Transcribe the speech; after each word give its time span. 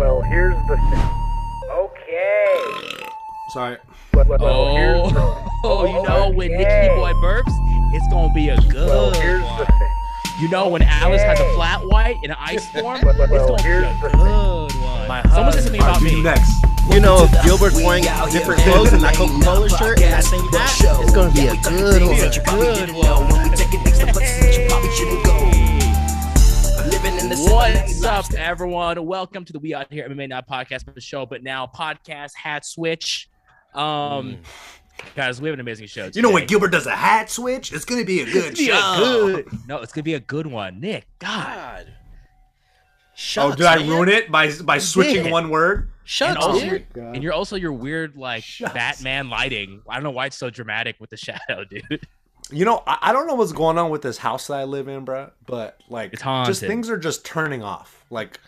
Well, 0.00 0.22
here's 0.22 0.54
the 0.66 0.76
thing. 0.76 1.10
Okay. 1.70 3.04
Sorry. 3.52 3.76
Well, 4.14 4.24
well, 4.40 4.74
here's 4.76 5.12
the 5.12 5.20
Oh, 5.20 5.34
thing. 5.34 5.48
oh, 5.64 5.84
you 5.84 6.08
know 6.08 6.30
when 6.30 6.52
Nicky 6.52 6.88
Boy 6.94 7.12
burps, 7.20 7.52
it's 7.92 8.08
gonna 8.10 8.32
be 8.32 8.48
a 8.48 8.56
good 8.56 8.88
Well, 8.88 9.10
here's 9.12 9.42
one. 9.42 9.58
the 9.58 9.66
thing. 9.66 9.90
You 10.40 10.48
know 10.48 10.68
when 10.68 10.80
Alice 10.80 11.20
has 11.20 11.38
a 11.38 11.52
flat 11.52 11.80
white 11.84 12.16
in 12.22 12.30
an 12.30 12.38
ice 12.40 12.66
storm, 12.70 12.98
Well, 13.04 13.14
well, 13.14 13.34
it's 13.34 13.46
gonna 13.46 13.62
here's 13.62 13.84
be 13.84 14.00
the 14.00 14.06
a 14.06 14.10
thing. 14.10 14.20
good 14.20 14.80
one. 14.80 15.06
My 15.08 15.22
Someone 15.34 15.52
said 15.52 15.62
something 15.64 15.80
about 15.82 16.00
me. 16.00 16.22
next. 16.22 16.50
You 16.90 17.00
know, 17.00 17.24
if 17.30 17.44
Gilbert's 17.44 17.76
wearing 17.76 18.04
different 18.32 18.62
clothes 18.62 18.94
and 18.94 19.02
that 19.02 19.14
Coca-Cola 19.16 19.68
shirt 19.68 20.00
and 20.00 20.12
that 20.14 20.24
same 20.24 20.40
hat, 20.48 20.72
it's 21.02 21.12
gonna 21.12 21.30
be 21.34 21.46
a 21.46 21.56
good 21.60 22.02
one. 22.02 22.16
It's 22.16 22.38
a 27.04 27.10
good 27.10 27.50
one. 27.50 27.72
What's 27.72 28.04
up, 28.04 28.32
everyone? 28.34 29.04
Welcome 29.06 29.44
to 29.44 29.52
the 29.52 29.58
We 29.58 29.74
Out 29.74 29.92
Here 29.92 30.08
MMA 30.08 30.28
Not 30.28 30.48
podcast 30.48 30.92
the 30.92 31.00
show, 31.00 31.26
but 31.26 31.42
now 31.42 31.66
podcast 31.74 32.34
hat 32.34 32.64
switch. 32.64 33.28
Um, 33.74 34.38
guys, 35.14 35.40
we 35.40 35.48
have 35.48 35.54
an 35.54 35.60
amazing 35.60 35.86
show. 35.86 36.10
You 36.12 36.22
know 36.22 36.30
when. 36.30 36.46
Gilbert 36.46 36.68
does 36.70 36.86
a 36.86 36.94
hat 36.94 37.30
switch, 37.30 37.72
it's 37.72 37.84
gonna 37.84 38.04
be 38.04 38.20
a 38.20 38.24
good 38.24 38.52
It's 38.52 38.66
gonna 38.66 38.78
a 38.78 38.96
show. 38.96 39.42
good- 39.42 39.68
No, 39.68 39.78
it's 39.78 39.92
gonna 39.92 40.02
be 40.02 40.14
a 40.14 40.20
good 40.20 40.46
one. 40.46 40.80
Nick, 40.80 41.06
God, 41.18 41.44
God. 41.46 41.86
Oh, 41.88 41.94
Shots, 43.14 43.56
did 43.56 43.66
I 43.66 43.78
man. 43.78 43.88
ruin 43.88 44.08
it 44.08 44.30
by 44.30 44.50
by 44.62 44.78
switching 44.78 45.24
did. 45.24 45.32
one 45.32 45.50
word? 45.50 45.80
and 45.80 45.88
Shots, 46.04 46.44
also, 46.44 46.68
dude. 46.68 46.86
and 46.96 47.22
you're 47.22 47.32
also 47.34 47.54
your 47.56 47.72
weird 47.72 48.16
like 48.16 48.42
Shucks. 48.42 48.72
Batman 48.72 49.28
lighting. 49.30 49.82
I 49.88 49.94
don't 49.94 50.02
know 50.02 50.10
why 50.10 50.26
it's 50.26 50.36
so 50.38 50.50
dramatic 50.50 50.96
with 50.98 51.10
the 51.10 51.16
shadow, 51.18 51.64
dude. 51.64 52.06
You 52.52 52.64
know, 52.64 52.82
I, 52.86 52.98
I 53.02 53.12
don't 53.12 53.26
know 53.26 53.34
what's 53.34 53.52
going 53.52 53.78
on 53.78 53.90
with 53.90 54.02
this 54.02 54.18
house 54.18 54.48
that 54.48 54.54
I 54.58 54.64
live 54.64 54.88
in, 54.88 55.04
bruh, 55.06 55.30
but 55.46 55.78
like, 55.88 56.12
It's 56.12 56.22
haunted. 56.22 56.50
just 56.54 56.60
things 56.60 56.90
are 56.90 56.98
just 56.98 57.24
turning 57.24 57.62
off. 57.62 58.04
Like, 58.10 58.38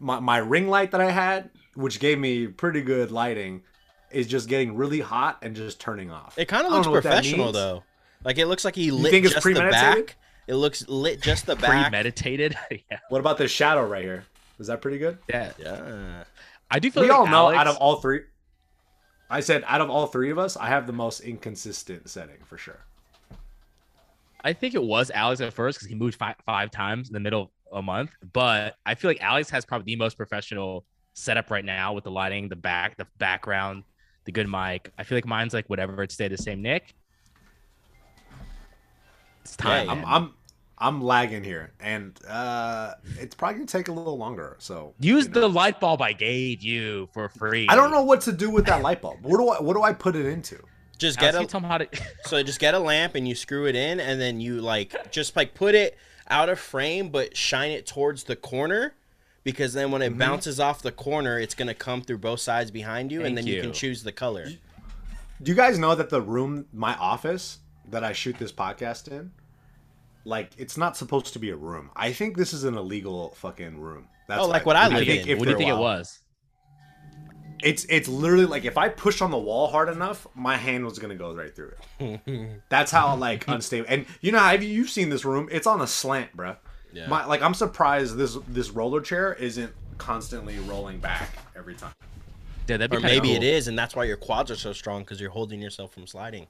my 0.00 0.20
my 0.20 0.38
ring 0.38 0.68
light 0.68 0.92
that 0.92 1.00
I 1.00 1.10
had, 1.10 1.50
which 1.74 1.98
gave 2.00 2.18
me 2.18 2.46
pretty 2.46 2.82
good 2.82 3.10
lighting, 3.10 3.62
is 4.10 4.26
just 4.26 4.48
getting 4.48 4.76
really 4.76 5.00
hot 5.00 5.38
and 5.42 5.56
just 5.56 5.80
turning 5.80 6.10
off. 6.10 6.38
It 6.38 6.46
kind 6.46 6.66
of 6.66 6.72
looks 6.72 6.86
know 6.86 6.92
what 6.92 7.02
that 7.02 7.10
professional 7.10 7.52
though. 7.52 7.82
Like 8.24 8.38
it 8.38 8.46
looks 8.46 8.64
like 8.64 8.74
he 8.76 8.90
lit 8.90 9.10
think 9.10 9.24
it's 9.26 9.34
just 9.34 9.44
the 9.44 9.54
back. 9.54 10.16
It 10.46 10.54
looks 10.54 10.88
lit 10.88 11.20
just 11.20 11.46
the 11.46 11.56
back. 11.56 11.82
Premeditated. 11.90 12.56
yeah, 12.70 12.98
What 13.08 13.18
about 13.20 13.38
this 13.38 13.50
shadow 13.50 13.86
right 13.86 14.02
here? 14.04 14.24
Is 14.58 14.68
that 14.68 14.80
pretty 14.80 14.98
good? 14.98 15.18
yeah. 15.28 15.52
Yeah. 15.58 16.24
I 16.70 16.78
do 16.80 16.90
feel 16.90 17.02
we 17.04 17.08
like 17.08 17.18
all 17.18 17.26
know 17.26 17.48
out 17.50 17.66
of 17.66 17.76
all 17.78 17.96
three. 17.96 18.20
I 19.30 19.40
said 19.40 19.64
out 19.66 19.80
of 19.80 19.90
all 19.90 20.06
three 20.06 20.30
of 20.30 20.38
us, 20.38 20.56
I 20.56 20.68
have 20.68 20.86
the 20.86 20.92
most 20.92 21.20
inconsistent 21.20 22.08
setting 22.08 22.38
for 22.46 22.56
sure. 22.58 22.80
I 24.48 24.54
think 24.54 24.74
it 24.74 24.82
was 24.82 25.10
Alex 25.10 25.42
at 25.42 25.52
first 25.52 25.78
because 25.78 25.88
he 25.88 25.94
moved 25.94 26.14
five, 26.14 26.34
five 26.46 26.70
times 26.70 27.08
in 27.08 27.12
the 27.12 27.20
middle 27.20 27.52
of 27.70 27.80
a 27.80 27.82
month. 27.82 28.12
But 28.32 28.76
I 28.86 28.94
feel 28.94 29.10
like 29.10 29.20
Alex 29.20 29.50
has 29.50 29.66
probably 29.66 29.84
the 29.84 29.96
most 29.96 30.16
professional 30.16 30.86
setup 31.12 31.50
right 31.50 31.64
now 31.66 31.92
with 31.92 32.04
the 32.04 32.10
lighting, 32.10 32.48
the 32.48 32.56
back, 32.56 32.96
the 32.96 33.06
background, 33.18 33.82
the 34.24 34.32
good 34.32 34.48
mic. 34.48 34.90
I 34.96 35.02
feel 35.02 35.18
like 35.18 35.26
mine's 35.26 35.52
like 35.52 35.68
whatever. 35.68 36.02
It 36.02 36.12
stayed 36.12 36.32
the 36.32 36.38
same. 36.38 36.62
Nick, 36.62 36.94
it's 39.42 39.54
time. 39.54 39.84
Yeah, 39.84 39.92
I'm, 39.92 40.04
I'm 40.06 40.34
I'm 40.78 41.02
lagging 41.02 41.44
here, 41.44 41.74
and 41.78 42.18
uh, 42.26 42.94
it's 43.18 43.34
probably 43.34 43.56
gonna 43.56 43.66
take 43.66 43.88
a 43.88 43.92
little 43.92 44.16
longer. 44.16 44.56
So 44.60 44.94
Use 44.98 45.26
you 45.26 45.32
know. 45.32 45.40
the 45.42 45.48
light 45.50 45.78
bulb 45.78 46.00
I 46.00 46.14
gave 46.14 46.62
you 46.62 47.10
for 47.12 47.28
free. 47.28 47.66
I 47.68 47.76
don't 47.76 47.90
know 47.90 48.02
what 48.02 48.22
to 48.22 48.32
do 48.32 48.48
with 48.48 48.64
that 48.64 48.80
light 48.80 49.02
bulb. 49.02 49.18
What 49.20 49.36
do 49.36 49.48
I 49.50 49.60
what 49.60 49.74
do 49.74 49.82
I 49.82 49.92
put 49.92 50.16
it 50.16 50.24
into? 50.24 50.58
Just 50.98 51.18
Alex, 51.20 51.36
get 51.36 51.44
a 51.44 51.46
tell 51.46 51.60
him 51.60 51.66
how 51.68 51.78
to. 51.78 51.88
so 52.24 52.42
just 52.42 52.58
get 52.60 52.74
a 52.74 52.78
lamp 52.78 53.14
and 53.14 53.26
you 53.28 53.34
screw 53.34 53.66
it 53.66 53.76
in 53.76 54.00
and 54.00 54.20
then 54.20 54.40
you 54.40 54.60
like 54.60 55.10
just 55.10 55.34
like 55.36 55.54
put 55.54 55.74
it 55.74 55.96
out 56.28 56.48
of 56.48 56.58
frame 56.58 57.08
but 57.10 57.36
shine 57.36 57.70
it 57.70 57.86
towards 57.86 58.24
the 58.24 58.36
corner 58.36 58.94
because 59.44 59.72
then 59.72 59.90
when 59.90 60.02
it 60.02 60.10
Mm-hmm. 60.10 60.18
bounces 60.18 60.58
off 60.60 60.82
the 60.82 60.92
corner 60.92 61.38
it's 61.38 61.54
gonna 61.54 61.72
come 61.74 62.02
through 62.02 62.18
both 62.18 62.40
sides 62.40 62.70
behind 62.70 63.10
you 63.12 63.20
Thank 63.20 63.28
and 63.28 63.38
then 63.38 63.46
you. 63.46 63.54
you. 63.54 63.62
can 63.62 63.72
choose 63.72 64.02
the 64.02 64.12
color. 64.12 64.46
Do 65.40 65.50
you 65.52 65.54
guys 65.54 65.78
know 65.78 65.94
that 65.94 66.10
the 66.10 66.20
room, 66.20 66.66
my 66.72 66.94
office 66.96 67.58
that 67.90 68.02
I 68.02 68.12
shoot 68.12 68.36
this 68.38 68.50
podcast 68.52 69.06
in, 69.08 69.30
like 70.24 70.50
it's 70.58 70.76
not 70.76 70.96
supposed 70.96 71.32
to 71.34 71.38
be 71.38 71.50
a 71.50 71.56
room. 71.56 71.90
I 71.96 72.12
think 72.12 72.36
this 72.36 72.52
is 72.52 72.64
an 72.64 72.76
illegal 72.76 73.30
fucking 73.36 73.80
room. 73.80 74.08
That's 74.26 74.42
Oh, 74.42 74.48
like 74.48 74.66
what 74.66 74.76
I 74.76 74.88
What 74.88 74.90
do 74.90 74.96
live 74.96 75.06
you 75.08 75.14
in. 75.14 75.24
think, 75.26 75.38
what 75.38 75.44
do 75.46 75.50
you 75.52 75.56
think 75.56 75.70
it 75.70 75.76
was? 75.78 76.18
It's 77.62 77.84
it's 77.88 78.08
literally 78.08 78.46
like 78.46 78.64
if 78.64 78.78
I 78.78 78.88
push 78.88 79.20
on 79.20 79.30
the 79.30 79.38
wall 79.38 79.68
hard 79.68 79.88
enough, 79.88 80.26
my 80.34 80.56
hand 80.56 80.84
was 80.84 80.98
gonna 80.98 81.14
go 81.16 81.34
right 81.34 81.54
through 81.54 81.72
it. 81.98 82.60
That's 82.68 82.90
how 82.90 83.16
like 83.16 83.46
unstable. 83.48 83.86
And 83.88 84.06
you 84.20 84.32
know, 84.32 84.38
have 84.38 84.62
you 84.62 84.68
you've 84.68 84.90
seen 84.90 85.08
this 85.10 85.24
room? 85.24 85.48
It's 85.50 85.66
on 85.66 85.80
a 85.80 85.86
slant, 85.86 86.36
bruh. 86.36 86.56
Yeah. 86.92 87.06
My 87.08 87.24
like 87.26 87.42
I'm 87.42 87.54
surprised 87.54 88.16
this 88.16 88.36
this 88.48 88.70
roller 88.70 89.00
chair 89.00 89.34
isn't 89.34 89.72
constantly 89.98 90.58
rolling 90.60 90.98
back 90.98 91.30
every 91.56 91.74
time. 91.74 91.92
Yeah, 92.68 92.76
that'd 92.76 92.90
be 92.90 92.96
Or 92.98 93.00
kinda 93.00 93.14
maybe 93.14 93.28
cool. 93.28 93.36
it 93.36 93.42
is 93.42 93.66
and 93.68 93.78
that's 93.78 93.96
why 93.96 94.04
your 94.04 94.16
quads 94.16 94.50
are 94.50 94.56
so 94.56 94.72
strong 94.72 95.02
because 95.02 95.20
you're 95.20 95.30
holding 95.30 95.60
yourself 95.60 95.92
from 95.92 96.06
sliding. 96.06 96.46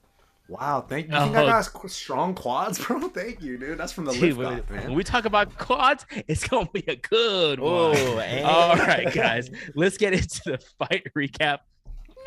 Wow, 0.48 0.81
thank 0.88 1.09
you. 1.09 1.14
You 1.14 1.20
think 1.25 1.36
I 1.36 1.42
Oh. 1.42 1.47
got 1.47 1.91
strong 1.91 2.34
quads, 2.34 2.78
bro? 2.86 3.09
Thank 3.09 3.42
you, 3.42 3.59
dude. 3.59 3.76
That's 3.78 3.92
from 3.92 4.06
the 4.06 4.12
Dude, 4.12 4.36
lift 4.36 4.38
when, 4.70 4.78
off, 4.81 4.84
when 4.86 4.94
we 4.94 5.04
talk 5.04 5.26
about 5.26 5.56
quads, 5.59 6.06
it's 6.26 6.47
gonna 6.48 6.69
be 6.72 6.84
a 6.88 6.97
good 6.97 7.60
one. 7.60 7.97
Oh, 7.98 8.44
All 8.44 8.76
right, 8.76 9.12
guys, 9.12 9.50
let's 9.75 9.98
get 9.98 10.14
into 10.14 10.41
the 10.44 10.59
fight 10.78 11.06
recap. 11.16 11.59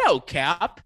No 0.06 0.20
cap, 0.20 0.82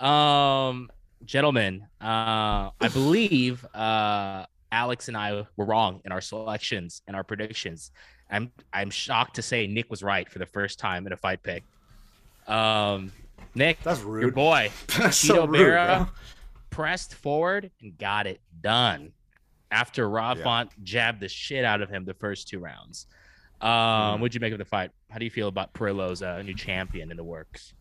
um, 0.00 0.90
gentlemen. 1.24 1.86
Uh, 2.00 2.70
I 2.80 2.88
believe 2.92 3.64
uh, 3.74 4.46
Alex 4.72 5.08
and 5.08 5.16
I 5.16 5.44
were 5.56 5.64
wrong 5.64 6.00
in 6.04 6.12
our 6.12 6.20
selections 6.20 7.02
and 7.06 7.16
our 7.16 7.24
predictions. 7.24 7.90
I'm 8.30 8.52
I'm 8.72 8.90
shocked 8.90 9.34
to 9.36 9.42
say 9.42 9.66
Nick 9.66 9.90
was 9.90 10.02
right 10.04 10.28
for 10.30 10.38
the 10.38 10.46
first 10.46 10.78
time 10.78 11.06
in 11.06 11.12
a 11.12 11.16
fight 11.16 11.42
pick. 11.42 11.64
Um, 12.46 13.12
Nick, 13.54 13.82
That's 13.82 14.00
your 14.02 14.08
rude. 14.10 14.34
boy, 14.34 14.70
That's 14.98 15.22
Chito 15.24 15.26
so 15.34 15.46
rude, 15.46 15.58
Vera 15.58 15.96
bro. 16.08 16.14
Pressed 16.70 17.14
forward 17.14 17.70
and 17.82 17.96
got 17.98 18.26
it 18.26 18.40
done 18.60 19.12
after 19.70 20.08
Rob 20.08 20.38
Yeah. 20.38 20.44
Font 20.44 20.84
jabbed 20.84 21.20
the 21.20 21.28
shit 21.28 21.64
out 21.64 21.80
of 21.82 21.90
him 21.90 22.04
the 22.04 22.14
first 22.14 22.48
two 22.48 22.58
rounds. 22.58 23.06
Um, 23.60 23.68
Mm. 23.68 24.20
What'd 24.20 24.34
you 24.34 24.40
make 24.40 24.52
of 24.52 24.58
the 24.58 24.64
fight? 24.64 24.90
How 25.10 25.18
do 25.18 25.24
you 25.24 25.30
feel 25.30 25.48
about 25.48 25.74
Perillo's 25.74 26.22
uh, 26.22 26.40
new 26.42 26.54
champion 26.54 27.10
in 27.10 27.16
the 27.16 27.24
works? 27.24 27.74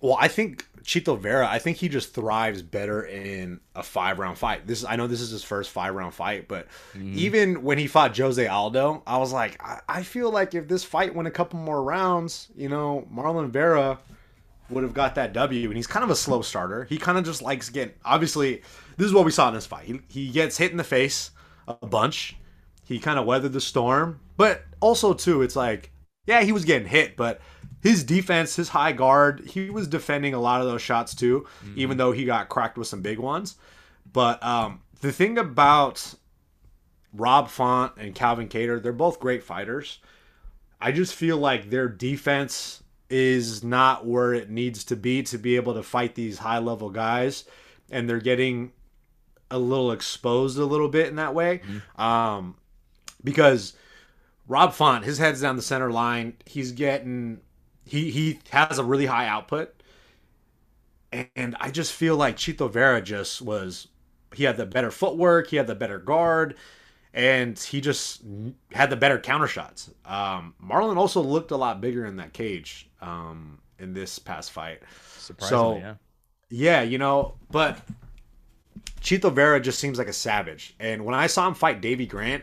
Well, 0.00 0.16
I 0.18 0.28
think 0.28 0.64
Chito 0.84 1.18
Vera. 1.18 1.48
I 1.48 1.58
think 1.58 1.76
he 1.76 1.88
just 1.88 2.14
thrives 2.14 2.62
better 2.62 3.02
in 3.04 3.58
a 3.74 3.82
five 3.82 4.20
round 4.20 4.38
fight. 4.38 4.64
This 4.64 4.78
is, 4.78 4.84
I 4.84 4.94
know 4.94 5.08
this 5.08 5.20
is 5.20 5.30
his 5.30 5.42
first 5.42 5.70
five 5.70 5.92
round 5.92 6.14
fight, 6.14 6.46
but 6.46 6.68
even 6.96 7.64
when 7.64 7.78
he 7.78 7.88
fought 7.88 8.16
Jose 8.16 8.46
Aldo, 8.46 9.02
I 9.08 9.18
was 9.18 9.32
like, 9.32 9.60
I, 9.60 9.80
I 9.88 10.02
feel 10.04 10.30
like 10.30 10.54
if 10.54 10.68
this 10.68 10.84
fight 10.84 11.16
went 11.16 11.26
a 11.26 11.32
couple 11.32 11.58
more 11.58 11.82
rounds, 11.82 12.46
you 12.54 12.68
know, 12.68 13.08
Marlon 13.12 13.50
Vera 13.50 13.98
would 14.70 14.84
have 14.84 14.94
got 14.94 15.14
that 15.14 15.32
W. 15.32 15.68
And 15.68 15.76
he's 15.76 15.86
kind 15.86 16.04
of 16.04 16.10
a 16.10 16.16
slow 16.16 16.42
starter. 16.42 16.84
He 16.84 16.98
kind 16.98 17.18
of 17.18 17.24
just 17.24 17.42
likes 17.42 17.70
getting. 17.70 17.94
Obviously, 18.04 18.62
this 18.96 19.06
is 19.06 19.12
what 19.12 19.24
we 19.24 19.30
saw 19.30 19.48
in 19.48 19.54
this 19.54 19.66
fight. 19.66 19.86
He, 19.86 20.00
he 20.08 20.28
gets 20.30 20.58
hit 20.58 20.70
in 20.70 20.76
the 20.76 20.84
face 20.84 21.30
a 21.66 21.74
bunch. 21.86 22.36
He 22.84 22.98
kind 22.98 23.18
of 23.18 23.26
weathered 23.26 23.52
the 23.52 23.60
storm, 23.60 24.20
but 24.36 24.64
also 24.80 25.12
too, 25.12 25.42
it's 25.42 25.56
like, 25.56 25.92
yeah, 26.26 26.42
he 26.42 26.52
was 26.52 26.64
getting 26.64 26.88
hit, 26.88 27.16
but 27.16 27.40
his 27.82 28.02
defense, 28.02 28.56
his 28.56 28.70
high 28.70 28.92
guard, 28.92 29.46
he 29.46 29.70
was 29.70 29.86
defending 29.86 30.34
a 30.34 30.40
lot 30.40 30.60
of 30.60 30.66
those 30.66 30.82
shots 30.82 31.14
too, 31.14 31.46
even 31.76 31.96
though 31.96 32.12
he 32.12 32.24
got 32.24 32.48
cracked 32.48 32.78
with 32.78 32.86
some 32.86 33.02
big 33.02 33.18
ones. 33.18 33.56
But 34.10 34.42
um, 34.42 34.80
the 35.00 35.12
thing 35.12 35.38
about 35.38 36.14
Rob 37.12 37.48
Font 37.48 37.92
and 37.98 38.14
Calvin 38.14 38.48
Kattar, 38.48 38.82
they're 38.82 38.92
both 38.92 39.20
great 39.20 39.42
fighters. 39.42 40.00
I 40.80 40.92
just 40.92 41.14
feel 41.14 41.36
like 41.36 41.70
their 41.70 41.88
defense 41.88 42.82
is 43.10 43.64
not 43.64 44.06
where 44.06 44.34
it 44.34 44.50
needs 44.50 44.84
to 44.84 44.96
be 44.96 45.22
to 45.24 45.38
be 45.38 45.56
able 45.56 45.74
to 45.74 45.82
fight 45.82 46.14
these 46.14 46.38
high 46.38 46.58
level 46.58 46.90
guys, 46.90 47.44
and 47.90 48.08
they're 48.08 48.20
getting 48.20 48.72
a 49.50 49.58
little 49.58 49.92
exposed 49.92 50.58
a 50.58 50.64
little 50.64 50.88
bit 50.88 51.08
in 51.08 51.16
that 51.16 51.34
way. 51.34 51.62
Um, 51.96 52.56
because 53.24 53.74
Rob 54.46 54.72
Font, 54.72 55.04
his 55.04 55.18
head's 55.18 55.40
down 55.40 55.56
the 55.56 55.62
center 55.62 55.90
line. 55.90 56.34
He's 56.46 56.72
getting 56.72 57.40
he 57.84 58.10
he 58.10 58.40
has 58.50 58.78
a 58.78 58.84
really 58.84 59.06
high 59.06 59.26
output. 59.26 59.74
And 61.34 61.56
I 61.58 61.70
just 61.70 61.94
feel 61.94 62.16
like 62.16 62.36
Chito 62.36 62.70
Vera 62.70 63.00
just 63.00 63.40
was 63.40 63.88
he 64.34 64.44
had 64.44 64.58
the 64.58 64.66
better 64.66 64.90
footwork, 64.90 65.48
he 65.48 65.56
had 65.56 65.66
the 65.66 65.74
better 65.74 65.98
guard, 65.98 66.54
and 67.14 67.58
he 67.58 67.80
just 67.80 68.22
had 68.72 68.90
the 68.90 68.96
better 68.96 69.18
counter 69.18 69.46
shots. 69.46 69.90
Um, 70.04 70.54
Marlon 70.62 70.98
also 70.98 71.22
looked 71.22 71.50
a 71.50 71.56
lot 71.56 71.80
bigger 71.80 72.04
in 72.04 72.16
that 72.16 72.34
cage 72.34 72.87
um, 73.00 73.58
in 73.78 73.92
this 73.94 74.18
past 74.18 74.50
fight. 74.52 74.82
Surprisingly, 75.16 75.80
So- 75.80 75.86
yeah. 75.86 75.94
Yeah, 76.50 76.80
you 76.80 76.96
know, 76.96 77.34
but 77.50 77.78
Chito 79.02 79.32
Vera 79.32 79.60
just 79.60 79.78
seems 79.78 79.98
like 79.98 80.08
a 80.08 80.12
savage. 80.14 80.74
And 80.80 81.04
when 81.04 81.14
I 81.14 81.26
saw 81.26 81.46
him 81.46 81.54
fight 81.54 81.80
Davey 81.80 82.06
Grant 82.06 82.42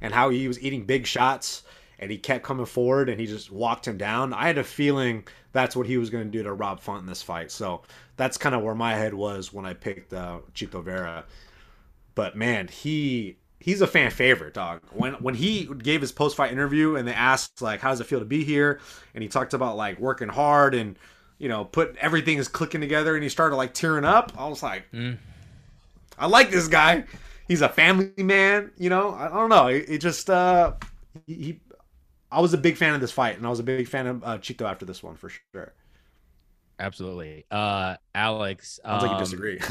and 0.00 0.12
how 0.14 0.30
he 0.30 0.48
was 0.48 0.58
eating 0.62 0.84
big 0.86 1.06
shots 1.06 1.62
and 1.98 2.10
he 2.10 2.16
kept 2.18 2.42
coming 2.42 2.66
forward 2.66 3.08
and 3.10 3.20
he 3.20 3.26
just 3.26 3.50
walked 3.52 3.86
him 3.86 3.98
down, 3.98 4.32
I 4.32 4.46
had 4.46 4.56
a 4.56 4.64
feeling 4.64 5.26
that's 5.52 5.76
what 5.76 5.86
he 5.86 5.98
was 5.98 6.08
going 6.10 6.24
to 6.24 6.30
do 6.30 6.42
to 6.42 6.52
Rob 6.54 6.80
Font 6.80 7.02
in 7.02 7.06
this 7.06 7.22
fight. 7.22 7.50
So 7.50 7.82
that's 8.16 8.38
kind 8.38 8.54
of 8.54 8.62
where 8.62 8.74
my 8.74 8.94
head 8.94 9.12
was 9.12 9.52
when 9.52 9.66
I 9.66 9.74
picked 9.74 10.14
uh, 10.14 10.38
Chito 10.54 10.82
Vera. 10.82 11.24
But 12.14 12.36
man, 12.36 12.68
he 12.68 13.36
he's 13.60 13.80
a 13.80 13.86
fan 13.86 14.10
favorite, 14.10 14.54
dog. 14.54 14.82
When 14.92 15.14
when 15.14 15.34
he 15.34 15.64
gave 15.64 16.00
his 16.00 16.12
post 16.12 16.36
fight 16.36 16.52
interview 16.52 16.96
and 16.96 17.06
they 17.06 17.12
asked 17.14 17.62
like, 17.62 17.80
"How 17.80 17.90
does 17.90 18.00
it 18.00 18.06
feel 18.06 18.18
to 18.20 18.24
be 18.24 18.44
here?" 18.44 18.80
and 19.14 19.22
he 19.22 19.28
talked 19.28 19.54
about 19.54 19.76
like 19.76 19.98
working 19.98 20.28
hard 20.28 20.74
and 20.74 20.98
you 21.38 21.48
know 21.48 21.64
put 21.64 21.96
everything 21.96 22.38
is 22.38 22.48
clicking 22.48 22.80
together, 22.80 23.14
and 23.14 23.22
he 23.22 23.28
started 23.28 23.56
like 23.56 23.74
tearing 23.74 24.04
up. 24.04 24.32
I 24.36 24.48
was 24.48 24.62
like, 24.62 24.90
Mm. 24.92 25.18
I 26.18 26.26
like 26.26 26.50
this 26.50 26.68
guy. 26.68 27.04
He's 27.48 27.60
a 27.60 27.68
family 27.68 28.12
man. 28.18 28.70
You 28.78 28.90
know, 28.90 29.10
I, 29.10 29.26
I 29.26 29.30
don't 29.30 29.50
know. 29.50 29.66
It, 29.66 29.84
it 29.88 29.98
just 29.98 30.30
uh, 30.30 30.74
he, 31.26 31.34
he. 31.34 31.60
I 32.30 32.40
was 32.40 32.54
a 32.54 32.58
big 32.58 32.76
fan 32.76 32.94
of 32.94 33.00
this 33.00 33.12
fight, 33.12 33.36
and 33.36 33.46
I 33.46 33.50
was 33.50 33.60
a 33.60 33.64
big 33.64 33.86
fan 33.88 34.06
of 34.06 34.24
uh, 34.24 34.38
Chito 34.38 34.62
after 34.62 34.84
this 34.84 35.02
one 35.02 35.16
for 35.16 35.28
sure. 35.28 35.72
Absolutely. 36.78 37.44
Uh, 37.50 37.96
Alex. 38.14 38.80
Sounds 38.84 39.02
like 39.02 39.10
you 39.10 39.16
um, 39.16 39.22
disagree. 39.22 39.60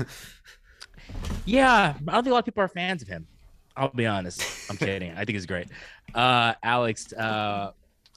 Yeah, 1.45 1.95
I 2.07 2.11
don't 2.11 2.23
think 2.23 2.27
a 2.27 2.31
lot 2.31 2.39
of 2.39 2.45
people 2.45 2.63
are 2.63 2.67
fans 2.69 3.01
of 3.01 3.07
him. 3.07 3.27
I'll 3.75 3.89
be 3.89 4.05
honest. 4.05 4.69
I'm 4.69 4.77
kidding. 4.77 5.11
I 5.11 5.25
think 5.25 5.37
it's 5.37 5.45
great. 5.45 5.67
Uh, 6.13 6.53
Alex, 6.63 7.11
uh, 7.13 7.71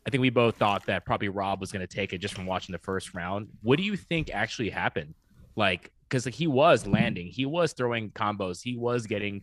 I 0.06 0.10
think 0.10 0.20
we 0.20 0.30
both 0.30 0.56
thought 0.56 0.86
that 0.86 1.04
probably 1.04 1.28
Rob 1.28 1.60
was 1.60 1.72
going 1.72 1.86
to 1.86 1.92
take 1.92 2.12
it 2.12 2.18
just 2.18 2.34
from 2.34 2.46
watching 2.46 2.72
the 2.72 2.78
first 2.78 3.14
round. 3.14 3.48
What 3.62 3.76
do 3.76 3.82
you 3.82 3.96
think 3.96 4.30
actually 4.32 4.70
happened? 4.70 5.14
Like, 5.56 5.90
because 6.08 6.26
like, 6.26 6.34
he 6.34 6.46
was 6.46 6.86
landing, 6.86 7.26
he 7.26 7.46
was 7.46 7.72
throwing 7.72 8.10
combos, 8.10 8.62
he 8.62 8.76
was 8.76 9.06
getting 9.06 9.42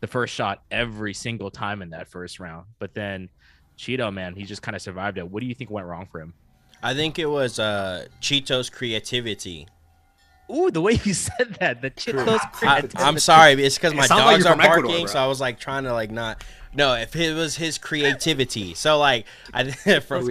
the 0.00 0.06
first 0.06 0.34
shot 0.34 0.62
every 0.70 1.14
single 1.14 1.50
time 1.50 1.82
in 1.82 1.90
that 1.90 2.08
first 2.08 2.40
round. 2.40 2.66
But 2.78 2.94
then 2.94 3.28
Chito, 3.78 4.12
man, 4.12 4.34
he 4.34 4.44
just 4.44 4.62
kind 4.62 4.74
of 4.74 4.82
survived 4.82 5.18
it. 5.18 5.28
What 5.28 5.40
do 5.40 5.46
you 5.46 5.54
think 5.54 5.70
went 5.70 5.86
wrong 5.86 6.08
for 6.10 6.20
him? 6.20 6.34
I 6.82 6.94
think 6.94 7.18
it 7.20 7.26
was 7.26 7.60
uh, 7.60 8.06
Chito's 8.20 8.68
creativity. 8.68 9.68
Ooh, 10.52 10.70
the 10.70 10.80
way 10.80 11.00
you 11.04 11.14
said 11.14 11.56
that, 11.60 11.80
the 11.82 11.90
Cheetos. 11.90 12.38
I, 12.62 12.86
I'm 12.96 13.18
sorry, 13.18 13.52
it's 13.52 13.76
because 13.76 13.94
my 13.94 14.06
sounds 14.06 14.20
like 14.24 14.34
dogs 14.34 14.44
you're 14.44 14.52
are 14.52 14.56
from 14.56 14.60
Ecuador, 14.60 14.82
barking, 14.90 15.06
so 15.08 15.18
I 15.18 15.26
was 15.26 15.40
like 15.40 15.58
trying 15.58 15.84
to 15.84 15.92
like 15.92 16.10
not. 16.10 16.44
No, 16.74 16.94
if 16.94 17.14
it 17.16 17.34
was 17.34 17.54
his 17.56 17.76
creativity, 17.76 18.72
so 18.74 18.98
like 18.98 19.26
I 19.52 19.70
from 20.00 20.28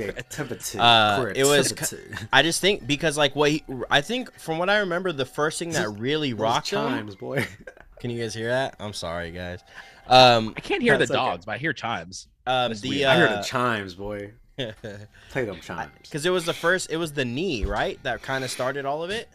Uh, 0.80 1.32
it 1.36 1.46
was- 1.46 1.94
I 2.34 2.42
just 2.42 2.62
think 2.62 2.88
because 2.88 3.18
like 3.18 3.36
what 3.36 3.52
he, 3.52 3.64
I 3.92 4.02
think 4.02 4.34
from 4.40 4.58
what 4.58 4.70
I 4.70 4.78
remember, 4.80 5.12
the 5.12 5.26
first 5.26 5.60
thing 5.60 5.70
that 5.72 5.90
really 6.00 6.34
rocked 6.34 6.72
him. 6.72 6.80
chimes, 6.88 7.16
boy. 7.16 7.46
Can 8.00 8.10
you 8.10 8.20
guys 8.20 8.34
hear 8.34 8.50
that? 8.50 8.76
I'm 8.80 8.94
sorry, 8.94 9.30
guys. 9.32 9.60
Um, 10.08 10.54
I 10.58 10.62
can't 10.62 10.82
hear 10.82 10.94
the 10.94 11.00
That's 11.00 11.12
okay. 11.12 11.18
dogs, 11.20 11.46
but 11.46 11.52
I 11.54 11.58
hear 11.60 11.74
chimes. 11.74 12.28
um, 12.48 12.74
the 12.74 12.90
weird. 12.90 13.06
I 13.08 13.16
heard 13.18 13.30
uh, 13.30 13.36
the 13.38 13.44
chimes, 13.44 13.94
boy. 13.94 14.32
Play 14.58 15.46
them 15.46 15.60
chimes. 15.62 15.92
because 16.02 16.26
it 16.26 16.32
was 16.32 16.46
the 16.46 16.54
first, 16.54 16.92
it 16.92 16.98
was 16.98 17.14
the 17.14 17.26
knee, 17.26 17.66
right, 17.66 18.02
that 18.04 18.22
kind 18.24 18.44
of 18.44 18.50
started 18.50 18.86
all 18.86 19.04
of 19.04 19.10
it. 19.12 19.30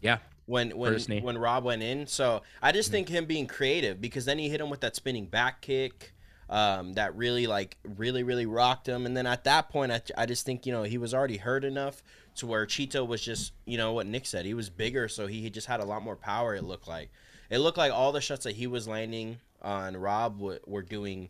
Yeah. 0.00 0.18
when 0.46 0.70
when 0.76 0.98
when 1.22 1.38
Rob 1.38 1.64
went 1.64 1.82
in. 1.82 2.06
So 2.06 2.42
I 2.62 2.72
just 2.72 2.90
think 2.90 3.08
him 3.08 3.26
being 3.26 3.46
creative 3.46 4.00
because 4.00 4.24
then 4.24 4.38
he 4.38 4.48
hit 4.48 4.60
him 4.60 4.70
with 4.70 4.80
that 4.80 4.96
spinning 4.96 5.26
back 5.26 5.60
kick. 5.60 6.14
Um, 6.50 6.94
that 6.94 7.14
really 7.14 7.46
like 7.46 7.76
really 7.84 8.22
really 8.22 8.46
rocked 8.46 8.88
him, 8.88 9.04
and 9.04 9.14
then 9.14 9.26
at 9.26 9.44
that 9.44 9.68
point, 9.68 9.92
I, 9.92 10.00
I 10.16 10.24
just 10.24 10.46
think 10.46 10.64
you 10.64 10.72
know 10.72 10.82
he 10.82 10.96
was 10.96 11.12
already 11.12 11.36
hurt 11.36 11.62
enough 11.62 12.02
to 12.36 12.46
where 12.46 12.64
Chito 12.64 13.06
was 13.06 13.20
just 13.20 13.52
you 13.66 13.76
know 13.76 13.92
what 13.92 14.06
Nick 14.06 14.24
said 14.24 14.46
he 14.46 14.54
was 14.54 14.70
bigger, 14.70 15.08
so 15.08 15.26
he 15.26 15.50
just 15.50 15.66
had 15.66 15.80
a 15.80 15.84
lot 15.84 16.02
more 16.02 16.16
power. 16.16 16.54
It 16.54 16.64
looked 16.64 16.88
like 16.88 17.10
it 17.50 17.58
looked 17.58 17.76
like 17.76 17.92
all 17.92 18.12
the 18.12 18.22
shots 18.22 18.44
that 18.44 18.54
he 18.56 18.66
was 18.66 18.88
landing 18.88 19.40
on 19.60 19.94
Rob 19.96 20.38
w- 20.38 20.58
were 20.66 20.82
doing 20.82 21.28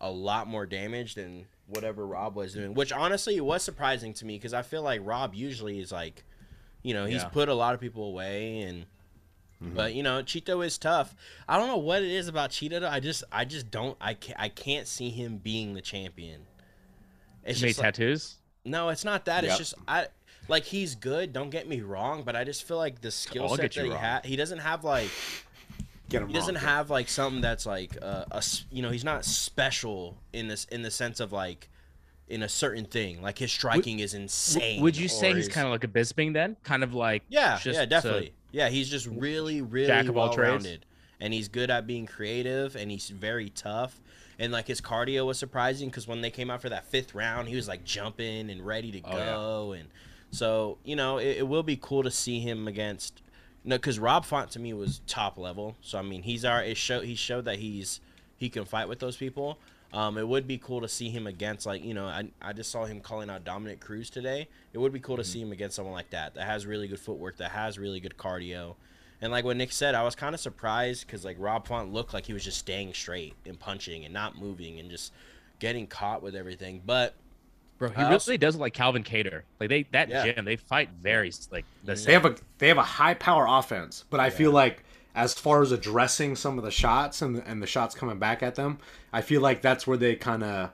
a 0.00 0.10
lot 0.10 0.46
more 0.46 0.64
damage 0.64 1.16
than 1.16 1.46
whatever 1.66 2.06
Rob 2.06 2.34
was 2.34 2.54
doing, 2.54 2.72
which 2.72 2.92
honestly 2.92 3.38
was 3.42 3.62
surprising 3.62 4.14
to 4.14 4.24
me 4.24 4.36
because 4.36 4.54
I 4.54 4.62
feel 4.62 4.82
like 4.82 5.00
Rob 5.04 5.34
usually 5.34 5.80
is 5.80 5.92
like, 5.92 6.24
you 6.86 6.94
know, 6.94 7.04
he's 7.06 7.22
Yeah. 7.22 7.28
put 7.28 7.48
a 7.48 7.54
lot 7.54 7.74
of 7.74 7.80
people 7.80 8.04
away 8.08 8.60
and. 8.62 8.86
Mm-hmm. 9.62 9.74
But 9.74 9.94
you 9.94 10.02
know, 10.02 10.22
Chito 10.22 10.64
is 10.64 10.76
tough. 10.76 11.14
I 11.48 11.56
don't 11.56 11.66
know 11.66 11.78
what 11.78 12.02
it 12.02 12.10
is 12.10 12.28
about 12.28 12.50
Chito. 12.50 12.86
I 12.86 13.00
just, 13.00 13.24
I 13.32 13.46
just 13.46 13.70
don't, 13.70 13.96
I 14.02 14.12
can't, 14.12 14.38
I 14.38 14.50
can't 14.50 14.86
see 14.86 15.08
him 15.08 15.38
being 15.38 15.72
the 15.72 15.80
champion. 15.80 16.42
It's 17.42 17.60
He 17.60 17.66
made 17.66 17.78
like, 17.78 17.84
tattoos. 17.86 18.34
no, 18.66 18.90
it's 18.90 19.02
not 19.02 19.24
that. 19.24 19.44
It's 19.44 19.56
just 19.56 19.72
I 19.88 20.08
like 20.48 20.64
he's 20.64 20.94
good. 20.94 21.32
Don't 21.32 21.48
get 21.48 21.66
me 21.66 21.80
wrong, 21.80 22.22
but 22.22 22.36
I 22.36 22.44
just 22.44 22.64
feel 22.64 22.76
like 22.76 23.00
the 23.00 23.10
skill 23.10 23.48
set 23.48 23.72
that 23.72 23.84
he 23.86 23.90
has 23.90 24.24
he 24.26 24.36
doesn't 24.36 24.58
have 24.58 24.84
like 24.84 25.08
Get 26.10 26.20
him 26.20 26.28
he 26.28 26.34
doesn't 26.34 26.56
wrong. 26.56 26.64
have 26.64 26.90
like 26.90 27.08
something 27.08 27.40
that's 27.40 27.64
like 27.64 27.96
uh, 28.02 28.26
a 28.30 28.36
s- 28.36 28.66
you 28.70 28.82
know 28.82 28.90
he's 28.90 29.04
not 29.04 29.24
special 29.24 30.18
in 30.34 30.48
this 30.48 30.66
in 30.66 30.82
the 30.82 30.90
sense 30.90 31.18
of 31.18 31.32
like 31.32 31.70
in 32.28 32.42
a 32.42 32.48
certain 32.48 32.84
thing 32.84 33.22
like 33.22 33.38
his 33.38 33.52
striking 33.52 34.00
is 34.00 34.12
insane 34.14 34.82
Would 34.82 34.96
you 34.96 35.08
say 35.08 35.32
he's 35.34 35.48
kind 35.48 35.66
of 35.66 35.70
like 35.72 35.84
a 35.84 35.88
Bisping 35.88 36.32
then? 36.32 36.56
Kind 36.64 36.82
of 36.82 36.92
like 36.94 37.22
yeah 37.28 37.58
just 37.62 37.78
yeah 37.78 37.84
definitely 37.84 38.32
yeah 38.52 38.68
he's 38.68 38.88
just 38.88 39.06
really 39.06 39.62
really 39.62 39.86
Jack 39.86 40.06
of 40.08 40.16
all 40.16 40.30
trades? 40.32 40.66
and 41.20 41.32
he's 41.32 41.48
good 41.48 41.70
at 41.70 41.86
being 41.86 42.04
creative 42.06 42.74
and 42.76 42.90
he's 42.90 43.08
very 43.10 43.50
tough 43.50 44.00
and 44.38 44.52
like 44.52 44.66
his 44.66 44.80
cardio 44.80 45.24
was 45.24 45.38
surprising 45.38 45.88
because 45.88 46.06
when 46.08 46.20
they 46.20 46.30
came 46.30 46.50
out 46.50 46.60
for 46.60 46.68
that 46.68 46.84
fifth 46.86 47.14
round 47.14 47.48
he 47.48 47.54
was 47.56 47.68
like 47.68 47.84
jumping 47.84 48.50
and 48.50 48.66
ready 48.66 48.90
to 48.92 49.00
Oh, 49.04 49.16
yeah. 49.16 49.24
go 49.26 49.72
and 49.72 49.88
so 50.32 50.78
you 50.84 50.96
know 50.96 51.18
it, 51.18 51.36
it 51.38 51.48
will 51.48 51.62
be 51.62 51.78
cool 51.80 52.02
to 52.02 52.10
see 52.10 52.40
him 52.40 52.66
against 52.66 53.22
no 53.64 53.76
because 53.76 53.98
Rob 54.00 54.24
Font 54.24 54.50
to 54.50 54.58
me 54.58 54.72
was 54.72 55.00
top 55.06 55.38
level 55.38 55.76
so 55.80 55.96
I 55.98 56.02
mean 56.02 56.22
he's 56.22 56.44
our 56.44 56.62
it 56.62 56.76
show 56.76 57.00
he 57.00 57.14
showed 57.14 57.44
that 57.44 57.60
he's 57.60 58.00
he 58.36 58.48
can 58.48 58.64
fight 58.64 58.88
with 58.88 58.98
those 58.98 59.16
people 59.16 59.58
um, 59.96 60.18
it 60.18 60.28
would 60.28 60.46
be 60.46 60.58
cool 60.58 60.82
to 60.82 60.88
see 60.88 61.10
him 61.10 61.26
against 61.26 61.66
like 61.66 61.84
you 61.84 61.94
know 61.94 62.06
I, 62.06 62.30
I 62.42 62.54
just 62.54 62.70
saw 62.70 62.86
him 62.86 63.00
calling 63.00 63.30
out 63.30 63.44
Dominick 63.44 63.80
Cruz 63.80 64.10
today. 64.10 64.48
It 64.74 64.78
would 64.78 64.92
be 64.92 65.00
cool 65.00 65.18
to 65.18 65.24
Mm-hmm. 65.24 65.36
see 65.36 65.42
him 65.42 65.52
against 65.52 65.76
someone 65.76 65.94
like 65.94 66.10
that 66.10 66.34
that 66.36 66.46
has 66.46 66.66
really 66.66 66.88
good 66.88 67.00
footwork, 67.00 67.38
that 67.38 67.52
has 67.52 67.78
really 67.78 68.00
good 68.00 68.16
cardio, 68.18 68.76
and 69.20 69.32
like 69.32 69.44
what 69.44 69.56
Nick 69.58 69.72
said, 69.72 69.94
I 69.96 70.04
was 70.04 70.16
kind 70.16 70.34
of 70.34 70.40
surprised 70.40 71.06
because 71.06 71.24
like 71.24 71.36
Rob 71.40 71.66
Font 71.68 71.92
looked 71.92 72.14
like 72.14 72.26
he 72.26 72.34
was 72.34 72.44
just 72.44 72.58
staying 72.58 72.94
straight 72.94 73.38
and 73.46 73.58
punching 73.58 74.04
and 74.04 74.14
not 74.14 74.36
moving 74.38 74.80
and 74.80 74.90
just 74.90 75.12
getting 75.60 75.88
caught 75.88 76.22
with 76.22 76.36
everything. 76.36 76.82
But 76.86 77.16
Bro, 77.78 77.90
he 77.90 78.04
I 78.04 78.04
really 78.04 78.38
does 78.38 78.54
look 78.54 78.60
like 78.62 78.72
Calvin 78.74 79.04
Kattar. 79.04 79.42
Like 79.60 79.68
they 79.68 79.82
that 79.92 80.12
Yeah. 80.12 80.14
gym, 80.14 80.44
they 80.46 80.56
fight 80.56 80.90
very 80.92 81.30
like 81.50 81.66
the 81.82 81.96
They 82.04 82.12
same. 82.14 82.14
have 82.14 82.24
a 82.24 82.36
they 82.58 82.68
have 82.68 82.78
a 82.78 82.82
high 82.82 83.14
power 83.14 83.46
offense, 83.48 84.04
but 84.10 84.20
I 84.20 84.30
feel 84.30 84.50
like 84.50 84.84
as 85.16 85.34
far 85.34 85.62
as 85.62 85.72
addressing 85.72 86.36
some 86.36 86.58
of 86.58 86.64
the 86.64 86.70
shots 86.70 87.22
and 87.22 87.36
the, 87.36 87.48
and 87.48 87.62
the 87.62 87.66
shots 87.66 87.94
coming 87.94 88.18
back 88.18 88.42
at 88.42 88.54
them, 88.54 88.78
I 89.12 89.22
feel 89.22 89.40
like 89.40 89.62
that's 89.62 89.86
where 89.86 89.96
they 89.96 90.14
kind 90.14 90.44
of 90.44 90.70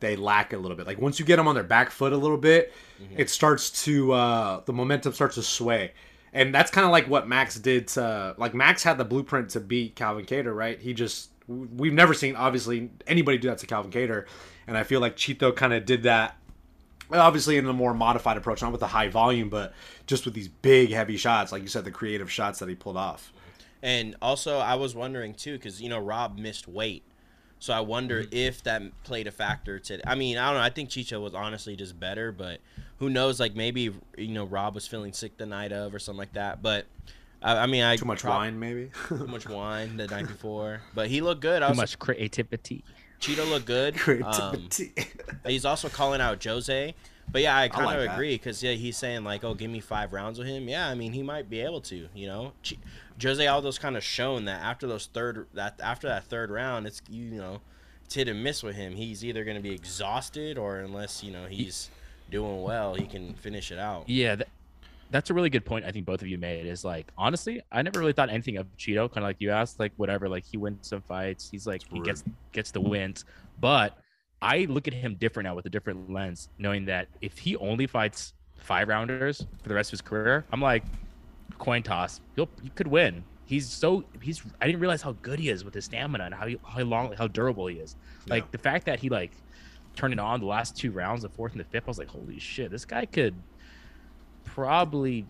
they 0.00 0.16
lack 0.16 0.52
a 0.52 0.56
little 0.56 0.76
bit. 0.76 0.86
Like 0.86 0.98
once 0.98 1.20
you 1.20 1.26
get 1.26 1.36
them 1.36 1.46
on 1.46 1.54
their 1.54 1.62
back 1.64 1.90
foot 1.90 2.12
a 2.12 2.16
little 2.16 2.38
bit, 2.38 2.72
it 3.18 3.30
starts 3.30 3.84
to 3.84 4.12
uh, 4.12 4.60
the 4.64 4.72
momentum 4.72 5.12
starts 5.12 5.34
to 5.36 5.42
sway, 5.42 5.92
and 6.32 6.54
that's 6.54 6.70
kind 6.70 6.86
of 6.86 6.90
like 6.90 7.06
what 7.08 7.28
Max 7.28 7.56
did. 7.56 7.88
To, 7.88 8.34
like 8.38 8.54
Max 8.54 8.82
had 8.82 8.96
the 8.96 9.04
blueprint 9.04 9.50
to 9.50 9.60
beat 9.60 9.94
Calvin 9.96 10.24
Kattar, 10.24 10.56
right? 10.56 10.80
He 10.80 10.94
just 10.94 11.30
we've 11.46 11.92
never 11.92 12.14
seen 12.14 12.36
obviously 12.36 12.90
anybody 13.06 13.36
do 13.36 13.48
that 13.48 13.58
to 13.58 13.66
Calvin 13.66 13.92
Kattar, 13.92 14.24
and 14.66 14.78
I 14.78 14.82
feel 14.82 15.00
like 15.00 15.16
Chito 15.16 15.54
kind 15.54 15.74
of 15.74 15.84
did 15.84 16.04
that 16.04 16.38
obviously 17.12 17.58
in 17.58 17.66
a 17.66 17.72
more 17.72 17.92
modified 17.94 18.36
approach, 18.38 18.62
not 18.62 18.72
with 18.72 18.80
the 18.80 18.86
high 18.86 19.08
volume, 19.08 19.48
but 19.50 19.74
just 20.06 20.24
with 20.24 20.34
these 20.34 20.48
big, 20.48 20.90
heavy 20.90 21.18
shots, 21.18 21.52
like 21.52 21.62
you 21.62 21.68
said, 21.68 21.84
the 21.84 21.90
creative 21.90 22.30
shots 22.32 22.58
that 22.58 22.68
he 22.68 22.74
pulled 22.74 22.96
off. 22.96 23.32
And 23.84 24.16
also, 24.22 24.58
I 24.58 24.74
was 24.76 24.94
wondering 24.96 25.34
too, 25.34 25.52
because 25.58 25.80
you 25.80 25.88
know 25.90 25.98
Rob 25.98 26.38
missed 26.38 26.66
weight, 26.66 27.02
so 27.58 27.72
I 27.74 27.80
wonder 27.80 28.22
Mm-hmm. 28.22 28.34
if 28.34 28.62
that 28.64 28.82
played 29.04 29.26
a 29.26 29.30
factor 29.30 29.78
to. 29.78 30.08
I 30.08 30.14
mean, 30.14 30.38
I 30.38 30.46
don't 30.46 30.54
know. 30.56 30.64
I 30.64 30.70
think 30.70 30.88
Chito 30.88 31.20
was 31.22 31.34
honestly 31.34 31.76
just 31.76 32.00
better, 32.00 32.32
but 32.32 32.60
who 32.98 33.10
knows? 33.10 33.38
Like 33.38 33.54
maybe 33.54 33.92
you 34.16 34.28
know 34.28 34.44
Rob 34.44 34.74
was 34.74 34.86
feeling 34.86 35.12
sick 35.12 35.36
the 35.36 35.44
night 35.46 35.70
of 35.70 35.94
or 35.94 35.98
something 35.98 36.18
like 36.18 36.32
that. 36.32 36.62
But 36.62 36.86
I, 37.42 37.58
I 37.58 37.66
mean, 37.66 37.84
I 37.84 37.96
Too 37.96 38.06
much 38.06 38.22
prob- 38.22 38.36
wine, 38.38 38.58
maybe. 38.58 38.90
too 39.08 39.26
much 39.26 39.46
wine 39.46 39.98
the 39.98 40.06
night 40.06 40.28
before. 40.28 40.80
But 40.94 41.08
he 41.08 41.20
looked 41.20 41.42
good. 41.42 41.62
I 41.62 41.66
Too 41.66 41.70
was, 41.72 41.76
much 41.76 41.98
creativity. 41.98 42.82
Chito 43.20 43.46
looked 43.48 43.66
good. 43.66 43.94
Um, 43.96 44.00
Creativity. 44.00 44.92
He's 45.46 45.66
also 45.66 45.90
calling 45.90 46.22
out 46.22 46.42
Jose. 46.42 46.94
But 47.30 47.40
yeah, 47.40 47.56
I 47.56 47.68
kind 47.68 47.86
of 47.98 48.02
like 48.04 48.10
agree 48.14 48.34
because 48.34 48.62
yeah, 48.62 48.72
he's 48.72 48.98
saying 48.98 49.24
like, 49.24 49.44
"Oh, 49.44 49.54
give 49.54 49.70
me 49.70 49.80
five 49.80 50.12
rounds 50.12 50.38
with 50.38 50.46
him." 50.46 50.68
Yeah, 50.68 50.86
I 50.86 50.94
mean, 50.94 51.14
he 51.14 51.22
might 51.22 51.48
be 51.48 51.60
able 51.60 51.80
to. 51.82 52.06
You 52.14 52.26
know, 52.26 52.52
Ch- 52.62 52.74
Jose 53.22 53.44
Aldo's 53.44 53.78
kind 53.78 53.96
of 53.96 54.02
shown 54.02 54.46
that 54.46 54.62
after 54.62 54.86
those 54.86 55.06
third 55.06 55.46
that 55.54 55.80
after 55.82 56.08
that 56.08 56.24
third 56.24 56.50
round, 56.50 56.86
it's 56.86 57.00
you 57.08 57.38
know, 57.38 57.60
it's 58.04 58.14
hit 58.14 58.28
and 58.28 58.42
miss 58.42 58.62
with 58.62 58.76
him. 58.76 58.94
He's 58.94 59.24
either 59.24 59.44
going 59.44 59.56
to 59.56 59.62
be 59.62 59.72
exhausted 59.72 60.58
or 60.58 60.78
unless 60.78 61.22
you 61.22 61.32
know 61.32 61.46
he's 61.46 61.90
doing 62.30 62.62
well, 62.62 62.94
he 62.94 63.06
can 63.06 63.34
finish 63.34 63.70
it 63.70 63.78
out. 63.78 64.08
Yeah, 64.08 64.36
that, 64.36 64.48
that's 65.10 65.30
a 65.30 65.34
really 65.34 65.50
good 65.50 65.64
point. 65.64 65.84
I 65.84 65.92
think 65.92 66.06
both 66.06 66.22
of 66.22 66.28
you 66.28 66.38
made 66.38 66.66
is 66.66 66.84
like 66.84 67.12
honestly, 67.16 67.62
I 67.70 67.82
never 67.82 68.00
really 68.00 68.12
thought 68.12 68.30
anything 68.30 68.56
of 68.56 68.66
Chito. 68.76 69.08
Kind 69.08 69.18
of 69.18 69.28
like 69.28 69.36
you 69.40 69.50
asked, 69.50 69.78
like 69.78 69.92
whatever. 69.96 70.28
Like 70.28 70.44
he 70.44 70.56
wins 70.56 70.88
some 70.88 71.02
fights. 71.02 71.48
He's 71.50 71.66
like 71.66 71.82
he 71.92 72.00
gets 72.00 72.24
gets 72.52 72.70
the 72.72 72.80
wins, 72.80 73.24
but 73.60 73.96
I 74.42 74.66
look 74.68 74.88
at 74.88 74.94
him 74.94 75.14
different 75.14 75.46
now 75.46 75.54
with 75.54 75.66
a 75.66 75.70
different 75.70 76.10
lens, 76.12 76.48
knowing 76.58 76.86
that 76.86 77.08
if 77.20 77.38
he 77.38 77.56
only 77.56 77.86
fights 77.86 78.34
five 78.56 78.88
rounders 78.88 79.46
for 79.62 79.68
the 79.68 79.74
rest 79.74 79.88
of 79.88 79.92
his 79.92 80.00
career, 80.00 80.44
I'm 80.52 80.60
like 80.60 80.84
coin 81.64 81.82
toss. 81.82 82.20
you'll 82.36 82.48
he 82.62 82.68
could 82.70 82.86
win. 82.86 83.24
He's 83.46 83.68
so 83.68 84.04
he's. 84.20 84.42
I 84.60 84.66
didn't 84.66 84.80
realize 84.80 85.02
how 85.02 85.12
good 85.22 85.38
he 85.38 85.48
is 85.50 85.64
with 85.64 85.74
his 85.74 85.84
stamina 85.86 86.24
and 86.24 86.34
how 86.34 86.46
he, 86.46 86.58
how 86.66 86.82
long 86.82 87.12
how 87.14 87.26
durable 87.28 87.66
he 87.66 87.76
is. 87.76 87.96
Like 88.28 88.42
Yeah. 88.44 88.48
the 88.52 88.58
fact 88.58 88.86
that 88.86 89.00
he 89.00 89.08
like 89.08 89.32
turned 89.96 90.12
it 90.12 90.18
on 90.18 90.40
the 90.40 90.46
last 90.46 90.76
two 90.76 90.90
rounds, 90.90 91.22
the 91.22 91.28
fourth 91.28 91.52
and 91.52 91.60
the 91.60 91.64
fifth. 91.64 91.84
I 91.86 91.90
was 91.90 91.98
like, 91.98 92.08
holy 92.08 92.38
shit, 92.38 92.70
this 92.70 92.84
guy 92.84 93.06
could 93.06 93.34
probably 94.44 95.26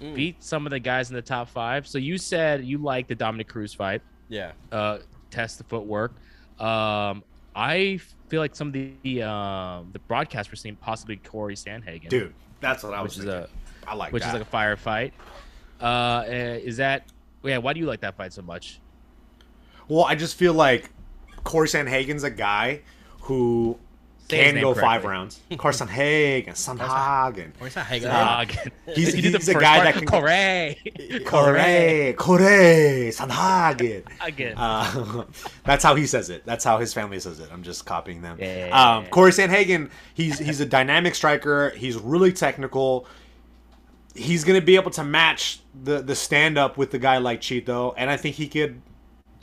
Mm. 0.00 0.14
beat 0.16 0.42
some 0.42 0.66
of 0.66 0.70
the 0.70 0.80
guys 0.80 1.10
in 1.10 1.14
the 1.14 1.22
top 1.22 1.48
five. 1.48 1.86
So 1.86 1.98
you 1.98 2.18
said 2.18 2.64
you 2.64 2.78
like 2.78 3.06
the 3.06 3.14
Dominick 3.14 3.46
Cruz 3.48 3.72
fight. 3.74 4.02
Yeah, 4.28 4.52
Uh, 4.72 4.98
test 5.30 5.58
the 5.58 5.64
footwork. 5.64 6.12
Um, 6.58 7.22
I 7.54 8.00
feel 8.28 8.40
like 8.40 8.56
some 8.56 8.68
of 8.68 8.72
the 8.72 9.22
um 9.22 9.90
the 9.92 9.98
broadcast 10.08 10.50
were 10.50 10.56
seeing 10.56 10.74
possibly 10.76 11.16
Corey 11.18 11.54
Sandhagen, 11.54 12.08
Dude, 12.08 12.34
that's 12.60 12.82
what 12.82 12.94
I 12.94 13.02
was 13.02 13.16
which 13.16 13.26
is 13.26 13.32
thinking. 13.32 13.56
a 13.86 13.90
I 13.90 13.94
like 13.94 14.12
which 14.12 14.22
that. 14.22 14.34
is 14.34 14.40
like 14.40 14.48
a 14.48 14.56
firefight. 14.56 15.12
Uh, 15.82 16.24
eh, 16.26 16.56
is 16.62 16.76
that 16.78 17.06
yeah? 17.42 17.58
Why 17.58 17.72
do 17.72 17.80
you 17.80 17.86
like 17.86 18.00
that 18.00 18.16
fight 18.16 18.32
so 18.32 18.42
much? 18.42 18.80
well, 19.88 20.04
I 20.04 20.14
just 20.14 20.36
feel 20.36 20.54
like 20.54 20.90
Corey 21.44 21.66
Sanhagen's 21.68 22.22
a 22.22 22.30
guy 22.30 22.80
who 23.22 23.78
Say 24.30 24.52
can 24.52 24.60
go 24.62 24.72
five 24.72 25.02
correctly. 25.02 25.10
rounds. 25.10 25.40
Corey 25.58 25.74
Sanhagen, 25.74 26.48
Sanhagen. 26.50 27.50
Or 27.60 27.66
it's 27.66 27.76
not 27.76 27.86
Hagen. 27.86 28.08
Ah. 28.10 28.44
Dog. 28.44 28.56
He's- 28.94 29.12
the 29.12 29.20
he's 29.20 29.48
a 29.48 29.54
guy 29.54 29.80
part. 29.80 29.84
that 29.84 29.94
can- 29.96 30.06
Corey. 30.06 31.22
Corey, 31.26 32.14
Corey, 32.16 33.10
Sanhagen. 33.12 34.04
Again. 34.24 34.54
Uh, 34.56 35.24
that's 35.64 35.82
how 35.84 35.94
he 35.96 36.06
says 36.06 36.30
it. 36.30 36.46
That's 36.46 36.64
how 36.64 36.78
his 36.78 36.94
family 36.94 37.18
says 37.20 37.40
it. 37.40 37.50
I'm 37.52 37.62
just 37.64 37.84
copying 37.84 38.22
them. 38.22 38.38
Yeah, 38.40 38.66
yeah, 38.68 38.96
um. 38.98 39.06
Corey 39.06 39.32
Sanhagen, 39.32 39.90
he's 40.14 40.38
he's 40.38 40.60
a 40.60 40.66
dynamic 40.66 41.14
striker. 41.14 41.70
He's 41.70 41.96
really 41.96 42.32
technical. 42.32 43.06
He's 44.14 44.44
gonna 44.44 44.60
be 44.60 44.76
able 44.76 44.90
to 44.92 45.04
match 45.04 45.60
the 45.84 46.02
the 46.02 46.14
stand 46.14 46.58
up 46.58 46.76
with 46.76 46.90
the 46.90 46.98
guy 46.98 47.18
like 47.18 47.40
Chito, 47.40 47.94
and 47.96 48.10
I 48.10 48.16
think 48.16 48.36
he 48.36 48.46
could, 48.48 48.80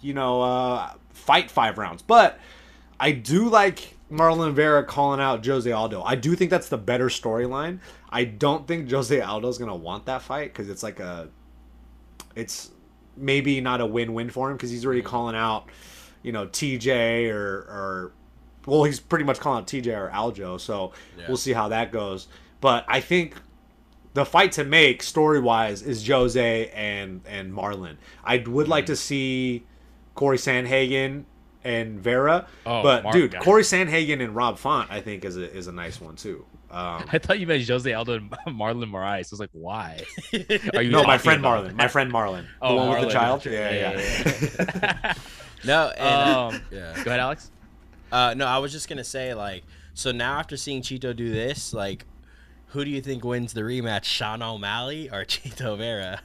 you 0.01 0.13
know, 0.13 0.41
uh, 0.41 0.91
fight 1.11 1.49
five 1.49 1.77
rounds. 1.77 2.01
But 2.03 2.39
I 2.99 3.11
do 3.11 3.49
like 3.49 3.95
Marlon 4.11 4.53
Vera 4.53 4.83
calling 4.83 5.19
out 5.19 5.45
Jose 5.45 5.71
Aldo. 5.71 6.03
I 6.03 6.15
do 6.15 6.35
think 6.35 6.51
that's 6.51 6.69
the 6.69 6.77
better 6.77 7.07
storyline. 7.07 7.79
I 8.11 8.25
don't 8.25 8.67
think 8.67 8.89
Jose 8.91 9.19
Aldo's 9.19 9.57
gonna 9.57 9.75
want 9.75 10.05
that 10.05 10.21
fight 10.21 10.53
because 10.53 10.69
it's 10.69 10.83
like 10.83 10.99
a, 10.99 11.29
it's 12.35 12.71
maybe 13.17 13.59
not 13.61 13.81
a 13.81 13.85
win-win 13.85 14.29
for 14.29 14.49
him 14.49 14.57
because 14.57 14.69
he's 14.69 14.85
already 14.85 15.01
calling 15.01 15.35
out, 15.35 15.67
you 16.23 16.31
know, 16.31 16.45
TJ 16.47 17.29
or 17.31 17.57
or, 17.61 18.11
well, 18.65 18.83
he's 18.83 18.99
pretty 18.99 19.25
much 19.25 19.39
calling 19.39 19.61
out 19.61 19.67
TJ 19.67 19.88
or 19.97 20.09
Aljo. 20.09 20.59
So 20.59 20.93
Yeah. 21.17 21.25
we'll 21.27 21.38
see 21.38 21.53
how 21.53 21.69
that 21.69 21.91
goes. 21.91 22.27
But 22.61 22.85
I 22.88 22.99
think 23.01 23.35
the 24.19 24.25
fight 24.25 24.51
to 24.53 24.63
make 24.63 25.01
story 25.03 25.39
wise 25.39 25.81
is 25.81 26.05
Jose 26.07 26.69
and 26.69 27.21
and 27.25 27.53
Marlon. 27.53 27.95
I 28.23 28.38
would 28.45 28.67
like 28.67 28.83
Mm-hmm. 28.85 28.93
to 28.93 28.95
see 28.95 29.65
Corey 30.15 30.38
Sanhagen 30.38 31.23
and 31.63 31.99
Vera, 31.99 32.47
Oh, 32.65 32.83
but 32.83 33.03
Mar- 33.03 33.13
dude, 33.13 33.33
yeah. 33.33 33.39
Corey 33.39 33.63
Sanhagen 33.63 34.21
and 34.23 34.35
Rob 34.35 34.57
Font, 34.57 34.89
I 34.91 35.01
think 35.01 35.25
is 35.25 35.38
a 35.38 35.51
is 35.55 35.67
a 35.67 35.71
nice 35.71 35.99
one 36.01 36.15
too. 36.15 36.45
Um, 36.71 37.03
I 37.11 37.17
thought 37.17 37.39
you 37.39 37.47
meant 37.47 37.67
Jose 37.67 37.91
Aldo 37.91 38.13
and 38.15 38.31
Marlon 38.47 38.89
Moraes. 38.91 39.27
I 39.27 39.27
was 39.31 39.39
like, 39.39 39.49
why? 39.53 40.01
Are 40.75 40.81
you 40.83 40.91
no, 40.91 41.03
my 41.03 41.17
friend 41.17 41.39
about- 41.39 41.65
Marlon, 41.65 41.75
my 41.75 41.88
friend 41.88 42.11
Marlon, 42.13 42.43
the 42.43 42.47
Oh, 42.67 42.75
one 42.75 42.89
with 42.91 43.01
the 43.07 43.13
child. 43.13 43.45
Yeah, 43.45 43.71
yeah. 43.71 44.73
yeah. 44.83 45.13
No, 45.65 45.89
and, 45.97 46.29
uh, 46.29 46.39
um, 46.55 46.61
yeah. 46.71 46.93
Go 47.03 47.09
ahead, 47.11 47.19
Alex. 47.19 47.51
Uh, 48.11 48.33
no, 48.35 48.45
I 48.45 48.57
was 48.59 48.71
just 48.71 48.88
gonna 48.88 49.03
say 49.03 49.33
like, 49.33 49.63
so 49.93 50.11
now 50.11 50.39
after 50.39 50.55
seeing 50.57 50.81
Chito 50.81 51.15
do 51.15 51.31
this, 51.31 51.73
like, 51.73 52.05
who 52.69 52.85
do 52.85 52.91
you 52.91 53.01
think 53.01 53.23
wins 53.23 53.53
the 53.53 53.61
rematch, 53.61 54.03
Sean 54.05 54.41
O'Malley 54.41 55.09
or 55.09 55.25
Chito 55.25 55.77
Vera? 55.77 56.21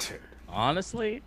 Dude, 0.00 0.20
Honestly, 0.48 1.22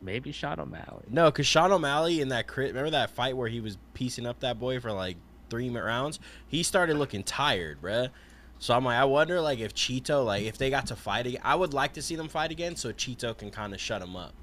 maybe 0.00 0.32
Sean 0.32 0.60
O'Malley. 0.60 1.04
No, 1.08 1.26
because 1.30 1.46
Sean 1.46 1.72
O'Malley 1.72 2.20
in 2.20 2.28
that 2.28 2.46
crit, 2.46 2.68
remember 2.68 2.90
that 2.90 3.10
fight 3.10 3.36
where 3.36 3.48
he 3.48 3.60
was 3.60 3.78
piecing 3.94 4.26
up 4.26 4.40
that 4.40 4.58
boy 4.58 4.80
for 4.80 4.92
like 4.92 5.16
three 5.50 5.68
rounds? 5.70 6.18
He 6.48 6.62
started 6.62 6.96
looking 6.96 7.22
tired, 7.22 7.80
bruh. 7.82 8.10
So 8.58 8.74
I'm 8.74 8.84
like, 8.84 8.96
I 8.96 9.04
wonder 9.04 9.40
like 9.40 9.58
if 9.58 9.74
Chito, 9.74 10.24
like 10.24 10.44
if 10.44 10.56
they 10.56 10.70
got 10.70 10.86
to 10.86 10.96
fight 10.96 11.26
again, 11.26 11.40
I 11.44 11.54
would 11.56 11.74
like 11.74 11.94
to 11.94 12.02
see 12.02 12.14
them 12.14 12.28
fight 12.28 12.52
again 12.52 12.76
so 12.76 12.92
Chito 12.92 13.36
can 13.36 13.50
kind 13.50 13.74
of 13.74 13.80
shut 13.80 14.00
him 14.00 14.14
up. 14.16 14.34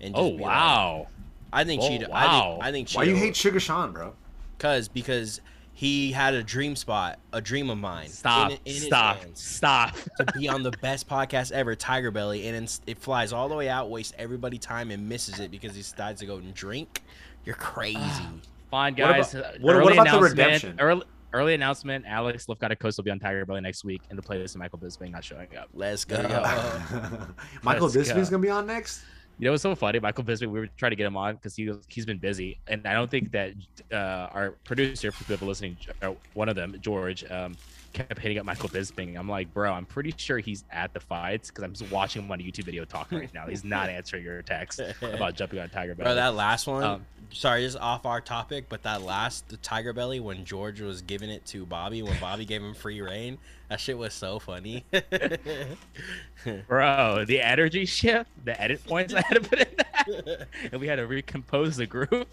And 0.00 0.14
just 0.14 0.22
Oh 0.22 0.30
be 0.30 0.42
like- 0.42 0.42
wow! 0.42 1.06
I 1.52 1.64
think 1.64 1.82
Oh, 1.82 1.88
Chito. 1.88 2.08
wow. 2.08 2.16
I 2.16 2.30
think, 2.30 2.64
I 2.64 2.72
think 2.72 2.88
Chito. 2.88 2.96
Why 2.96 3.02
you 3.04 3.16
hate 3.16 3.36
Sugar 3.36 3.60
Sean, 3.60 3.92
bro? 3.92 4.14
Cause 4.58 4.88
because 4.88 5.40
he 5.78 6.10
had 6.10 6.32
a 6.32 6.42
dream 6.42 6.74
spot, 6.74 7.18
a 7.34 7.40
dream 7.42 7.68
of 7.68 7.76
mine. 7.76 8.08
Stop! 8.08 8.50
in- 8.50 8.58
in 8.64 8.72
stop! 8.80 9.18
Stop! 9.34 9.94
To 10.16 10.24
be 10.34 10.48
on 10.48 10.62
the 10.62 10.70
best 10.80 11.06
podcast 11.06 11.52
ever, 11.52 11.76
Tiger 11.76 12.10
Belly, 12.10 12.48
and 12.48 12.80
it 12.86 12.96
flies 12.98 13.30
all 13.34 13.46
the 13.50 13.54
way 13.54 13.68
out, 13.68 13.90
wastes 13.90 14.14
everybody 14.18 14.56
time, 14.56 14.90
and 14.90 15.06
misses 15.06 15.38
it 15.38 15.50
because 15.50 15.74
he 15.74 15.82
decides 15.82 16.20
to 16.20 16.26
go 16.26 16.36
and 16.36 16.54
drink. 16.54 17.02
You're 17.44 17.56
crazy. 17.56 17.98
Fine, 18.70 18.94
What 18.94 18.96
guys. 18.96 19.34
about- 19.34 19.54
uh, 19.54 19.58
what- 19.60 19.82
what 19.84 19.92
about 19.92 20.10
the 20.12 20.20
redemption? 20.20 20.76
Early, 20.80 21.02
early 21.34 21.52
announcement: 21.52 22.06
Alex 22.08 22.46
Lefkotta 22.46 22.78
Coast 22.78 22.96
will 22.96 23.04
be 23.04 23.10
on 23.10 23.18
Tiger 23.18 23.44
Belly 23.44 23.60
next 23.60 23.84
week 23.84 24.00
in 24.10 24.16
the 24.16 24.22
playlist 24.22 24.54
of 24.54 24.60
Michael 24.60 24.78
Bisping 24.78 25.10
not 25.10 25.24
showing 25.24 25.54
up. 25.58 25.68
Let's 25.74 26.06
go. 26.06 26.16
There 26.16 26.24
you 26.24 26.30
go. 26.30 27.26
Michael 27.62 27.88
Bisping's 27.88 28.30
go. 28.30 28.36
gonna 28.38 28.42
be 28.42 28.48
on 28.50 28.66
next. 28.66 29.02
You 29.38 29.44
know 29.44 29.50
what's 29.50 29.62
so 29.62 29.74
funny? 29.74 30.00
Michael 30.00 30.24
Bisping, 30.24 30.48
we 30.48 30.60
were 30.60 30.68
trying 30.78 30.92
to 30.92 30.96
get 30.96 31.06
him 31.06 31.16
on 31.16 31.34
because 31.34 31.54
he 31.54 31.70
he's 31.88 32.06
been 32.06 32.18
busy, 32.18 32.58
and 32.68 32.86
I 32.86 32.94
don't 32.94 33.10
think 33.10 33.32
that 33.32 33.52
uh, 33.92 34.28
our 34.32 34.52
producer, 34.64 35.12
for 35.12 35.24
people 35.24 35.46
listening, 35.46 35.76
one 36.32 36.48
of 36.48 36.56
them, 36.56 36.74
George, 36.80 37.22
um, 37.30 37.54
kept 37.96 38.18
hitting 38.18 38.38
up 38.38 38.44
Michael 38.44 38.68
Bisping. 38.68 39.18
I'm 39.18 39.28
like, 39.28 39.52
bro, 39.52 39.72
I'm 39.72 39.86
pretty 39.86 40.12
sure 40.16 40.38
he's 40.38 40.64
at 40.70 40.92
the 40.92 41.00
fights 41.00 41.48
because 41.48 41.64
I'm 41.64 41.72
just 41.72 41.90
watching 41.90 42.22
him 42.22 42.30
on 42.30 42.40
a 42.40 42.42
YouTube 42.42 42.64
video 42.64 42.84
talking 42.84 43.18
right 43.18 43.32
now. 43.32 43.46
He's 43.46 43.64
not 43.76 43.88
answering 43.88 44.24
your 44.24 44.42
text 44.42 44.80
about 45.00 45.34
jumping 45.36 45.58
on 45.58 45.70
Tiger 45.70 45.94
Belly. 45.94 46.06
Bro, 46.06 46.14
that 46.16 46.34
last 46.34 46.66
one. 46.66 46.84
Um, 46.84 47.06
sorry, 47.30 47.62
just 47.62 47.78
off 47.78 48.04
our 48.04 48.20
topic, 48.20 48.66
but 48.68 48.82
that 48.82 49.02
last 49.02 49.48
the 49.48 49.56
Tiger 49.56 49.92
Belly 49.92 50.20
when 50.20 50.44
George 50.44 50.80
was 50.80 51.00
giving 51.00 51.30
it 51.30 51.44
to 51.46 51.64
Bobby 51.64 52.02
when 52.02 52.18
Bobby 52.20 52.44
gave 52.44 52.62
him 52.62 52.74
free 52.74 53.00
reign, 53.00 53.38
that 53.68 53.80
shit 53.80 53.96
was 53.96 54.12
so 54.12 54.38
funny. 54.38 54.84
Bro, 56.68 57.24
the 57.28 57.40
energy 57.40 57.86
shift, 57.86 58.30
the 58.44 58.60
edit 58.60 58.84
points 58.84 59.14
I 59.14 59.22
had 59.22 59.42
to 59.42 59.48
put 59.48 59.58
in 59.60 59.68
that, 59.78 60.48
and 60.70 60.80
we 60.80 60.86
had 60.86 60.96
to 60.96 61.06
recompose 61.06 61.76
the 61.76 61.86
group. 61.86 62.28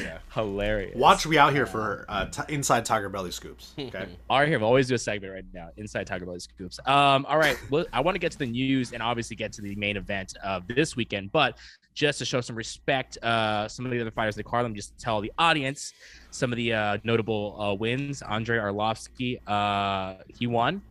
Yeah. 0.00 0.18
Hilarious. 0.34 0.96
Watch 0.96 1.26
we 1.26 1.38
out 1.38 1.52
here 1.52 1.66
for 1.66 2.04
uh, 2.08 2.26
t- 2.26 2.42
inside 2.52 2.84
Tiger 2.84 3.08
Belly 3.08 3.30
scoops. 3.30 3.74
Okay. 3.78 4.06
All 4.30 4.38
right, 4.38 4.48
here. 4.48 4.58
We'll 4.58 4.68
always 4.68 4.88
do 4.88 4.94
a 4.94 4.98
segment 4.98 5.32
right 5.32 5.44
now. 5.52 5.70
Inside 5.76 6.06
Tiger 6.06 6.26
Belly 6.26 6.40
Scoops. 6.40 6.78
Um, 6.86 7.24
all 7.28 7.38
right. 7.38 7.58
Well, 7.70 7.86
I 7.92 8.00
want 8.00 8.14
to 8.14 8.18
get 8.18 8.32
to 8.32 8.38
the 8.38 8.46
news 8.46 8.92
and 8.92 9.02
obviously 9.02 9.36
get 9.36 9.52
to 9.54 9.62
the 9.62 9.74
main 9.76 9.96
event 9.96 10.36
of 10.44 10.66
this 10.68 10.96
weekend, 10.96 11.32
but 11.32 11.56
just 11.94 12.18
to 12.20 12.24
show 12.24 12.40
some 12.40 12.54
respect, 12.54 13.18
uh, 13.22 13.66
some 13.66 13.84
of 13.84 13.90
the 13.90 14.00
other 14.00 14.10
fighters 14.10 14.36
in 14.36 14.40
the 14.40 14.48
card, 14.48 14.62
let 14.62 14.70
me 14.70 14.76
just 14.76 14.96
tell 14.98 15.20
the 15.20 15.32
audience 15.38 15.92
some 16.30 16.52
of 16.52 16.56
the 16.56 16.72
uh, 16.72 16.98
notable 17.02 17.60
uh, 17.60 17.74
wins. 17.74 18.22
Andrei 18.22 18.58
Arlovski, 18.58 19.40
uh, 19.46 20.22
he 20.38 20.46
won. 20.46 20.82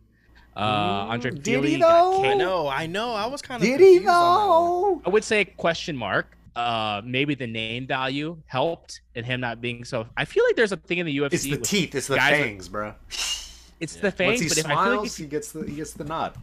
Uh, 0.56 1.06
Andre 1.08 1.30
Did 1.30 1.44
Fili 1.44 1.70
he 1.70 1.76
though? 1.76 2.24
I 2.24 2.34
know, 2.34 2.68
I 2.68 2.86
know. 2.86 3.14
I 3.14 3.26
was 3.26 3.40
kind 3.40 3.62
of 3.62 3.68
Did 3.68 3.80
he 3.80 3.98
though? 3.98 5.00
I 5.06 5.08
would 5.08 5.24
say 5.24 5.44
question 5.44 5.96
mark. 5.96 6.36
Uh, 6.56 7.00
maybe 7.04 7.34
the 7.34 7.46
name 7.46 7.86
value 7.86 8.36
helped 8.46 9.00
in 9.14 9.24
him 9.24 9.40
not 9.40 9.60
being 9.60 9.84
so. 9.84 10.06
I 10.16 10.24
feel 10.24 10.44
like 10.44 10.56
there's 10.56 10.72
a 10.72 10.76
thing 10.76 10.98
in 10.98 11.06
the 11.06 11.16
UFC. 11.18 11.32
It's 11.34 11.44
the 11.44 11.56
teeth. 11.58 11.94
It's 11.94 12.06
the 12.08 12.16
guys 12.16 12.32
are- 12.32 12.42
fangs, 12.44 12.68
bro. 12.68 12.94
It's 13.08 13.94
Yeah. 13.94 14.00
the 14.02 14.06
Once 14.08 14.16
fangs, 14.16 14.40
he 14.40 14.48
but 14.48 14.58
if 14.58 14.66
I 14.66 14.68
feel 14.68 14.76
like 14.76 14.84
smiles, 14.86 15.12
if 15.12 15.16
he 15.18 15.26
gets 15.26 15.52
the 15.52 15.62
he 15.66 15.74
gets 15.76 15.92
the 15.92 16.04
nod. 16.04 16.34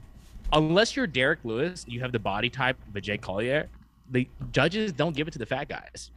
unless 0.54 0.96
you're 0.96 1.08
Derrick 1.08 1.40
Lewis, 1.44 1.84
you 1.88 2.00
have 2.00 2.12
the 2.14 2.20
body 2.20 2.50
type 2.50 2.78
of 2.88 2.96
a 2.96 3.02
Jake 3.02 3.22
Collier. 3.22 3.68
The 4.12 4.28
judges 4.52 4.94
don't 4.94 5.16
give 5.16 5.28
it 5.28 5.32
to 5.32 5.40
the 5.40 5.46
fat 5.46 5.68
guys. 5.68 6.12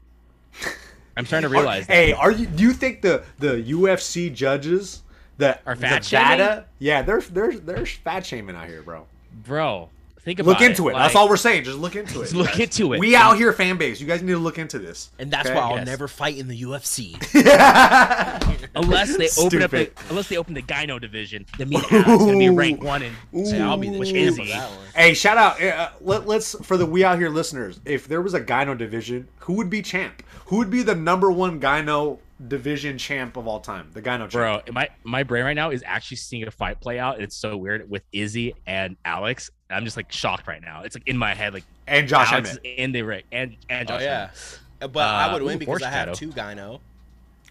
I'm 1.17 1.27
starting 1.27 1.51
to 1.51 1.57
realize 1.57 1.87
that. 1.89 1.93
Hey, 1.93 2.13
are 2.13 2.31
you? 2.31 2.47
Do 2.47 2.63
you 2.63 2.73
think 2.73 3.03
the 3.03 3.25
the 3.39 3.57
UFC 3.73 4.33
judges 4.33 5.03
that 5.39 5.63
Are 5.67 5.75
fat 5.75 6.03
the 6.03 6.09
shaming? 6.09 6.39
VADA, 6.39 6.67
Yeah, 6.79 7.03
they're 7.03 7.21
they're 7.21 7.59
they're 7.59 7.87
fat 7.87 8.25
shaming 8.25 8.55
out 8.55 8.69
here, 8.69 8.83
bro. 8.83 9.07
bro. 9.45 9.89
Think 10.21 10.41
about 10.41 10.51
Look 10.53 10.61
into 10.61 10.89
it. 10.89 10.93
That's 10.95 11.15
like- 11.15 11.21
all 11.23 11.29
we're 11.29 11.37
saying. 11.37 11.65
Just 11.65 11.79
look 11.79 11.97
into 11.97 12.23
it. 12.23 12.33
Look 12.35 12.49
guys. 12.49 12.61
into 12.61 12.93
it. 12.93 13.01
We 13.01 13.15
out 13.17 13.37
here, 13.37 13.53
fan 13.53 13.77
base. 13.79 14.01
You 14.01 14.07
guys 14.07 14.23
need 14.23 14.33
to 14.33 14.39
look 14.39 14.59
into 14.59 14.79
this. 14.79 15.11
And 15.19 15.31
that's 15.31 15.49
Okay? 15.49 15.57
why 15.57 15.63
I'll 15.65 15.77
Yes. 15.77 15.87
never 15.87 16.09
fight 16.09 16.37
in 16.37 16.49
the 16.49 16.61
UFC. 16.63 17.15
Unless 18.75 19.17
they 19.17 19.29
open 19.43 19.63
up, 19.63 19.71
the, 19.71 19.85
Stupid. 19.87 19.93
unless 20.11 20.29
they 20.29 20.37
open 20.37 20.55
the 20.55 20.63
Gyno 20.63 21.01
division, 21.01 21.47
then 21.57 21.69
me 21.71 21.77
and 21.77 21.85
Alex 22.07 22.25
gonna 22.25 22.39
be 22.39 22.49
ranked 22.51 22.83
one 22.83 23.03
and 23.03 23.15
Ooh. 23.35 23.57
I'll 23.65 23.77
be 23.77 23.91
the 23.91 23.99
Which 23.99 24.11
champ 24.11 24.19
is 24.33 24.39
of 24.39 24.45
he? 24.45 24.53
that 24.53 24.71
one. 24.71 24.79
Hey, 24.95 25.15
shout 25.15 25.37
out. 25.39 25.63
Uh, 25.63 25.91
let, 26.01 26.27
let's 26.27 26.55
for 26.65 26.77
the 26.77 26.87
we 26.87 27.05
out 27.05 27.19
here 27.19 27.31
listeners. 27.31 27.81
If 27.85 28.07
there 28.09 28.21
was 28.23 28.35
a 28.35 28.41
gyno 28.41 28.77
division, 28.77 29.29
who 29.41 29.55
would 29.55 29.71
be 29.71 29.83
champ? 29.83 30.23
Who 30.47 30.57
would 30.59 30.71
be 30.71 30.83
the 30.83 30.95
number 30.95 31.31
one 31.31 31.61
gyno 31.61 32.19
division 32.47 32.99
champ 32.99 33.37
of 33.37 33.47
all 33.49 33.61
time? 33.61 33.91
The 33.93 34.03
gyno 34.03 34.29
champ. 34.29 34.33
bro. 34.33 34.61
My 34.73 34.89
my 35.05 35.23
brain 35.23 35.45
right 35.45 35.55
now 35.55 35.71
is 35.71 35.83
actually 35.87 36.19
seeing 36.19 36.47
a 36.47 36.51
fight 36.51 36.81
play 36.81 36.99
out. 36.99 37.15
and 37.17 37.25
It's 37.25 37.37
so 37.37 37.57
weird 37.57 37.89
with 37.91 38.03
Izzy 38.13 38.55
and 38.67 38.97
Alex. 39.05 39.51
I'm 39.71 39.85
just 39.85 39.97
like 39.97 40.11
shocked 40.11 40.47
right 40.47 40.63
now. 40.63 40.83
It's 40.83 40.97
like 40.97 41.07
in 41.07 41.17
my 41.19 41.35
head, 41.35 41.53
like 41.55 41.65
and 41.87 42.09
Josh 42.09 42.33
Alex 42.33 42.51
Emmett. 42.51 42.65
is 42.65 42.75
in 42.79 42.93
the 42.93 43.03
ring 43.03 43.23
and 43.33 43.57
and 43.69 43.91
Oh 43.91 43.99
yeah, 43.99 44.23
Emmett. 44.31 44.59
Uh, 44.81 44.89
but 44.89 45.05
I 45.07 45.33
would 45.33 45.43
Uh, 45.43 45.45
win 45.47 45.57
ooh, 45.57 45.59
because 45.59 45.83
I 45.83 45.91
have 45.91 46.09
foreshadow. 46.09 46.15
two 46.15 46.41
gyno. 46.41 46.81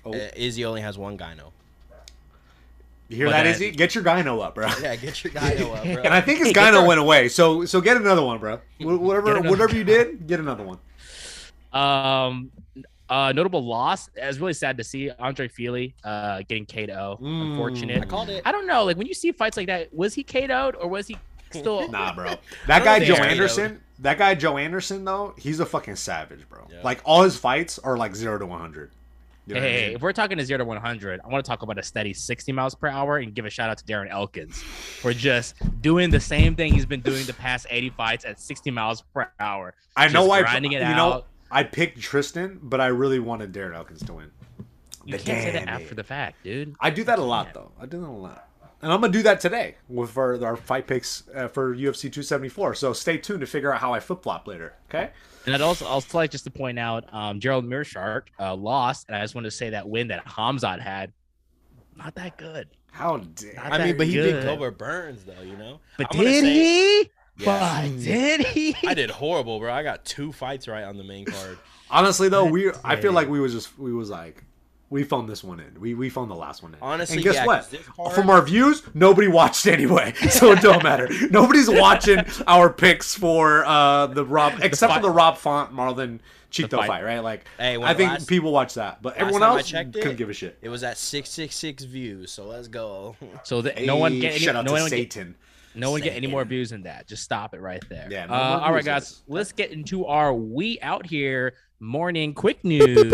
Oh. 0.05 0.13
Uh, 0.13 0.29
Izzy 0.35 0.65
only 0.65 0.81
has 0.81 0.97
one 0.97 1.17
gyno. 1.17 1.51
You 3.09 3.15
hear 3.17 3.25
But 3.27 3.31
that, 3.31 3.43
then- 3.43 3.53
Izzy? 3.53 3.71
Get 3.71 3.95
your 3.95 4.03
gyno 4.03 4.43
up, 4.43 4.55
bro. 4.55 4.67
Yeah, 4.81 4.95
get 4.97 5.23
your 5.23 5.31
gyno 5.33 5.75
up, 5.75 5.83
bro. 5.93 6.03
And 6.03 6.13
I 6.13 6.19
think 6.21 6.39
his 6.39 6.47
Hey, 6.49 6.53
gyno 6.53 6.85
went 6.87 6.99
away. 6.99 7.29
So 7.29 7.65
so 7.65 7.79
get 7.81 7.97
another 7.97 8.23
one, 8.23 8.37
bro. 8.39 8.59
Whatever 8.79 9.31
another- 9.37 9.49
whatever 9.49 9.75
you 9.75 9.83
did, 9.83 10.27
get 10.27 10.39
another 10.39 10.63
one. 10.63 10.79
Um, 11.73 12.51
uh, 13.09 13.31
notable 13.33 13.63
loss. 13.65 14.09
It 14.15 14.25
was 14.25 14.39
really 14.39 14.53
sad 14.53 14.77
to 14.77 14.83
see 14.83 15.09
Andre 15.19 15.47
Fili 15.47 15.93
uh 16.03 16.39
getting 16.47 16.65
KO. 16.65 17.17
Mm. 17.21 17.51
Unfortunate. 17.51 18.01
I 18.01 18.05
called 18.05 18.29
it. 18.29 18.41
I 18.45 18.51
don't 18.51 18.67
know. 18.67 18.83
Like 18.83 18.97
when 18.97 19.07
you 19.07 19.13
see 19.13 19.31
fights 19.31 19.55
like 19.57 19.67
that, 19.67 19.93
was 19.93 20.13
he 20.13 20.23
KO'd 20.23 20.75
or 20.75 20.87
was 20.87 21.07
he 21.07 21.17
Still, 21.51 21.87
Nah, 21.91 22.13
bro. 22.13 22.35
That 22.67 22.83
guy 22.83 22.99
Joe 23.03 23.15
there. 23.15 23.25
Anderson. 23.25 23.81
That 23.99 24.17
guy 24.19 24.35
Joanderson 24.35 25.03
though, 25.05 25.33
he's 25.37 25.59
a 25.59 25.65
fucking 25.65 25.95
savage, 25.95 26.47
bro. 26.49 26.67
Yeah. 26.71 26.81
Like 26.83 27.01
all 27.03 27.23
his 27.23 27.35
fights 27.37 27.79
are 27.79 27.97
like 27.97 28.15
zero 28.15 28.37
to 28.37 28.45
one 28.45 28.59
hundred. 28.59 28.91
You 29.47 29.55
know 29.55 29.61
hey, 29.61 29.65
what 29.65 29.69
I 29.73 29.79
hey, 29.79 29.87
mean? 29.87 29.95
if 29.95 30.01
we're 30.01 30.11
talking 30.13 30.37
to 30.39 30.45
zero 30.45 30.57
to 30.57 30.65
100, 30.65 31.21
I 31.23 31.27
want 31.29 31.43
to 31.45 31.49
talk 31.49 31.61
about 31.61 31.77
a 31.79 31.83
steady 31.83 32.11
60 32.13 32.51
miles 32.51 32.75
per 32.75 32.89
hour 32.89 33.19
and 33.19 33.33
give 33.33 33.45
a 33.45 33.49
shout 33.49 33.69
out 33.69 33.77
to 33.77 33.85
Darren 33.85 34.09
Elkins 34.11 34.61
for 34.61 35.13
just 35.13 35.55
doing 35.81 36.09
the 36.09 36.19
same 36.19 36.53
thing 36.53 36.73
he's 36.73 36.85
been 36.85 36.99
doing 36.99 37.25
the 37.25 37.33
past 37.33 37.65
80 37.69 37.91
fights 37.91 38.25
at 38.25 38.41
60 38.41 38.71
miles 38.71 39.03
per 39.13 39.31
hour. 39.39 39.73
I 39.95 40.07
know 40.07 40.19
just 40.19 40.27
why. 40.27 40.41
grinding 40.41 40.73
it 40.73 40.81
you 40.81 40.95
know. 40.95 41.23
I 41.49 41.63
picked 41.63 42.01
Tristan, 42.01 42.59
but 42.61 42.81
I 42.81 42.87
really 42.87 43.19
wanted 43.19 43.53
Darren 43.53 43.73
Elkins 43.73 44.03
to 44.03 44.13
win. 44.15 44.31
You 45.05 45.13
The 45.17 45.23
can't 45.23 45.41
say 45.41 45.51
that 45.51 45.69
after 45.69 45.93
it. 45.93 45.95
the 45.95 46.03
fact, 46.03 46.43
dude. 46.43 46.75
I 46.81 46.89
do 46.89 47.05
that 47.05 47.17
a 47.17 47.23
lot 47.23 47.45
can't. 47.45 47.53
though. 47.53 47.71
I 47.79 47.85
do 47.85 48.01
that 48.01 48.07
a 48.07 48.11
lot, 48.11 48.46
and 48.81 48.91
I'm 48.91 49.01
gonna 49.01 49.11
do 49.13 49.23
that 49.23 49.39
today 49.39 49.75
with 49.89 50.17
our, 50.17 50.43
our 50.45 50.55
fight 50.55 50.87
picks 50.87 51.23
uh, 51.35 51.47
for 51.47 51.75
UFC 51.75 52.03
274. 52.03 52.75
So 52.75 52.93
stay 52.93 53.17
tuned 53.17 53.41
to 53.41 53.47
figure 53.47 53.73
out 53.73 53.79
how 53.81 53.93
I 53.93 53.99
flip 53.99 54.23
flop 54.23 54.47
later. 54.47 54.75
Okay. 54.89 55.09
And 55.45 55.55
I'd 55.55 55.61
also 55.61 55.85
also 55.85 56.17
like 56.17 56.31
just 56.31 56.43
to 56.43 56.51
point 56.51 56.77
out, 56.77 57.05
um, 57.13 57.39
Gerald 57.39 57.65
Meerschaert 57.65 58.23
uh, 58.39 58.53
lost, 58.55 59.05
and 59.07 59.15
I 59.17 59.21
just 59.21 59.33
wanted 59.33 59.49
to 59.49 59.55
say 59.55 59.69
that 59.71 59.87
win 59.87 60.09
that 60.09 60.25
Hamzat 60.25 60.79
had, 60.81 61.13
not 61.95 62.15
that 62.15 62.37
good. 62.37 62.67
How 62.91 63.17
dare? 63.17 63.53
Not 63.55 63.65
I 63.73 63.77
mean, 63.77 63.87
that 63.87 63.97
but 63.97 64.07
he 64.07 64.13
beat 64.15 64.21
good. 64.23 64.43
Gilbert 64.43 64.77
Burns 64.77 65.23
though, 65.23 65.41
you 65.41 65.55
know. 65.55 65.79
But 65.97 66.07
I'm 66.15 66.19
did 66.19 66.43
say- 66.43 66.53
he? 67.03 67.11
Yeah. 67.39 67.83
But 67.83 67.99
did 68.03 68.41
he? 68.47 68.75
I 68.87 68.95
did 68.95 69.11
horrible, 69.11 69.59
bro. 69.59 69.71
I 69.71 69.83
got 69.83 70.03
two 70.03 70.31
fights 70.31 70.67
right 70.67 70.83
on 70.83 70.97
the 70.97 71.03
main 71.03 71.25
card. 71.25 71.59
Honestly 71.91 72.29
though, 72.29 72.45
we 72.45 72.71
I 72.83 72.95
feel 72.95 73.11
like 73.11 73.29
we 73.29 73.39
was 73.39 73.53
just 73.53 73.77
we 73.77 73.93
was 73.93 74.09
like 74.09 74.43
we 74.89 75.03
phoned 75.03 75.27
this 75.29 75.43
one 75.43 75.59
in. 75.59 75.79
We 75.79 75.93
we 75.93 76.09
phoned 76.09 76.31
the 76.31 76.35
last 76.35 76.63
one 76.63 76.73
in. 76.73 76.79
Honestly, 76.81 77.17
and 77.17 77.23
guess 77.23 77.35
yeah, 77.35 77.45
'cause 77.45 77.47
what? 77.47 77.71
this 77.71 77.85
card- 77.87 78.13
From 78.13 78.29
our 78.29 78.41
views, 78.41 78.83
nobody 78.93 79.27
watched 79.27 79.67
anyway, 79.77 80.13
so 80.29 80.51
it 80.51 80.61
don't 80.61 80.83
matter. 80.83 81.09
Nobody's 81.31 81.69
watching 81.69 82.19
our 82.47 82.71
picks 82.71 83.13
for 83.15 83.65
uh 83.65 84.07
the 84.07 84.23
Rob, 84.25 84.53
except 84.61 84.93
for 84.93 85.01
the 85.01 85.09
Rob 85.09 85.37
Font 85.37 85.73
Marlon 85.73 86.19
Chito 86.51 86.71
fight. 86.77 86.87
fight. 86.87 87.03
right? 87.03 87.19
Like, 87.19 87.45
Hey, 87.57 87.75
I 87.77 87.93
think 87.93 88.11
last- 88.11 88.27
people 88.29 88.51
watch 88.53 88.75
that, 88.75 89.01
but 89.01 89.17
everyone 89.17 89.43
else 89.43 89.69
couldn't 89.69 89.95
it, 89.97 90.15
give 90.17 90.29
a 90.29 90.33
shit. 90.33 90.57
It 90.61 90.69
was 90.69 90.83
at 90.83 90.97
six 90.97 91.29
six 91.29 91.55
six 91.55 91.83
views, 91.83 92.31
so 92.31 92.45
let's 92.45 92.69
go. 92.69 93.15
So 93.43 93.61
that 93.63 93.81
no 93.83 93.97
one 93.97 94.19
get 94.19 94.31
any, 94.35 94.39
shout 94.39 94.55
out 94.55 94.63
no 94.65 94.75
to 94.75 94.81
one 94.83 94.89
get, 94.89 95.17
no 95.75 95.91
one 95.91 96.01
get 96.01 96.15
any 96.15 96.27
more 96.27 96.43
views 96.45 96.69
than 96.69 96.83
that. 96.83 97.05
Just 97.07 97.23
stop 97.23 97.53
it 97.53 97.59
right 97.59 97.83
there. 97.89 98.07
Yeah, 98.09 98.25
no 98.27 98.33
Uh, 98.33 98.61
all 98.63 98.73
right, 98.73 98.85
guys. 98.85 99.21
Let's 99.27 99.51
get 99.51 99.71
into 99.71 100.05
our 100.05 100.33
we 100.33 100.79
out 100.81 101.05
here 101.05 101.53
morning 101.79 102.33
quick 102.33 102.63
news. 102.63 103.13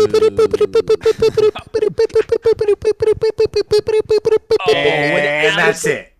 Oh, 4.66 4.72
and 4.72 5.58
that's 5.58 5.84
it. 5.84 6.12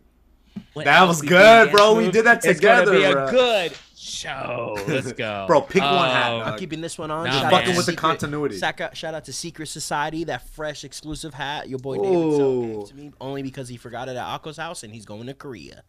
When 0.75 0.85
That 0.85 1.05
was 1.05 1.23
good, 1.23 1.31
dance 1.39 1.71
bro. 1.71 1.95
We 1.95 2.11
did 2.11 2.27
that 2.27 2.43
together. 2.43 2.51
It's 2.51 2.61
gonna 2.61 3.15
together, 3.15 3.21
be 3.23 3.29
a 3.29 3.31
good 3.31 3.73
show. 3.97 4.77
Let's 4.87 5.13
go, 5.13 5.45
Bro, 5.49 5.63
pick 5.63 5.83
one 5.83 6.11
hat. 6.11 6.33
Oh, 6.33 6.41
I'm 6.41 6.59
keeping 6.59 6.81
this 6.81 6.99
one 6.99 7.11
on. 7.11 7.25
Nah, 7.27 7.33
Shout 7.33 7.43
man. 7.45 7.47
out 7.47 7.59
Fucking 7.61 7.73
to 7.73 7.77
with 7.77 7.87
the 7.87 7.95
continuity. 7.95 8.59
Shout 8.59 8.81
out, 9.15 9.25
to 9.25 9.33
Secret 9.33 9.67
Society, 9.67 10.25
that 10.25 10.47
fresh 10.49 10.85
exclusive 10.85 11.35
hat 11.35 11.69
your 11.69 11.79
boy 11.79 11.97
David 11.99 12.37
Silk 12.37 12.67
gave 12.67 12.89
to 12.89 12.95
me, 12.95 13.13
only 13.21 13.43
because 13.43 13.69
he 13.69 13.77
forgot 13.77 14.09
it 14.09 14.17
at 14.17 14.25
Akko's 14.25 14.57
house 14.57 14.83
and 14.83 14.93
he's 14.93 15.05
going 15.07 15.27
to 15.27 15.35
Korea. 15.35 15.83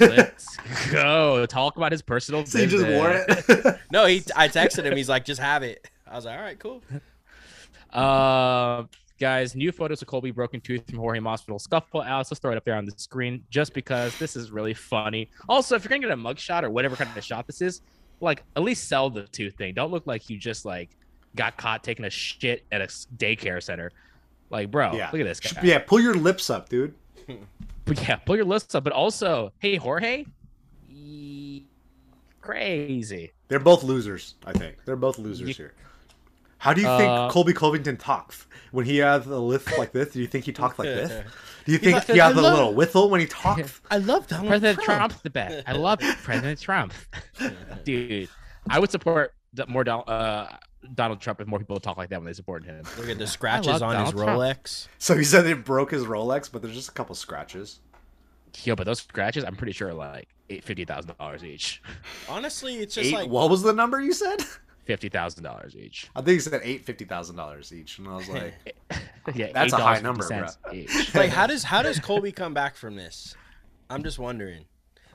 Let's 0.00 0.56
go. 0.90 1.46
Talk 1.46 1.76
about 1.76 1.92
his 1.92 2.02
personal. 2.02 2.44
So 2.46 2.58
you 2.58 2.66
just 2.66 2.86
wore 2.86 3.10
it. 3.10 3.78
No, 3.92 4.06
he. 4.06 4.22
I 4.34 4.48
texted 4.48 4.84
him. 4.84 4.96
He's 4.96 5.08
like, 5.08 5.24
just 5.24 5.40
have 5.40 5.62
it. 5.62 5.88
I 6.06 6.16
was 6.16 6.24
like, 6.24 6.38
all 6.38 6.44
right, 6.44 6.58
cool. 6.58 6.82
Uh, 7.92 8.84
guys, 9.20 9.54
new 9.54 9.70
photos 9.70 10.02
of 10.02 10.08
Colby 10.08 10.30
broken 10.30 10.60
tooth 10.60 10.88
from 10.88 10.98
Jorge 10.98 11.20
Masvidal 11.20 11.60
scuffle 11.60 12.00
out. 12.00 12.26
Let's 12.30 12.40
throw 12.40 12.52
it 12.52 12.56
up 12.56 12.64
there 12.64 12.74
on 12.74 12.84
the 12.84 12.92
screen 12.96 13.44
just 13.50 13.74
because 13.74 14.18
this 14.18 14.34
is 14.34 14.50
really 14.50 14.74
funny. 14.74 15.30
Also, 15.48 15.76
if 15.76 15.84
you're 15.84 15.90
gonna 15.90 16.00
get 16.00 16.10
a 16.10 16.16
mug 16.16 16.38
shot 16.38 16.64
or 16.64 16.70
whatever 16.70 16.96
kind 16.96 17.16
of 17.16 17.24
shot 17.24 17.46
this 17.46 17.60
is, 17.60 17.82
like 18.20 18.42
at 18.56 18.62
least 18.62 18.88
sell 18.88 19.10
the 19.10 19.24
tooth 19.24 19.54
thing. 19.56 19.74
Don't 19.74 19.90
look 19.90 20.06
like 20.06 20.28
you 20.30 20.38
just 20.38 20.64
like 20.64 20.90
got 21.36 21.56
caught 21.56 21.84
taking 21.84 22.04
a 22.04 22.10
shit 22.10 22.64
at 22.72 22.80
a 22.80 22.86
daycare 22.86 23.62
center. 23.62 23.92
Like, 24.50 24.70
bro, 24.70 24.92
yeah. 24.94 25.10
look 25.12 25.20
at 25.20 25.24
this 25.24 25.40
guy. 25.40 25.60
Yeah, 25.62 25.78
pull 25.78 26.00
your 26.00 26.14
lips 26.14 26.50
up, 26.50 26.68
dude. 26.68 26.94
But 27.84 28.00
yeah, 28.06 28.16
pull 28.16 28.36
your 28.36 28.44
lists 28.44 28.74
up. 28.74 28.84
But 28.84 28.92
also, 28.92 29.52
hey, 29.58 29.76
Jorge, 29.76 30.24
Ye- 30.88 31.66
crazy. 32.40 33.32
They're 33.48 33.58
both 33.58 33.82
losers. 33.82 34.34
I 34.46 34.52
think 34.52 34.76
they're 34.84 34.96
both 34.96 35.18
losers 35.18 35.48
You- 35.48 35.54
here. 35.54 35.74
How 36.58 36.72
do 36.72 36.80
you 36.80 36.86
Uh, 36.86 36.96
think 36.96 37.32
Colby 37.32 37.52
Covington 37.52 37.96
talks 37.96 38.46
when 38.70 38.84
he 38.86 38.98
has 38.98 39.26
a 39.26 39.36
lift 39.36 39.76
like 39.78 39.90
this? 39.90 40.12
Do 40.12 40.20
you 40.20 40.28
think 40.28 40.44
he 40.44 40.52
talks 40.52 40.78
like 40.78 40.86
this? 40.86 41.10
Do 41.66 41.72
you 41.72 41.78
think 41.78 41.94
like, 41.94 42.06
he 42.06 42.18
has 42.18 42.36
"I 42.36 42.38
a 42.38 42.40
love- 42.40 42.54
little 42.54 42.74
whistle 42.74 43.10
when 43.10 43.18
he 43.20 43.26
talks? 43.26 43.80
I 43.90 43.98
love 43.98 44.28
Donald 44.28 44.46
President 44.48 44.80
Trump's 44.80 45.20
the 45.22 45.30
best. 45.30 45.64
I 45.68 45.72
love 45.72 45.98
President 46.22 46.60
Trump, 46.60 46.92
dude. 47.84 48.28
I 48.70 48.78
would 48.78 48.92
support 48.92 49.34
the- 49.52 49.66
more 49.66 49.82
Don- 49.82 50.04
uh, 50.06 50.56
Donald 50.94 51.20
Trump 51.20 51.40
if 51.40 51.46
more 51.46 51.58
people 51.58 51.78
talk 51.80 51.96
like 51.96 52.10
that 52.10 52.18
when 52.18 52.26
they 52.26 52.32
support 52.32 52.64
him. 52.64 52.84
Look 52.98 53.08
at 53.08 53.18
the 53.18 53.26
scratches 53.26 53.68
love 53.68 53.82
on 53.82 54.04
his 54.04 54.12
Donald 54.12 54.26
Trump. 54.26 54.40
Rolex. 54.40 54.88
So 54.98 55.16
he 55.16 55.24
said 55.24 55.46
it 55.46 55.64
broke 55.64 55.90
his 55.90 56.04
Rolex, 56.04 56.50
but 56.50 56.62
there's 56.62 56.74
just 56.74 56.88
a 56.88 56.92
couple 56.92 57.14
scratches. 57.14 57.80
Yo, 58.64 58.76
but 58.76 58.84
those 58.84 58.98
scratches, 58.98 59.44
I'm 59.44 59.56
pretty 59.56 59.72
sure 59.72 59.88
are 59.88 59.94
like 59.94 60.28
eight 60.50 60.64
fifty 60.64 60.84
thousand 60.84 61.16
dollars 61.18 61.44
each. 61.44 61.82
Honestly, 62.28 62.76
it's 62.76 62.94
just 62.94 63.08
Eight, 63.08 63.14
like 63.14 63.30
what 63.30 63.48
was 63.48 63.62
the 63.62 63.72
number 63.72 64.00
you 64.00 64.12
said? 64.12 64.42
Fifty 64.84 65.08
thousand 65.08 65.44
dollars 65.44 65.76
each. 65.76 66.10
I 66.14 66.20
think 66.20 66.34
he 66.34 66.40
said 66.40 66.60
eight 66.64 66.84
fifty 66.84 67.04
thousand 67.04 67.36
dollars 67.36 67.72
each, 67.72 67.98
and 67.98 68.08
I 68.08 68.16
was 68.16 68.28
like, 68.28 68.54
Yeah, 69.34 69.52
That's 69.52 69.72
a 69.72 69.76
high 69.76 70.00
$8.50 70.00 70.02
number, 70.02 70.48
each. 70.72 71.14
like 71.14 71.30
how 71.30 71.46
does 71.46 71.62
how 71.62 71.82
does 71.82 71.98
Colby 72.00 72.32
come 72.32 72.54
back 72.54 72.76
from 72.76 72.96
this? 72.96 73.36
I'm 73.88 74.02
just 74.02 74.18
wondering. 74.18 74.64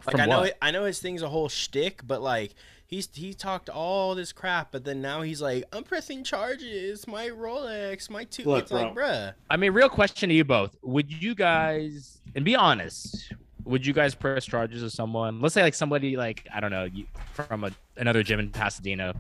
Like 0.05 0.11
From 0.11 0.21
I 0.21 0.25
know 0.25 0.39
what? 0.41 0.57
I 0.61 0.71
know 0.71 0.85
his 0.85 0.99
thing's 0.99 1.21
a 1.21 1.29
whole 1.29 1.49
shtick, 1.49 2.01
but 2.05 2.21
like 2.21 2.55
he's 2.87 3.09
he 3.13 3.33
talked 3.33 3.69
all 3.69 4.15
this 4.15 4.31
crap, 4.31 4.71
but 4.71 4.83
then 4.85 5.01
now 5.01 5.21
he's 5.21 5.41
like, 5.41 5.65
I'm 5.71 5.83
pressing 5.83 6.23
charges, 6.23 7.07
my 7.07 7.27
Rolex, 7.27 8.09
my 8.09 8.23
two. 8.23 8.43
Look, 8.43 8.63
it's 8.63 8.71
like, 8.71 8.95
bruh. 8.95 9.33
I 9.49 9.57
mean, 9.57 9.73
real 9.73 9.89
question 9.89 10.29
to 10.29 10.35
you 10.35 10.43
both: 10.43 10.75
Would 10.81 11.11
you 11.11 11.35
guys, 11.35 12.19
and 12.35 12.43
be 12.43 12.55
honest, 12.55 13.33
would 13.65 13.85
you 13.85 13.93
guys 13.93 14.15
press 14.15 14.45
charges 14.45 14.81
of 14.81 14.91
someone? 14.91 15.41
Let's 15.41 15.53
say 15.53 15.61
like 15.61 15.75
somebody 15.75 16.17
like 16.17 16.47
I 16.53 16.59
don't 16.59 16.71
know 16.71 16.85
you, 16.85 17.05
from 17.33 17.65
a, 17.65 17.71
another 17.97 18.23
gym 18.23 18.39
in 18.39 18.49
Pasadena 18.49 19.13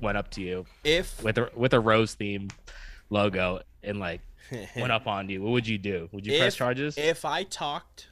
went 0.00 0.16
up 0.16 0.30
to 0.30 0.40
you 0.40 0.64
If 0.82 1.22
with 1.22 1.36
a 1.36 1.50
with 1.54 1.74
a 1.74 1.80
rose 1.80 2.14
theme 2.14 2.48
logo 3.10 3.60
and 3.82 4.00
like 4.00 4.22
went 4.76 4.90
up 4.90 5.06
on 5.06 5.28
you. 5.28 5.42
What 5.42 5.52
would 5.52 5.68
you 5.68 5.78
do? 5.78 6.08
Would 6.12 6.26
you 6.26 6.38
press 6.38 6.56
charges? 6.56 6.96
if 6.96 7.24
I 7.24 7.44
talked 7.44 8.08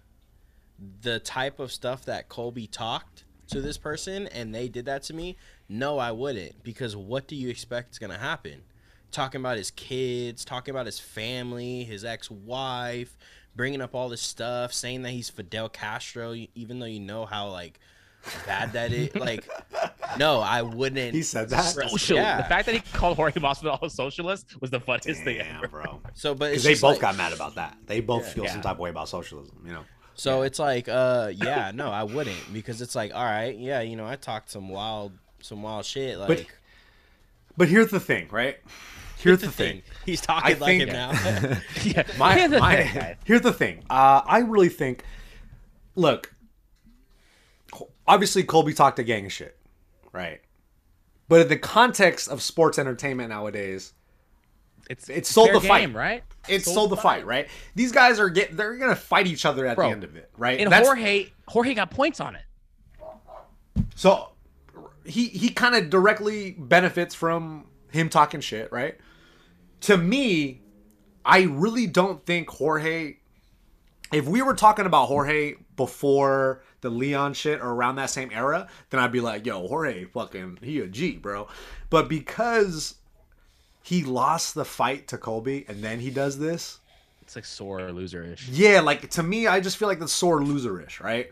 the 1.00 1.18
type 1.18 1.59
of 1.59 1.72
stuff 1.72 2.04
that 2.04 2.28
Colby 2.28 2.66
talked 2.68 3.24
to 3.48 3.61
this 3.61 3.76
person 3.78 4.26
and 4.28 4.54
they 4.54 4.68
did 4.68 4.84
that 4.87 5.02
to 5.04 5.14
me, 5.14 5.37
no, 5.68 5.98
I 5.98 6.12
wouldn't. 6.12 6.62
Because 6.62 6.94
what 6.96 7.26
do 7.28 7.37
you 7.37 7.48
expect 7.48 7.92
is 7.92 7.98
gonna 7.98 8.18
happen? 8.18 8.62
Talking 9.11 9.40
about 9.40 9.56
his 9.56 9.70
kids, 9.70 10.44
talking 10.44 10.72
about 10.74 10.87
his 10.87 10.98
family, 11.00 11.84
his 11.84 12.04
ex-wife, 12.04 13.16
bringing 13.56 13.80
up 13.80 13.94
all 13.94 14.08
this 14.08 14.20
stuff, 14.22 14.72
saying 14.72 15.02
that 15.02 15.11
he's 15.11 15.30
Fidel 15.30 15.68
Castro, 15.68 16.34
even 16.54 16.78
though 16.78 16.87
you 16.87 17.00
know 17.00 17.24
how 17.26 17.48
like 17.48 17.80
bad 18.46 18.72
that 18.74 18.92
is. 18.92 19.08
Like, 19.14 19.48
no, 20.18 20.40
I 20.40 20.62
wouldn't. 20.62 21.14
he 21.14 21.22
said 21.22 21.48
that. 21.50 21.62
Social. 21.62 22.16
Yeah. 22.16 22.38
The 22.42 22.48
fact 22.48 22.66
that 22.66 22.74
he 22.74 22.80
called 22.92 23.16
Jorge 23.16 23.40
Masvidal 23.40 23.80
a 23.82 23.88
socialist 23.90 24.61
was 24.61 24.70
the 24.70 24.80
funniest 24.80 25.22
thing 25.22 25.38
Damn, 25.38 25.56
ever. 25.56 25.68
bro. 25.68 26.00
So, 26.14 26.34
but 26.34 26.52
it's 26.52 26.64
they 26.64 26.74
both 26.74 26.82
like- 26.94 27.00
got 27.00 27.16
mad 27.16 27.32
about 27.32 27.54
that. 27.56 27.76
They 27.87 28.00
both 28.00 28.26
Yeah. 28.26 28.32
feel 28.34 28.46
some 28.48 28.61
type 28.62 28.72
of 28.72 28.78
way 28.80 28.90
about 28.90 29.08
socialism. 29.08 29.62
You 29.66 29.72
know. 29.72 29.84
So 30.18 30.42
it's 30.42 30.59
like, 30.59 30.88
uh, 30.88 31.33
yeah, 31.35 31.70
no, 31.74 31.90
I 31.90 32.02
wouldn't 32.02 32.52
because 32.52 32.83
it's 32.83 32.94
like, 32.96 33.14
all 33.14 33.24
right, 33.24 33.57
yeah, 33.57 33.81
you 33.81 33.94
know, 33.96 34.04
I 34.07 34.16
talked 34.16 34.50
some 34.50 34.68
wild, 34.68 35.12
some 35.40 35.62
wild 35.62 35.85
shit. 35.87 36.18
Like, 36.18 36.28
But 36.28 36.46
But 37.57 37.68
here's 37.68 37.90
the 37.90 38.00
thing, 38.00 38.26
right? 38.31 38.59
Here's 39.18 39.40
the 39.40 39.50
thing. 39.50 39.83
he's 40.04 40.20
talking 40.20 40.57
I 40.57 40.59
like 40.59 40.78
think- 40.78 40.83
him 40.83 40.92
now. 40.92 41.12
Yeah. 41.85 42.02
my, 42.18 42.35
Here's 42.37 42.50
the 42.50 42.59
my- 42.59 42.85
thing, 42.85 43.16
here's 43.24 43.40
the 43.42 43.52
thing. 43.52 43.85
Uh, 43.88 44.22
I 44.26 44.40
really 44.40 44.68
think. 44.68 45.04
Look, 45.94 46.33
obviously 48.07 48.42
Colby 48.44 48.72
talked 48.74 48.98
a 48.98 49.02
gang 49.04 49.26
of 49.26 49.33
shit, 49.33 49.57
right? 50.12 50.40
But 51.28 51.42
in 51.42 51.48
the 51.48 51.59
context 51.59 52.28
of 52.28 52.42
sports 52.42 52.78
entertainment 52.78 53.31
nowadays, 53.31 53.92
It's 54.88 55.09
It 55.09 55.27
sold 55.27 55.53
the 55.55 55.61
fight. 55.61 55.81
game, 55.81 55.96
right? 55.96 56.22
it 56.48 56.64
sold 56.64 56.90
the 56.90 56.96
fight, 56.96 57.27
right? 57.27 57.46
These 57.74 57.92
guys 57.92 58.18
are 58.18 58.31
get 58.31 58.57
they're 58.57 58.77
gonna 58.77 58.96
fight 58.96 59.27
each 59.27 59.44
other 59.44 59.66
at 59.66 59.77
Bro, 59.77 59.88
the 59.88 59.92
end 59.92 60.05
of 60.05 60.16
it, 60.16 60.31
right? 60.38 60.59
And 60.61 60.72
That's- 60.72 60.87
Jorge, 60.87 61.27
Jorge 61.46 61.74
got 61.74 61.90
points 61.90 62.20
on 62.20 62.35
it. 62.37 62.42
So 63.94 64.31
he 65.05 65.27
he 65.29 65.51
kind 65.51 65.74
of 65.74 65.90
directly 65.90 66.53
benefits 66.59 67.14
from 67.14 67.66
him 67.90 68.09
talking 68.09 68.40
shit, 68.40 68.70
right? 68.72 68.96
To 69.83 69.96
me, 69.96 70.62
I 71.24 71.42
really 71.42 71.87
don't 71.87 72.24
think 72.24 72.48
Jorge. 72.51 73.16
If 74.12 74.27
we 74.27 74.40
were 74.40 74.55
talking 74.55 74.87
about 74.87 75.07
Jorge 75.07 75.55
before 75.77 76.62
the 76.81 76.88
Leon 76.88 77.35
shit 77.35 77.61
or 77.61 77.68
around 77.72 77.96
that 77.96 78.09
same 78.11 78.31
era, 78.33 78.68
then 78.90 79.01
I'd 79.01 79.12
be 79.12 79.20
like, 79.20 79.44
"Yo, 79.44 79.66
Jorge, 79.68 80.07
fucking, 80.07 80.61
he 80.62 80.81
a 80.81 80.87
G, 80.87 81.16
bro." 81.16 81.46
But 81.90 82.09
because 82.09 82.94
he 83.88 84.05
lost 84.05 84.55
the 84.55 84.64
fight 84.64 85.09
to 85.09 85.16
Colby 85.18 85.64
and 85.68 85.83
then 85.83 85.98
he 86.01 86.11
does 86.11 86.38
this, 86.38 86.79
It's 87.22 87.35
like 87.37 87.44
sore 87.46 87.90
loser-ish. 87.90 88.48
yeah, 88.48 88.81
like 88.81 89.09
to 89.11 89.22
me, 89.22 89.46
I 89.46 89.61
just 89.61 89.77
feel 89.79 89.88
like 89.88 89.98
the 89.98 90.09
sore 90.09 90.40
loserish, 90.40 91.01
right? 91.01 91.31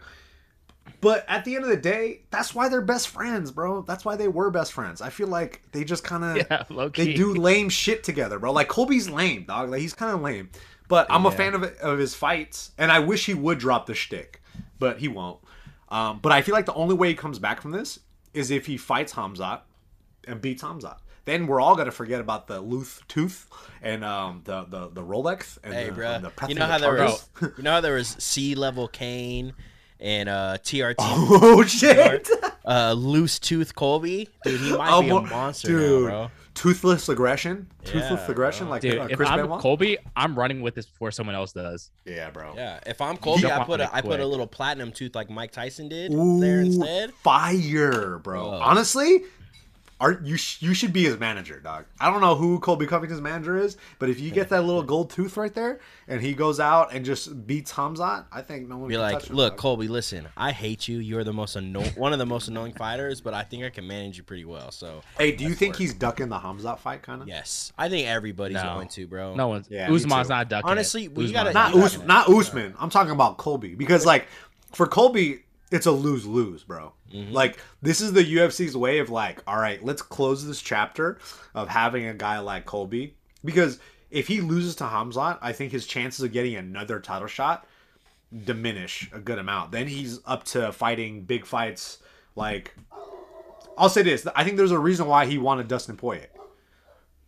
But 1.01 1.25
at 1.29 1.45
the 1.45 1.55
end 1.57 1.65
of 1.65 1.71
the 1.71 1.77
day, 1.77 2.23
that's 2.31 2.55
why 2.55 2.69
they're 2.69 2.81
best 2.81 3.09
friends, 3.09 3.51
bro. 3.51 3.83
That's 3.83 4.05
why 4.05 4.17
they 4.17 4.29
were 4.29 4.51
best 4.51 4.73
friends. 4.73 5.03
I 5.03 5.11
feel 5.11 5.27
like 5.29 5.61
they 5.73 5.85
just 5.85 6.05
kind 6.05 6.25
of 6.25 6.37
Yeah, 6.71 6.89
they 6.95 7.13
do 7.15 7.35
lame 7.35 7.69
shit 7.69 8.05
together, 8.05 8.39
bro. 8.39 8.53
Like 8.53 8.69
Colby's 8.69 9.11
lame, 9.11 9.45
dog. 9.45 9.69
Like 9.71 9.81
he's 9.81 9.95
kind 9.95 10.15
of 10.15 10.23
lame. 10.23 10.49
But 10.89 11.09
I'm 11.11 11.27
a 11.27 11.33
fan 11.33 11.55
of 11.55 11.65
of 11.65 11.99
his 11.99 12.15
fights, 12.15 12.71
and 12.79 12.91
I 12.93 13.01
wish 13.01 13.27
he 13.27 13.35
would 13.35 13.59
drop 13.59 13.87
the 13.87 13.95
shtick, 13.95 14.41
but 14.79 14.99
he 15.01 15.09
won't. 15.09 15.41
Um, 15.89 16.21
but 16.23 16.31
I 16.33 16.41
feel 16.43 16.55
like 16.55 16.67
the 16.67 16.75
only 16.75 16.95
way 16.95 17.09
he 17.09 17.15
comes 17.15 17.39
back 17.41 17.61
from 17.61 17.73
this 17.73 17.99
is 18.33 18.51
if 18.53 18.67
he 18.67 18.77
fights 18.77 19.13
Hamzat 19.13 19.63
and 20.29 20.41
beats 20.41 20.63
Hamzat. 20.63 20.99
Then 21.27 21.47
we're 21.47 21.61
all 21.61 21.77
gonna 21.77 21.91
forget 21.91 22.21
about 22.21 22.47
the 22.47 22.61
Luth 22.61 23.03
Tooth 23.09 23.47
and 23.83 24.03
um, 24.05 24.41
the, 24.45 24.65
the 24.65 24.89
the 24.89 25.03
Rolex 25.03 25.59
and 25.63 25.75
Hey, 25.75 25.87
the, 25.87 25.93
bro. 25.93 26.07
and 26.13 26.25
the 26.25 26.33
You 26.49 26.55
know 26.55 26.67
how 26.67 26.79
there 26.79 26.95
was, 26.95 27.29
you 27.43 27.63
know 27.63 27.73
how 27.73 27.81
there 27.83 27.95
was 27.95 28.17
C 28.19 28.55
level 28.55 28.89
cane 28.89 29.53
and 30.01 30.29
uh, 30.29 30.57
TRT, 30.63 30.95
Oh 30.99 31.63
shit! 31.67 32.29
uh, 32.65 32.93
loose 32.97 33.39
tooth 33.39 33.75
Colby. 33.75 34.29
Dude, 34.45 34.61
he 34.61 34.77
might 34.77 34.91
Oh, 34.93 35.03
be 35.03 35.09
a 35.11 35.21
monster 35.21 35.69
dude. 35.69 36.03
now, 36.05 36.09
bro. 36.09 36.31
Toothless 36.55 37.11
aggression, 37.11 37.67
toothless 37.85 38.21
Yeah, 38.25 38.31
aggression, 38.31 38.65
bro. 38.67 38.71
like 38.71 38.81
Dude, 38.83 38.99
uh, 38.99 39.07
if 39.11 39.17
Chris 39.19 39.29
I'm 39.29 39.41
Benoit. 39.43 39.61
Colby, 39.61 39.99
I'm 40.17 40.39
running 40.39 40.63
with 40.63 40.75
this 40.75 40.87
before 40.87 41.11
someone 41.11 41.35
else 41.35 41.53
does. 41.53 41.91
yeah, 42.07 42.31
bro. 42.31 42.55
Yeah, 42.57 42.81
if 42.87 43.01
I'm 43.03 43.19
Colby, 43.19 43.43
Jump 43.43 43.61
I 43.61 43.65
put 43.67 43.81
it 43.81 43.85
a, 43.91 43.95
I 43.95 44.01
put 44.01 44.21
a 44.21 44.27
little 44.27 44.47
platinum 44.47 44.91
tooth 44.91 45.15
like 45.15 45.29
Mike 45.29 45.53
Tyson 45.53 45.89
did 45.91 46.13
Ooh, 46.15 46.41
there 46.41 46.61
instead. 46.61 47.13
Fire, 47.15 48.19
bro. 48.21 48.47
Oh. 48.47 48.61
Honestly, 48.63 49.23
are 49.99 50.21
you 50.23 50.37
sh- 50.37 50.61
you 50.61 50.75
should 50.75 50.93
be 50.93 51.05
his 51.05 51.19
manager, 51.19 51.59
dog. 51.59 51.87
I 51.99 52.11
don't 52.11 52.21
know 52.21 52.35
who 52.35 52.59
Colby 52.61 52.87
Covington's 52.87 53.23
manager 53.23 53.57
is, 53.57 53.79
but 53.99 54.11
if 54.11 54.21
you 54.21 54.31
get 54.31 54.51
that 54.51 54.63
little 54.63 54.83
gold 54.83 55.09
tooth 55.09 55.39
right 55.39 55.55
there 55.55 55.81
and 56.07 56.21
he 56.21 56.35
goes 56.35 56.61
out 56.61 56.93
and 56.93 57.03
just 57.03 57.47
beats 57.47 57.73
Hamzat, 57.73 58.27
I 58.31 58.43
think 58.43 58.69
no 58.69 58.77
one 58.77 58.89
Be 58.89 58.95
can 58.97 59.01
like, 59.01 59.13
touch 59.21 59.31
him, 59.31 59.37
look, 59.37 59.53
dog. 59.55 59.59
Colby, 59.59 59.89
listen, 59.89 60.29
I 60.37 60.53
hate 60.53 60.87
you. 60.87 60.99
You're 60.99 61.25
the 61.25 61.33
most 61.33 61.57
annoying, 61.57 61.93
one 61.97 62.13
of 62.13 62.19
the 62.19 62.27
most 62.27 62.49
annoying 62.49 62.75
fighters, 62.75 63.23
but 63.23 63.33
I 63.33 63.43
think 63.43 63.65
I 63.65 63.71
can 63.71 63.87
manage 63.87 64.19
you 64.19 64.23
pretty 64.23 64.45
well. 64.45 64.71
So, 64.71 65.01
Hey, 65.17 65.33
do 65.33 65.45
you 65.45 65.55
think 65.55 65.73
work. 65.75 65.79
he's 65.79 65.95
ducking 65.95 66.29
the 66.29 66.39
Hamzat 66.39 66.79
fight, 66.81 67.01
kind 67.03 67.23
of? 67.23 67.29
yes, 67.29 67.73
I 67.79 67.89
think 67.89 68.07
everybody's 68.07 68.57
No. 68.63 68.75
going 68.75 68.89
to, 68.89 69.07
bro. 69.07 69.35
No 69.35 69.49
one's. 69.49 69.67
Yeah, 69.71 69.91
Usman's 69.91 70.29
not 70.29 70.51
ducking. 70.51 70.69
Honestly, 70.71 71.05
it. 71.05 71.15
we 71.15 71.33
gotta- 71.33 71.53
Not 71.55 71.75
You 71.75 71.83
Us- 71.85 71.97
gotta- 71.97 72.07
not 72.07 72.29
Usman. 72.29 72.75
I'm 72.79 72.91
talking 72.91 73.13
about 73.13 73.39
Colby 73.39 73.75
because 73.75 74.05
like 74.05 74.27
for 74.73 74.87
Colby, 74.87 75.43
it's 75.77 75.87
a 75.87 75.93
lose 75.93 76.27
lose, 76.27 76.65
bro. 76.65 76.93
Mm-hmm. 77.15 77.33
Like 77.33 77.59
this 77.83 78.01
is 78.01 78.13
the 78.13 78.23
UFC's 78.25 78.77
way 78.77 78.99
of 78.99 79.11
like, 79.11 79.43
all 79.47 79.59
right, 79.59 79.83
let's 79.85 80.03
close 80.03 80.45
this 80.47 80.61
chapter 80.61 81.19
of 81.55 81.69
having 81.69 82.07
a 82.07 82.15
guy 82.15 82.41
like 82.41 82.65
Colby 82.67 83.15
because 83.45 83.79
if 84.11 84.27
he 84.29 84.41
loses 84.41 84.75
to 84.77 84.85
Hamzat, 84.85 85.39
I 85.41 85.53
think 85.53 85.71
his 85.73 85.87
chances 85.87 86.25
of 86.25 86.33
getting 86.33 86.55
another 86.57 86.99
title 87.01 87.29
shot 87.29 87.67
diminish 88.45 89.09
a 89.13 89.19
good 89.21 89.39
amount. 89.39 89.71
Then 89.73 89.87
he's 89.87 90.19
up 90.27 90.45
to 90.45 90.73
fighting 90.73 91.23
big 91.23 91.47
fights 91.47 91.99
like 92.35 92.75
I'll 93.79 93.89
say 93.89 94.03
this, 94.03 94.27
I 94.35 94.43
think 94.45 94.57
there's 94.57 94.71
a 94.73 94.79
reason 94.79 95.07
why 95.07 95.27
he 95.27 95.39
wanted 95.39 95.69
Dustin 95.69 95.97
Poirier. 95.97 96.29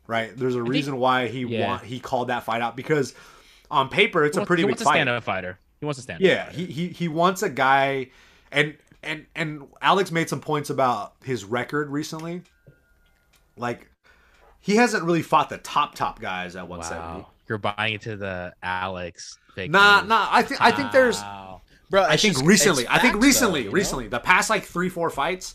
Right? 0.06 0.34
There's 0.34 0.54
a 0.54 0.62
reason 0.62 0.96
why 0.96 1.28
he 1.28 1.40
Yeah. 1.42 1.68
want 1.68 1.84
he 1.84 2.00
called 2.00 2.28
that 2.28 2.44
fight 2.44 2.62
out 2.62 2.74
because 2.76 3.14
on 3.70 3.88
paper 3.90 4.24
it's 4.24 4.34
He 4.36 4.38
a 4.38 4.40
wants- 4.40 4.46
pretty 4.48 4.62
he 4.62 4.66
big 4.66 4.70
wants 4.72 4.82
a 4.82 4.84
fight. 4.86 4.94
stand-up 4.94 5.24
fighter. 5.24 5.58
He 5.80 5.84
wants 5.86 5.98
a 5.98 6.02
stand-up. 6.02 6.26
Yeah, 6.26 6.46
fighter. 6.46 6.56
he, 6.58 6.64
he 6.66 6.88
he 6.88 7.08
wants 7.08 7.42
a 7.42 7.50
guy, 7.50 8.08
and 8.52 8.76
and 9.02 9.26
and 9.34 9.66
Alex 9.80 10.10
made 10.10 10.28
some 10.28 10.40
points 10.40 10.70
about 10.70 11.14
his 11.24 11.44
record 11.44 11.90
recently. 11.90 12.42
Like, 13.56 13.90
he 14.60 14.76
hasn't 14.76 15.04
really 15.04 15.22
fought 15.22 15.48
the 15.50 15.58
top 15.58 15.94
top 15.94 16.20
guys 16.20 16.56
at 16.56 16.68
170. 16.68 17.20
Wow, 17.22 17.28
you're 17.48 17.58
buying 17.58 17.94
into 17.94 18.16
the 18.16 18.54
Alex. 18.62 19.38
Fake 19.54 19.70
Nah, 19.70 20.00
news. 20.00 20.08
nah. 20.08 20.28
I 20.30 20.42
think 20.42 20.60
I 20.60 20.70
think 20.70 20.92
there's. 20.92 21.20
Wow. 21.20 21.62
bro. 21.90 22.02
I 22.04 22.16
think 22.16 22.34
just- 22.34 22.46
recently. 22.46 22.86
I 22.88 22.98
think 22.98 23.16
recently. 23.22 23.60
though, 23.60 23.64
you 23.64 23.70
know? 23.70 23.74
recently, 23.74 24.08
the 24.08 24.20
past 24.20 24.50
like 24.50 24.64
three 24.64 24.88
four 24.88 25.10
fights, 25.10 25.54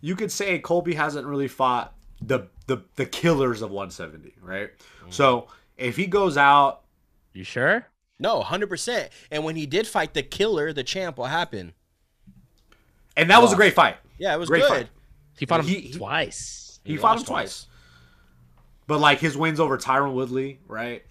you 0.00 0.16
could 0.16 0.30
say 0.32 0.58
Colby 0.58 0.94
hasn't 0.94 1.26
really 1.26 1.48
fought 1.48 1.94
the 2.20 2.48
the 2.66 2.78
the 2.96 3.06
killers 3.06 3.62
of 3.62 3.70
170, 3.70 4.34
right? 4.42 4.70
Mm. 5.06 5.12
So 5.12 5.48
if 5.78 5.96
he 5.96 6.06
goes 6.06 6.36
out, 6.36 6.82
You 7.32 7.44
sure? 7.44 7.86
No, 8.18 8.42
hundred 8.42 8.68
percent. 8.68 9.10
And 9.30 9.44
when 9.44 9.56
he 9.56 9.64
did 9.64 9.86
fight 9.86 10.12
the 10.12 10.22
killer, 10.22 10.72
the 10.74 10.84
champ, 10.84 11.16
what 11.16 11.30
happened? 11.30 11.72
And 13.16 13.30
that 13.30 13.42
was 13.42 13.52
a 13.52 13.56
great 13.56 13.74
fight. 13.74 13.96
Yeah, 14.18 14.34
it 14.34 14.38
was 14.38 14.48
Great 14.48 14.62
good. 14.62 14.68
fight. 14.68 14.88
He 15.38 15.46
fought 15.46 15.60
him 15.60 15.66
He- 15.66 15.80
he- 15.80 15.92
twice. 15.92 16.80
He, 16.84 16.96
fought 16.96 17.12
him 17.12 17.16
lost 17.18 17.26
twice. 17.26 17.66
But 18.86 18.98
like 19.00 19.18
his 19.20 19.36
wins 19.36 19.60
over 19.60 19.76
Tyron 19.78 20.12
Woodley, 20.14 20.60
right? 20.66 21.02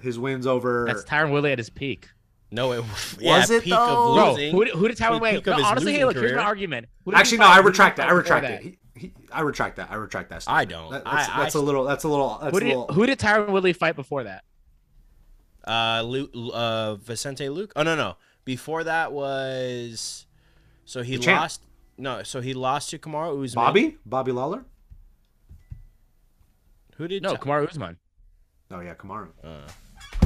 His 0.00 0.18
wins 0.18 0.46
over 0.46 0.84
That's 0.86 1.04
Tyron 1.04 1.30
Woodley 1.30 1.52
at 1.52 1.58
his 1.58 1.70
peak. 1.70 2.08
No, 2.50 2.72
it 2.72 2.84
yeah, 3.18 3.38
Was 3.38 3.50
it, 3.50 3.64
peak 3.64 3.72
though? 3.72 4.10
of 4.10 4.14
Bro, 4.16 4.30
losing. 4.32 4.52
who 4.54 4.64
did, 4.64 4.74
who 4.74 4.88
did 4.88 4.96
Tyron 4.98 5.20
Woodley? 5.20 5.36
of 5.36 5.46
No, 5.46 5.64
honestly, 5.64 5.92
hey, 5.92 6.04
losing 6.04 6.20
look, 6.20 6.24
here's 6.28 6.36
my 6.36 6.42
argument. 6.42 6.86
Who 7.04 7.10
did 7.10 7.16
he 7.16 7.20
Actually, 7.20 7.38
no, 7.38 7.46
I 7.46 7.48
who 7.48 7.56
did 7.56 7.62
he 7.62 7.68
retract 7.68 7.96
that. 7.96 8.08
I 8.08 8.12
retract 8.12 8.42
that? 8.46 8.52
it. 8.52 8.62
He, 8.62 8.78
he, 8.96 9.12
I 9.32 9.40
retract 9.40 9.76
that. 9.76 9.90
I 9.90 9.94
retract 9.96 10.30
that. 10.30 10.44
I 10.46 10.64
don't. 10.64 10.90
That- 10.92 11.04
that's, 11.04 11.28
I- 11.28 11.42
that's 11.42 11.54
a 11.54 11.60
little. 11.60 11.84
That's 11.84 12.04
a 12.04 12.08
little. 12.08 12.38
That's 12.42 12.50
Who 12.52 12.56
a 12.56 12.60
did, 12.60 12.68
little. 12.68 12.86
who 12.92 13.06
did 13.06 13.18
Tyron 13.18 13.48
Woodley 13.48 13.72
fight 13.72 13.96
before 13.96 14.24
that? 14.24 14.44
Uh, 15.66 16.02
Luke, 16.02 16.30
uh, 16.52 16.94
Vicente 16.96 17.46
Luque. 17.46 17.72
Oh 17.76 17.82
no, 17.82 17.96
no. 17.96 18.16
Before 18.44 18.84
that 18.84 19.12
was, 19.12 20.26
so 20.84 21.02
he 21.02 21.16
The 21.16 21.22
champ. 21.22 21.40
lost. 21.40 21.62
No, 21.96 22.22
so 22.22 22.40
he 22.40 22.54
lost 22.54 22.90
to 22.90 22.98
Kamaru 22.98 23.44
Usman. 23.44 23.64
Bobby, 23.64 23.96
Bobby 24.04 24.32
Lawler. 24.32 24.64
Who 26.96 27.08
did? 27.08 27.22
No, 27.22 27.32
Ja- 27.32 27.36
Kamaru 27.38 27.68
Usman. 27.68 27.96
Oh 28.70 28.80
yeah, 28.80 28.94
Kamara. 28.94 29.28
Uh, 29.42 29.68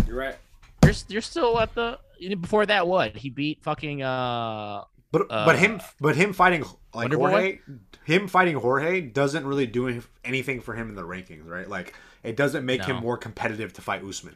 You're 0.07 0.17
right. 0.17 0.37
You're, 0.85 0.95
you're 1.09 1.23
still 1.23 1.59
at 1.61 1.75
the 1.75 1.99
before 2.41 2.65
that. 2.67 2.87
What 2.87 3.17
he 3.17 3.31
beat 3.31 3.63
fucking 3.63 4.03
uh 4.03 4.85
But 5.11 5.23
Uh, 5.31 5.45
but 5.47 5.59
him 5.59 5.81
but 6.01 6.17
him 6.17 6.33
fighting 6.33 6.63
like 6.63 7.11
Wonder 7.11 7.19
Boy? 7.19 7.31
Jorge, 7.31 7.59
him 8.05 8.29
fighting 8.29 8.57
Jorge 8.57 9.01
doesn't 9.03 9.45
really 9.47 9.67
do 9.67 10.01
anything 10.25 10.61
for 10.61 10.75
him 10.75 10.89
in 10.89 10.95
the 10.95 11.03
rankings, 11.03 11.47
right? 11.47 11.69
Like 11.69 11.95
it 12.23 12.37
doesn't 12.37 12.65
make 12.65 12.85
him 12.85 12.97
more 12.97 13.17
competitive 13.17 13.73
to 13.75 13.83
fight 13.83 14.03
Usman. 14.05 14.35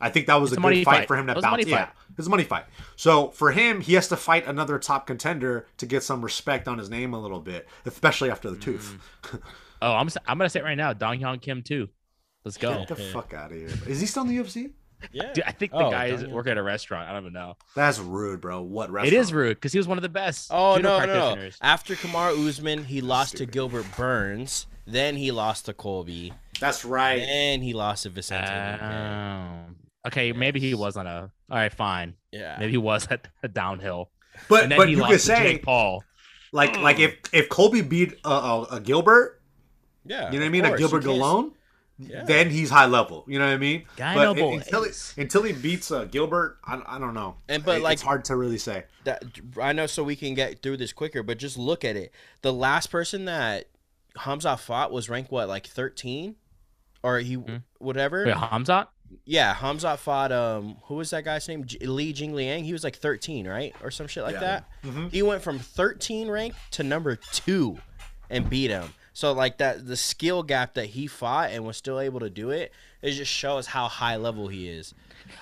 I 0.00 0.08
think 0.10 0.26
that 0.28 0.36
was 0.40 0.52
It's 0.52 0.58
a 0.62 0.66
a 0.66 0.70
good 0.74 0.84
fight, 0.84 0.96
fight. 1.00 1.08
for 1.08 1.16
him 1.16 1.26
to 1.26 1.32
It 1.32 1.36
was 1.36 1.44
a 1.44 1.46
bounce. 1.48 1.52
money 1.64 1.70
Yeah, 1.70 1.84
fight. 1.86 1.94
it's 2.18 2.26
a 2.26 2.30
money 2.30 2.44
fight. 2.44 2.64
So 2.96 3.28
for 3.30 3.50
him, 3.52 3.80
he 3.80 3.94
has 3.94 4.08
to 4.08 4.16
fight 4.16 4.46
another 4.46 4.78
top 4.78 5.06
contender 5.06 5.66
to 5.78 5.86
get 5.86 6.02
some 6.02 6.22
respect 6.22 6.66
on 6.68 6.78
his 6.78 6.88
name 6.88 7.12
a 7.14 7.20
little 7.20 7.40
bit, 7.40 7.68
especially 7.84 8.30
after 8.30 8.50
the 8.50 8.56
tooth. 8.56 8.98
Mm. 9.22 9.40
oh 9.82 9.92
I'm 9.94 10.06
s- 10.06 10.16
I'm 10.26 10.38
gonna 10.38 10.48
say 10.50 10.60
it 10.60 10.64
right 10.64 10.76
now 10.76 10.92
Dong 10.92 11.18
Hyun 11.20 11.40
Kim 11.40 11.62
too. 11.62 11.88
Let's 12.44 12.56
go. 12.56 12.70
Get 12.78 12.88
the 12.88 12.96
fuck 12.96 13.34
out 13.34 13.50
of 13.52 13.58
here! 13.58 13.68
Is 13.86 14.00
he 14.00 14.06
still 14.06 14.22
in 14.22 14.28
the 14.28 14.38
UFC? 14.38 14.70
yeah. 15.12 15.32
Dude, 15.32 15.44
I 15.44 15.52
think 15.52 15.72
the 15.72 15.78
Oh, 15.78 15.90
guy 15.90 16.06
is 16.06 16.26
working 16.26 16.52
at 16.52 16.58
a 16.58 16.62
restaurant. 16.62 17.08
I 17.08 17.12
don't 17.12 17.22
even 17.22 17.32
know. 17.32 17.56
That's 17.74 17.98
rude, 17.98 18.40
bro. 18.40 18.62
What 18.62 18.90
restaurant? 18.90 19.12
It 19.14 19.16
is 19.18 19.32
rude 19.32 19.56
because 19.56 19.72
he 19.72 19.78
was 19.78 19.86
one 19.88 19.98
of 19.98 20.02
the 20.02 20.08
best. 20.08 20.48
Oh 20.50 20.76
judo 20.76 20.98
no, 21.00 21.06
no, 21.06 21.34
no! 21.34 21.48
After 21.62 21.94
Kamaru 21.94 22.48
Usman, 22.48 22.84
he 22.84 23.00
lost 23.02 23.36
to 23.38 23.46
Gilbert 23.46 23.86
Burns. 23.96 24.66
Then 24.86 25.16
he 25.16 25.30
lost 25.30 25.66
to 25.66 25.74
Colby. 25.74 26.32
That's 26.58 26.84
right. 26.84 27.20
And 27.20 27.62
he 27.62 27.72
lost 27.74 28.02
to 28.04 28.08
Vicente. 28.10 28.46
Luque. 28.50 28.82
Oh. 28.82 29.74
Okay, 30.06 30.32
maybe 30.32 30.60
he 30.60 30.74
was 30.74 30.96
on 30.96 31.06
a. 31.06 31.30
All 31.50 31.56
right, 31.56 31.72
fine. 31.72 32.14
Yeah. 32.32 32.56
Maybe 32.58 32.72
he 32.72 32.78
was 32.78 33.06
at 33.10 33.28
a 33.42 33.48
downhill, 33.48 34.10
But 34.48 34.64
and 34.64 34.72
then 34.72 34.78
but 34.78 34.88
he 34.88 34.94
you 34.94 35.00
lost 35.00 35.12
could 35.12 35.20
say 35.20 35.42
Jake 35.54 35.62
Paul. 35.62 36.04
like 36.52 36.78
like 36.78 36.98
if 36.98 37.16
if 37.32 37.48
Colby 37.48 37.82
beat 37.82 38.14
a, 38.24 38.28
a, 38.30 38.62
a 38.72 38.80
Gilbert, 38.80 39.40
Yeah. 40.04 40.30
you 40.30 40.38
know 40.38 40.38
what 40.38 40.42
I 40.42 40.46
of 40.46 40.52
mean, 40.52 40.64
a 40.64 40.76
Gilbert 40.78 41.02
you 41.04 41.10
Galone, 41.10 41.52
Yeah. 41.98 42.24
then 42.24 42.48
he's 42.50 42.70
high 42.70 42.86
level. 42.86 43.24
You 43.28 43.38
know 43.38 43.46
what 43.46 43.54
I 43.54 43.58
mean? 43.58 43.84
Gyno 43.96 44.14
but 44.14 44.36
boys. 44.36 44.62
until 44.64 44.84
he, 44.84 44.90
until 45.20 45.42
he 45.42 45.52
beats 45.52 45.90
uh, 45.90 46.04
Gilbert, 46.04 46.58
I, 46.64 46.80
I 46.86 46.98
don't 46.98 47.14
know. 47.14 47.36
And 47.48 47.64
but 47.64 47.78
It- 47.78 47.82
like 47.82 47.94
it's 47.94 48.02
hard 48.02 48.24
to 48.26 48.36
really 48.36 48.58
say. 48.58 48.84
that 49.04 49.22
I 49.60 49.72
know 49.72 49.86
so 49.86 50.02
we 50.02 50.16
can 50.16 50.34
get 50.34 50.62
through 50.62 50.78
this 50.78 50.92
quicker, 50.92 51.22
but 51.22 51.36
just 51.38 51.58
look 51.58 51.84
at 51.84 51.96
it. 51.96 52.12
The 52.42 52.52
last 52.52 52.90
person 52.90 53.26
that 53.26 53.66
Hamza 54.16 54.56
fought 54.56 54.92
was 54.92 55.08
ranked 55.10 55.30
what, 55.30 55.48
like 55.48 55.66
13? 55.66 56.36
Or 57.02 57.18
he 57.18 57.34
hmm. 57.34 57.56
whatever? 57.78 58.26
Wait, 58.26 58.34
Hamzat? 58.34 58.88
Yeah, 59.24 59.54
Hamza 59.54 59.96
fought 59.96 60.32
um 60.32 60.76
who 60.84 60.94
was 60.96 61.10
that 61.10 61.24
guy's 61.24 61.46
name? 61.48 61.64
J- 61.64 61.78
Li 61.86 62.12
Jingliang. 62.12 62.62
He 62.64 62.72
was 62.72 62.84
like 62.84 62.96
13, 62.96 63.46
right? 63.48 63.74
Or 63.82 63.90
some 63.90 64.06
shit 64.06 64.22
like 64.22 64.34
Yeah. 64.34 64.40
that. 64.40 64.64
Mhm. 64.84 65.10
He 65.12 65.22
went 65.22 65.42
from 65.42 65.58
13 65.58 66.28
rank 66.28 66.54
to 66.72 66.82
number 66.82 67.16
2 67.16 67.78
and 68.28 68.48
beat 68.48 68.70
him. 68.70 68.94
So 69.12 69.32
like 69.32 69.58
that 69.58 69.86
the 69.86 69.96
skill 69.96 70.42
gap 70.42 70.74
that 70.74 70.86
he 70.86 71.06
fought 71.06 71.50
and 71.50 71.64
was 71.66 71.76
still 71.76 71.98
able 72.00 72.20
to 72.20 72.30
do 72.30 72.50
it, 72.50 72.72
it 73.02 73.12
just 73.12 73.30
shows 73.30 73.66
how 73.66 73.88
high 73.88 74.16
level 74.16 74.48
he 74.48 74.68
is. 74.68 74.94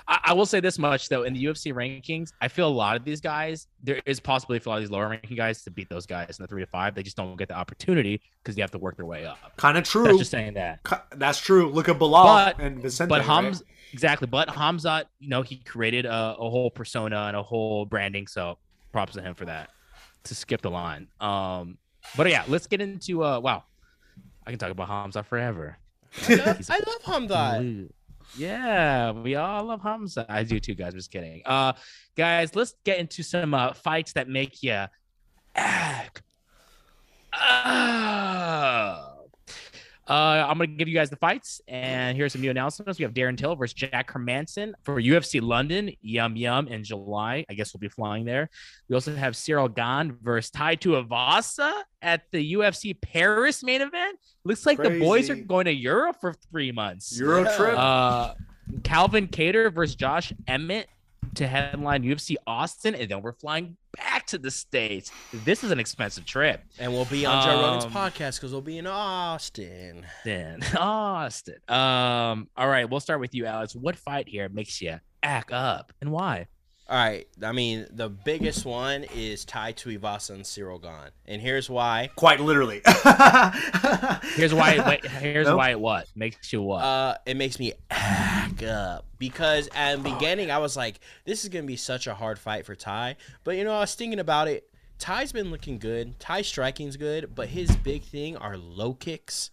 I, 0.07 0.19
I 0.25 0.33
will 0.33 0.45
say 0.45 0.59
this 0.59 0.77
much 0.77 1.09
though: 1.09 1.23
in 1.23 1.33
the 1.33 1.43
UFC 1.43 1.73
rankings, 1.73 2.31
I 2.41 2.47
feel 2.47 2.67
a 2.67 2.69
lot 2.69 2.95
of 2.95 3.03
these 3.03 3.21
guys. 3.21 3.67
There 3.83 4.01
is 4.05 4.19
possibility 4.19 4.63
for 4.63 4.69
a 4.69 4.71
lot 4.71 4.77
of 4.77 4.83
these 4.83 4.91
lower 4.91 5.09
ranking 5.09 5.37
guys 5.37 5.63
to 5.63 5.71
beat 5.71 5.89
those 5.89 6.05
guys 6.05 6.39
in 6.39 6.43
the 6.43 6.47
three 6.47 6.61
to 6.61 6.67
five. 6.67 6.95
They 6.95 7.03
just 7.03 7.17
don't 7.17 7.35
get 7.37 7.47
the 7.47 7.55
opportunity 7.55 8.21
because 8.43 8.57
you 8.57 8.63
have 8.63 8.71
to 8.71 8.77
work 8.77 8.97
their 8.97 9.05
way 9.05 9.25
up. 9.25 9.37
Kind 9.57 9.77
of 9.77 9.83
true. 9.83 10.03
That's 10.03 10.17
just 10.19 10.31
saying 10.31 10.53
that. 10.55 10.79
That's 11.15 11.39
true. 11.39 11.69
Look 11.69 11.89
at 11.89 11.97
Belal 11.99 12.23
But- 12.23 12.59
and 12.59 12.81
Vicente. 12.81 13.09
But 13.09 13.27
right? 13.27 13.61
Exactly. 13.91 14.27
But 14.27 14.49
Hamzat, 14.49 15.05
you 15.19 15.29
know, 15.29 15.41
he 15.41 15.57
created 15.57 16.05
a, 16.05 16.35
a 16.37 16.49
whole 16.49 16.69
persona 16.69 17.21
and 17.27 17.35
a 17.35 17.41
whole 17.41 17.85
branding. 17.85 18.27
So 18.27 18.57
props 18.91 19.13
to 19.13 19.21
him 19.21 19.33
for 19.33 19.45
that. 19.45 19.69
To 20.25 20.35
skip 20.35 20.61
the 20.61 20.69
line. 20.69 21.07
Um, 21.19 21.77
but 22.15 22.29
yeah, 22.29 22.43
let's 22.47 22.67
get 22.67 22.81
into 22.81 23.23
uh. 23.23 23.39
Wow, 23.39 23.63
I 24.45 24.51
can 24.51 24.59
talk 24.59 24.69
about 24.71 24.89
Hamzat 24.89 25.25
forever. 25.25 25.77
I 26.27 26.35
love, 26.35 26.69
I 26.69 26.79
love 26.79 27.01
Hamza. 27.05 27.85
Yeah, 28.37 29.11
we 29.11 29.35
all 29.35 29.63
love 29.65 29.81
Hamza. 29.81 30.25
I 30.29 30.43
do 30.43 30.59
too, 30.59 30.75
guys. 30.75 30.93
I'm 30.93 30.99
Just 30.99 31.11
kidding. 31.11 31.41
Uh, 31.45 31.73
guys, 32.15 32.55
let's 32.55 32.75
get 32.85 32.99
into 32.99 33.23
some 33.23 33.53
uh, 33.53 33.73
fights 33.73 34.13
that 34.13 34.29
make 34.29 34.61
you 34.61 34.85
act. 35.55 36.21
Uh, 40.09 40.47
I'm 40.49 40.57
gonna 40.57 40.67
give 40.67 40.87
you 40.87 40.95
guys 40.95 41.09
the 41.11 41.17
fights, 41.17 41.61
and 41.67 42.17
here's 42.17 42.33
some 42.33 42.41
new 42.41 42.49
announcements. 42.49 42.97
We 42.97 43.03
have 43.03 43.13
Darren 43.13 43.37
Till 43.37 43.55
versus 43.55 43.73
Jack 43.73 44.11
Hermansson 44.11 44.73
for 44.83 44.99
UFC 44.99 45.39
London, 45.39 45.91
Yum 46.01 46.35
Yum 46.35 46.67
in 46.67 46.83
July. 46.83 47.45
I 47.49 47.53
guess 47.53 47.73
we'll 47.73 47.79
be 47.79 47.89
flying 47.89 48.25
there. 48.25 48.49
We 48.87 48.95
also 48.95 49.15
have 49.15 49.33
Ciryl 49.33 49.73
Gane 49.73 50.17
versus 50.21 50.49
Tai 50.49 50.77
Tuivasa 50.77 51.73
at 52.01 52.23
the 52.31 52.53
UFC 52.53 52.99
Paris 52.99 53.63
main 53.63 53.81
event. 53.81 54.17
Looks 54.43 54.65
like 54.65 54.81
the 54.81 54.99
boys 54.99 55.29
are 55.29 55.35
going 55.35 55.65
to 55.65 55.73
Europe 55.73 56.17
for 56.19 56.33
three 56.33 56.71
months. 56.71 57.17
Euro 57.19 57.43
trip. 57.55 57.77
Uh, 57.77 58.33
Calvin 58.83 59.27
Kattar 59.27 59.73
versus 59.73 59.95
Josh 59.95 60.33
Emmett 60.47 60.87
to 61.39 61.47
headline 61.47 62.03
UFC 62.03 62.35
Austin, 62.47 62.95
and 62.95 63.09
then 63.09 63.21
we're 63.21 63.33
flying 63.33 63.75
back 63.97 64.25
to 64.27 64.37
the 64.37 64.51
states. 64.51 65.11
This 65.33 65.63
is 65.63 65.71
an 65.71 65.79
expensive 65.79 66.25
trip. 66.25 66.61
And 66.77 66.93
we'll 66.93 67.05
be 67.05 67.25
on 67.25 67.43
Joe 67.45 67.61
Rogan's 67.61 67.85
Um, 67.85 67.91
podcast 67.91 68.35
because 68.35 68.51
we'll 68.51 68.61
be 68.61 68.77
in 68.77 68.87
Austin. 68.87 70.05
Then 70.23 70.59
Austin. 70.77 71.55
Um. 71.67 72.47
All 72.55 72.67
right, 72.67 72.89
we'll 72.89 72.99
start 72.99 73.19
with 73.19 73.33
you, 73.33 73.45
Alex. 73.45 73.75
What 73.75 73.95
fight 73.95 74.27
here 74.29 74.47
makes 74.49 74.81
you 74.81 74.99
act 75.23 75.51
up, 75.51 75.91
and 76.01 76.11
why? 76.11 76.47
All 76.89 76.97
right. 76.97 77.27
I 77.43 77.51
mean, 77.51 77.85
the 77.91 78.09
biggest 78.09 78.65
one 78.65 79.03
is 79.15 79.45
Tai 79.45 79.73
Tuivasa 79.73 80.31
and 80.31 80.43
Ciryl 80.43 80.81
Gane. 80.81 81.11
And 81.27 81.39
here's 81.39 81.69
why. 81.69 82.09
Quite 82.15 82.39
literally. 82.39 82.81
Here's 84.35 84.53
why. 84.53 84.73
It, 84.73 84.85
wait, 84.85 85.05
here's 85.05 85.47
Nope. 85.47 85.57
why 85.57 85.69
it 85.71 85.79
what 85.79 86.07
makes 86.15 86.51
you 86.51 86.61
what? 86.61 86.83
Uh, 86.83 87.15
it 87.25 87.37
makes 87.37 87.59
me 87.59 87.73
act 87.91 88.63
up 88.63 89.05
because 89.17 89.69
at 89.75 89.97
the 90.01 90.09
beginning 90.09 90.49
I 90.49 90.57
was 90.59 90.75
like, 90.75 90.99
this 91.25 91.43
is 91.43 91.49
gonna 91.49 91.65
be 91.65 91.75
such 91.75 92.07
a 92.07 92.13
hard 92.15 92.39
fight 92.39 92.65
for 92.65 92.73
Tai. 92.75 93.15
But 93.43 93.57
you 93.57 93.63
know, 93.63 93.73
I 93.75 93.81
was 93.81 93.93
thinking 93.95 94.19
about 94.19 94.47
it. 94.47 94.67
Tai's 94.97 95.31
been 95.31 95.51
looking 95.51 95.77
good. 95.79 96.19
Ty 96.19 96.41
striking's 96.41 96.97
good, 96.97 97.33
but 97.35 97.49
his 97.49 97.75
big 97.77 98.03
thing 98.03 98.35
are 98.37 98.57
low 98.57 98.93
kicks. 98.93 99.49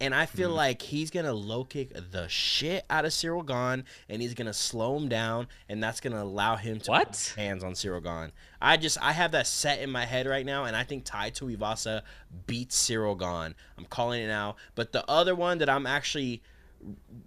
And 0.00 0.14
I 0.14 0.26
feel 0.26 0.50
like 0.50 0.80
he's 0.82 1.10
gonna 1.10 1.32
low 1.32 1.64
kick 1.64 1.92
the 2.12 2.28
shit 2.28 2.84
out 2.88 3.04
of 3.04 3.10
Ciryl 3.10 3.44
Gane, 3.44 3.84
and 4.08 4.22
he's 4.22 4.34
gonna 4.34 4.52
slow 4.52 4.96
him 4.96 5.08
down, 5.08 5.48
and 5.68 5.82
that's 5.82 6.00
gonna 6.00 6.22
allow 6.22 6.54
him 6.54 6.78
to 6.80 6.90
What? 6.90 7.32
hands 7.36 7.64
on 7.64 7.72
Ciryl 7.72 8.02
Gane. 8.02 8.30
I 8.62 8.76
just 8.76 8.96
I 9.02 9.12
have 9.12 9.32
that 9.32 9.48
set 9.48 9.80
in 9.80 9.90
my 9.90 10.04
head 10.04 10.26
right 10.26 10.46
now, 10.46 10.64
and 10.66 10.76
I 10.76 10.84
think 10.84 11.04
Tai 11.04 11.32
Tuivasa 11.32 12.02
beats 12.46 12.80
Ciryl 12.88 13.18
Gane. 13.18 13.56
I'm 13.76 13.86
calling 13.86 14.22
it 14.22 14.28
now. 14.28 14.54
But 14.76 14.92
the 14.92 15.04
other 15.10 15.34
one 15.34 15.58
that 15.58 15.68
I'm 15.68 15.86
actually 15.86 16.42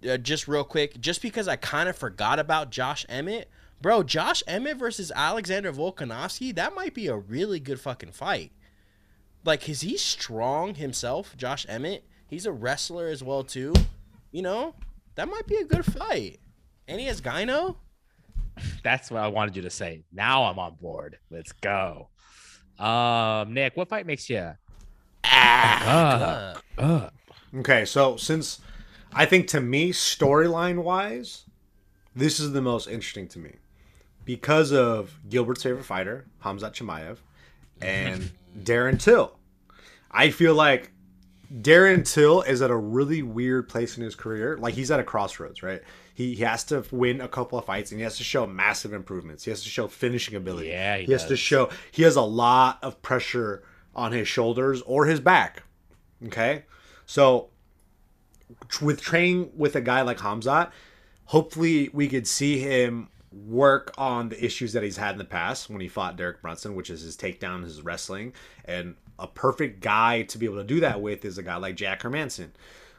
uh, 0.08 0.16
just 0.16 0.48
real 0.48 0.64
quick, 0.64 0.98
just 0.98 1.20
because 1.20 1.46
I 1.48 1.56
kind 1.56 1.90
of 1.90 1.96
forgot 1.96 2.38
about 2.38 2.70
Josh 2.70 3.04
Emmett, 3.08 3.50
bro. 3.82 4.02
Josh 4.02 4.42
Emmett 4.46 4.78
versus 4.78 5.12
Alexander 5.14 5.72
Volkanovski, 5.74 6.54
that 6.54 6.74
might 6.74 6.94
be 6.94 7.06
a 7.08 7.16
really 7.16 7.60
good 7.60 7.80
fucking 7.80 8.12
fight. 8.12 8.50
Like, 9.44 9.68
is 9.68 9.82
he 9.82 9.98
strong 9.98 10.76
himself, 10.76 11.36
Josh 11.36 11.66
Emmett? 11.68 12.04
He's 12.32 12.46
a 12.46 12.52
wrestler 12.52 13.08
as 13.08 13.22
well 13.22 13.44
too. 13.44 13.74
You 14.30 14.40
know, 14.40 14.74
that 15.16 15.28
might 15.28 15.46
be 15.46 15.56
a 15.56 15.64
good 15.64 15.84
fight. 15.84 16.40
And 16.88 16.98
he 16.98 17.06
has 17.08 17.20
Gyno. 17.20 17.76
That's 18.82 19.10
what 19.10 19.20
I 19.22 19.28
wanted 19.28 19.54
you 19.54 19.60
to 19.60 19.68
say. 19.68 20.04
Now 20.10 20.44
I'm 20.44 20.58
on 20.58 20.76
board. 20.76 21.18
Let's 21.30 21.52
go. 21.52 22.08
Um, 22.78 23.52
Nick, 23.52 23.76
what 23.76 23.90
fight 23.90 24.06
makes 24.06 24.30
you 24.30 24.50
act 25.24 25.84
Uh, 25.86 26.54
up? 26.78 27.14
Okay, 27.54 27.84
so 27.84 28.16
since 28.16 28.62
I 29.12 29.26
think 29.26 29.46
to 29.48 29.60
me, 29.60 29.92
storyline 29.92 30.82
wise, 30.82 31.44
this 32.16 32.40
is 32.40 32.52
the 32.52 32.62
most 32.62 32.86
interesting 32.88 33.28
to 33.28 33.40
me 33.40 33.56
because 34.24 34.72
of 34.72 35.18
Gilbert's 35.28 35.64
favorite 35.64 35.84
fighter, 35.84 36.24
Hamzat 36.42 36.72
Chimaev, 36.72 37.18
and 37.82 38.32
Darren 38.58 38.98
Till. 38.98 39.36
I 40.10 40.30
feel 40.30 40.54
like 40.54 40.91
Darren 41.60 42.10
Till 42.10 42.42
is 42.42 42.62
at 42.62 42.70
a 42.70 42.76
really 42.76 43.22
weird 43.22 43.68
place 43.68 43.98
in 43.98 44.04
his 44.04 44.14
career. 44.14 44.56
Like 44.56 44.74
he's 44.74 44.90
at 44.90 45.00
a 45.00 45.04
crossroads, 45.04 45.62
right? 45.62 45.82
He, 46.14 46.34
he 46.34 46.42
has 46.42 46.64
to 46.64 46.84
win 46.90 47.20
a 47.20 47.28
couple 47.28 47.58
of 47.58 47.64
fights 47.64 47.90
and 47.90 48.00
he 48.00 48.04
has 48.04 48.16
to 48.18 48.24
show 48.24 48.46
massive 48.46 48.92
improvements. 48.92 49.44
He 49.44 49.50
has 49.50 49.62
to 49.62 49.68
show 49.68 49.88
finishing 49.88 50.34
ability. 50.34 50.68
Yeah, 50.68 50.96
he 50.96 51.06
he 51.06 51.12
has 51.12 51.26
to 51.26 51.36
show 51.36 51.70
he 51.90 52.02
has 52.02 52.16
a 52.16 52.22
lot 52.22 52.78
of 52.82 53.02
pressure 53.02 53.62
on 53.94 54.12
his 54.12 54.28
shoulders 54.28 54.80
or 54.82 55.06
his 55.06 55.20
back. 55.20 55.62
Okay? 56.26 56.64
So 57.06 57.50
with 58.80 59.00
training 59.00 59.50
with 59.54 59.76
a 59.76 59.80
guy 59.80 60.02
like 60.02 60.18
Hamzat, 60.18 60.70
hopefully 61.26 61.90
we 61.92 62.08
could 62.08 62.26
see 62.26 62.58
him 62.58 63.08
work 63.30 63.92
on 63.96 64.28
the 64.28 64.44
issues 64.44 64.72
that 64.74 64.82
he's 64.82 64.96
had 64.96 65.12
in 65.12 65.18
the 65.18 65.24
past 65.24 65.70
when 65.70 65.80
he 65.80 65.88
fought 65.88 66.16
Derek 66.16 66.42
Brunson, 66.42 66.74
which 66.74 66.90
is 66.90 67.02
his 67.02 67.16
takedown, 67.16 67.62
his 67.62 67.82
wrestling, 67.82 68.32
and 68.64 68.94
a 69.18 69.26
perfect 69.26 69.80
guy 69.80 70.22
to 70.22 70.38
be 70.38 70.46
able 70.46 70.56
to 70.56 70.64
do 70.64 70.80
that 70.80 71.00
with 71.00 71.24
is 71.24 71.38
a 71.38 71.42
guy 71.42 71.56
like 71.56 71.76
Jack 71.76 72.02
Hermansson. 72.02 72.50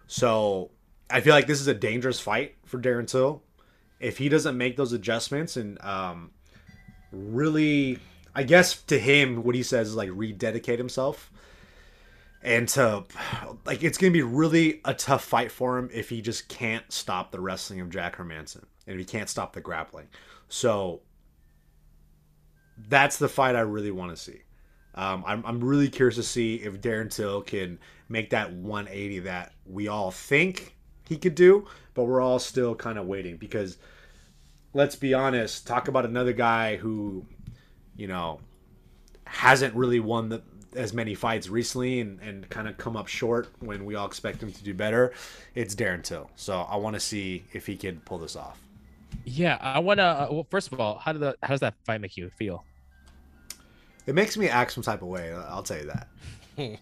So 0.08 0.72
I 1.10 1.22
feel 1.22 1.34
like 1.34 1.48
this 1.48 1.62
is 1.62 1.68
a 1.68 1.74
dangerous 1.74 2.20
fight 2.20 2.56
for 2.66 2.80
Darren 2.80 3.08
Till. 3.08 3.42
If 4.00 4.18
he 4.18 4.30
doesn't 4.30 4.58
make 4.58 4.76
those 4.76 4.94
adjustments 4.94 5.58
and 5.58 5.82
um, 5.84 6.32
really, 7.12 8.00
I 8.36 8.44
guess 8.44 8.82
to 8.84 9.00
him, 9.00 9.44
what 9.44 9.56
he 9.56 9.64
says 9.64 9.90
is 9.90 9.96
like 9.96 10.10
rededicate 10.12 10.78
himself 10.78 11.32
and 12.44 12.68
to 12.68 13.06
like 13.66 13.84
it's 13.84 13.98
gonna 13.98 14.12
be 14.12 14.22
really 14.22 14.82
a 14.86 14.94
tough 14.94 15.24
fight 15.24 15.52
for 15.52 15.78
him 15.78 15.90
if 15.94 16.10
he 16.10 16.22
just 16.22 16.50
can't 16.50 16.92
stop 16.92 17.32
the 17.32 17.40
wrestling 17.40 17.80
of 17.80 17.90
Jack 17.90 18.18
Hermansson 18.18 18.64
and 18.86 18.94
if 18.94 18.98
he 18.98 19.06
can't 19.06 19.30
stop 19.30 19.54
the 19.54 19.62
grappling. 19.62 20.08
So 20.50 21.02
that's 22.78 23.18
the 23.18 23.30
fight 23.30 23.56
I 23.56 23.62
really 23.62 23.92
want 23.92 24.12
to 24.12 24.18
see. 24.18 24.42
Um, 24.96 25.24
I'm, 25.26 25.46
I'm 25.46 25.64
really 25.64 25.90
curious 25.90 26.16
to 26.16 26.24
see 26.24 26.56
if 26.56 26.82
Darren 26.82 27.10
Till 27.10 27.42
can 27.42 27.80
make 28.10 28.30
that 28.30 28.52
180 28.54 29.20
that 29.20 29.54
we 29.66 29.88
all 29.88 30.12
think 30.12 30.76
he 31.08 31.18
could 31.18 31.36
do, 31.36 31.68
but 31.94 32.04
we're 32.04 32.22
all 32.22 32.40
still 32.40 32.76
kind 32.76 32.98
of 32.98 33.08
waiting 33.08 33.38
because 33.38 33.78
let's 34.74 34.96
be 34.96 35.14
honest, 35.14 35.68
talk 35.68 35.88
about 35.88 36.06
another 36.06 36.34
guy 36.34 36.76
who, 36.76 37.26
you 37.96 38.08
know, 38.08 38.40
hasn't 39.26 39.74
really 39.76 40.00
won 40.00 40.30
the, 40.30 40.42
as 40.76 40.94
many 40.94 41.16
fights 41.16 41.50
recently 41.50 42.00
and, 42.00 42.20
and 42.22 42.50
kind 42.50 42.68
of 42.68 42.78
come 42.78 42.98
up 42.98 43.08
short 43.08 43.50
when 43.60 43.86
we 43.86 43.96
all 43.96 44.06
expect 44.06 44.42
him 44.42 44.52
to 44.52 44.64
do 44.64 44.74
better. 44.74 45.14
It's 45.56 45.76
Darren 45.76 46.04
Till. 46.04 46.30
So 46.36 46.62
I 46.62 46.76
want 46.78 46.96
to 46.96 47.00
see 47.00 47.44
if 47.54 47.66
he 47.66 47.76
can 47.76 48.00
pull 48.02 48.18
this 48.18 48.36
off. 48.36 48.60
Yeah, 49.26 49.58
I 49.62 49.80
want 49.80 50.00
to. 50.00 50.04
Uh, 50.04 50.28
well, 50.32 50.48
first 50.50 50.72
of 50.72 50.80
all, 50.80 50.98
how 50.98 51.14
did 51.14 51.22
the 51.22 51.38
how 51.44 51.50
does 51.50 51.62
that 51.62 51.76
fight 51.86 52.02
make 52.02 52.18
you 52.18 52.30
feel? 52.32 52.64
It 54.06 54.16
makes 54.16 54.36
me 54.38 54.48
act 54.50 54.72
some 54.74 54.84
type 54.84 55.02
of 55.02 55.08
way. 55.08 55.34
I'll 55.34 55.64
tell 55.64 55.78
you 55.78 55.86
that. 55.88 56.08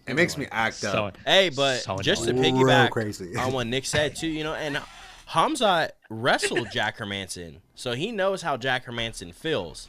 It 0.06 0.14
makes 0.14 0.36
me 0.36 0.46
act 0.52 0.74
So, 0.76 1.06
up. 1.06 1.18
Hey, 1.24 1.48
but 1.48 1.78
So 1.80 1.98
just 1.98 2.24
to 2.24 2.30
annoying. 2.30 2.56
Real 2.58 2.66
piggyback 2.66 2.90
crazy. 2.90 3.34
on 3.36 3.52
what 3.54 3.66
Nick 3.66 3.86
said 3.86 4.14
too, 4.14 4.26
you 4.26 4.44
know, 4.44 4.52
and 4.54 4.78
Hamzat 5.30 5.90
wrestled 6.10 6.70
Jack 6.70 6.98
Hermansson, 6.98 7.56
so 7.74 7.92
he 7.92 8.12
knows 8.12 8.42
how 8.42 8.56
Jack 8.58 8.84
Hermansson 8.84 9.32
feels. 9.34 9.88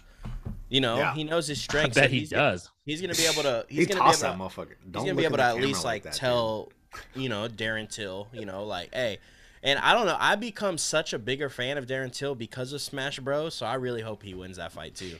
You 0.70 0.80
know, 0.82 0.98
Yeah. 0.98 1.14
he 1.14 1.24
knows 1.26 1.48
his 1.48 1.60
I 1.60 1.62
strengths. 1.64 1.96
bet 1.96 2.06
so 2.06 2.10
he 2.14 2.20
he's 2.20 2.30
gonna- 2.32 2.52
does. 2.52 2.70
He's 2.86 3.02
gonna 3.02 3.14
be 3.14 3.26
able 3.26 3.44
to. 3.44 3.66
He's 3.68 3.80
He 3.80 3.86
gonna 3.88 4.00
tossed 4.00 4.22
be 4.22 4.28
that 4.28 4.36
able 4.36 4.50
to. 4.50 4.56
motherfucker. 4.62 4.68
He's 4.84 4.92
Don't 4.92 5.04
gonna 5.06 5.16
be 5.16 5.26
able 5.26 5.38
to 5.38 5.44
at 5.44 5.58
least 5.58 5.84
like, 5.84 6.04
that, 6.04 6.14
dude. 6.14 6.20
tell, 6.20 6.72
you 7.16 7.28
know, 7.30 7.48
Darren 7.50 7.90
Till, 7.90 8.28
you 8.32 8.46
know, 8.46 8.64
like, 8.64 8.94
hey, 8.94 9.20
and 9.64 9.78
I 9.80 9.94
don't 9.94 10.06
know. 10.06 10.18
I 10.20 10.36
become 10.36 10.78
such 10.78 11.12
a 11.14 11.20
bigger 11.20 11.50
fan 11.50 11.78
of 11.78 11.86
Darren 11.88 12.12
Till 12.14 12.36
because 12.36 12.72
of 12.74 12.82
Smash 12.82 13.20
Bros. 13.20 13.54
So 13.54 13.66
I 13.66 13.74
really 13.76 14.02
hope 14.02 14.24
he 14.24 14.34
wins 14.34 14.56
that 14.58 14.72
fight 14.72 14.96
too. 14.96 15.18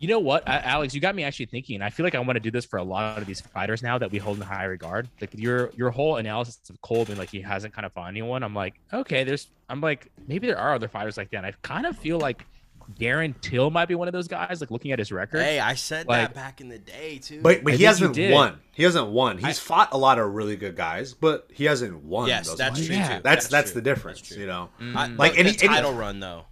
You 0.00 0.08
know 0.08 0.18
what, 0.18 0.42
A- 0.48 0.66
Alex? 0.66 0.94
You 0.94 1.00
got 1.00 1.14
me 1.14 1.24
actually 1.24 1.46
thinking. 1.46 1.82
I 1.82 1.90
feel 1.90 2.04
like 2.04 2.14
I 2.14 2.18
want 2.20 2.36
to 2.36 2.40
do 2.40 2.50
this 2.50 2.64
for 2.64 2.78
a 2.78 2.82
lot 2.82 3.18
of 3.18 3.26
these 3.26 3.40
fighters 3.42 3.82
now 3.82 3.98
that 3.98 4.10
we 4.10 4.18
hold 4.18 4.38
in 4.38 4.42
high 4.42 4.64
regard. 4.64 5.08
Like 5.20 5.30
your 5.34 5.70
your 5.76 5.90
whole 5.90 6.16
analysis 6.16 6.58
of 6.70 6.80
Colby, 6.80 7.14
like 7.14 7.28
he 7.28 7.40
hasn't 7.42 7.74
kind 7.74 7.84
of 7.86 7.92
fought 7.92 8.08
anyone. 8.08 8.42
I'm 8.42 8.54
like, 8.54 8.74
okay, 8.92 9.24
there's. 9.24 9.48
I'm 9.68 9.80
like, 9.82 10.10
maybe 10.26 10.46
there 10.48 10.58
are 10.58 10.74
other 10.74 10.88
fighters 10.88 11.16
like 11.16 11.30
that. 11.30 11.36
And 11.38 11.46
I 11.46 11.52
kind 11.62 11.84
of 11.86 11.96
feel 11.98 12.18
like 12.18 12.44
Darren 12.98 13.34
Till 13.40 13.70
might 13.70 13.86
be 13.86 13.94
one 13.94 14.08
of 14.08 14.12
those 14.12 14.26
guys. 14.26 14.60
Like 14.60 14.70
looking 14.70 14.90
at 14.90 14.98
his 14.98 15.12
record. 15.12 15.42
Hey, 15.42 15.60
I 15.60 15.74
said 15.74 16.08
Like- 16.08 16.28
that 16.28 16.34
back 16.34 16.60
in 16.60 16.68
the 16.70 16.78
day 16.78 17.18
too. 17.18 17.40
But 17.42 17.62
but 17.62 17.74
I 17.74 17.76
he 17.76 17.84
hasn't 17.84 18.14
did. 18.14 18.32
won. 18.32 18.58
He 18.72 18.82
hasn't 18.84 19.08
won. 19.08 19.36
He's 19.36 19.44
I- 19.58 19.62
fought 19.62 19.90
a 19.92 19.98
lot 19.98 20.18
of 20.18 20.32
really 20.32 20.56
good 20.56 20.76
guys, 20.76 21.12
but 21.12 21.46
he 21.52 21.66
hasn't 21.66 22.02
won. 22.04 22.26
yes, 22.28 22.48
those 22.48 22.56
that's 22.58 22.84
true 22.86 22.96
Yeah. 22.96 23.16
too. 23.18 23.22
That's 23.22 23.48
that's, 23.48 23.72
true. 23.72 23.80
the 23.80 23.84
difference, 23.84 24.20
That's 24.20 24.28
true. 24.30 24.40
you 24.40 24.46
know. 24.46 24.70
I- 24.80 24.82
Mm. 24.82 25.18
Like 25.18 25.32
but 25.32 25.38
any- 25.38 25.50
the 25.52 25.64
any- 25.66 25.74
title 25.74 25.92
run 25.92 26.20
though. 26.20 26.46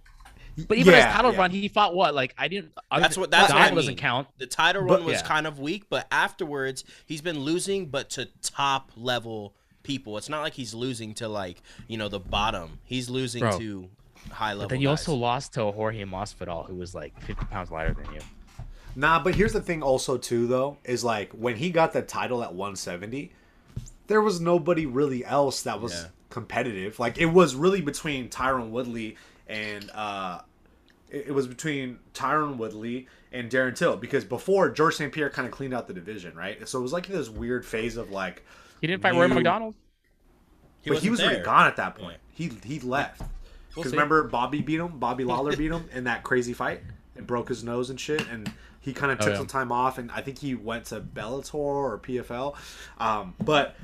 But 0.67 0.77
even 0.77 0.93
Yeah, 0.93 1.05
his 1.07 1.15
title 1.15 1.31
yeah. 1.33 1.37
run, 1.39 1.51
he 1.51 1.67
fought 1.67 1.93
what? 1.95 2.13
Like 2.15 2.33
I 2.37 2.47
didn't. 2.47 2.73
That's 2.91 3.15
than- 3.15 3.21
what- 3.21 3.31
that's 3.31 3.47
the 3.47 3.53
what 3.53 3.59
I 3.61 3.63
title 3.65 3.75
doesn't 3.77 3.91
mean. 3.91 3.97
count. 3.97 4.27
The 4.37 4.47
title 4.47 4.83
But- 4.87 4.99
run 4.99 5.05
was 5.05 5.15
Yeah. 5.21 5.27
kind 5.27 5.47
of 5.47 5.59
weak, 5.59 5.85
but 5.89 6.07
afterwards 6.11 6.83
he's 7.05 7.21
been 7.21 7.39
losing, 7.39 7.87
but 7.87 8.09
to 8.11 8.27
top 8.41 8.91
level 8.95 9.53
people. 9.83 10.17
It's 10.17 10.29
not 10.29 10.41
like 10.41 10.53
he's 10.53 10.73
losing 10.73 11.13
to 11.15 11.27
like 11.27 11.61
you 11.87 11.97
know 11.97 12.09
the 12.09 12.19
bottom. 12.19 12.79
He's 12.83 13.09
losing 13.09 13.41
Bro. 13.41 13.57
to 13.59 13.89
high 14.31 14.51
level. 14.53 14.63
But 14.65 14.69
then 14.69 14.81
you 14.81 14.87
guys. 14.89 14.99
also 15.07 15.15
lost 15.15 15.53
to 15.53 15.71
Jorge 15.71 16.03
Masvidal, 16.03 16.67
who 16.67 16.75
was 16.75 16.93
like 16.93 17.19
50 17.21 17.45
pounds 17.45 17.71
lighter 17.71 17.93
than 17.93 18.13
you. 18.13 18.19
Nah, 18.95 19.19
but 19.23 19.35
here's 19.35 19.53
the 19.53 19.61
thing 19.61 19.81
also 19.81 20.17
too 20.17 20.47
though, 20.47 20.77
is 20.83 21.03
like 21.03 21.31
when 21.31 21.55
he 21.55 21.69
got 21.69 21.93
the 21.93 22.01
title 22.01 22.43
at 22.43 22.53
170, 22.53 23.31
there 24.07 24.21
was 24.21 24.41
nobody 24.41 24.85
really 24.85 25.23
else 25.23 25.61
that 25.63 25.79
was 25.79 25.93
Yeah. 25.93 26.07
competitive. 26.29 26.99
Like 26.99 27.17
it 27.17 27.27
was 27.27 27.55
really 27.55 27.81
between 27.81 28.29
Tyron 28.29 28.69
Woodley 28.69 29.15
and 29.47 29.89
uh, 29.95 30.39
it, 31.11 31.27
it 31.27 31.31
was 31.33 31.47
between 31.47 31.99
Tyron 32.13 32.57
Woodley 32.57 33.07
and 33.31 33.49
Darren 33.49 33.75
Till 33.75 33.95
because 33.97 34.23
before 34.25 34.69
George 34.69 34.95
St. 34.95 35.11
Pierre 35.11 35.29
kind 35.29 35.45
of 35.47 35.51
cleaned 35.51 35.73
out 35.73 35.87
the 35.87 35.93
division, 35.93 36.35
right? 36.35 36.67
So 36.67 36.79
it 36.79 36.81
was 36.81 36.93
like 36.93 37.07
this 37.07 37.29
weird 37.29 37.65
phase 37.65 37.97
of 37.97 38.09
like, 38.11 38.43
He 38.81 38.87
didn't 38.87 39.01
fight 39.01 39.13
Roy 39.13 39.27
New- 39.27 39.35
McDonald. 39.35 39.75
but 40.85 40.99
he 40.99 41.09
wasn't 41.09 41.11
was 41.11 41.21
already 41.21 41.43
gone 41.43 41.67
at 41.67 41.75
that 41.77 41.95
point. 41.95 42.17
He 42.33 42.51
he 42.63 42.79
left 42.79 43.21
because 43.75 43.91
see. 43.91 43.97
remember 43.97 44.23
Bobby 44.23 44.61
beat 44.61 44.79
him, 44.79 44.97
Bobby 44.99 45.23
Lawler 45.25 45.55
beat 45.57 45.71
him 45.71 45.85
in 45.93 46.05
that 46.05 46.23
crazy 46.23 46.53
fight 46.53 46.81
and 47.15 47.27
broke 47.27 47.49
his 47.49 47.63
nose 47.63 47.89
and 47.89 47.99
shit, 47.99 48.25
and 48.29 48.51
he 48.81 48.93
kind 48.93 49.11
of 49.11 49.19
Oh, 49.19 49.25
took 49.25 49.31
yeah. 49.33 49.37
some 49.37 49.47
time 49.47 49.71
off, 49.71 49.97
and 49.97 50.09
I 50.11 50.21
think 50.21 50.39
he 50.39 50.55
went 50.55 50.85
to 50.85 51.01
Bellator 51.01 51.53
or 51.55 51.99
PFL, 51.99 52.55
um, 52.99 53.35
but. 53.43 53.75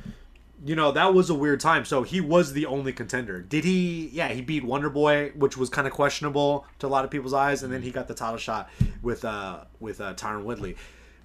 You 0.64 0.76
know 0.76 0.92
that 0.94 1.14
was 1.14 1.30
a 1.30 1.36
weird 1.36 1.60
time. 1.60 1.84
So 1.86 2.04
he 2.04 2.22
was 2.22 2.54
the 2.54 2.66
only 2.66 2.94
contender. 2.94 3.42
Did 3.42 3.66
he? 3.66 4.10
Yeah, 4.14 4.30
he 4.30 4.42
beat 4.42 4.64
Wonder 4.64 4.90
Boy, 4.90 5.32
which 5.36 5.58
was 5.58 5.70
kind 5.70 5.86
of 5.88 5.94
questionable 5.94 6.66
to 6.80 6.88
a 6.88 6.90
lot 6.90 7.04
of 7.04 7.12
people's 7.12 7.34
eyes, 7.34 7.62
and 7.64 7.74
then 7.74 7.82
he 7.82 7.92
got 7.92 8.08
the 8.08 8.14
title 8.14 8.38
shot 8.38 8.70
with 9.02 9.26
uh 9.26 9.66
with 9.80 10.00
uh, 10.00 10.14
Tyron 10.14 10.44
Woodley. 10.44 10.76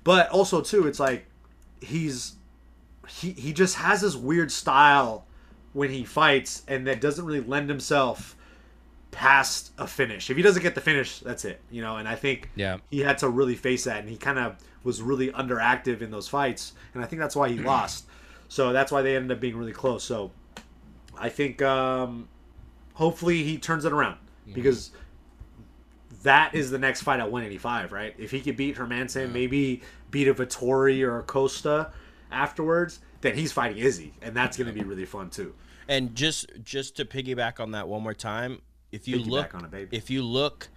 But 0.03 0.29
also 0.31 0.61
too, 0.63 0.87
it's 0.87 0.99
like 1.01 1.27
he's 1.81 2.35
he 3.09 3.31
he 3.33 3.53
just 3.53 3.77
has 3.77 4.01
this 4.01 4.17
weird 4.17 4.51
style 4.51 5.27
when 5.73 5.91
he 5.91 6.05
fights 6.05 6.63
and 6.67 6.87
that 6.89 7.01
doesn't 7.01 7.25
really 7.25 7.41
lend 7.41 7.69
himself 7.69 8.37
past 9.13 9.73
a 9.79 9.87
finish. 9.87 10.31
If 10.31 10.37
he 10.37 10.43
doesn't 10.43 10.63
get 10.63 10.75
the 10.75 10.81
finish, 10.81 11.21
that's 11.21 11.45
it. 11.45 11.61
You 11.71 11.83
know, 11.83 11.97
and 11.97 12.09
I 12.09 12.15
think 12.15 12.51
Yeah. 12.57 12.79
he 12.91 13.01
had 13.01 13.19
to 13.19 13.29
really 13.29 13.55
face 13.57 13.85
that 13.85 14.01
and 14.01 14.09
he 14.09 14.17
kind 14.17 14.39
of 14.39 14.57
was 14.85 15.03
really 15.03 15.31
underactive 15.33 16.01
in 16.01 16.11
those 16.11 16.29
fights 16.29 16.73
and 16.95 17.03
I 17.03 17.07
think 17.07 17.21
that's 17.21 17.37
why 17.37 17.49
he 17.49 17.59
lost. 17.59 18.07
So 18.51 18.73
that's 18.73 18.91
why 18.91 19.01
they 19.03 19.15
ended 19.15 19.31
up 19.31 19.41
being 19.41 19.57
really 19.57 19.73
close. 19.73 20.03
So 20.03 20.33
I 21.17 21.29
think 21.29 21.63
um 21.63 22.29
hopefully 22.95 23.45
he 23.45 23.57
turns 23.57 23.85
it 23.85 23.93
around 23.93 24.19
because 24.53 24.91
that 26.25 26.55
is 26.55 26.71
the 26.71 26.79
next 26.79 27.03
fight 27.03 27.21
at 27.21 27.31
185, 27.31 27.93
right? 27.93 28.15
If 28.19 28.33
he 28.33 28.41
could 28.41 28.57
beat 28.57 28.77
Hermansson, 28.77 29.33
maybe 29.33 29.83
beat 30.11 30.27
a 30.27 30.35
Vettori 30.35 31.03
or 31.03 31.21
a 31.21 31.23
Costa 31.23 31.93
afterwards, 32.33 32.99
then 33.21 33.37
he's 33.37 33.53
fighting 33.53 33.79
Izzy, 33.79 34.13
and 34.21 34.35
that's 34.35 34.57
going 34.57 34.67
to 34.67 34.73
be 34.73 34.83
really 34.83 35.07
fun 35.07 35.31
too. 35.31 35.55
And 35.89 36.15
just 36.17 36.47
just 36.65 36.97
to 36.97 37.05
piggyback 37.05 37.61
on 37.61 37.71
that 37.71 37.87
one 37.89 38.03
more 38.03 38.15
time, 38.15 38.63
if 38.91 39.07
you 39.07 39.19
Piggyback 39.19 39.31
look 39.31 39.55
on 39.55 39.65
it, 39.65 39.71
baby. 39.71 39.97
if 39.97 40.11
you 40.11 40.23
look 40.23 40.69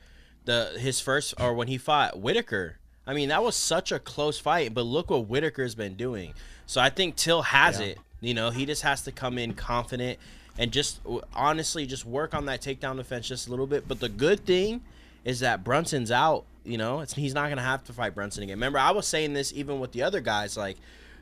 the 0.46 0.76
his 0.78 1.00
first 1.00 1.34
or 1.40 1.56
when 1.56 1.68
he 1.68 1.80
fought 1.80 2.20
Whittaker, 2.20 2.78
I 3.06 3.14
mean 3.14 3.30
that 3.30 3.44
was 3.44 3.56
such 3.56 3.92
a 3.92 4.00
close 4.00 4.40
fight, 4.40 4.74
but 4.74 4.84
look 4.84 5.10
what 5.10 5.28
Whittaker's 5.28 5.76
been 5.76 5.96
doing. 5.96 6.34
So 6.66 6.82
I 6.82 6.90
think 6.90 7.16
Till 7.16 7.42
has 7.42 7.80
Yeah. 7.80 7.88
it. 7.88 7.98
You 8.22 8.34
know, 8.34 8.50
he 8.52 8.66
just 8.66 8.84
has 8.84 9.02
to 9.02 9.12
come 9.12 9.38
in 9.38 9.54
confident 9.54 10.18
and 10.58 10.72
just 10.72 11.00
honestly 11.36 11.86
just 11.86 12.06
work 12.06 12.34
on 12.34 12.46
that 12.46 12.62
takedown 12.62 12.96
defense 12.98 13.28
just 13.28 13.48
a 13.48 13.50
little 13.50 13.68
bit. 13.68 13.88
But 13.88 14.00
the 14.00 14.10
good 14.10 14.46
thing 14.46 14.82
is 15.26 15.42
that 15.42 15.64
Brunson's 15.64 16.12
out. 16.12 16.46
You 16.64 16.78
know, 16.78 17.02
it's 17.02 17.14
he's 17.16 17.34
not 17.34 17.50
gonna 17.50 17.62
have 17.62 17.84
to 17.86 17.94
fight 17.94 18.16
Brunson 18.16 18.44
again. 18.44 18.56
Remember, 18.56 18.80
I 18.80 18.92
was 18.92 19.06
saying 19.06 19.34
this 19.34 19.52
even 19.54 19.82
with 19.82 19.92
the 19.92 20.04
other 20.04 20.22
guys. 20.22 20.56
Like, 20.56 20.78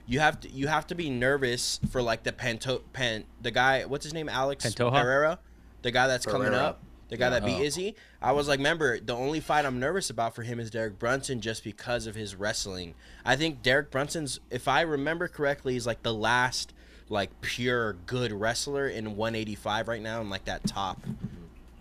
you 0.05 0.19
have 0.19 0.39
to 0.41 0.49
you 0.49 0.67
have 0.67 0.85
to 0.87 0.95
be 0.95 1.09
nervous 1.09 1.79
for 1.89 2.01
like 2.03 2.21
the 2.23 2.31
Panto 2.31 2.83
Pan 2.93 3.23
the 3.41 3.49
guy. 3.49 3.85
What's 3.85 4.03
his 4.03 4.13
name? 4.13 4.29
Alex 4.29 4.65
Pantoja? 4.65 5.01
Pereira, 5.01 5.39
the 5.81 5.89
guy 5.89 6.07
that's 6.07 6.25
coming 6.27 6.53
up. 6.53 6.79
The 7.11 7.17
guy 7.17 7.29
that 7.29 7.43
beat 7.43 7.59
Oh. 7.59 7.63
Izzy, 7.63 7.95
I 8.21 8.31
was 8.31 8.47
like, 8.47 8.59
remember, 8.59 8.97
the 8.97 9.13
only 9.13 9.41
fight 9.41 9.65
I'm 9.65 9.81
nervous 9.81 10.09
about 10.09 10.33
for 10.33 10.43
him 10.43 10.61
is 10.61 10.71
Derek 10.71 10.97
Brunson 10.97 11.41
just 11.41 11.61
because 11.61 12.07
of 12.07 12.15
his 12.15 12.35
wrestling. 12.35 12.95
I 13.25 13.35
think 13.35 13.61
Derek 13.61 13.91
Brunson's, 13.91 14.39
if 14.49 14.69
I 14.69 14.81
remember 14.81 15.27
correctly, 15.27 15.75
is 15.75 15.85
like 15.85 16.03
the 16.03 16.13
last 16.13 16.73
like 17.09 17.41
pure 17.41 17.97
good 18.05 18.31
wrestler 18.31 18.87
in 18.87 19.17
185 19.17 19.89
right 19.89 20.01
now, 20.01 20.21
and 20.21 20.29
like 20.29 20.45
that 20.45 20.65
top. 20.65 21.01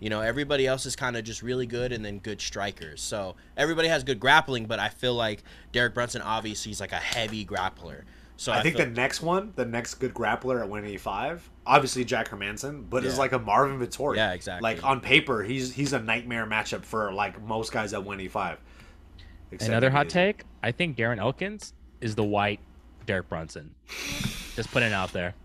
You 0.01 0.09
know, 0.09 0.19
everybody 0.19 0.67
else 0.67 0.85
is 0.85 0.97
kind 0.97 1.15
of 1.15 1.23
just 1.23 1.41
really 1.41 1.65
good 1.65 1.93
and 1.93 2.03
then 2.03 2.19
good 2.19 2.41
strikers. 2.41 3.01
So 3.01 3.35
everybody 3.55 3.87
has 3.87 4.03
good 4.03 4.19
grappling, 4.19 4.65
but 4.65 4.79
I 4.79 4.89
feel 4.89 5.13
like 5.13 5.43
Derek 5.71 5.93
Brunson 5.93 6.21
obviously 6.21 6.73
is 6.73 6.81
like 6.81 6.91
a 6.91 6.95
heavy 6.95 7.45
grappler. 7.45 8.01
So 8.41 8.51
I 8.51 8.63
think 8.63 8.77
feel, 8.77 8.87
the 8.87 8.91
next 8.93 9.21
one, 9.21 9.53
the 9.55 9.65
next 9.65 9.95
good 9.99 10.15
grappler 10.15 10.61
at 10.61 10.67
185, 10.67 11.47
obviously 11.63 12.03
Jack 12.03 12.29
Hermansson, 12.29 12.89
but 12.89 13.05
is 13.05 13.19
like 13.19 13.33
a 13.33 13.37
Marvin 13.37 13.77
Vettori. 13.79 14.15
Yeah, 14.15 14.33
exactly. 14.33 14.63
Like 14.63 14.83
on 14.83 14.99
paper, 14.99 15.43
he's 15.43 15.71
he's 15.71 15.93
a 15.93 15.99
nightmare 15.99 16.47
matchup 16.47 16.83
for 16.83 17.13
like 17.13 17.39
most 17.43 17.71
guys 17.71 17.93
at 17.93 18.03
185. 18.03 18.57
Another 19.59 19.91
hot 19.91 20.09
take. 20.09 20.43
I 20.63 20.71
think 20.71 20.97
Darren 20.97 21.19
Elkins 21.19 21.73
is 22.01 22.15
the 22.15 22.23
white 22.23 22.59
Derek 23.05 23.29
Brunson. 23.29 23.75
Just 24.55 24.71
putting 24.71 24.89
it 24.89 24.93
out 24.95 25.13
there. 25.13 25.35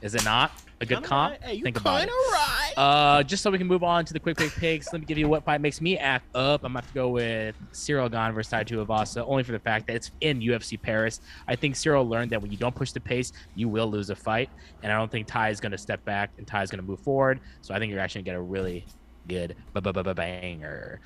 Is 0.00 0.14
it 0.14 0.24
not 0.24 0.52
a 0.84 0.94
good 0.94 1.02
comp? 1.04 1.32
right. 1.32 1.42
Hey, 1.42 1.54
you 1.54 1.62
Think 1.62 1.80
about 1.80 2.02
it. 2.04 2.08
right. 2.10 2.72
Uh, 2.76 3.22
just 3.22 3.42
so 3.42 3.50
we 3.50 3.58
can 3.58 3.66
move 3.66 3.82
on 3.82 4.04
to 4.04 4.12
the 4.12 4.20
quick 4.20 4.36
quick 4.36 4.52
picks, 4.52 4.92
let 4.92 5.00
me 5.00 5.06
give 5.06 5.18
you 5.18 5.28
what 5.28 5.44
fight 5.44 5.60
makes 5.60 5.80
me 5.80 5.96
act 5.98 6.26
up. 6.34 6.64
I'm 6.64 6.72
about 6.74 6.86
to 6.88 6.94
go 6.94 7.08
with 7.08 7.54
Ciryl 7.72 8.10
Gane 8.10 8.32
versus 8.34 8.50
Tai 8.50 8.64
Tuivasa, 8.64 9.24
only 9.26 9.42
for 9.42 9.52
the 9.52 9.58
fact 9.58 9.86
that 9.86 9.96
it's 9.96 10.10
in 10.20 10.40
UFC 10.40 10.80
Paris. 10.80 11.20
I 11.48 11.56
think 11.56 11.74
Ciryl 11.74 12.08
learned 12.08 12.30
that 12.32 12.42
when 12.42 12.50
you 12.50 12.56
don't 12.56 12.74
push 12.74 12.92
the 12.92 13.00
pace, 13.00 13.32
you 13.54 13.68
will 13.68 13.86
lose 13.90 14.10
a 14.10 14.16
fight, 14.16 14.50
and 14.82 14.92
I 14.92 14.96
don't 14.98 15.10
think 15.10 15.26
Tai 15.26 15.50
is 15.50 15.60
going 15.60 15.72
to 15.72 15.78
step 15.78 16.04
back 16.04 16.30
and 16.38 16.46
Tai 16.46 16.62
is 16.62 16.70
going 16.70 16.82
to 16.82 16.86
move 16.88 17.00
forward. 17.00 17.40
So 17.62 17.74
I 17.74 17.78
think 17.78 17.90
you're 17.90 18.00
actually 18.00 18.22
going 18.22 18.36
to 18.36 18.40
get 18.40 18.40
a 18.40 18.42
really 18.42 18.84
good 19.26 19.56
ba- 19.72 19.80
ba- 19.80 19.92
ba- 19.92 20.04
ba- 20.04 20.14
banger. 20.14 21.00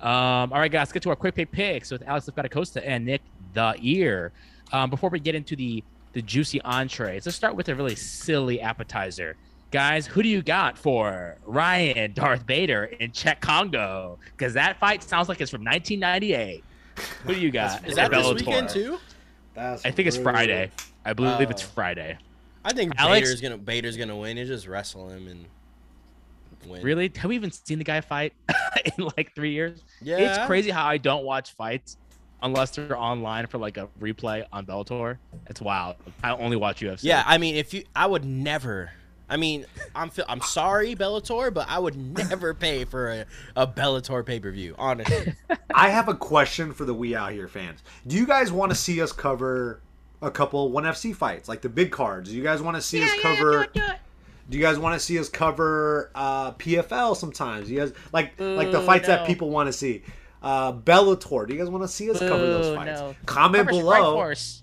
Um, 0.00 0.52
all 0.52 0.60
right, 0.60 0.70
guys, 0.70 0.80
let's 0.82 0.92
get 0.92 1.02
to 1.04 1.10
our 1.10 1.16
quick 1.16 1.34
pick 1.34 1.50
picks 1.50 1.90
with 1.90 2.02
Alex 2.06 2.26
Lefkata 2.28 2.82
and 2.84 3.04
Nick 3.04 3.22
the 3.52 3.74
Ear. 3.80 4.32
Um, 4.72 4.90
before 4.90 5.10
we 5.10 5.20
get 5.20 5.34
into 5.34 5.56
the 5.56 5.82
the 6.14 6.22
juicy 6.22 6.60
entrees, 6.62 7.26
let's 7.26 7.36
start 7.36 7.54
with 7.56 7.68
a 7.68 7.74
really 7.74 7.96
silly 7.96 8.60
appetizer. 8.60 9.36
Guys, 9.70 10.06
who 10.06 10.22
do 10.22 10.28
you 10.28 10.40
got 10.42 10.78
for 10.78 11.36
Ryan 11.44 12.12
Darth 12.12 12.44
Vader 12.46 12.84
in 12.84 13.10
Cheick 13.10 13.40
Kongo? 13.40 14.18
Because 14.36 14.54
that 14.54 14.78
fight 14.78 15.02
sounds 15.02 15.28
like 15.28 15.40
it's 15.40 15.50
from 15.50 15.64
1998. 15.64 16.62
Who 17.24 17.34
do 17.34 17.40
you 17.40 17.50
got? 17.50 17.80
That's 17.80 17.90
Is 17.90 17.96
that 17.96 18.10
for 18.12 18.16
this 18.22 18.34
weekend 18.34 18.68
too? 18.68 18.98
That's 19.54 19.84
I 19.84 19.90
think 19.90 20.06
it's. 20.08 20.16
Friday. 20.16 20.70
I 21.04 21.12
believe 21.12 21.50
it's 21.50 21.64
Oh. 21.64 21.70
Friday. 21.74 22.16
I 22.64 22.72
think 22.72 22.92
Alex- 22.96 23.26
Bader's 23.28 23.40
gonna 23.40 23.58
Bader's 23.58 23.96
gonna 23.96 24.16
win. 24.16 24.36
You 24.36 24.44
just 24.46 24.68
wrestle 24.68 25.08
him 25.10 25.26
and 25.26 25.44
win. 26.68 26.82
Really? 26.82 27.10
Have 27.16 27.28
we 27.28 27.34
even 27.34 27.50
seen 27.50 27.78
the 27.78 27.84
guy 27.84 28.00
fight 28.00 28.32
in 28.96 29.08
like 29.16 29.34
three 29.34 29.50
years? 29.52 29.82
Yeah. 30.00 30.18
It's 30.18 30.46
crazy 30.46 30.70
how 30.70 30.86
I 30.86 30.98
don't 30.98 31.24
watch 31.24 31.52
fights 31.54 31.96
unless 32.44 32.70
they're 32.70 32.96
online 32.96 33.46
for 33.46 33.58
like 33.58 33.76
a 33.76 33.88
replay 34.00 34.44
on 34.52 34.66
Bellator. 34.66 35.16
It's 35.48 35.60
wild. 35.60 35.96
I 36.22 36.30
only 36.32 36.56
watch 36.56 36.80
UFC. 36.80 37.04
Yeah, 37.04 37.24
I 37.26 37.38
mean, 37.38 37.56
if 37.56 37.74
you, 37.74 37.84
I 37.96 38.06
would 38.06 38.24
never. 38.24 38.92
I 39.28 39.38
mean, 39.38 39.64
I'm 39.94 40.12
I'm 40.28 40.42
sorry, 40.42 40.94
Bellator, 40.94 41.52
but 41.52 41.66
I 41.68 41.78
would 41.78 41.96
never 41.96 42.54
pay 42.54 42.84
for 42.84 43.10
a, 43.10 43.26
a 43.56 43.66
Bellator 43.66 44.24
pay 44.24 44.38
per 44.38 44.52
view. 44.52 44.74
Honestly, 44.78 45.34
I 45.74 45.88
have 45.88 46.08
a 46.08 46.14
question 46.14 46.72
for 46.72 46.84
the 46.84 46.94
We 46.94 47.16
Out 47.16 47.32
Here 47.32 47.48
fans. 47.48 47.82
Do 48.06 48.16
you 48.16 48.26
guys 48.26 48.52
want 48.52 48.70
to 48.70 48.76
see 48.76 49.00
us 49.00 49.10
cover 49.10 49.80
a 50.20 50.30
couple 50.30 50.70
ONE 50.70 50.84
FC 50.84 51.16
fights, 51.16 51.48
like 51.48 51.62
the 51.62 51.68
big 51.70 51.90
cards? 51.90 52.30
Do 52.30 52.36
you 52.36 52.42
guys 52.42 52.60
want 52.62 52.76
to 52.76 52.82
see 52.82 53.02
us 53.02 53.10
cover? 53.22 53.66
Do 53.72 53.80
it. 53.80 53.98
Do 54.50 54.58
you 54.58 54.62
guys 54.62 54.78
want 54.78 54.92
to 54.92 55.00
see 55.00 55.18
us 55.18 55.30
cover 55.30 56.10
uh, 56.14 56.52
PFL 56.52 57.16
sometimes? 57.16 57.70
You 57.70 57.78
guys 57.78 57.94
like 58.12 58.38
like 58.38 58.70
the 58.70 58.80
Boo, 58.80 58.86
fights 58.86 59.06
that 59.06 59.26
people 59.26 59.48
want 59.48 59.68
to 59.68 59.72
see. 59.72 60.02
Uh, 60.44 60.72
Bellator. 60.74 61.48
Do 61.48 61.54
you 61.54 61.58
guys 61.58 61.70
want 61.70 61.84
to 61.84 61.88
see 61.88 62.10
us 62.10 62.18
cover 62.18 62.46
those 62.46 62.76
fights? 62.76 63.00
no. 63.00 63.16
Comment 63.24 63.66
Cover 63.66 63.80
below. 63.80 64.16
Strikeforce. 64.16 64.60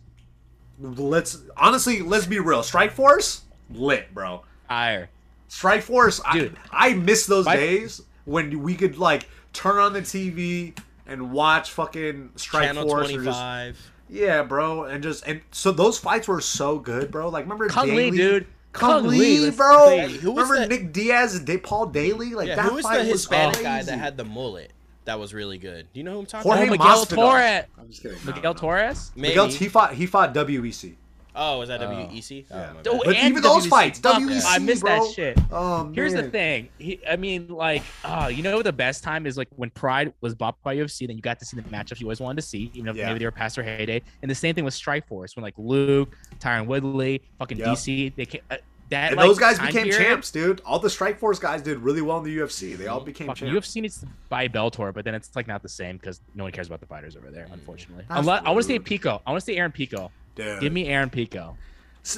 Let's 0.80 1.39
honestly 1.58 2.02
let's 2.02 2.26
be 2.28 2.39
real. 2.39 2.63
Strike 2.63 2.91
Force 2.91 3.41
lit, 3.72 4.13
bro. 4.13 4.44
Fire. 4.67 5.10
Strike 5.48 5.82
Force, 5.82 6.22
Dude. 6.32 6.56
I, 6.72 6.89
I 6.89 6.94
miss 6.94 7.26
those 7.26 7.46
days 7.46 8.02
when 8.26 8.62
we 8.63 8.76
could 8.76 8.98
like 8.98 9.28
turn 9.54 9.78
on 9.78 9.94
the 9.94 10.02
TV 10.02 10.78
and 11.06 11.32
watch 11.32 11.72
fucking 11.72 12.32
Strike 12.36 12.67
Channel 12.67 12.88
Force. 12.88 13.12
or 13.12 13.24
just, 13.24 13.80
yeah, 14.10 14.44
bro, 14.44 14.84
and 14.84 15.04
just 15.04 15.28
and 15.28 15.41
so 15.52 15.72
those 15.72 15.98
fights 15.98 16.28
were 16.28 16.41
so 16.41 16.80
good, 16.80 17.12
bro. 17.12 17.30
Like 17.30 17.46
remember 17.46 17.67
Kung 17.67 17.88
Daly? 17.88 18.12
Lee, 18.12 18.17
dude. 18.17 18.48
Kung, 18.72 19.02
Kung 19.02 19.04
Le, 19.08 19.10
Lee, 19.10 19.50
bro. 19.50 20.08
Who 20.08 20.30
remember 20.30 20.65
Nick 20.67 20.94
Diaz, 20.94 21.44
Paul 21.63 21.88
Daley? 21.88 22.34
Like 22.34 22.48
Yeah, 22.48 22.56
that 22.56 22.65
who 22.65 22.76
was 22.76 22.86
fight 22.86 23.00
the 23.00 23.04
Hispanic 23.04 23.56
was 23.56 23.63
guy 23.63 23.84
that 23.84 24.00
had 24.00 24.15
the 24.15 24.24
mullet? 24.24 24.72
That 25.06 25.20
was 25.20 25.34
really 25.34 25.58
good. 25.58 25.88
Do 25.94 26.00
you 26.00 26.04
know 26.04 26.14
who 26.14 26.20
I'm 26.20 26.26
talking 26.28 26.50
Jorge 26.52 26.70
Oh, 26.70 26.74
about? 26.74 26.80
Miguel 26.80 27.06
Masvidal. 27.06 27.16
Torres. 27.32 27.64
I'm 27.80 27.88
just 27.90 28.02
kidding. 28.04 28.18
No, 28.26 28.36
Miguel 28.36 28.54
no. 28.54 28.60
Torres. 28.60 29.12
Maybe. 29.16 29.30
Miguel, 29.30 29.48
he 29.48 29.68
fought. 29.68 29.94
He 29.96 30.06
fought 30.06 30.34
WEC. 30.34 30.96
oh, 31.36 31.60
was 31.60 31.70
that 31.70 31.82
Oh. 31.82 31.88
WEC? 31.90 32.46
Oh, 32.52 32.56
Yeah. 32.58 32.74
Oh, 32.88 33.02
But 33.06 33.16
and 33.16 33.30
even 33.30 33.42
those 33.42 33.66
WC. 33.66 33.70
fights, 33.70 34.00
Fuck, 34.00 34.21
WEC, 34.21 34.44
I 34.46 34.60
missed 34.60 34.82
bro. 34.82 35.04
that 35.06 35.13
shit. 35.13 35.40
Oh 35.52 35.86
man. 35.86 35.94
Here's 35.96 36.13
the 36.13 36.23
thing. 36.30 36.69
He, 36.78 37.00
I 37.10 37.15
mean, 37.15 37.48
like, 37.48 37.82
uh, 38.04 38.30
you 38.32 38.44
know, 38.44 38.62
the 38.62 38.73
best 38.73 39.04
time 39.04 39.25
is 39.25 39.38
like 39.38 39.48
when 39.56 39.69
Pride 39.71 40.13
was 40.21 40.36
bought 40.36 40.62
by 40.62 40.75
UFC. 40.75 41.08
Then 41.08 41.15
you 41.15 41.21
got 41.23 41.40
to 41.40 41.46
see 41.46 41.56
the 41.58 41.63
matchups 41.63 42.00
you 42.00 42.06
always 42.06 42.19
wanted 42.19 42.42
to 42.42 42.48
see, 42.48 42.69
even 42.75 42.90
if 42.90 42.96
Yeah. 42.96 43.08
maybe 43.08 43.19
they 43.19 43.25
were 43.25 43.32
past 43.32 43.56
their 43.56 43.65
heyday. 43.65 44.02
And 44.21 44.30
the 44.30 44.36
same 44.36 44.54
thing 44.54 44.65
with 44.65 44.73
Strike 44.75 45.08
Force 45.08 45.36
when 45.36 45.42
like 45.44 45.56
Luke, 45.58 46.15
Tyron 46.40 46.67
Woodley, 46.67 47.21
fucking 47.40 47.58
Yep. 47.58 47.67
DC, 47.69 48.10
they 48.15 48.25
came, 48.28 48.42
uh, 48.52 48.58
that 48.92 49.10
And 49.10 49.17
like, 49.17 49.27
those 49.27 49.39
guys 49.39 49.58
became 49.60 49.89
period- 49.89 49.98
champs, 49.98 50.31
dude. 50.31 50.62
All 50.65 50.79
the 50.79 50.89
Strike 50.89 51.17
Force 51.19 51.39
guys 51.39 51.62
did 51.62 51.79
really 51.79 52.02
well 52.02 52.19
in 52.19 52.23
the 52.23 52.37
UFC. 52.37 52.77
They 52.77 52.87
all 52.87 53.00
became 53.00 53.27
champs. 53.33 53.42
UFC 53.42 53.81
needs 53.81 54.00
to 54.02 54.08
buy 54.29 54.48
Bellator, 54.48 54.94
but 54.94 55.04
then 55.04 55.15
it's 55.15 55.35
like 55.35 55.48
not 55.48 55.62
the 55.63 55.69
same 55.69 55.98
because 55.98 56.21
no 56.35 56.44
one 56.44 56.52
cares 56.54 56.67
about 56.67 56.79
the 56.79 56.85
fighters 56.85 57.15
over 57.17 57.31
there, 57.31 57.48
unfortunately. 57.52 58.06
That's 58.08 58.19
Unless, 58.19 58.44
I 58.46 58.50
want 58.52 58.62
to 58.62 58.67
say. 58.67 58.79
Pico. 58.79 59.21
I 59.25 59.31
want 59.31 59.42
to 59.42 59.46
say 59.46 59.58
Aaron 59.58 59.71
Pico. 59.71 60.12
Dude. 60.35 60.62
Give 60.62 60.71
me 60.71 60.87
Aaron 60.87 61.10
Pico. 61.10 61.58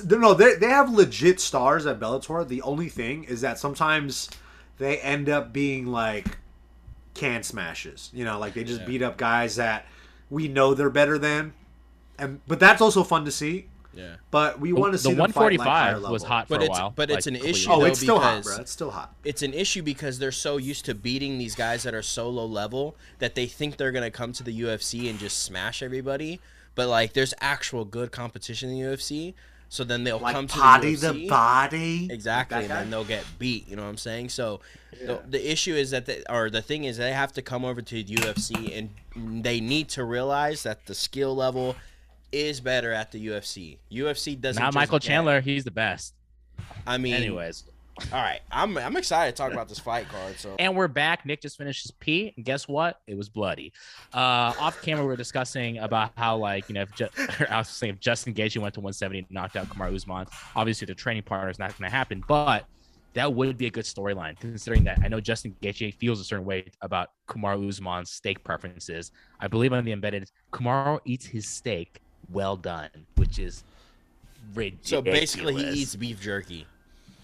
No, 0.08 0.34
they 0.34 0.56
they 0.56 0.70
have 0.70 0.92
legit 0.94 1.40
stars 1.40 1.86
at 1.86 2.00
Bellator. 2.00 2.48
The 2.48 2.62
only 2.62 2.90
thing 2.90 3.24
is 3.26 3.42
that 3.42 3.58
sometimes 3.60 4.30
they 4.78 4.98
end 5.00 5.30
up 5.30 5.52
being 5.54 5.88
like 5.88 6.38
can 7.14 7.44
smashes. 7.44 8.10
You 8.14 8.24
know, 8.26 8.40
like 8.40 8.54
they 8.54 8.64
just 8.64 8.82
Yeah. 8.82 8.88
beat 8.88 9.02
up 9.02 9.18
guys 9.18 9.58
that 9.58 9.86
we 10.30 10.48
know 10.48 10.74
they're 10.74 10.90
better 10.90 11.18
than, 11.18 11.54
and 12.18 12.40
but 12.48 12.60
that's 12.60 12.82
also 12.82 13.04
fun 13.04 13.26
to 13.26 13.32
see. 13.32 13.68
Yeah. 13.96 14.16
But 14.32 14.60
we 14.60 14.74
want 14.74 14.94
to 14.94 14.98
see 14.98 15.10
the 15.12 15.16
them 15.16 15.32
fight, 15.32 15.58
like, 15.60 15.68
145 15.68 16.12
was 16.12 16.24
hot 16.24 16.48
for 16.48 16.56
But 16.56 16.62
a 16.62 16.64
it's- 16.66 16.80
while. 16.80 16.94
but 16.96 17.12
it's 17.12 17.28
an 17.28 17.36
clearly. 17.36 17.50
issue, 17.52 17.70
Oh, 17.72 17.84
it's 17.86 18.00
still 18.00 18.20
hot, 18.20 18.38
because- 18.38 18.46
bro. 18.56 18.62
It's 18.62 18.72
still 18.72 18.92
hot. 18.92 19.16
It's 19.24 19.42
an 19.44 19.54
issue 19.54 19.84
because 19.84 20.20
they're 20.20 20.32
so 20.32 20.58
used 20.58 20.86
to 20.86 20.96
beating 20.96 21.38
these 21.38 21.54
guys 21.56 21.84
that 21.84 21.94
are 21.94 22.02
so 22.02 22.30
low 22.30 22.46
level 22.48 22.96
that 23.20 23.36
they 23.36 23.46
think 23.46 23.78
they're 23.78 23.92
gonna 23.92 24.10
come 24.12 24.34
to 24.34 24.44
the 24.44 24.52
UFC 24.62 25.10
and 25.10 25.20
just 25.20 25.40
smash 25.44 25.84
everybody. 25.84 26.40
But 26.76 26.88
like, 26.88 27.14
there's 27.14 27.34
actual 27.40 27.86
good 27.86 28.12
competition 28.12 28.70
in 28.70 28.76
the 28.76 28.82
UFC, 28.82 29.36
so 29.70 29.84
then 29.84 30.04
they'll 30.04 30.18
Like 30.20 30.34
come 30.36 30.48
to 30.48 30.54
potty 30.56 30.96
the, 30.96 31.14
the 31.14 31.28
body. 31.28 32.08
Exactly, 32.12 32.62
and 32.62 32.70
then 32.70 32.90
they'll 32.90 33.04
get 33.04 33.24
beat. 33.38 33.68
You 33.70 33.76
know 33.76 33.84
what 33.84 33.90
I'm 33.90 33.98
saying? 33.98 34.30
So 34.30 34.60
the, 35.06 35.22
the 35.28 35.52
issue 35.52 35.76
is 35.76 35.92
that, 35.92 36.08
they, 36.08 36.24
or 36.30 36.50
the 36.50 36.62
thing 36.64 36.84
is, 36.86 36.98
they 36.98 37.14
have 37.14 37.32
to 37.34 37.42
come 37.44 37.64
over 37.64 37.82
to 37.84 38.04
the 38.04 38.16
UFC, 38.16 38.76
and 38.76 39.44
they 39.44 39.60
need 39.60 39.90
to 39.90 40.04
realize 40.04 40.64
that 40.64 40.88
the 40.88 40.96
skill 40.96 41.36
level 41.36 41.76
is 42.34 42.60
better 42.60 42.92
at 42.92 43.12
the 43.12 43.28
UFC. 43.28 43.78
UFC 43.92 44.40
doesn't. 44.40 44.62
Not 44.62 44.74
Michael 44.74 45.00
get- 45.00 45.08
Chandler. 45.08 45.40
He's 45.42 45.64
the 45.64 45.72
best. 45.72 46.16
I 46.86 46.98
mean, 46.98 47.14
Anyways, 47.14 47.64
all 48.12 48.20
right. 48.22 48.40
I'm 48.52 48.78
I'm 48.78 48.98
excited 48.98 49.36
to 49.36 49.38
talk 49.42 49.54
about 49.54 49.70
this 49.70 49.80
fight 49.80 50.08
card. 50.10 50.38
So 50.38 50.56
and 50.60 50.76
we're 50.76 50.88
back. 50.88 51.26
Nick 51.26 51.42
just 51.42 51.58
finished 51.58 51.84
his 51.84 51.92
pee, 51.92 52.34
and 52.36 52.44
guess 52.46 52.68
what? 52.68 53.00
It 53.08 53.16
was 53.16 53.30
bloody. 53.30 53.72
Uh, 54.14 54.54
off 54.60 54.82
camera, 54.82 55.04
we 55.04 55.08
were 55.08 55.16
discussing 55.16 55.78
about 55.78 56.12
how, 56.16 56.38
like, 56.38 56.68
you 56.70 56.76
know, 56.76 56.82
if, 56.82 56.94
Ju- 56.96 57.08
I 57.50 57.60
was 57.60 57.70
saying 57.70 57.94
if 57.94 58.00
Justin 58.00 58.34
Gaethje 58.34 58.58
went 58.60 58.74
to 58.76 58.80
170 58.82 59.20
and 59.20 59.28
knocked 59.32 59.56
out 59.56 59.70
Kamaru 59.70 59.96
Usman, 59.96 60.26
obviously 60.56 60.86
the 60.86 60.96
training 60.96 61.24
partner 61.24 61.50
is 61.50 61.60
not 61.60 61.78
going 61.78 61.90
to 61.90 61.96
happen, 61.96 62.24
but 62.28 62.66
that 63.14 63.32
would 63.32 63.58
be 63.58 63.68
a 63.68 63.72
good 63.72 63.86
storyline 63.86 64.40
considering 64.40 64.84
that 64.86 65.00
I 65.04 65.08
know 65.08 65.20
Justin 65.20 65.56
Gaethje 65.62 65.94
feels 65.96 66.20
a 66.20 66.24
certain 66.24 66.46
way 66.46 66.66
about 66.82 67.10
Kamaru 67.28 67.70
Usman's 67.70 68.10
steak 68.10 68.44
preferences. 68.44 69.12
I 69.40 69.48
believe 69.48 69.72
on 69.72 69.86
the 69.86 69.92
embedded, 69.92 70.30
Kamaru 70.52 71.00
eats 71.06 71.26
his 71.26 71.48
steak 71.48 72.00
well 72.32 72.56
done, 72.58 72.90
which 73.16 73.40
is 73.40 73.64
ridiculous. 74.54 74.90
so 74.90 75.02
basically, 75.02 75.56
he 75.56 75.82
eats 75.82 75.96
beef 75.96 76.20
jerky. 76.22 76.66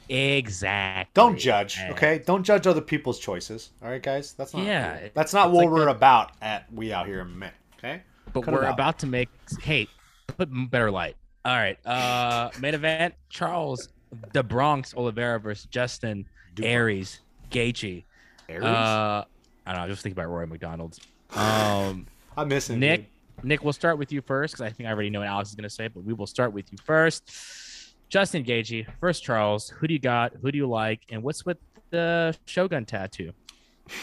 exactly. 0.07 1.11
Don't 1.13 1.37
judge, 1.37 1.77
And- 1.79 1.91
okay? 1.93 2.19
Don't 2.25 2.43
judge 2.43 2.67
other 2.67 2.81
people's 2.81 3.19
choices. 3.19 3.69
All 3.83 3.89
right, 3.89 4.01
guys. 4.01 4.33
That's 4.33 4.53
not. 4.53 4.63
Yeah, 4.65 5.07
That's 5.13 5.33
not 5.33 5.51
what 5.51 5.65
like 5.65 5.69
we're 5.69 5.85
the- 5.85 5.91
about 5.91 6.31
at 6.41 6.71
We 6.73 6.91
Out 6.93 7.07
Here 7.07 7.21
in 7.21 7.37
May. 7.37 7.51
Okay. 7.77 8.01
but 8.33 8.41
Cut 8.43 8.53
we're 8.53 8.63
about 8.65 8.99
to 8.99 9.07
make 9.07 9.29
hey 9.61 9.87
put 10.27 10.49
better 10.69 10.91
light 10.91 11.15
all 11.45 11.55
right 11.55 11.83
uh 11.87 12.49
main 12.59 12.75
event 12.75 13.15
charles 13.29 13.87
the 14.33 14.43
bronx 14.43 14.93
oliveira 14.93 15.39
versus 15.39 15.65
justin 15.71 16.25
Dubois. 16.53 16.69
aries 16.69 17.19
Gaethje. 17.49 18.03
Aries? 18.49 18.63
uh 18.65 19.23
i 19.65 19.71
don't 19.71 19.77
know 19.77 19.85
i 19.85 19.87
just 19.87 20.03
think 20.03 20.13
about 20.13 20.27
roy 20.27 20.45
mcdonald's 20.45 20.99
um 21.33 22.05
I 22.37 22.43
miss 22.43 22.69
him. 22.69 22.79
nick 22.81 22.99
dude. 23.01 23.09
Nick 23.43 23.63
we'll 23.63 23.73
start 23.73 23.97
with 23.97 24.11
you 24.11 24.21
first 24.21 24.53
because 24.53 24.65
i 24.65 24.69
think 24.69 24.87
i 24.87 24.91
already 24.91 25.09
know 25.09 25.19
what 25.19 25.27
alex 25.27 25.49
is 25.49 25.55
going 25.55 25.63
to 25.63 25.69
say 25.69 25.87
but 25.87 26.03
we 26.03 26.13
will 26.13 26.27
start 26.27 26.53
with 26.53 26.71
you 26.71 26.77
first 26.83 27.31
justin 28.09 28.43
Gaethje, 28.43 28.85
first 28.99 29.23
charles 29.23 29.69
who 29.69 29.87
do 29.87 29.93
you 29.93 29.99
got 29.99 30.33
who 30.41 30.51
do 30.51 30.57
you 30.57 30.67
like 30.67 31.01
and 31.09 31.23
what's 31.23 31.45
with 31.45 31.57
the 31.89 32.35
shogun 32.45 32.85
tattoo 32.85 33.31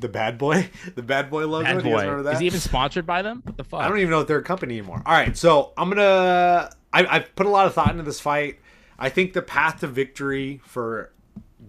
The 0.00 0.08
bad 0.08 0.38
boy, 0.38 0.68
the 0.94 1.02
bad 1.02 1.30
boy 1.30 1.46
logo. 1.46 1.64
bad 1.64 1.82
boy 1.82 2.30
is 2.30 2.38
he 2.38 2.46
even 2.46 2.60
sponsored 2.60 3.06
by 3.06 3.22
them 3.22 3.42
what 3.44 3.56
the 3.56 3.64
fuck 3.64 3.80
I 3.80 3.88
don't 3.88 3.98
even 3.98 4.10
know 4.10 4.20
if 4.20 4.28
they're 4.28 4.38
a 4.38 4.44
company 4.44 4.78
anymore. 4.78 5.02
All 5.04 5.12
right, 5.12 5.36
so 5.36 5.72
I'm 5.76 5.88
gonna. 5.88 6.70
I, 6.92 7.06
I've 7.06 7.34
put 7.34 7.46
a 7.46 7.50
lot 7.50 7.66
of 7.66 7.74
thought 7.74 7.90
into 7.90 8.02
this 8.02 8.20
fight. 8.20 8.60
I 8.98 9.08
think 9.08 9.32
the 9.32 9.42
path 9.42 9.80
to 9.80 9.86
victory 9.86 10.60
for 10.64 11.12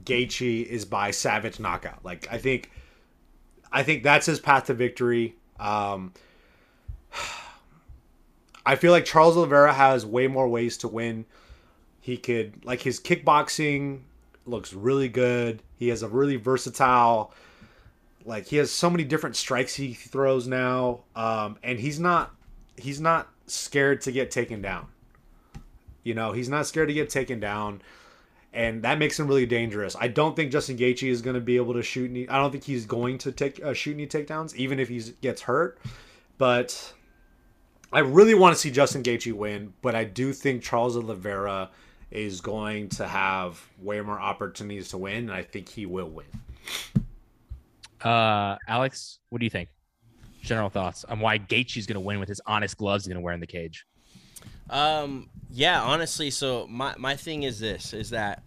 Gaethje 0.03 0.65
is 0.65 0.86
by 0.86 1.11
savage 1.11 1.59
knockout. 1.59 2.03
Like 2.05 2.28
I 2.32 2.38
think, 2.38 2.72
I 3.72 3.84
think 3.84 4.03
that's 4.03 4.26
his 4.26 4.39
path 4.39 4.65
to 4.65 4.74
victory. 4.74 5.36
Um, 5.59 6.13
I 8.66 8.76
feel 8.76 8.91
like 8.91 9.05
Charles 9.05 9.38
Oliveira 9.38 9.74
has 9.74 10.05
way 10.05 10.28
more 10.28 10.47
ways 10.47 10.78
to 10.78 10.88
win. 10.88 11.26
He 12.01 12.18
could 12.18 12.66
like 12.66 12.82
his 12.82 12.99
kickboxing 12.99 14.01
looks 14.45 14.74
really 14.74 15.10
good. 15.10 15.62
He 15.76 15.89
has 15.89 16.03
a 16.03 16.07
really 16.07 16.36
versatile 16.36 17.34
like 18.26 18.47
he 18.47 18.57
has 18.57 18.72
so 18.72 18.89
many 18.89 19.03
different 19.03 19.36
strikes 19.36 19.76
he 19.76 19.93
throws 19.93 20.47
now 20.47 21.01
um, 21.16 21.57
and 21.64 21.80
he's 21.80 21.99
not 21.99 22.34
he's 22.78 22.99
not 22.99 23.28
scared 23.47 24.01
to 24.01 24.12
get 24.12 24.32
taken 24.32 24.62
down 24.62 24.88
you 26.03 26.14
know 26.14 26.32
he's 26.32 26.49
not 26.49 26.66
scared 26.66 26.88
to 26.88 26.93
get 26.93 27.10
taken 27.10 27.39
down 27.39 27.82
and 28.53 28.84
that 28.84 28.99
makes 28.99 29.20
him 29.20 29.28
really 29.28 29.45
dangerous 29.45 29.95
i 29.99 30.07
don't 30.07 30.36
think 30.36 30.51
justin 30.51 30.78
Gaethje 30.78 31.10
is 31.10 31.22
going 31.22 31.34
to 31.34 31.41
be 31.41 31.57
able 31.57 31.74
to 31.74 31.82
shoot 31.82 32.10
any 32.10 32.30
i 32.30 32.38
don't 32.38 32.51
think 32.51 32.64
he's 32.64 32.86
going 32.86 33.18
to 33.20 33.32
take 33.32 33.62
uh, 33.64 33.74
shoot 33.74 33.93
any 33.93 34.07
takedowns 34.07 34.55
even 34.55 34.80
if 34.80 34.89
he 34.89 35.01
gets 35.22 35.41
hurt 35.41 35.80
but 36.38 36.93
i 37.91 37.99
really 37.99 38.33
want 38.33 38.53
to 38.55 38.59
see 38.59 38.71
justin 38.71 39.03
Gaethje 39.03 39.33
win 39.33 39.73
but 39.81 39.95
i 39.95 40.03
do 40.03 40.33
think 40.33 40.61
charles 40.63 40.95
oliveira 40.97 41.69
is 42.11 42.41
going 42.41 42.89
to 42.89 43.07
have 43.07 43.63
way 43.81 44.01
more 44.01 44.19
opportunities 44.19 44.89
to 44.89 44.97
win 44.97 45.17
and 45.17 45.31
i 45.31 45.43
think 45.43 45.69
he 45.69 45.85
will 45.85 46.09
win 46.09 46.25
Uh, 48.01 48.55
Alex, 48.67 49.19
what 49.29 49.39
do 49.39 49.45
you 49.45 49.49
think? 49.49 49.67
General 50.41 50.69
thoughts 50.69 51.03
on 51.03 51.19
why 51.19 51.37
Gaethje's 51.37 51.85
going 51.85 51.95
to 51.95 51.99
win 51.99 52.17
with 52.17 52.29
his 52.29 52.39
honest 52.45 52.77
gloves 52.77 53.03
he's 53.03 53.09
going 53.09 53.21
to 53.21 53.25
wear 53.25 53.33
in 53.33 53.41
the 53.41 53.47
cage. 53.47 53.85
Um. 54.69 55.29
Yeah. 55.51 55.81
Honestly, 55.81 56.29
so 56.31 56.65
my 56.67 56.95
my 56.97 57.17
thing 57.17 57.43
is 57.43 57.59
this: 57.59 57.93
is 57.93 58.11
that 58.11 58.43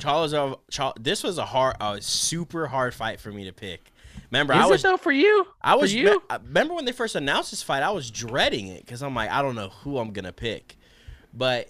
Charles, 0.00 0.34
Charles 0.70 0.94
this 0.98 1.22
was 1.22 1.38
a 1.38 1.44
hard, 1.44 1.76
a 1.80 2.02
super 2.02 2.66
hard 2.66 2.92
fight 2.92 3.20
for 3.20 3.30
me 3.30 3.44
to 3.44 3.52
pick. 3.52 3.91
Remember, 4.32 4.54
I 4.54 4.66
was 4.66 4.80
it 4.80 4.88
though 4.88 4.96
for 4.96 5.12
you? 5.12 5.46
I 5.60 5.74
was 5.76 5.92
for 5.92 5.98
you. 5.98 6.04
me- 6.06 6.18
I- 6.30 6.36
remember 6.36 6.72
when 6.74 6.86
they 6.86 6.92
first 6.92 7.14
announced 7.14 7.50
this 7.50 7.62
fight, 7.62 7.82
I 7.82 7.90
was 7.90 8.10
dreading 8.10 8.66
it 8.66 8.84
because 8.84 9.02
I'm 9.02 9.14
like, 9.14 9.30
I 9.30 9.42
don't 9.42 9.54
know 9.54 9.68
who 9.68 9.98
I'm 9.98 10.12
gonna 10.12 10.32
pick. 10.32 10.76
But 11.34 11.68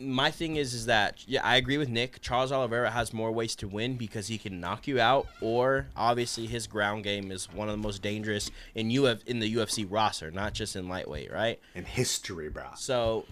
my 0.00 0.30
thing 0.30 0.56
is, 0.56 0.74
is 0.74 0.86
that 0.86 1.22
yeah, 1.28 1.40
I 1.44 1.56
agree 1.56 1.78
with 1.78 1.88
Nick. 1.88 2.20
Charles 2.20 2.50
Oliveira 2.50 2.90
has 2.90 3.12
more 3.12 3.30
ways 3.30 3.54
to 3.56 3.68
win 3.68 3.96
because 3.96 4.26
he 4.28 4.38
can 4.38 4.58
knock 4.58 4.88
you 4.88 4.98
out, 4.98 5.28
or 5.40 5.86
obviously 5.94 6.46
his 6.46 6.66
ground 6.66 7.04
game 7.04 7.30
is 7.30 7.52
one 7.52 7.68
of 7.68 7.72
the 7.76 7.82
most 7.82 8.02
dangerous 8.02 8.50
in 8.74 8.90
UF 8.90 9.22
in 9.26 9.38
the 9.40 9.54
UFC 9.54 9.84
roster, 9.88 10.30
not 10.30 10.52
just 10.54 10.74
in 10.74 10.88
lightweight, 10.88 11.30
right? 11.32 11.60
in 11.74 11.84
history 11.84 12.48
bro 12.48 12.64
So 12.76 13.24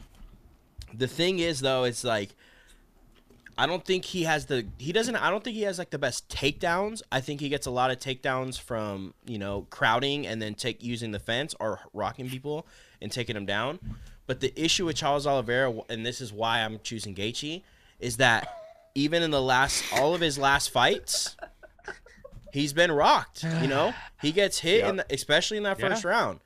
the 0.94 1.08
thing 1.08 1.38
is 1.40 1.60
though, 1.60 1.84
it's 1.84 2.04
like 2.04 2.30
I 3.60 3.66
don't 3.66 3.84
think 3.84 4.04
he 4.04 4.22
has 4.22 4.46
the 4.46 4.66
he 4.78 4.92
doesn't 4.92 5.16
I 5.16 5.30
don't 5.30 5.42
think 5.42 5.56
he 5.56 5.62
has 5.62 5.78
like 5.78 5.90
the 5.90 5.98
best 5.98 6.28
takedowns. 6.28 7.02
I 7.10 7.20
think 7.20 7.40
he 7.40 7.48
gets 7.48 7.66
a 7.66 7.70
lot 7.72 7.90
of 7.90 7.98
takedowns 7.98 8.58
from, 8.60 9.14
you 9.26 9.36
know, 9.38 9.66
crowding 9.70 10.26
and 10.26 10.40
then 10.40 10.54
take 10.54 10.82
using 10.82 11.10
the 11.10 11.18
fence 11.18 11.54
or 11.58 11.80
rocking 11.92 12.28
people 12.30 12.66
and 13.02 13.10
taking 13.10 13.34
them 13.34 13.46
down. 13.46 13.80
But 14.28 14.40
the 14.40 14.52
issue 14.58 14.86
with 14.86 14.94
Charles 14.96 15.26
Oliveira 15.26 15.72
and 15.88 16.06
this 16.06 16.20
is 16.20 16.32
why 16.32 16.60
I'm 16.60 16.78
choosing 16.84 17.14
Gaethje 17.16 17.62
is 17.98 18.18
that 18.18 18.48
even 18.94 19.22
in 19.24 19.32
the 19.32 19.42
last 19.42 19.84
all 19.92 20.14
of 20.14 20.20
his 20.20 20.38
last 20.38 20.70
fights 20.70 21.36
he's 22.52 22.72
been 22.72 22.92
rocked, 22.92 23.42
you 23.60 23.66
know? 23.68 23.92
He 24.22 24.32
gets 24.32 24.58
hit 24.60 24.84
in 24.84 24.96
the, 24.96 25.06
especially 25.10 25.56
in 25.58 25.62
that 25.64 25.78
Yeah. 25.78 25.88
first 25.88 26.04
round. 26.04 26.40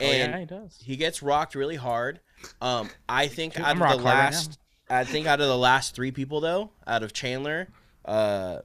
Oh, 0.00 0.04
And 0.04 0.32
yeah, 0.32 0.38
he 0.40 0.44
does. 0.44 0.78
he 0.84 0.96
gets 0.96 1.22
rocked 1.22 1.54
really 1.54 1.76
hard. 1.76 2.20
Um, 2.60 2.90
I 3.08 3.26
think 3.28 3.54
Dude, 3.54 3.62
out 3.64 3.68
I'm 3.70 3.82
of 3.82 3.88
the 3.90 3.94
rock 3.96 4.04
right 4.04 4.14
last, 4.24 4.58
I 4.90 5.04
think 5.04 5.26
out 5.26 5.40
of 5.40 5.48
the 5.48 5.58
last 5.58 5.94
three 5.94 6.10
people 6.10 6.40
though, 6.40 6.70
out 6.86 7.02
of 7.02 7.12
Chandler, 7.12 7.68
uh, 8.04 8.58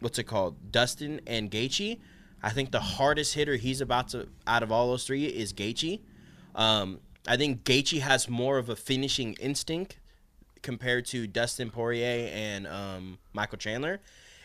what's 0.00 0.18
it 0.18 0.24
called, 0.24 0.72
Dustin 0.72 1.20
and 1.26 1.50
Gaethje, 1.50 1.98
I 2.42 2.50
think 2.50 2.70
the 2.70 2.80
hardest 2.80 3.34
hitter 3.34 3.56
he's 3.56 3.80
about 3.80 4.08
to 4.08 4.28
out 4.46 4.62
of 4.62 4.72
all 4.72 4.88
those 4.88 5.06
three 5.06 5.26
is 5.26 5.52
Gaethje. 5.52 6.00
Um, 6.54 7.00
I 7.28 7.36
think 7.36 7.64
Gaethje 7.64 8.00
has 8.00 8.28
more 8.28 8.58
of 8.58 8.68
a 8.68 8.76
finishing 8.76 9.34
instinct 9.34 9.98
compared 10.62 11.06
to 11.06 11.26
Dustin 11.26 11.70
Poirier 11.70 12.30
and 12.32 12.66
um, 12.66 13.18
Michael 13.32 13.58
Chandler, 13.58 14.00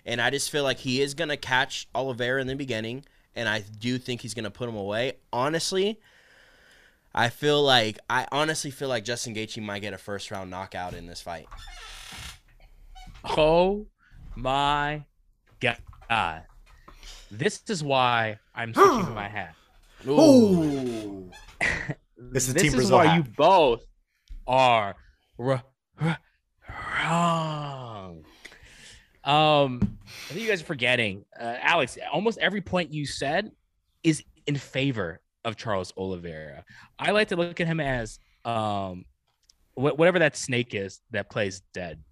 and 0.05 0.21
I 0.21 0.30
just 0.30 0.51
feel 0.51 0.63
like 0.63 0.78
he 0.78 1.01
is 1.01 1.13
gonna 1.13 1.38
catch 1.38 1.88
Oliveira 1.95 2.39
in 2.41 2.47
the 2.47 2.55
beginning, 2.55 3.05
and 3.36 3.49
I 3.49 3.63
do 3.80 3.97
think 3.97 4.21
he's 4.21 4.34
gonna 4.34 4.51
put 4.51 4.69
him 4.69 4.76
away. 4.76 5.13
Honestly, 5.34 5.99
I 7.18 7.30
feel 7.30 7.63
like 7.63 7.97
I 8.09 8.28
honestly 8.30 8.72
feel 8.72 8.89
like 8.89 9.05
Justin 9.05 9.34
Gaethje 9.34 9.63
might 9.63 9.80
get 9.80 9.93
a 9.93 9.97
first 9.97 10.30
round 10.32 10.49
knockout 10.51 10.93
in 10.93 11.07
this 11.07 11.22
fight. 11.22 11.47
Oh 13.24 13.88
my 14.36 15.05
god! 15.61 16.43
This 17.32 17.61
is 17.70 17.82
why 17.82 18.39
I'm 18.53 18.74
switching 18.76 19.13
my 19.16 19.30
hat. 19.30 19.55
Ooh. 20.05 21.32
It's 22.34 22.47
the 22.47 22.53
this 22.53 22.53
Team 22.53 22.66
is 22.66 22.76
Brazil 22.76 22.97
why 22.97 23.05
hat. 23.07 23.16
you 23.16 23.24
both 23.38 23.86
are 24.45 24.95
r- 25.39 25.63
r- 26.01 26.20
wrong. 27.05 28.26
Um, 29.24 29.97
I 30.30 30.34
think 30.34 30.41
you 30.41 30.49
guys 30.49 30.61
are 30.61 30.66
forgetting, 30.66 31.24
uh, 31.39 31.55
Alex. 31.61 31.97
Almost 32.11 32.38
every 32.39 32.61
point 32.61 32.93
you 32.93 33.05
said 33.05 33.51
is 34.03 34.22
in 34.45 34.57
favor 34.57 35.22
of 35.45 35.55
Charles 35.55 35.93
Oliveira. 35.95 36.65
I 36.99 37.11
like 37.11 37.29
to 37.29 37.35
look 37.37 37.61
at 37.61 37.67
him 37.67 37.79
as 37.79 38.19
um, 38.43 39.05
wh- 39.75 39.97
whatever 39.97 40.19
that 40.19 40.35
snake 40.35 40.73
is 40.73 40.99
that 41.11 41.29
plays 41.29 41.61
dead. 41.73 42.03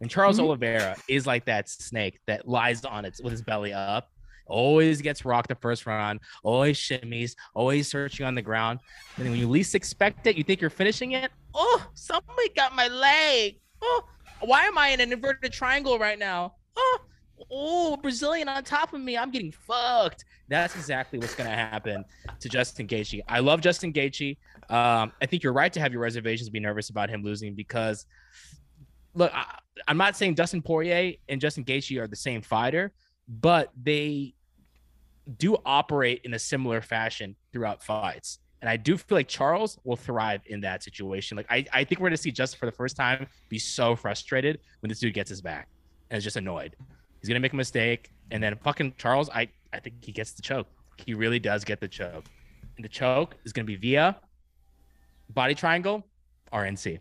And 0.00 0.08
Charles 0.08 0.38
Mhm. 0.38 0.44
Oliveira 0.44 0.96
is 1.08 1.26
like 1.26 1.44
that 1.46 1.68
snake 1.68 2.20
that 2.26 2.48
lies 2.48 2.84
on 2.84 3.04
its 3.04 3.20
with 3.20 3.32
his 3.32 3.42
belly 3.42 3.72
up, 3.72 4.10
always 4.46 5.02
gets 5.02 5.24
rocked 5.24 5.48
the 5.48 5.56
first 5.56 5.84
round, 5.84 6.20
always 6.44 6.78
shimmies, 6.78 7.34
always 7.54 7.88
searching 7.88 8.24
on 8.24 8.34
the 8.36 8.42
ground. 8.42 8.78
And 9.16 9.28
when 9.28 9.38
you 9.38 9.48
least 9.48 9.74
expect 9.74 10.26
it, 10.28 10.36
you 10.36 10.44
think 10.44 10.60
you're 10.60 10.70
finishing 10.70 11.12
it. 11.12 11.32
Oh, 11.54 11.84
somebody 11.94 12.48
got 12.50 12.74
my 12.74 12.86
leg. 12.88 13.56
Oh, 13.82 14.04
why 14.40 14.64
am 14.64 14.78
I 14.78 14.88
in 14.90 15.00
an 15.00 15.12
inverted 15.12 15.52
triangle 15.52 15.98
right 15.98 16.18
now? 16.18 16.54
Oh, 16.76 17.00
oh, 17.50 17.96
Brazilian 17.96 18.48
on 18.48 18.62
top 18.64 18.92
of 18.92 19.00
me. 19.00 19.16
I'm 19.16 19.30
getting 19.30 19.52
fucked. 19.52 20.24
That's 20.48 20.74
exactly 20.76 21.18
what's 21.18 21.34
gonna 21.34 21.50
happen 21.50 22.04
to 22.40 22.48
Justin 22.48 22.86
Gaethje. 22.86 23.20
I 23.28 23.40
love 23.40 23.60
Justin 23.60 23.92
Gaethje. 23.92 24.36
Um, 24.70 25.12
I 25.20 25.26
think 25.26 25.42
you're 25.42 25.52
right 25.52 25.72
to 25.72 25.80
have 25.80 25.92
your 25.92 26.02
reservations, 26.02 26.48
be 26.50 26.60
nervous 26.60 26.90
about 26.90 27.10
him 27.10 27.22
losing 27.22 27.54
because, 27.54 28.06
look, 29.14 29.32
I, 29.34 29.58
I'm 29.86 29.96
not 29.96 30.16
saying 30.16 30.34
Dustin 30.34 30.62
Poirier 30.62 31.14
and 31.28 31.40
Justin 31.40 31.64
Gaethje 31.64 32.00
are 32.00 32.06
the 32.06 32.16
same 32.16 32.42
fighter, 32.42 32.92
but 33.28 33.70
they 33.80 34.34
do 35.36 35.56
operate 35.64 36.22
in 36.24 36.34
a 36.34 36.38
similar 36.38 36.80
fashion 36.80 37.36
throughout 37.52 37.82
fights. 37.82 38.38
And 38.60 38.68
I 38.68 38.76
do 38.76 38.96
feel 38.96 39.16
like 39.16 39.28
Charles 39.28 39.78
will 39.84 39.96
thrive 39.96 40.40
in 40.46 40.60
that 40.62 40.82
situation. 40.82 41.36
Like 41.36 41.46
I, 41.48 41.64
I 41.72 41.84
think 41.84 42.00
we're 42.00 42.08
gonna 42.08 42.16
see 42.16 42.32
Justin 42.32 42.58
for 42.58 42.66
the 42.66 42.72
first 42.72 42.96
time 42.96 43.26
be 43.48 43.58
so 43.58 43.94
frustrated 43.94 44.60
when 44.80 44.88
this 44.88 44.98
dude 44.98 45.14
gets 45.14 45.30
his 45.30 45.40
back 45.40 45.68
and 46.10 46.18
is 46.18 46.24
just 46.24 46.36
annoyed. 46.36 46.74
He's 47.20 47.28
gonna 47.28 47.40
make 47.40 47.52
a 47.52 47.56
mistake, 47.56 48.10
and 48.30 48.42
then 48.42 48.54
fucking 48.56 48.94
Charles, 48.98 49.28
I, 49.30 49.48
I 49.72 49.80
think 49.80 49.96
he 50.04 50.12
gets 50.12 50.32
the 50.32 50.42
choke. 50.42 50.66
He 51.04 51.14
really 51.14 51.38
does 51.38 51.64
get 51.64 51.80
the 51.80 51.88
choke. 51.88 52.24
And 52.76 52.84
the 52.84 52.88
choke 52.88 53.36
is 53.44 53.52
gonna 53.52 53.64
be 53.66 53.76
via 53.76 54.16
body 55.30 55.54
triangle, 55.54 56.04
RNC. 56.52 56.98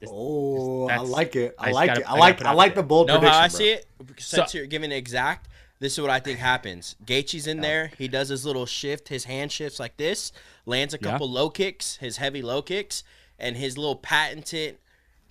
This- 0.00 0.08
Oh, 0.12 0.88
I 0.88 0.98
like 0.98 1.34
it. 1.36 1.54
I 1.58 1.68
I 1.68 1.72
like 1.72 1.88
gotta- 1.88 2.00
it. 2.02 2.06
I 2.08 2.14
I 2.14 2.18
like. 2.18 2.38
put 2.38 2.46
I 2.46 2.52
like 2.52 2.74
there. 2.74 2.82
the 2.82 2.86
bold 2.86 3.08
know 3.08 3.18
prediction. 3.18 3.32
how 3.38 3.44
I 3.44 3.48
bro. 3.48 3.56
see 3.58 3.68
it? 3.70 3.86
Since 4.18 4.52
So- 4.52 4.58
you're 4.58 4.66
giving 4.68 4.92
exact, 4.92 5.48
this 5.80 5.92
is 5.94 6.00
what 6.00 6.10
I 6.10 6.20
think 6.20 6.38
happens. 6.38 6.94
Gaethje's 7.04 7.46
in 7.48 7.60
there. 7.60 7.90
He 7.98 8.06
does 8.08 8.28
his 8.28 8.46
little 8.46 8.64
shift. 8.66 9.08
His 9.08 9.24
hand 9.24 9.50
shifts 9.50 9.80
like 9.80 9.96
this. 9.96 10.32
Lands 10.66 10.94
a 10.94 10.98
Yeah. 11.00 11.10
couple 11.10 11.28
low 11.28 11.50
kicks. 11.50 11.96
His 11.96 12.18
heavy 12.18 12.42
low 12.42 12.62
kicks 12.62 13.02
and 13.38 13.56
his 13.56 13.76
little 13.76 13.96
patented 13.96 14.78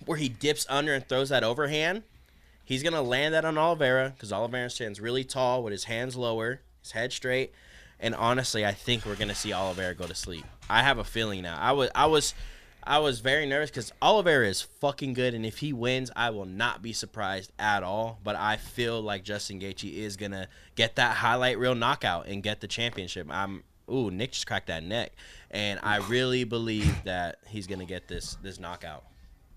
where 0.04 0.18
he 0.18 0.28
dips 0.28 0.66
under 0.68 0.92
and 0.94 1.08
throws 1.08 1.30
that 1.30 1.42
overhand. 1.42 2.02
He's 2.66 2.82
gonna 2.82 3.00
land 3.00 3.32
that 3.32 3.44
on 3.44 3.56
Oliveira 3.56 4.10
because 4.10 4.32
Oliveira 4.32 4.68
stands 4.68 5.00
really 5.00 5.22
tall 5.22 5.62
with 5.62 5.70
his 5.70 5.84
hands 5.84 6.16
lower, 6.16 6.62
his 6.82 6.90
head 6.90 7.12
straight. 7.12 7.52
And 8.00 8.12
honestly, 8.12 8.66
I 8.66 8.72
think 8.72 9.06
we're 9.06 9.14
gonna 9.14 9.36
see 9.36 9.52
Oliveira 9.52 9.94
go 9.94 10.08
to 10.08 10.16
sleep. 10.16 10.44
I 10.68 10.82
have 10.82 10.98
a 10.98 11.04
feeling 11.04 11.42
now. 11.42 11.56
I 11.58 11.70
was 11.70 11.90
I 11.94 12.06
was 12.06 12.34
I 12.82 12.98
was 12.98 13.20
very 13.20 13.46
nervous 13.46 13.70
because 13.70 13.92
Oliveira 14.02 14.48
is 14.48 14.62
fucking 14.62 15.14
good, 15.14 15.32
and 15.32 15.46
if 15.46 15.58
he 15.58 15.72
wins, 15.72 16.10
I 16.16 16.30
will 16.30 16.44
not 16.44 16.82
be 16.82 16.92
surprised 16.92 17.52
at 17.56 17.84
all. 17.84 18.18
But 18.24 18.34
I 18.34 18.56
feel 18.56 19.00
like 19.00 19.22
Justin 19.22 19.60
Gaethje 19.60 19.94
is 19.94 20.16
gonna 20.16 20.48
get 20.74 20.96
that 20.96 21.18
highlight 21.18 21.60
reel 21.60 21.76
knockout 21.76 22.26
and 22.26 22.42
get 22.42 22.60
the 22.60 22.66
championship. 22.68 23.28
I'm 23.30 23.62
ooh 23.88 24.10
Nick 24.10 24.32
just 24.32 24.48
cracked 24.48 24.66
that 24.66 24.82
neck, 24.82 25.12
and 25.52 25.78
I 25.84 25.98
really 25.98 26.42
believe 26.42 27.04
that 27.04 27.38
he's 27.46 27.68
gonna 27.68 27.86
get 27.86 28.08
this 28.08 28.36
this 28.42 28.58
knockout. 28.58 29.04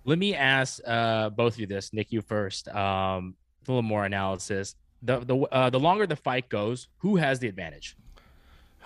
Let 0.10 0.18
me 0.18 0.34
ask 0.34 0.80
uh, 0.88 1.30
both 1.30 1.54
of 1.54 1.60
you 1.60 1.68
this, 1.68 1.94
Nick, 1.94 2.12
you 2.12 2.22
first. 2.24 2.68
Um, 2.68 3.36
a 3.68 3.72
little 3.72 3.84
more 3.84 4.06
analysis. 4.06 4.76
The 5.04 5.20
the 5.20 5.38
uh, 5.38 5.70
the 5.70 5.80
longer 5.80 6.08
the 6.08 6.16
fight 6.16 6.50
goes, 6.50 6.88
who 6.98 7.18
has 7.18 7.38
the 7.38 7.48
advantage? 7.48 7.96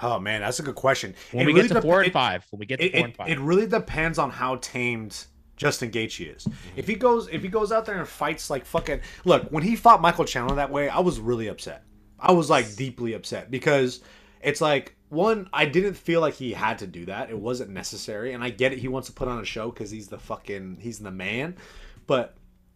Oh 0.01 0.19
man, 0.19 0.41
that's 0.41 0.59
a 0.59 0.63
good 0.63 0.75
question. 0.75 1.15
When 1.31 1.43
It 1.43 1.45
we 1.45 1.53
really 1.53 1.61
get 1.61 1.67
to 1.69 1.73
dep- 1.75 1.83
four 1.83 1.99
and 1.99 2.07
it- 2.09 2.13
five, 2.13 2.45
when 2.49 2.59
we 2.59 2.65
get 2.65 2.79
to 2.81 2.85
It, 2.85 2.91
four 2.91 3.05
and 3.05 3.15
five, 3.15 3.29
it 3.29 3.39
really 3.39 3.67
depends 3.67 4.19
on 4.19 4.31
how 4.31 4.57
tamed 4.57 5.25
Justin 5.55 5.91
Gaethje 5.91 6.35
is. 6.35 6.45
If 6.75 6.87
he 6.87 6.95
goes, 6.95 7.29
if 7.31 7.41
he 7.41 7.47
goes 7.47 7.71
out 7.71 7.85
there 7.85 7.97
and 7.97 8.07
fights 8.07 8.49
like 8.49 8.65
fucking 8.65 8.99
look, 9.23 9.43
when 9.49 9.63
he 9.63 9.77
fought 9.77 10.01
Michael 10.01 10.25
Chandler 10.25 10.57
that 10.57 10.71
way, 10.71 10.89
I 10.89 10.99
was 10.99 11.21
really 11.21 11.47
upset. 11.47 11.85
I 12.19 12.33
was 12.33 12.49
like 12.49 12.75
deeply 12.75 13.13
upset 13.13 13.49
because 13.49 14.01
it's 14.41 14.59
like 14.59 14.97
one, 15.13 15.49
I 15.53 15.65
didn't 15.65 15.93
feel 15.93 16.19
like 16.19 16.33
he 16.33 16.53
had 16.53 16.79
to 16.79 16.87
do 16.87 17.05
that. 17.05 17.29
It 17.29 17.37
wasn't 17.37 17.69
necessary, 17.69 18.33
and 18.33 18.43
I 18.43 18.49
get 18.49 18.73
it. 18.73 18.79
He 18.79 18.87
wants 18.87 19.07
to 19.07 19.13
put 19.13 19.27
on 19.27 19.39
a 19.39 19.45
show 19.45 19.69
because 19.69 19.91
he's 19.91 20.07
the 20.07 20.19
fucking 20.19 20.77
he's 20.81 20.99
the 20.99 21.11
man, 21.11 21.55
but 22.07 22.35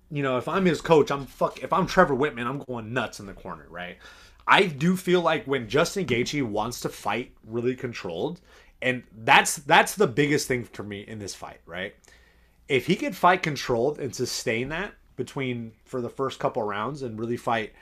you 0.09 0.23
know, 0.23 0.38
if 0.38 0.47
I'm 0.47 0.65
his 0.65 0.81
coach, 0.81 1.11
I'm 1.11 1.25
fuck. 1.25 1.61
If 1.61 1.73
I'm 1.73 1.85
Trevor 1.85 2.15
Wittman, 2.15 2.45
I'm 2.45 2.59
going 2.59 2.93
nuts 2.93 3.19
in 3.19 3.25
the 3.25 3.33
corner, 3.33 3.65
right? 3.69 3.97
I 4.47 4.63
do 4.67 4.95
feel 4.95 5.21
like 5.21 5.45
when 5.45 5.67
Justin 5.67 6.05
Gaethje 6.05 6.43
wants 6.43 6.79
to 6.81 6.89
fight 6.89 7.33
really 7.45 7.75
controlled, 7.75 8.39
and 8.81 9.03
that's 9.11 9.57
that's 9.57 9.95
the 9.95 10.07
biggest 10.07 10.47
thing 10.47 10.63
for 10.63 10.83
me 10.83 11.01
in 11.01 11.19
this 11.19 11.35
fight, 11.35 11.59
right? 11.65 11.95
If 12.69 12.85
he 12.85 12.95
could 12.95 13.15
fight 13.15 13.43
controlled 13.43 13.99
and 13.99 14.15
sustain 14.15 14.69
that 14.69 14.93
between 15.15 15.73
for 15.85 15.99
the 15.99 16.09
first 16.09 16.39
couple 16.39 16.63
rounds 16.63 17.01
and 17.01 17.19
really 17.19 17.38
fight 17.38 17.73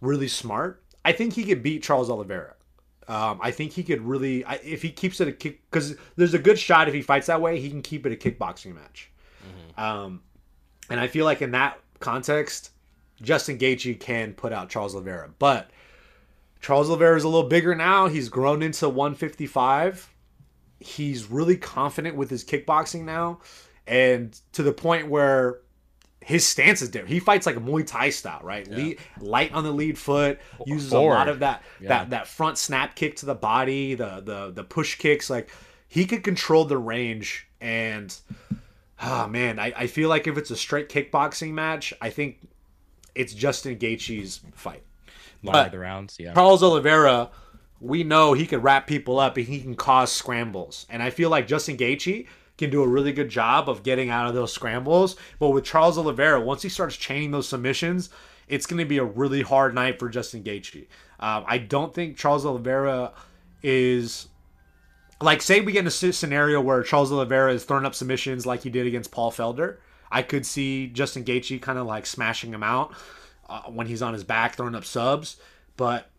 really 0.00 0.28
smart, 0.28 0.82
I 1.04 1.12
think 1.12 1.34
he 1.34 1.44
could 1.44 1.62
beat 1.62 1.82
Charles 1.82 2.10
Oliveira. 2.10 2.54
Um, 3.08 3.40
I 3.42 3.50
think 3.50 3.72
he 3.72 3.82
could 3.82 4.00
really, 4.02 4.44
I, 4.44 4.54
if 4.62 4.82
he 4.82 4.90
keeps 4.90 5.20
it 5.20 5.28
a 5.28 5.32
kick, 5.32 5.60
because 5.70 5.96
there's 6.16 6.34
a 6.34 6.38
good 6.38 6.58
shot 6.58 6.88
if 6.88 6.94
he 6.94 7.02
fights 7.02 7.26
that 7.26 7.40
way, 7.40 7.60
he 7.60 7.68
can 7.68 7.82
keep 7.82 8.06
it 8.06 8.12
a 8.12 8.16
kickboxing 8.16 8.74
match. 8.74 9.10
Um, 9.76 10.22
and 10.88 11.00
I 11.00 11.08
feel 11.08 11.24
like 11.24 11.42
in 11.42 11.50
that 11.52 11.78
context, 12.00 12.70
Justin 13.20 13.58
Gaethje 13.58 13.98
can 13.98 14.34
put 14.34 14.52
out 14.52 14.68
Charles 14.68 14.94
Oliveira. 14.94 15.30
But 15.38 15.70
Charles 16.60 16.88
Oliveira 16.88 17.16
is 17.16 17.24
a 17.24 17.28
little 17.28 17.48
bigger 17.48 17.74
now. 17.74 18.06
He's 18.06 18.28
grown 18.28 18.62
into 18.62 18.88
155. 18.88 20.08
He's 20.80 21.30
really 21.30 21.56
confident 21.56 22.16
with 22.16 22.30
his 22.30 22.44
kickboxing 22.44 23.04
now, 23.04 23.40
and 23.86 24.38
to 24.52 24.62
the 24.62 24.72
point 24.72 25.08
where 25.08 25.60
his 26.24 26.46
stance 26.46 26.82
is 26.82 26.88
different. 26.88 27.12
He 27.12 27.20
fights 27.20 27.46
like 27.46 27.56
a 27.56 27.60
Muay 27.60 27.86
Thai 27.86 28.10
style, 28.10 28.40
right? 28.42 28.66
Lead, 28.68 28.98
light 29.20 29.52
on 29.52 29.64
the 29.64 29.72
lead 29.72 29.98
foot, 29.98 30.38
uses 30.66 30.92
a 30.92 30.98
lot 31.00 31.28
of 31.28 31.40
that 31.40 31.62
Yeah. 31.80 31.88
that 31.88 32.10
that 32.10 32.26
front 32.28 32.58
snap 32.58 32.94
kick 32.94 33.16
to 33.16 33.26
the 33.26 33.34
body, 33.34 33.94
the 33.94 34.20
the 34.24 34.52
the 34.52 34.64
push 34.64 34.96
kicks. 34.96 35.28
Like 35.30 35.48
he 35.88 36.06
could 36.06 36.22
control 36.24 36.64
the 36.64 36.78
range 36.78 37.46
and. 37.60 38.14
Ah 39.04 39.26
man, 39.26 39.58
I, 39.58 39.72
I 39.76 39.86
feel 39.88 40.08
like 40.08 40.28
if 40.28 40.38
it's 40.38 40.52
a 40.52 40.56
straight 40.56 40.88
kickboxing 40.88 41.50
match, 41.50 41.92
I 42.00 42.10
think 42.10 42.38
it's 43.16 43.34
Justin 43.34 43.76
Gaethje's 43.76 44.40
fight. 44.54 44.84
longer 45.42 45.64
but- 45.64 45.72
the 45.72 45.78
rounds, 45.80 46.18
yeah. 46.20 46.34
Charles 46.34 46.62
Oliveira, 46.62 47.30
we 47.80 48.04
know 48.04 48.32
he 48.32 48.46
can 48.46 48.62
wrap 48.62 48.86
people 48.86 49.18
up 49.18 49.36
and 49.36 49.46
he 49.46 49.60
can 49.60 49.74
cause 49.74 50.12
scrambles. 50.12 50.86
And 50.88 51.02
I 51.02 51.10
feel 51.10 51.30
like 51.30 51.48
Justin 51.48 51.76
Gaethje 51.76 52.28
can 52.62 52.70
do 52.70 52.82
a 52.82 52.88
really 52.88 53.12
good 53.12 53.28
job 53.28 53.68
of 53.68 53.82
getting 53.82 54.08
out 54.08 54.28
of 54.28 54.34
those 54.34 54.52
scrambles. 54.52 55.16
But 55.38 55.50
with 55.50 55.64
Charles 55.64 55.98
Oliveira, 55.98 56.40
once 56.40 56.62
he 56.62 56.68
starts 56.68 56.96
chaining 56.96 57.32
those 57.32 57.48
submissions, 57.48 58.08
it's 58.48 58.66
going 58.66 58.78
to 58.78 58.84
be 58.84 58.98
a 58.98 59.04
really 59.04 59.42
hard 59.42 59.74
night 59.74 59.98
for 59.98 60.08
Justin 60.08 60.44
Gaethje. 60.44 60.86
Um, 61.18 61.44
I 61.46 61.58
don't 61.58 61.92
think 61.92 62.16
Charles 62.16 62.46
Oliveira 62.46 63.12
is 63.62 64.28
like 65.20 65.42
say 65.42 65.60
we 65.60 65.72
get 65.72 65.80
in 65.80 65.86
a 65.86 65.90
scenario 65.90 66.60
where 66.60 66.82
Charles 66.82 67.12
Oliveira 67.12 67.52
is 67.52 67.64
throwing 67.64 67.84
up 67.84 67.94
submissions 67.94 68.46
like 68.46 68.62
he 68.62 68.70
did 68.70 68.86
against 68.86 69.10
Paul 69.10 69.30
Felder. 69.32 69.76
I 70.10 70.22
could 70.22 70.44
see 70.44 70.88
Justin 70.88 71.24
Gaethje 71.24 71.60
kind 71.62 71.78
of 71.78 71.86
like 71.86 72.06
smashing 72.06 72.52
him 72.52 72.62
out 72.62 72.92
uh, 73.48 73.62
when 73.62 73.86
he's 73.86 74.02
on 74.02 74.14
his 74.14 74.24
back 74.24 74.56
throwing 74.56 74.74
up 74.74 74.84
subs, 74.84 75.36
but 75.76 76.10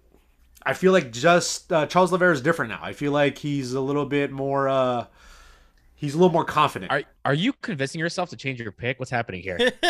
I 0.66 0.74
feel 0.74 0.94
like 0.94 1.12
just 1.12 1.72
uh, 1.72 1.86
Charles 1.86 2.12
Oliveira 2.12 2.34
is 2.34 2.42
different 2.42 2.72
now. 2.72 2.80
I 2.82 2.94
feel 2.94 3.12
like 3.12 3.38
he's 3.38 3.74
a 3.74 3.82
little 3.82 4.06
bit 4.06 4.32
more 4.32 4.68
uh 4.68 5.06
he's 5.96 6.14
a 6.14 6.18
little 6.18 6.32
more 6.32 6.46
confident. 6.46 6.92
Are 6.92 7.04
are 7.26 7.34
you 7.34 7.54
convincing 7.54 8.00
yourself 8.00 8.30
to 8.32 8.36
change 8.36 8.60
your 8.60 8.72
pick? 8.72 9.00
What's 9.00 9.12
happening 9.12 9.42
here? 9.42 9.58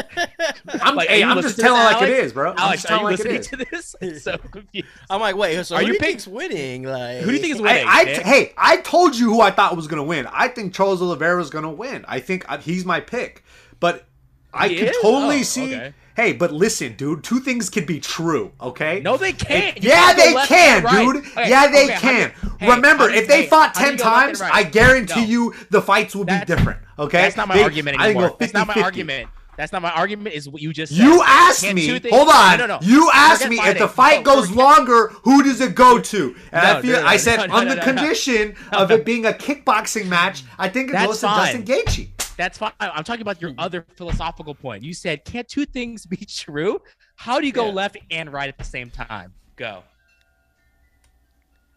I'm, 0.81 0.95
like, 0.95 1.09
hey, 1.09 1.19
you 1.19 1.25
I'm 1.25 1.41
just 1.41 1.59
telling 1.59 1.81
this, 1.81 1.93
like 1.93 2.01
it 2.03 2.09
Alex? 2.13 2.25
is, 2.27 2.33
bro. 2.33 2.51
I'm 2.51 2.57
Alex, 2.59 2.81
just 2.83 2.91
are 2.93 2.97
you 2.99 3.03
like 3.05 3.19
it 3.19 3.25
listening 3.31 3.59
to 3.59 3.65
this? 3.71 3.95
I'm 4.01 4.19
so 4.19 4.37
confused. 4.51 4.87
I'm 5.09 5.21
like, 5.21 5.35
wait, 5.35 5.63
so 5.65 5.75
Are 5.75 5.79
who 5.81 5.87
you 5.87 5.87
do 5.87 5.93
you 5.93 5.99
pick- 5.99 6.09
think's 6.09 6.27
winning? 6.27 6.83
Like, 6.83 7.17
Who 7.19 7.27
do 7.31 7.33
you 7.35 7.39
think 7.41 7.55
is 7.55 7.61
winning? 7.61 7.85
I, 7.87 8.03
Nick? 8.03 8.21
hey, 8.21 8.53
I 8.57 8.77
told 8.77 9.15
you 9.15 9.25
who 9.33 9.41
I 9.41 9.51
thought 9.51 9.75
was 9.75 9.87
gonna 9.87 10.03
win. 10.03 10.27
I 10.31 10.47
think 10.47 10.73
Charles 10.73 11.01
Oliveira 11.01 11.41
is 11.41 11.49
gonna 11.49 11.71
win. 11.71 12.05
I 12.07 12.19
think 12.19 12.45
uh, 12.49 12.57
he's 12.59 12.85
my 12.85 12.99
pick, 12.99 13.43
but 13.79 14.05
I 14.53 14.67
He 14.69 14.75
can 14.77 14.87
is? 14.89 14.97
totally 15.01 15.39
Oh, 15.39 15.43
see. 15.43 15.75
okay. 15.75 15.93
Hey, 16.15 16.33
but 16.33 16.51
listen, 16.53 16.93
dude. 16.95 17.23
Two 17.23 17.39
things 17.39 17.69
can 17.69 17.85
be 17.85 17.99
true. 17.99 18.51
Okay. 18.61 18.99
No, 19.01 19.17
they 19.17 19.33
can't. 19.33 19.81
You 19.81 19.89
yeah, 19.89 20.13
they 20.13 20.33
can, 20.45 20.83
right. 20.83 21.05
dude. 21.13 21.25
Okay, 21.25 21.49
yeah, 21.49 21.67
they 21.71 21.85
okay, 21.85 21.95
can. 21.95 22.33
hey, 22.59 22.69
Remember, 22.69 23.03
how 23.05 23.07
do 23.09 23.13
you- 23.15 23.21
if 23.21 23.27
they 23.27 23.41
hey, 23.43 23.47
fought 23.47 23.75
how 23.75 23.85
do 23.85 23.91
you 23.91 23.97
ten 23.97 23.97
go 23.97 24.03
left 24.11 24.27
and 24.29 24.37
times, 24.37 24.41
right? 24.41 24.53
I 24.53 24.63
guarantee 24.63 25.21
No. 25.21 25.27
you 25.27 25.53
the 25.71 25.81
fights 25.81 26.15
will 26.15 26.25
be 26.25 26.39
different. 26.45 26.79
Okay. 26.99 27.21
That's 27.23 27.35
not 27.37 27.47
my 27.47 27.55
They- 27.57 27.63
argument 27.63 27.99
anymore. 27.99 28.29
go 28.29 28.35
That's 28.39 28.53
not 28.53 28.67
my 28.67 28.73
50-50. 28.75 28.83
argument. 28.83 29.29
That's 29.55 29.71
not 29.71 29.81
my 29.83 29.91
argument. 29.91 30.35
Is 30.35 30.49
what 30.49 30.61
you 30.63 30.73
just 30.73 30.95
said. 30.95 31.03
You 31.03 31.21
asked 31.23 31.63
Can't 31.63 31.75
me. 31.75 31.87
Hold 32.09 32.29
on. 32.29 32.57
No, 32.57 32.65
no, 32.65 32.79
no. 32.79 32.79
You 32.81 33.09
asked 33.13 33.47
me 33.47 33.59
if 33.59 33.77
the 33.77 33.87
fight 33.87 34.23
No, 34.25 34.35
goes 34.35 34.49
longer, 34.51 35.11
who 35.23 35.43
does 35.43 35.61
it 35.61 35.75
go 35.75 35.99
to? 35.99 36.35
And 36.51 36.63
No, 36.63 36.77
I 36.77 36.81
feel 36.81 37.01
no, 37.01 37.07
I 37.07 37.17
said 37.17 37.49
on 37.51 37.67
the 37.67 37.77
condition 37.77 38.55
of 38.71 38.89
it 38.91 39.05
being 39.05 39.25
a 39.27 39.31
kickboxing 39.31 40.07
match, 40.07 40.43
I 40.57 40.69
think 40.69 40.89
it 40.89 40.93
That's 40.93 41.05
goes 41.05 41.19
to 41.21 41.27
fine. 41.27 41.65
Justin 41.65 41.65
Gaethje. 41.65 42.07
That's 42.37 42.57
fine. 42.57 42.71
I'm 42.79 43.03
talking 43.03 43.21
about 43.21 43.37
Hmm. 43.37 43.45
your 43.47 43.53
other 43.57 43.85
philosophical 43.95 44.55
point. 44.55 44.83
You 44.83 44.93
said, 44.93 45.23
can't 45.25 45.47
two 45.47 45.65
things 45.65 46.05
be 46.05 46.17
true? 46.27 46.81
How 47.15 47.39
do 47.39 47.45
you 47.45 47.53
go 47.53 47.67
Yeah. 47.67 47.73
left 47.73 47.97
and 48.11 48.31
right 48.33 48.49
at 48.49 48.57
the 48.57 48.63
same 48.63 48.89
time? 48.89 49.33
Go. 49.55 49.83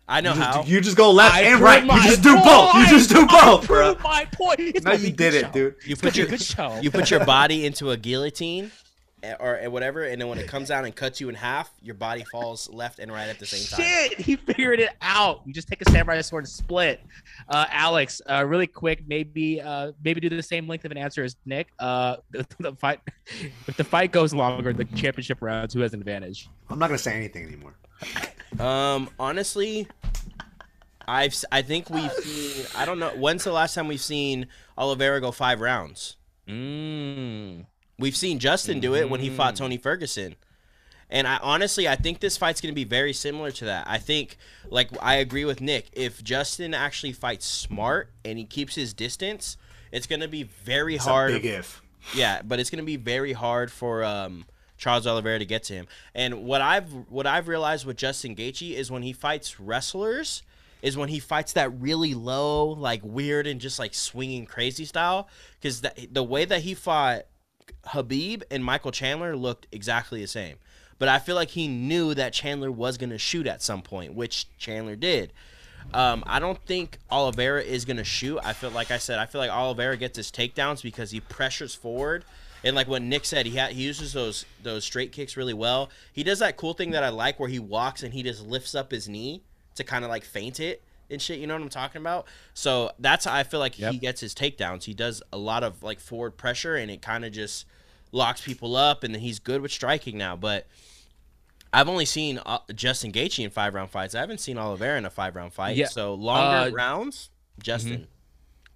I 0.08 0.20
know 0.20 0.34
You 0.34 0.40
how. 0.40 0.52
just, 0.58 0.68
you 0.68 0.80
just 0.80 0.96
go 0.96 1.10
left 1.10 1.34
I 1.34 1.40
and 1.42 1.60
right. 1.60 1.82
You 1.84 1.90
just 2.04 2.22
do 2.22 2.36
both. 2.36 2.74
You 2.76 2.86
just 2.86 3.10
do 3.10 3.26
both, 3.26 3.32
I 3.32 3.44
both, 3.44 3.66
bro. 3.66 3.94
proved 3.94 4.04
my 4.04 4.24
point. 4.32 4.60
It's 4.60 4.84
No, 4.84 4.92
you 4.92 4.98
be 4.98 5.06
a 5.08 5.10
good 5.10 5.16
did 5.16 5.34
it, 5.34 5.40
show. 5.46 5.50
dude. 5.50 5.74
you 5.84 5.96
put 5.96 6.16
your 6.16 6.26
good 6.28 6.40
show. 6.40 6.78
you 6.80 6.90
put 6.92 7.10
your 7.10 7.24
body 7.24 7.66
into 7.66 7.90
a 7.90 7.96
guillotine 7.96 8.70
or 9.40 9.58
whatever, 9.70 10.04
and 10.04 10.20
then 10.20 10.28
when 10.28 10.38
it 10.38 10.46
comes 10.46 10.68
down 10.68 10.84
and 10.84 10.94
cuts 10.94 11.20
you 11.20 11.28
in 11.28 11.34
half, 11.34 11.70
your 11.82 11.94
body 11.94 12.22
falls 12.30 12.68
left 12.70 12.98
and 12.98 13.10
right 13.10 13.28
at 13.28 13.38
the 13.38 13.46
same 13.46 13.64
time. 13.66 13.86
Shit, 13.86 14.20
he 14.20 14.36
figured 14.36 14.78
it 14.78 14.90
out. 15.00 15.40
You 15.46 15.52
just 15.52 15.68
take 15.68 15.80
a 15.86 15.90
samurai 15.90 16.20
sword 16.20 16.44
and 16.44 16.48
split. 16.48 17.00
Uh, 17.48 17.64
Alex, 17.70 18.20
uh, 18.30 18.44
really 18.44 18.66
quick, 18.66 19.04
maybe 19.08 19.60
uh, 19.60 19.92
maybe 20.04 20.20
do 20.20 20.28
the 20.28 20.42
same 20.42 20.68
length 20.68 20.84
of 20.84 20.90
an 20.92 20.98
answer 20.98 21.24
as 21.24 21.36
Nick. 21.46 21.68
Uh, 21.78 22.16
the, 22.30 22.46
the 22.60 22.72
fight, 22.76 23.00
if 23.66 23.76
the 23.76 23.84
fight 23.84 24.12
goes 24.12 24.32
longer, 24.34 24.72
the 24.72 24.84
championship 24.84 25.38
rounds, 25.40 25.72
who 25.74 25.80
has 25.80 25.92
an 25.94 26.00
advantage? 26.00 26.48
I'm 26.68 26.78
not 26.78 26.88
gonna 26.88 26.98
say 26.98 27.14
anything 27.14 27.46
anymore. 27.46 27.74
Um, 28.60 29.08
honestly, 29.18 29.88
I've 31.08 31.32
s- 31.32 31.44
I 31.50 31.62
think 31.62 31.88
we've 31.90 32.12
seen. 32.12 32.66
I 32.76 32.84
don't 32.84 32.98
know. 32.98 33.10
When's 33.16 33.44
the 33.44 33.52
last 33.52 33.74
time 33.74 33.88
we've 33.88 34.00
seen 34.00 34.46
Oliveira 34.76 35.20
go 35.20 35.32
five 35.32 35.60
rounds? 35.60 36.16
Mm. 36.48 37.66
We've 37.98 38.16
seen 38.16 38.38
Justin 38.38 38.80
do 38.80 38.94
it 38.94 39.08
when 39.08 39.20
he 39.20 39.30
fought 39.30 39.54
Mm. 39.54 39.58
Tony 39.58 39.76
Ferguson. 39.78 40.36
And 41.08 41.26
I 41.28 41.36
honestly, 41.38 41.86
I 41.88 41.94
think 41.94 42.18
this 42.20 42.36
fight's 42.36 42.60
going 42.60 42.72
to 42.72 42.74
be 42.74 42.84
very 42.84 43.12
similar 43.12 43.50
to 43.52 43.64
that. 43.66 43.86
I 43.88 43.98
think, 43.98 44.36
like, 44.68 44.90
I 45.00 45.14
agree 45.16 45.44
with 45.44 45.60
Nick. 45.60 45.86
If 45.92 46.22
Justin 46.24 46.74
actually 46.74 47.12
fights 47.12 47.46
smart 47.46 48.10
and 48.24 48.38
he 48.38 48.44
keeps 48.44 48.74
his 48.74 48.92
distance, 48.92 49.56
it's 49.92 50.06
going 50.08 50.20
to 50.20 50.28
be 50.28 50.42
very 50.42 50.96
It's 50.96 51.04
hard. 51.04 51.30
a 51.30 51.34
big 51.34 51.44
if. 51.46 51.80
Yeah, 52.14 52.42
but 52.42 52.58
it's 52.58 52.70
going 52.70 52.82
to 52.82 52.84
be 52.86 52.96
very 52.96 53.32
hard 53.32 53.70
for 53.70 54.02
um, 54.04 54.46
Charles 54.78 55.06
Oliveira 55.06 55.38
to 55.38 55.44
get 55.44 55.62
to 55.64 55.74
him. 55.74 55.86
And 56.14 56.44
what 56.44 56.60
I've 56.60 56.92
what 57.08 57.26
I've 57.26 57.46
realized 57.48 57.86
with 57.86 57.96
Justin 57.96 58.34
Gaethje 58.34 58.72
is 58.74 58.90
when 58.90 59.02
he 59.02 59.12
fights 59.12 59.58
wrestlers, 59.60 60.42
is 60.82 60.96
when 60.96 61.08
he 61.08 61.20
fights 61.20 61.52
that 61.54 61.70
really 61.80 62.14
low, 62.14 62.66
like 62.66 63.00
weird 63.04 63.46
and 63.46 63.60
just 63.60 63.78
like 63.78 63.94
swinging 63.94 64.44
crazy 64.44 64.84
style. 64.84 65.28
Because 65.60 65.80
the, 65.82 65.92
the 66.10 66.22
way 66.24 66.44
that 66.44 66.62
he 66.62 66.74
fought 66.74 67.26
Khabib 67.86 68.42
and 68.50 68.64
Michael 68.64 68.90
Chandler 68.90 69.36
looked 69.36 69.66
exactly 69.72 70.20
the 70.20 70.28
same. 70.28 70.56
But 70.98 71.08
I 71.08 71.18
feel 71.18 71.34
like 71.34 71.50
he 71.50 71.68
knew 71.68 72.14
that 72.14 72.32
Chandler 72.32 72.70
was 72.70 72.96
going 72.96 73.10
to 73.10 73.18
shoot 73.18 73.46
at 73.46 73.62
some 73.62 73.82
point, 73.82 74.14
which 74.14 74.46
Chandler 74.58 74.96
did. 74.96 75.32
Um, 75.92 76.24
I 76.26 76.40
don't 76.40 76.58
think 76.66 76.98
Oliveira 77.10 77.62
is 77.62 77.84
going 77.84 77.98
to 77.98 78.04
shoot. 78.04 78.38
I 78.42 78.54
feel 78.54 78.70
like 78.70 78.90
I 78.90 78.98
said, 78.98 79.18
I 79.18 79.26
feel 79.26 79.40
like 79.40 79.50
Oliveira 79.50 79.96
gets 79.96 80.16
his 80.16 80.30
takedowns 80.30 80.82
because 80.82 81.10
he 81.10 81.20
pressures 81.20 81.74
forward. 81.74 82.24
And 82.64 82.74
like 82.74 82.88
what 82.88 83.02
Nick 83.02 83.24
said, 83.24 83.46
he 83.46 83.56
ha- 83.56 83.68
he 83.68 83.82
uses 83.82 84.12
those 84.12 84.44
those 84.62 84.84
straight 84.84 85.12
kicks 85.12 85.36
really 85.36 85.54
well. 85.54 85.90
He 86.12 86.24
does 86.24 86.40
that 86.40 86.56
cool 86.56 86.72
thing 86.72 86.90
that 86.92 87.04
I 87.04 87.10
like 87.10 87.38
where 87.38 87.48
he 87.48 87.58
walks 87.58 88.02
and 88.02 88.12
he 88.12 88.22
just 88.22 88.44
lifts 88.44 88.74
up 88.74 88.90
his 88.90 89.08
knee 89.08 89.42
to 89.76 89.84
kind 89.84 90.04
of 90.04 90.10
like 90.10 90.24
feint 90.24 90.58
it 90.58 90.82
and 91.10 91.20
shit. 91.20 91.38
You 91.38 91.46
know 91.46 91.54
what 91.54 91.62
I'm 91.62 91.68
talking 91.68 92.00
about? 92.00 92.26
So 92.54 92.92
that's 92.98 93.24
how 93.24 93.34
I 93.34 93.42
feel 93.44 93.60
like 93.60 93.74
he 93.92 93.98
gets 93.98 94.20
his 94.20 94.34
takedowns. 94.34 94.84
He 94.84 94.94
does 94.94 95.22
a 95.32 95.38
lot 95.38 95.62
of 95.62 95.82
like 95.82 96.00
forward 96.00 96.36
pressure 96.36 96.76
and 96.76 96.90
it 96.90 97.02
kind 97.02 97.24
of 97.24 97.32
just 97.32 97.66
locks 98.12 98.40
people 98.40 98.76
up. 98.76 99.04
And 99.04 99.14
then 99.14 99.20
he's 99.22 99.38
good 99.38 99.60
with 99.62 99.70
striking 99.72 100.16
now. 100.18 100.36
But 100.36 100.66
I've 101.72 101.88
only 101.88 102.04
seen 102.06 102.40
uh, 102.46 102.58
Justin 102.74 103.12
Gaethje 103.12 103.44
in 103.44 103.50
five 103.50 103.74
round 103.74 103.90
fights. 103.90 104.14
I 104.14 104.20
haven't 104.20 104.38
seen 104.38 104.56
Oliveira 104.58 104.98
in 104.98 105.04
a 105.04 105.10
five 105.10 105.36
round 105.36 105.52
fight. 105.52 105.76
Yeah. 105.76 105.86
So 105.88 106.14
longer 106.14 106.70
Uh, 106.70 106.74
rounds, 106.74 107.30
Justin. 107.62 108.06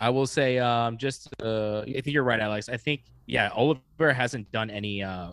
I 0.03 0.09
will 0.11 0.26
say, 0.26 0.59
um, 0.59 0.97
just 0.97 1.28
uh, 1.43 1.81
I 1.83 1.85
think 1.85 2.07
you're 2.09 2.22
right, 2.24 2.41
Alex. 2.41 2.68
I 2.68 2.76
think 2.78 3.03
yeah, 3.26 3.51
Oliver 3.55 4.12
hasn't 4.12 4.51
done 4.51 4.70
any 4.70 5.03
uh 5.03 5.33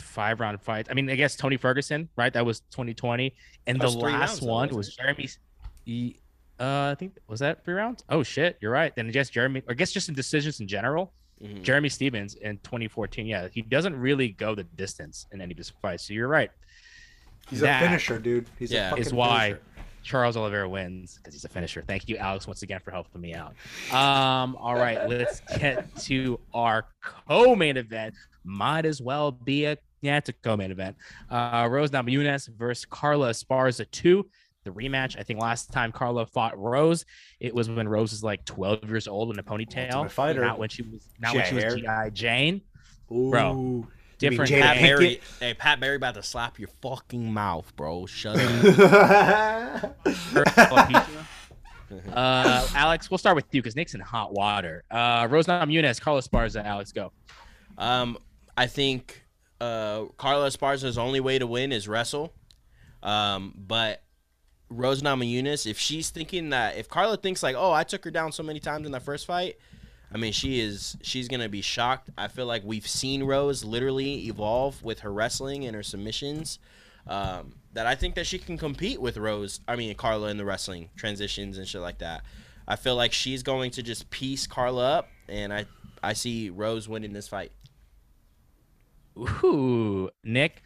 five 0.00 0.40
round 0.40 0.60
fights. 0.60 0.88
I 0.90 0.94
mean, 0.94 1.08
I 1.08 1.14
guess 1.14 1.36
Tony 1.36 1.56
Ferguson, 1.56 2.08
right? 2.16 2.32
That 2.32 2.44
was 2.44 2.60
2020, 2.72 3.32
and 3.68 3.80
That 3.80 3.90
the 3.90 3.98
last 3.98 4.42
rounds, 4.42 4.42
one 4.42 4.68
was 4.70 4.98
he- 5.84 6.16
Uh, 6.60 6.90
I 6.92 6.96
think 6.98 7.16
was 7.28 7.40
that 7.40 7.64
three 7.64 7.74
rounds. 7.74 8.04
Oh 8.08 8.22
shit, 8.22 8.58
you're 8.60 8.70
right. 8.70 8.94
Then 8.94 9.08
I 9.08 9.10
guess 9.10 9.30
Jeremy, 9.30 9.60
or 9.66 9.72
I 9.72 9.74
guess 9.74 9.90
just 9.92 10.08
in 10.08 10.14
decisions 10.14 10.60
in 10.60 10.68
general, 10.68 11.12
Mhm. 11.42 11.62
Jeremy 11.62 11.88
Stephens 11.88 12.34
in 12.36 12.58
2014. 12.58 13.26
Yeah, 13.26 13.48
he 13.52 13.62
doesn't 13.62 13.96
really 13.96 14.28
go 14.28 14.54
the 14.54 14.62
distance 14.64 15.26
in 15.32 15.40
any 15.40 15.52
of 15.52 15.58
his 15.58 15.70
fights. 15.70 16.06
So 16.06 16.14
you're 16.14 16.28
right. 16.28 16.50
He's 17.48 17.60
That 17.60 17.82
a 17.82 17.86
finisher, 17.86 18.18
dude. 18.20 18.48
He's 18.58 18.70
Yeah. 18.70 18.92
a 18.94 18.96
is 18.96 19.12
why 19.12 19.48
finisher. 19.54 19.62
Charles 20.04 20.36
Oliveira 20.36 20.68
wins 20.68 21.16
because 21.16 21.34
he's 21.34 21.44
a 21.44 21.48
finisher. 21.48 21.82
Thank 21.86 22.08
you, 22.08 22.16
Alex, 22.16 22.46
once 22.46 22.62
again 22.62 22.80
for 22.80 22.90
helping 22.92 23.20
me 23.20 23.34
out. 23.34 23.54
Um, 23.92 24.54
all 24.56 24.74
right, 24.76 25.08
let's 25.08 25.40
get 25.58 25.94
to 26.02 26.38
our 26.54 26.86
co-main 27.28 27.76
event. 27.76 28.14
Might 28.44 28.84
as 28.84 29.00
well 29.00 29.32
be 29.32 29.64
a 29.64 29.76
yeah, 30.00 30.16
it's 30.16 30.28
a 30.28 30.32
co-main 30.32 30.72
event. 30.72 30.96
Uh, 31.30 31.68
Rose 31.70 31.90
Namajunas 31.90 32.48
versus 32.56 32.84
Carla 32.84 33.30
Esparza 33.30 33.88
two. 33.92 34.28
The 34.64 34.70
rematch. 34.70 35.18
I 35.18 35.22
think 35.22 35.40
last 35.40 35.72
time 35.72 35.90
Carla 35.92 36.24
fought 36.26 36.56
Rose, 36.58 37.04
it 37.40 37.54
was 37.54 37.68
when 37.68 37.88
Rose 37.88 38.12
was 38.12 38.22
like 38.22 38.44
12 38.44 38.88
years 38.88 39.08
old 39.08 39.32
in 39.32 39.38
a 39.38 39.42
ponytail. 39.42 39.92
Ultimate 39.92 40.12
Fighter. 40.12 40.40
Not 40.44 40.58
when 40.58 40.68
she 40.68 40.82
was 40.82 41.08
not 41.18 41.32
She 41.32 41.36
when 41.38 41.44
had 41.46 41.48
she 41.48 41.54
was 41.56 41.64
hair. 41.84 42.04
GI 42.06 42.10
Jane. 42.14 42.62
Ooh. 43.10 43.30
Bro, 43.30 43.86
Different 44.18 44.50
mean 44.52 44.60
Jada 44.60 44.62
Pat 44.62 44.76
game. 44.78 44.84
Pinkett? 44.84 44.98
Barry, 44.98 45.20
hey 45.40 45.54
Pat 45.54 45.80
Barry, 45.80 45.96
about 45.96 46.14
to 46.14 46.22
slap 46.22 46.58
your 46.60 46.68
fucking 46.80 47.32
mouth, 47.32 47.72
bro. 47.76 48.06
Shut 48.06 48.38
up. 48.38 49.96
Uh, 52.12 52.66
Alex, 52.74 53.10
we'll 53.10 53.18
start 53.18 53.36
with 53.36 53.44
you 53.52 53.60
because 53.60 53.76
Nick's 53.76 53.92
in 53.94 54.00
hot 54.00 54.32
water. 54.32 54.82
Uh, 54.90 55.28
Rose 55.30 55.46
Namajunas, 55.46 56.00
Carlos 56.00 56.26
Esparza. 56.26 56.64
Alex, 56.64 56.90
go. 56.90 57.12
Um, 57.76 58.16
I 58.56 58.66
think 58.66 59.26
uh, 59.60 60.04
Carla 60.16 60.48
Esparza's 60.48 60.96
only 60.96 61.20
way 61.20 61.38
to 61.38 61.46
win 61.46 61.70
is 61.70 61.86
wrestle. 61.88 62.32
Um, 63.02 63.52
but 63.56 64.02
Rose 64.72 65.02
Namajunas, 65.02 65.66
if 65.66 65.78
she's 65.78 66.10
thinking 66.10 66.50
that, 66.50 66.76
if 66.76 66.88
Carla 66.88 67.16
thinks 67.16 67.42
like, 67.42 67.56
oh, 67.56 67.72
I 67.72 67.84
took 67.84 68.04
her 68.04 68.10
down 68.10 68.32
so 68.32 68.42
many 68.42 68.60
times 68.60 68.86
in 68.86 68.92
that 68.92 69.02
first 69.02 69.26
fight, 69.26 69.58
I 70.12 70.18
mean, 70.18 70.32
she 70.32 70.60
is, 70.60 70.96
she's 71.02 71.28
gonna 71.28 71.48
be 71.48 71.62
shocked. 71.62 72.10
I 72.18 72.28
feel 72.28 72.46
like 72.46 72.62
we've 72.64 72.86
seen 72.86 73.24
Rose 73.24 73.64
literally 73.64 74.26
evolve 74.26 74.82
with 74.82 75.00
her 75.00 75.12
wrestling 75.12 75.64
and 75.64 75.74
her 75.74 75.82
submissions. 75.82 76.58
Um, 77.06 77.54
that 77.72 77.86
I 77.86 77.94
think 77.94 78.14
that 78.14 78.26
she 78.26 78.38
can 78.38 78.58
compete 78.58 79.00
with 79.00 79.16
Rose. 79.16 79.60
I 79.66 79.76
mean, 79.76 79.94
Carla 79.96 80.28
in 80.28 80.36
the 80.36 80.44
wrestling 80.44 80.90
transitions 80.96 81.58
and 81.58 81.66
shit 81.66 81.80
like 81.80 81.98
that. 81.98 82.22
I 82.68 82.76
feel 82.76 82.94
like 82.94 83.12
she's 83.12 83.42
going 83.42 83.72
to 83.72 83.82
just 83.82 84.10
piece 84.10 84.46
Carla 84.46 84.98
up, 84.98 85.08
and 85.28 85.52
I, 85.52 85.66
I 86.02 86.12
see 86.12 86.50
Rose 86.50 86.88
winning 86.88 87.12
this 87.12 87.26
fight. 87.26 87.50
Ooh, 89.18 90.10
Nick, 90.22 90.62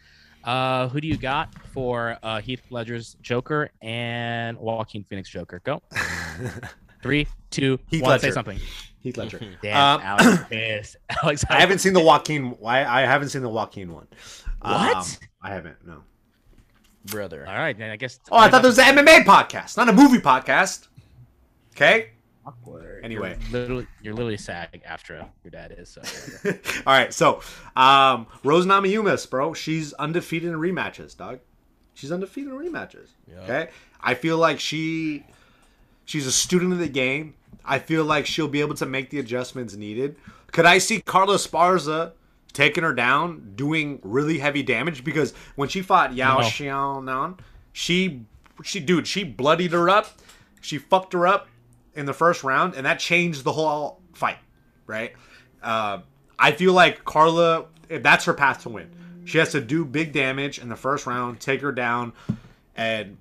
uh, 0.47 0.87
who 0.89 0.99
do 1.01 1.07
you 1.07 1.17
got 1.17 1.53
for 1.73 2.17
uh, 2.23 2.39
Heath 2.41 2.63
Ledger's 2.71 3.15
Joker 3.21 3.69
and 3.81 4.57
Joaquin 4.57 5.03
Phoenix 5.03 5.29
Joker? 5.29 5.61
Go. 5.63 5.81
Three, 7.03 7.27
two, 7.51 7.77
Heath 7.89 8.01
one. 8.01 8.19
Say 8.19 8.31
something. 8.31 8.59
Heath 9.01 9.17
Ledger. 9.17 9.39
Damn, 9.61 9.99
Um, 9.99 10.01
Alex, 10.05 10.43
pissed. 10.49 10.95
Alex, 11.21 11.45
I 11.49 11.59
haven't 11.59 11.79
seen 11.79 11.93
the 11.93 11.99
Joaquin. 11.99 12.57
I, 12.65 13.03
I 13.03 13.05
haven't 13.05 13.29
seen 13.29 13.41
the 13.43 13.49
Joaquin 13.49 13.93
one. 13.93 14.07
What? 14.61 14.95
Um, 14.97 15.05
I 15.41 15.49
haven't. 15.53 15.75
No. 15.85 16.03
Brother. 17.05 17.45
All 17.47 17.55
right, 17.55 17.77
then 17.77 17.91
I 17.91 17.95
guess. 17.95 18.19
Oh, 18.31 18.37
I 18.37 18.49
thought 18.49 18.61
there 18.63 18.69
was 18.69 18.79
an 18.79 18.97
MMA 18.97 19.23
podcast, 19.25 19.77
not 19.77 19.87
a 19.89 19.93
movie 19.93 20.17
podcast. 20.17 20.87
Okay. 21.75 22.09
Awkward. 22.47 23.03
Anyway. 23.03 23.37
you're 23.41 23.59
literally, 23.59 23.87
you're 24.01 24.13
literally 24.13 24.37
SAG 24.37 24.81
after 24.85 25.25
your 25.43 25.51
dad 25.51 25.75
is. 25.77 25.89
So 25.89 26.01
whatever. 26.01 26.61
All 26.87 26.93
right. 26.93 27.13
So, 27.13 27.41
um, 27.75 28.27
Rose 28.43 28.65
Namajunas, 28.65 29.29
bro, 29.29 29.53
she's 29.53 29.91
undefeated 29.93 30.49
in 30.49 30.55
rematches, 30.55 31.17
dog. 31.17 31.39
She's 31.93 32.11
undefeated 32.11 32.53
in 32.53 32.57
rematches. 32.57 33.09
Yeah. 33.27 33.41
Okay. 33.41 33.69
I 33.99 34.13
feel 34.13 34.37
like 34.37 34.61
she, 34.61 35.25
she's 36.05 36.25
a 36.25 36.31
student 36.31 36.71
of 36.71 36.79
the 36.79 36.87
game. 36.87 37.33
I 37.65 37.79
feel 37.79 38.05
like 38.05 38.25
she'll 38.25 38.47
be 38.47 38.61
able 38.61 38.75
to 38.75 38.85
make 38.85 39.09
the 39.09 39.19
adjustments 39.19 39.75
needed. 39.75 40.15
Could 40.53 40.65
I 40.65 40.77
see 40.77 41.01
Carla 41.01 41.35
Sparza 41.35 42.13
taking 42.53 42.83
her 42.85 42.93
down, 42.93 43.51
doing 43.55 43.99
really 44.03 44.37
heavy 44.37 44.63
damage? 44.63 45.03
Because 45.03 45.33
when 45.55 45.67
she 45.67 45.81
fought 45.81 46.13
Yan 46.13 46.35
No. 46.35 46.39
Xiaonan, 46.39 47.39
she, 47.73 48.21
she, 48.63 48.79
dude, 48.79 49.05
she 49.05 49.25
bloodied 49.25 49.73
her 49.73 49.89
up. 49.89 50.07
She 50.61 50.77
fucked 50.77 51.11
her 51.11 51.27
up 51.27 51.49
in 51.97 52.05
the 52.05 52.13
first 52.13 52.43
round, 52.43 52.75
and 52.75 52.85
that 52.85 52.99
changed 52.99 53.43
the 53.43 53.51
whole 53.51 53.99
fight, 54.13 54.37
right? 54.85 55.13
Uh, 55.61 55.99
I 56.39 56.51
feel 56.51 56.73
like 56.73 57.03
Carla, 57.03 57.65
that's 57.89 58.25
her 58.25 58.33
path 58.33 58.61
to 58.63 58.69
win. 58.69 58.89
She 59.25 59.39
has 59.39 59.51
to 59.51 59.59
do 59.61 59.83
big 59.83 60.13
damage 60.13 60.59
in 60.59 60.69
the 60.69 60.75
first 60.77 61.05
round, 61.05 61.39
take 61.41 61.61
her 61.61 61.71
down, 61.73 62.13
and 62.75 63.17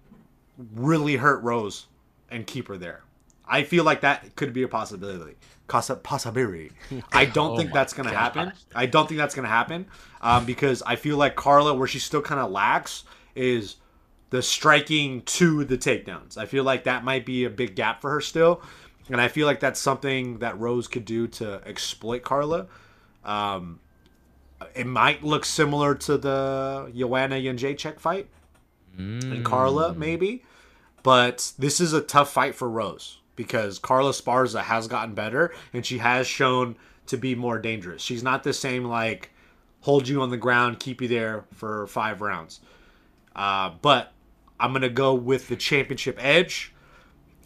really 0.74 1.16
hurt 1.16 1.42
Rose 1.42 1.86
and 2.30 2.46
keep 2.46 2.68
her 2.68 2.76
there. 2.76 3.02
I 3.48 3.62
feel 3.64 3.84
like 3.84 4.02
that 4.02 4.36
could 4.36 4.52
be 4.52 4.62
a 4.62 4.68
possibility. 4.68 5.36
Possibility. 5.68 6.72
I 7.12 7.24
don't 7.34 7.52
Oh 7.52 7.56
think 7.56 7.72
that's 7.72 7.92
gonna 7.92 8.10
gosh. 8.10 8.34
happen. 8.34 8.52
I 8.74 8.86
don't 8.86 9.08
think 9.08 9.18
that's 9.18 9.34
gonna 9.34 9.48
happen 9.48 9.86
um, 10.20 10.44
because 10.44 10.82
I 10.82 10.96
feel 10.96 11.16
like 11.16 11.34
Carla, 11.36 11.74
where 11.74 11.88
she 11.88 11.98
still 11.98 12.22
kind 12.22 12.40
of 12.40 12.50
lacks, 12.50 13.04
is 13.34 13.76
the 14.30 14.42
striking 14.42 15.22
to 15.22 15.64
the 15.64 15.78
takedowns. 15.78 16.36
I 16.36 16.46
feel 16.46 16.64
like 16.64 16.84
that 16.84 17.04
might 17.04 17.24
be 17.24 17.44
a 17.44 17.50
big 17.50 17.76
gap 17.76 18.00
for 18.00 18.10
her 18.10 18.20
still, 18.20 18.60
and 19.08 19.20
I 19.20 19.28
feel 19.28 19.46
like 19.46 19.60
that's 19.60 19.80
something 19.80 20.38
that 20.38 20.58
Rose 20.58 20.88
could 20.88 21.04
do 21.04 21.26
to 21.28 21.60
exploit 21.64 22.22
Carla. 22.22 22.66
Um, 23.24 23.80
it 24.74 24.86
might 24.86 25.22
look 25.22 25.44
similar 25.44 25.94
to 25.94 26.16
the 26.16 26.90
Joanna 26.94 27.36
Jędrzejczyk 27.36 28.00
fight 28.00 28.28
and 28.98 29.44
Carla, 29.44 29.94
maybe. 29.94 30.44
but 31.02 31.52
this 31.58 31.80
is 31.80 31.92
a 31.92 32.00
tough 32.00 32.32
fight 32.32 32.54
for 32.54 32.68
Rose 32.68 33.18
because 33.36 33.78
Carla 33.78 34.12
Sparza 34.12 34.62
has 34.62 34.88
gotten 34.88 35.14
better 35.14 35.52
and 35.72 35.84
she 35.84 35.98
has 35.98 36.26
shown 36.26 36.76
to 37.06 37.16
be 37.16 37.34
more 37.34 37.58
dangerous. 37.58 38.02
She's 38.02 38.22
not 38.22 38.42
the 38.42 38.52
same 38.52 38.84
like 38.84 39.30
hold 39.82 40.08
you 40.08 40.22
on 40.22 40.30
the 40.30 40.36
ground, 40.36 40.80
keep 40.80 41.00
you 41.00 41.08
there 41.08 41.44
for 41.52 41.86
five 41.86 42.20
rounds. 42.20 42.60
Uh, 43.36 43.72
but 43.82 44.12
I'm 44.58 44.72
gonna 44.72 44.88
go 44.88 45.14
with 45.14 45.48
the 45.48 45.56
championship 45.56 46.16
edge. 46.18 46.72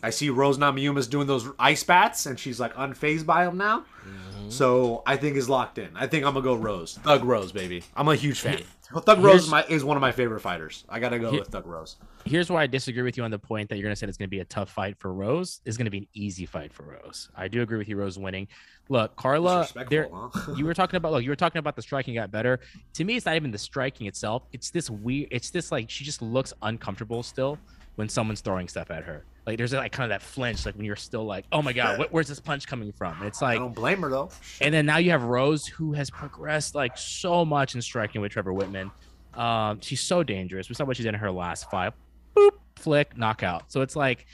I 0.02 0.11
see 0.11 0.30
Rose 0.30 0.56
Namajunas 0.58 1.11
doing 1.11 1.26
those 1.26 1.48
ice 1.58 1.84
bats, 1.84 2.26
and 2.26 2.38
she's 2.38 2.58
like 2.58 2.74
unfazed 2.74 3.26
by 3.26 3.44
them 3.44 3.58
now. 3.58 3.80
Mm-hmm. 3.80 4.48
So 4.48 5.02
I 5.06 5.16
think 5.16 5.36
is 5.36 5.48
locked 5.48 5.78
in. 5.78 5.90
I 5.94 6.06
think 6.06 6.24
I'm 6.24 6.34
gonna 6.34 6.44
go 6.44 6.54
Rose, 6.54 6.98
Thug 7.02 7.24
Rose, 7.24 7.52
baby. 7.52 7.84
I'm 7.94 8.08
a 8.08 8.14
huge 8.14 8.40
fan. 8.40 8.62
Thug 8.99 9.20
Rose 9.20 9.45
is, 9.45 9.51
my, 9.51 9.64
is 9.68 9.84
one 9.84 9.97
of 9.97 10.01
my 10.01 10.12
favorite 10.12 10.41
fighters. 10.41 10.84
I 10.88 10.99
gotta 10.99 11.18
go 11.18 11.30
Here- 11.30 11.41
with 11.41 11.49
Thug 11.49 11.66
Rose. 11.66 11.97
Here's 12.24 12.51
where 12.51 12.61
I 12.61 12.66
disagree 12.66 13.03
with 13.03 13.16
you 13.16 13.24
on 13.24 13.30
the 13.30 13.38
point 13.38 13.68
that 13.70 13.76
you're 13.76 13.84
going 13.84 13.95
to 13.95 13.97
say 13.97 14.07
it's 14.07 14.18
going 14.18 14.28
to 14.28 14.30
be 14.30 14.41
a 14.41 14.45
tough 14.45 14.68
fight 14.70 14.99
for 14.99 15.12
Rose. 15.12 15.62
It's 15.64 15.78
going 15.78 15.86
to 15.86 15.91
be 15.91 15.99
an 15.99 16.07
easy 16.12 16.45
fight 16.45 16.70
for 16.70 16.82
Rose. 16.82 17.30
I 17.34 17.49
do 17.49 17.62
agree 17.62 17.78
with 17.78 17.88
you, 17.88 17.97
Rose 17.97 18.18
winning. 18.18 18.47
Look, 18.91 19.16
Carla, 19.16 19.66
there, 19.88 20.09
huh? 20.12 20.53
you 20.57 20.66
were 20.66 20.74
talking 20.74 20.97
about 20.97 21.12
look, 21.12 21.24
you 21.24 21.30
were 21.30 21.36
talking 21.36 21.61
about 21.61 21.76
the 21.76 21.82
striking 21.82 22.14
got 22.14 22.30
better. 22.30 22.61
To 22.95 23.05
me, 23.05 23.16
it's 23.16 23.24
not 23.24 23.36
even 23.36 23.51
the 23.51 23.59
striking 23.59 24.07
itself. 24.07 24.43
It's 24.53 24.70
this 24.70 24.91
weird. 24.91 25.28
It's 25.30 25.51
this 25.51 25.72
like 25.72 25.88
she 25.88 26.05
just 26.05 26.20
looks 26.20 26.53
uncomfortable 26.62 27.22
still 27.22 27.59
when 27.97 28.09
someone's 28.09 28.41
throwing 28.41 28.68
stuff 28.68 28.91
at 28.91 29.05
her. 29.05 29.24
Like 29.47 29.59
there's 29.59 29.72
like 29.72 29.93
kind 29.93 30.11
of 30.12 30.20
that 30.20 30.24
flinch, 30.24 30.66
like 30.66 30.76
when 30.76 30.84
you're 30.84 30.97
still 30.97 31.24
like, 31.24 31.45
oh 31.51 31.62
my 31.62 31.72
god, 31.72 31.99
what, 31.99 32.12
where's 32.12 32.28
this 32.28 32.41
punch 32.41 32.66
coming 32.66 32.93
from? 32.93 33.16
And 33.18 33.26
it's 33.26 33.43
I 33.43 33.47
like, 33.53 33.59
don't 33.59 33.74
blame 33.74 34.03
her 34.03 34.11
though. 34.11 34.30
and 34.61 34.72
then 34.72 34.86
now 34.86 34.99
you 34.99 35.11
have 35.11 35.22
Rose, 35.22 35.66
who 35.66 35.93
has 35.93 36.11
progressed 36.11 36.74
like 36.74 36.97
so 36.99 37.45
much 37.45 37.74
in 37.74 37.82
striking 37.82 38.20
with 38.20 38.32
Trevor 38.32 38.53
Wittman. 38.53 38.91
Um, 39.34 39.80
she's 39.80 40.01
so 40.03 40.22
dangerous. 40.22 40.68
We 40.68 40.74
saw 40.74 40.84
what 40.84 40.97
she's 40.97 41.07
in 41.07 41.14
her 41.14 41.30
last 41.30 41.70
five. 41.70 41.95
Boop, 42.36 42.51
flick, 42.76 43.16
knockout. 43.16 43.70
So 43.72 43.80
it's 43.80 43.97
like, 43.97 44.26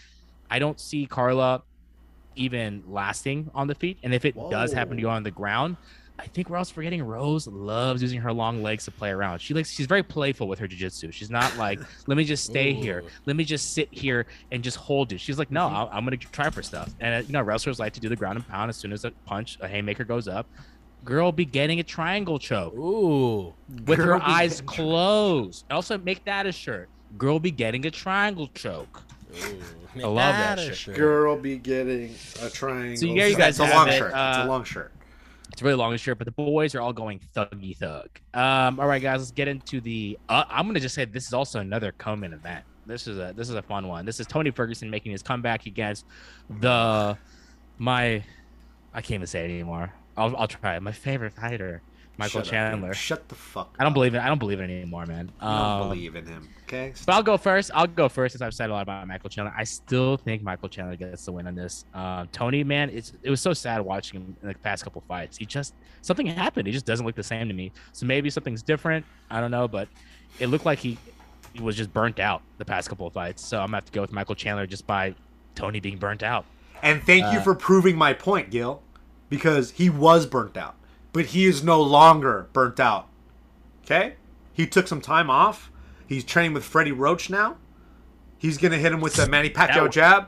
I 0.51 0.59
don't 0.59 0.81
see 0.81 1.07
Carla 1.07 1.63
even 2.35 2.83
lasting 2.87 3.51
on 3.55 3.67
the 3.67 3.75
feet. 3.75 3.99
And 4.03 4.13
if 4.13 4.25
it 4.25 4.35
does 4.51 4.73
happen 4.73 4.97
to 4.97 5.03
go 5.03 5.11
on 5.11 5.23
the 5.23 5.31
ground, 5.31 5.77
I 6.19 6.27
think 6.27 6.49
we're 6.49 6.57
also 6.57 6.73
forgetting 6.73 7.03
Rose 7.03 7.47
loves 7.47 8.01
using 8.01 8.21
her 8.23 8.33
long 8.33 8.62
legs 8.62 8.85
to 8.87 8.91
play 8.91 9.11
around. 9.11 9.39
She 9.41 9.53
likes 9.53 9.71
she's 9.71 9.87
very 9.87 10.03
playful 10.03 10.49
with 10.49 10.59
her 10.59 10.67
jiu-jitsu. 10.67 11.11
She's 11.12 11.31
not 11.31 11.55
like, 11.59 11.79
let 12.07 12.17
me 12.17 12.25
just 12.25 12.45
stay 12.45 12.73
here. 12.73 13.05
Let 13.27 13.37
me 13.37 13.45
just 13.45 13.75
sit 13.75 13.89
here 13.93 14.25
and 14.51 14.62
just 14.64 14.79
hold 14.79 15.12
it. 15.12 15.21
She's 15.21 15.39
like, 15.39 15.51
no, 15.51 15.67
Mm-hmm. 15.67 15.77
I'll- 15.77 15.91
I'm 15.93 16.05
gonna 16.05 16.17
try 16.17 16.49
for 16.51 16.62
stuff. 16.62 16.91
And 17.01 17.23
uh, 17.23 17.27
you 17.27 17.33
know, 17.33 17.43
wrestlers 17.43 17.79
like 17.79 17.93
to 17.95 18.01
do 18.01 18.09
the 18.09 18.17
ground 18.17 18.37
and 18.39 18.49
pound 18.49 18.71
as 18.71 18.77
soon 18.77 18.93
as 18.93 19.05
a 19.05 19.11
punch, 19.27 19.59
a 19.61 19.69
haymaker 19.69 20.05
goes 20.05 20.27
up. 20.27 20.47
Girl 21.05 21.31
be 21.33 21.45
getting 21.45 21.79
a 21.81 21.85
triangle 21.85 22.39
choke 22.39 22.75
Ooh. 22.75 23.53
with 23.85 23.99
Girl 23.99 24.19
her 24.19 24.23
eyes 24.25 24.55
getting 24.62 24.67
closed. 24.67 25.64
Also, 25.71 25.99
make 25.99 26.25
that 26.25 26.47
a 26.47 26.53
shirt. 26.53 26.89
Girl 27.19 27.39
be 27.39 27.51
getting 27.51 27.85
a 27.87 27.91
triangle 27.91 28.49
choke. 28.55 29.03
Ooh. 29.39 29.61
I 29.97 30.07
love 30.07 30.17
that 30.35 30.59
a 30.59 30.62
shit. 30.62 30.77
shirt. 30.77 30.97
Girl 30.97 31.37
be 31.37 31.59
getting 31.59 32.14
a 32.43 32.49
triangle. 32.51 32.97
So 32.97 33.07
yeah, 33.07 33.27
you 33.27 33.37
guys 33.37 33.61
it's 33.61 33.61
a 33.61 33.67
have 33.67 33.75
long 33.77 33.89
it. 33.89 33.99
shirt. 33.99 34.09
it's 34.09 34.17
Uh, 34.17 34.43
a 34.45 34.49
long 34.49 34.64
shirt. 34.64 34.93
It's 35.57 35.63
a 35.63 35.65
really 35.65 35.79
long 35.79 35.97
shirt, 35.97 36.19
but 36.19 36.27
the 36.27 36.33
boys 36.33 36.75
are 36.75 36.83
all 36.83 36.93
going 36.93 37.19
thuggy 37.35 37.75
thug. 37.75 38.11
Um, 38.35 38.79
all 38.79 38.87
right, 38.87 39.01
guys, 39.01 39.21
let's 39.21 39.31
get 39.31 39.49
into 39.49 39.81
the. 39.81 40.19
Uh, 40.29 40.45
I'm 40.51 40.67
gonna 40.67 40.81
just 40.81 40.95
say 40.95 41.07
this 41.07 41.27
is 41.27 41.33
also 41.33 41.61
another 41.61 41.95
co-main 41.97 42.35
event. 42.35 42.63
This 42.85 43.07
is 43.07 43.17
a 43.17 43.33
this 43.35 43.49
is 43.49 43.55
a 43.55 43.63
fun 43.63 43.89
one. 43.89 44.05
This 44.05 44.21
is 44.21 44.27
Tony 44.27 44.51
Ferguson 44.51 44.91
making 44.91 45.13
his 45.13 45.23
comeback 45.23 45.65
against 45.65 46.05
the 46.61 47.17
my. 47.79 48.23
I 48.93 49.01
can't 49.01 49.13
even 49.13 49.27
say 49.29 49.47
it 49.47 49.51
anymore. 49.51 49.95
I'll 50.15 50.37
I'll 50.37 50.47
try. 50.47 50.79
My 50.79 50.93
favorite 50.93 51.33
fighter, 51.33 51.81
Michael 52.19 52.41
Shut 52.41 52.51
Chandler. 52.51 52.87
man. 52.89 52.95
Shut 52.95 53.29
the 53.29 53.35
fuck. 53.35 53.75
I 53.79 53.85
don't 53.85 53.93
believe 53.93 54.14
it. 54.14 54.19
I 54.21 54.29
don't 54.29 54.39
believe 54.39 54.61
it 54.61 54.64
anymore, 54.64 55.05
man. 55.07 55.27
You 55.27 55.33
don't 55.41 55.51
Um, 55.51 55.89
believe 55.89 56.17
in 56.17 56.27
him. 56.27 56.49
Okay. 56.64 56.93
But 57.05 57.14
I'll 57.14 57.23
go 57.23 57.37
first. 57.37 57.71
I'll 57.75 57.87
go 57.87 58.09
first 58.09 58.33
since 58.33 58.43
I've 58.43 58.55
said 58.55 58.71
a 58.71 58.73
lot 58.73 58.83
about 58.83 59.07
Michael 59.07 59.29
Chandler. 59.31 59.55
I 59.57 59.64
still 59.64 60.17
think 60.17 60.43
Michael 60.43 60.69
Chandler 60.69 60.97
gets 60.97 61.25
the 61.27 61.33
win 61.33 61.47
on 61.47 61.55
this. 61.55 61.85
Um, 61.95 62.29
Tony, 62.33 62.64
man, 62.64 62.91
it's 62.91 63.12
it 63.23 63.31
was 63.31 63.41
so 63.41 63.53
sad 63.53 63.83
watching 63.83 64.21
him 64.21 64.37
in 64.43 64.49
the 64.49 64.55
past 64.55 64.83
couple 64.83 65.03
fights. 65.07 65.37
He 65.37 65.45
just 65.47 65.75
something 66.03 66.27
happened. 66.27 66.67
He 66.67 66.73
just 66.73 66.87
doesn't 66.87 67.05
look 67.05 67.14
the 67.14 67.23
same 67.23 67.49
to 67.49 67.55
me. 67.55 67.71
So 67.93 68.07
maybe 68.07 68.31
something's 68.31 68.62
different. 68.62 69.05
I 69.31 69.41
don't 69.41 69.51
know, 69.51 69.69
but 69.69 69.89
it 70.41 70.47
looked 70.49 70.64
like 70.64 70.79
he, 70.79 70.99
he 71.53 71.61
was 71.62 71.77
just 71.77 71.93
burnt 71.93 72.19
out 72.19 72.43
the 72.59 72.64
past 72.64 72.89
couple 72.89 73.07
of 73.07 73.12
fights. 73.12 73.45
So 73.45 73.59
I'm 73.59 73.67
gonna 73.67 73.77
have 73.79 73.85
to 73.87 73.93
go 73.93 74.01
with 74.01 74.12
Michael 74.12 74.35
Chandler 74.35 74.67
just 74.67 74.87
by 74.87 75.14
Tony 75.55 75.81
being 75.81 75.99
burnt 75.99 76.23
out. 76.23 76.45
And 76.83 77.03
thank 77.03 77.23
you 77.33 77.39
Uh, 77.39 77.43
for 77.43 77.55
proving 77.55 77.97
my 77.97 78.12
point, 78.12 78.51
Gil, 78.51 78.83
because 79.31 79.71
he 79.73 79.89
was 79.89 80.27
burnt 80.27 80.57
out, 80.57 80.75
but 81.17 81.25
he 81.27 81.47
is 81.47 81.64
no 81.64 81.81
longer 81.81 82.47
burnt 82.53 82.79
out. 82.79 83.09
Okay? 83.85 84.17
He 84.53 84.67
took 84.67 84.87
some 84.87 85.01
time 85.01 85.31
off. 85.31 85.71
He's 86.07 86.25
training 86.25 86.53
with 86.53 86.62
Freddie 86.62 86.93
Roach 86.93 87.31
now. 87.31 87.57
He's 88.37 88.59
gonna 88.59 88.77
hit 88.77 88.93
him 88.93 89.01
with 89.01 89.14
the 89.14 89.27
Manny 89.27 89.49
Pacquiao 89.49 89.85
That- 89.85 89.93
jab. 89.93 90.27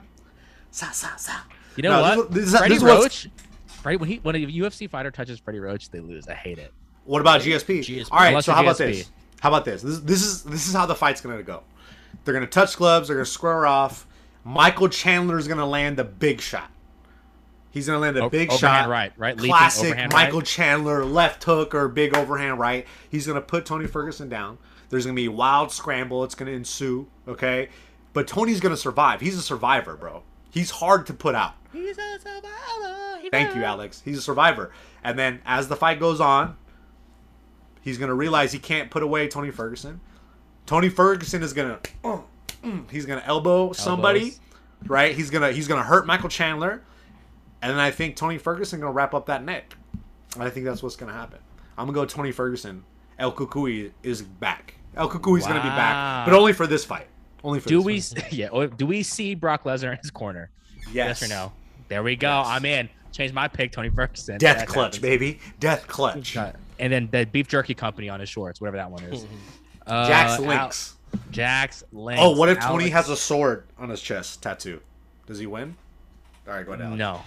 Sa, 0.70 0.90
sa, 0.92 1.14
sa. 1.16 1.32
You 1.76 1.82
know 1.82 1.90
No, 1.90 2.22
this 2.22 2.34
this 2.36 2.44
is- 2.54 2.58
Freddie 2.58 2.74
this 2.74 2.82
is 2.82 2.82
what's- 2.88 3.24
Roach. 3.26 3.32
Freddie, 3.66 3.96
when 3.98 4.08
he 4.08 4.16
when 4.22 4.34
a 4.34 4.38
UFC 4.38 4.86
fighter 4.88 5.10
touches 5.10 5.38
Freddie 5.38 5.60
Roach, 5.60 5.90
they 5.90 6.00
lose. 6.00 6.26
I 6.26 6.32
hate 6.34 6.56
it. 6.58 6.72
What 7.04 7.20
about 7.20 7.42
GSP? 7.42 7.80
GSP. 7.80 8.08
All 8.10 8.18
right, 8.20 8.28
Unless 8.28 8.46
so 8.46 8.52
you're 8.52 8.56
how 8.56 8.62
about 8.62 8.78
this? 8.78 9.10
How 9.40 9.48
about 9.50 9.64
this? 9.66 9.82
This 9.82 9.98
this 10.00 10.22
is 10.22 10.42
this 10.42 10.66
is 10.66 10.72
how 10.74 10.86
the 10.86 10.94
fight's 10.94 11.20
gonna 11.20 11.42
go. 11.42 11.64
They're 12.24 12.32
gonna 12.34 12.46
touch 12.46 12.76
gloves. 12.78 13.08
They're 13.08 13.16
gonna 13.18 13.26
square 13.26 13.66
off. 13.66 14.06
Michael 14.42 14.88
Chandler's 14.88 15.46
gonna 15.46 15.66
land 15.66 16.00
a 16.00 16.04
big 16.04 16.40
shot. 16.40 16.70
He's 17.70 17.86
gonna 17.86 17.98
land 17.98 18.16
a 18.16 18.22
O- 18.24 18.28
big 18.30 18.50
overhand 18.50 18.84
shot. 18.84 18.88
right, 18.88 19.12
right? 19.16 19.36
Leaping 19.36 19.50
Classic 19.50 19.86
overhand 19.88 20.12
Michael 20.12 20.38
right. 20.38 20.46
Chandler 20.46 21.04
left 21.04 21.44
hook 21.44 21.74
or 21.74 21.88
big 21.88 22.14
overhand 22.16 22.58
right. 22.58 22.86
He's 23.10 23.26
gonna 23.26 23.40
put 23.40 23.66
Tony 23.66 23.86
Ferguson 23.86 24.28
down. 24.28 24.58
There's 24.88 25.04
gonna 25.04 25.14
be 25.16 25.26
a 25.26 25.30
wild 25.32 25.70
scramble. 25.70 26.24
It's 26.24 26.34
gonna 26.34 26.52
ensue. 26.52 27.08
Okay, 27.26 27.68
but 28.14 28.26
Tony's 28.26 28.60
gonna 28.60 28.76
survive. 28.76 29.20
He's 29.20 29.36
a 29.36 29.42
survivor, 29.42 29.96
bro. 29.96 30.22
He's 30.50 30.70
hard 30.70 31.06
to 31.08 31.14
put 31.14 31.34
out. 31.34 31.54
He's 31.72 31.98
a 31.98 32.18
survivor. 32.18 33.18
He 33.20 33.28
Thank 33.30 33.54
you, 33.54 33.62
Alex. 33.64 34.00
He's 34.04 34.16
a 34.16 34.22
survivor. 34.22 34.72
And 35.04 35.18
then 35.18 35.40
as 35.44 35.68
the 35.68 35.76
fight 35.76 36.00
goes 36.00 36.20
on, 36.20 36.56
he's 37.82 37.98
gonna 37.98 38.14
realize 38.14 38.52
he 38.52 38.58
can't 38.58 38.90
put 38.90 39.02
away 39.02 39.28
Tony 39.28 39.50
Ferguson. 39.50 40.00
Tony 40.66 40.88
Ferguson 40.88 41.42
is 41.42 41.52
gonna 41.52 41.78
uh, 42.04 42.18
mm, 42.64 42.90
he's 42.90 43.06
gonna 43.06 43.22
elbow 43.26 43.72
somebody, 43.72 44.20
Elbows. 44.20 44.40
right? 44.86 45.14
He's 45.14 45.30
gonna 45.30 45.52
he's 45.52 45.68
gonna 45.68 45.82
hurt 45.82 46.06
Michael 46.06 46.28
Chandler, 46.28 46.82
and 47.62 47.72
then 47.72 47.78
I 47.78 47.90
think 47.90 48.16
Tony 48.16 48.38
Ferguson 48.38 48.80
gonna 48.80 48.92
wrap 48.92 49.14
up 49.14 49.26
that 49.26 49.44
neck. 49.44 49.76
I 50.38 50.50
think 50.50 50.66
that's 50.66 50.82
what's 50.82 50.96
gonna 50.96 51.12
happen. 51.12 51.38
I'm 51.76 51.86
gonna 51.86 51.94
go 51.94 52.04
Tony 52.04 52.32
Ferguson. 52.32 52.84
El 53.18 53.32
Cucuy 53.32 53.92
is 54.02 54.22
back. 54.22 54.74
El 54.96 55.08
Cucuy's 55.08 55.46
gonna 55.46 55.62
be 55.62 55.68
back, 55.68 56.26
but 56.26 56.34
only 56.34 56.52
for 56.52 56.66
this 56.66 56.84
fight. 56.84 57.06
Only 57.44 57.60
for 57.60 57.68
Do 57.68 57.78
this 57.82 58.12
we? 58.14 58.20
fight. 58.20 58.32
Yeah. 58.32 58.66
Do 58.76 58.86
we 58.86 59.02
see 59.02 59.34
Brock 59.34 59.64
Lesnar 59.64 59.92
in 59.92 59.98
his 59.98 60.10
corner? 60.10 60.50
Yes. 60.92 61.20
Yes 61.20 61.22
or 61.22 61.28
no? 61.28 61.52
There 61.88 62.02
we 62.02 62.16
go. 62.16 62.28
Yes. 62.28 62.46
I'm 62.48 62.64
in. 62.64 62.88
Change 63.12 63.32
my 63.32 63.48
pick, 63.48 63.72
Tony 63.72 63.90
Ferguson. 63.90 64.38
Death 64.38 64.58
That 64.58 64.68
clutch, 64.68 65.00
baby. 65.00 65.38
Death 65.60 65.86
clutch. 65.88 66.36
And 66.78 66.92
then 66.92 67.08
the 67.10 67.24
beef 67.24 67.48
jerky 67.48 67.74
company 67.74 68.08
on 68.08 68.20
his 68.20 68.28
shorts, 68.28 68.60
whatever 68.60 68.76
that 68.76 68.90
one 68.90 69.02
is. 69.04 69.24
Uh, 69.86 70.06
Jax 70.06 70.32
Al- 70.32 70.42
Links. 70.46 70.96
Jax 71.30 71.82
Links. 71.92 72.20
Oh, 72.22 72.36
what 72.36 72.50
if 72.50 72.60
Tony 72.60 72.90
has 72.90 73.08
a 73.08 73.16
sword 73.16 73.64
on 73.78 73.88
his 73.88 74.02
chest 74.02 74.42
tattoo? 74.42 74.80
Does 75.26 75.38
he 75.38 75.46
win? 75.46 75.76
All 76.48 76.54
right, 76.54 76.64
go 76.64 76.72
ahead. 76.72 76.86
Alex. 76.86 76.98
No. 76.98 77.20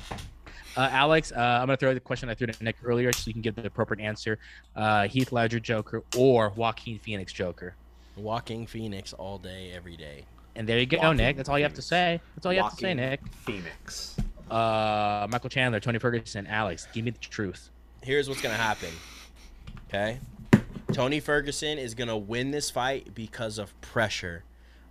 Uh, 0.77 0.89
Alex, 0.91 1.31
uh, 1.31 1.39
I'm 1.39 1.67
gonna 1.67 1.77
throw 1.77 1.93
the 1.93 1.99
question 1.99 2.29
I 2.29 2.33
threw 2.33 2.47
to 2.47 2.63
Nick 2.63 2.77
earlier, 2.83 3.11
so 3.11 3.27
you 3.27 3.33
can 3.33 3.41
give 3.41 3.55
the 3.55 3.67
appropriate 3.67 4.03
answer. 4.03 4.39
Uh, 4.75 5.07
Heath 5.07 5.31
Ledger 5.31 5.59
Joker 5.59 6.03
or 6.17 6.49
Joaquin 6.49 6.97
Phoenix 6.97 7.33
Joker. 7.33 7.75
Joaquin 8.15 8.65
Phoenix 8.65 9.13
all 9.13 9.37
day, 9.37 9.71
every 9.73 9.97
day. 9.97 10.25
And 10.55 10.67
there 10.67 10.79
you 10.79 10.85
go, 10.85 10.97
Joaquin 10.97 11.17
Nick. 11.17 11.37
That's 11.37 11.49
all 11.49 11.57
you 11.57 11.65
have 11.65 11.73
to 11.73 11.81
say. 11.81 12.21
That's 12.35 12.45
all 12.45 12.53
you 12.53 12.61
have 12.61 12.71
to 12.71 12.77
say, 12.77 12.95
Joaquin 12.95 12.97
Nick. 12.97 13.21
Phoenix. 13.33 14.15
Uh, 14.49 15.27
Michael 15.29 15.49
Chandler, 15.49 15.79
Tony 15.79 15.99
Ferguson, 15.99 16.47
Alex, 16.47 16.87
give 16.93 17.05
me 17.05 17.11
the 17.11 17.19
truth. 17.19 17.69
Here's 18.01 18.27
what's 18.27 18.41
gonna 18.41 18.55
happen. 18.55 18.89
Okay, 19.89 20.19
Tony 20.93 21.19
Ferguson 21.19 21.77
is 21.77 21.93
gonna 21.93 22.17
win 22.17 22.51
this 22.51 22.71
fight 22.71 23.13
because 23.13 23.57
of 23.57 23.79
pressure. 23.81 24.43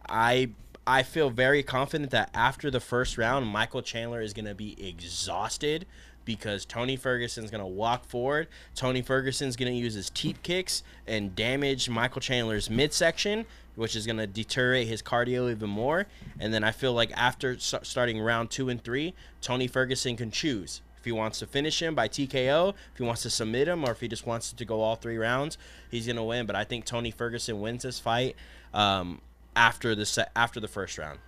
I 0.09 0.51
I 0.91 1.05
feel 1.05 1.31
very 1.31 1.63
confident 1.63 2.11
that 2.11 2.31
after 2.35 2.69
the 2.69 2.81
first 2.81 3.17
round, 3.17 3.47
Michael 3.47 3.81
Chandler 3.81 4.23
is 4.23 4.33
gonna 4.33 4.57
be 4.57 4.75
exhausted 4.85 5.87
because 6.25 6.65
Tony 6.65 6.97
Ferguson's 6.97 7.53
gonna 7.53 7.65
walk 7.65 8.07
forward. 8.07 8.49
Tony 8.75 9.01
Ferguson's 9.01 9.55
gonna 9.55 9.71
use 9.71 9.95
his 9.95 10.11
teep 10.11 10.43
kicks 10.43 10.83
and 11.07 11.37
damage 11.37 11.89
Michael 11.89 12.21
Chandler's 12.21 12.69
midsection, 12.69 13.47
which 13.77 13.95
is 13.95 14.05
gonna 14.05 14.27
deteriorate 14.27 14.89
his 14.89 15.01
cardio 15.01 15.49
even 15.49 15.71
more. 15.71 16.09
And 16.41 16.53
then 16.53 16.65
I 16.65 16.73
feel 16.73 16.93
like 16.93 17.13
after 17.17 17.57
starting 17.61 18.21
round 18.21 18.51
two 18.51 18.69
and 18.69 18.83
three, 18.83 19.15
Tony 19.41 19.69
Ferguson 19.69 20.17
can 20.17 20.33
choose 20.33 20.83
if 20.99 21.05
he 21.05 21.13
wants 21.13 21.39
to 21.39 21.47
finish 21.47 21.81
him 21.81 21.95
by 21.95 22.09
TKO, 22.09 22.71
if 22.71 22.99
he 22.99 23.05
wants 23.05 23.23
to 23.23 23.31
submit 23.31 23.69
him, 23.69 23.85
or 23.85 23.93
if 23.93 24.01
he 24.01 24.09
just 24.09 24.27
wants 24.27 24.53
to 24.53 24.65
go 24.65 24.81
all 24.81 24.97
three 24.97 25.19
rounds, 25.19 25.57
he's 25.89 26.09
gonna 26.09 26.25
win. 26.25 26.47
But 26.47 26.57
I 26.57 26.65
think 26.65 26.85
Tony 26.85 27.13
Ferguson 27.13 27.61
wins 27.61 27.85
this 27.85 28.01
fight 28.01 28.35
um, 28.75 29.21
after 29.57 29.95
the 29.95 30.07
se- 30.07 30.27
after 30.37 30.61
the 30.61 30.69
first 30.69 30.99
round. 30.99 31.19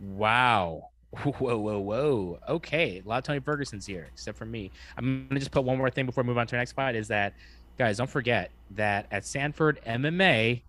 Wow. 0.00 0.88
Whoa, 1.24 1.56
whoa, 1.58 1.78
whoa. 1.78 2.38
Okay. 2.48 3.00
A 3.04 3.08
lot 3.08 3.18
of 3.18 3.24
Tony 3.24 3.40
Ferguson's 3.40 3.86
here, 3.86 4.06
except 4.12 4.36
for 4.36 4.44
me. 4.44 4.70
I'm 4.96 5.20
going 5.26 5.28
to 5.30 5.38
just 5.38 5.50
put 5.50 5.64
one 5.64 5.78
more 5.78 5.88
thing 5.88 6.04
before 6.04 6.22
we 6.22 6.28
move 6.28 6.36
on 6.36 6.46
to 6.48 6.56
our 6.56 6.60
next 6.60 6.72
fight 6.72 6.94
is 6.96 7.08
that, 7.08 7.32
guys, 7.78 7.96
don't 7.96 8.10
forget 8.10 8.50
that 8.72 9.06
at 9.10 9.24
Sanford 9.24 9.80
MMA, 9.86 10.60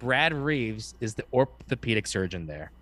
Brad 0.00 0.34
Reeves 0.34 0.94
is 1.00 1.14
the 1.14 1.24
orthopedic 1.32 2.08
surgeon 2.08 2.46
there. 2.48 2.72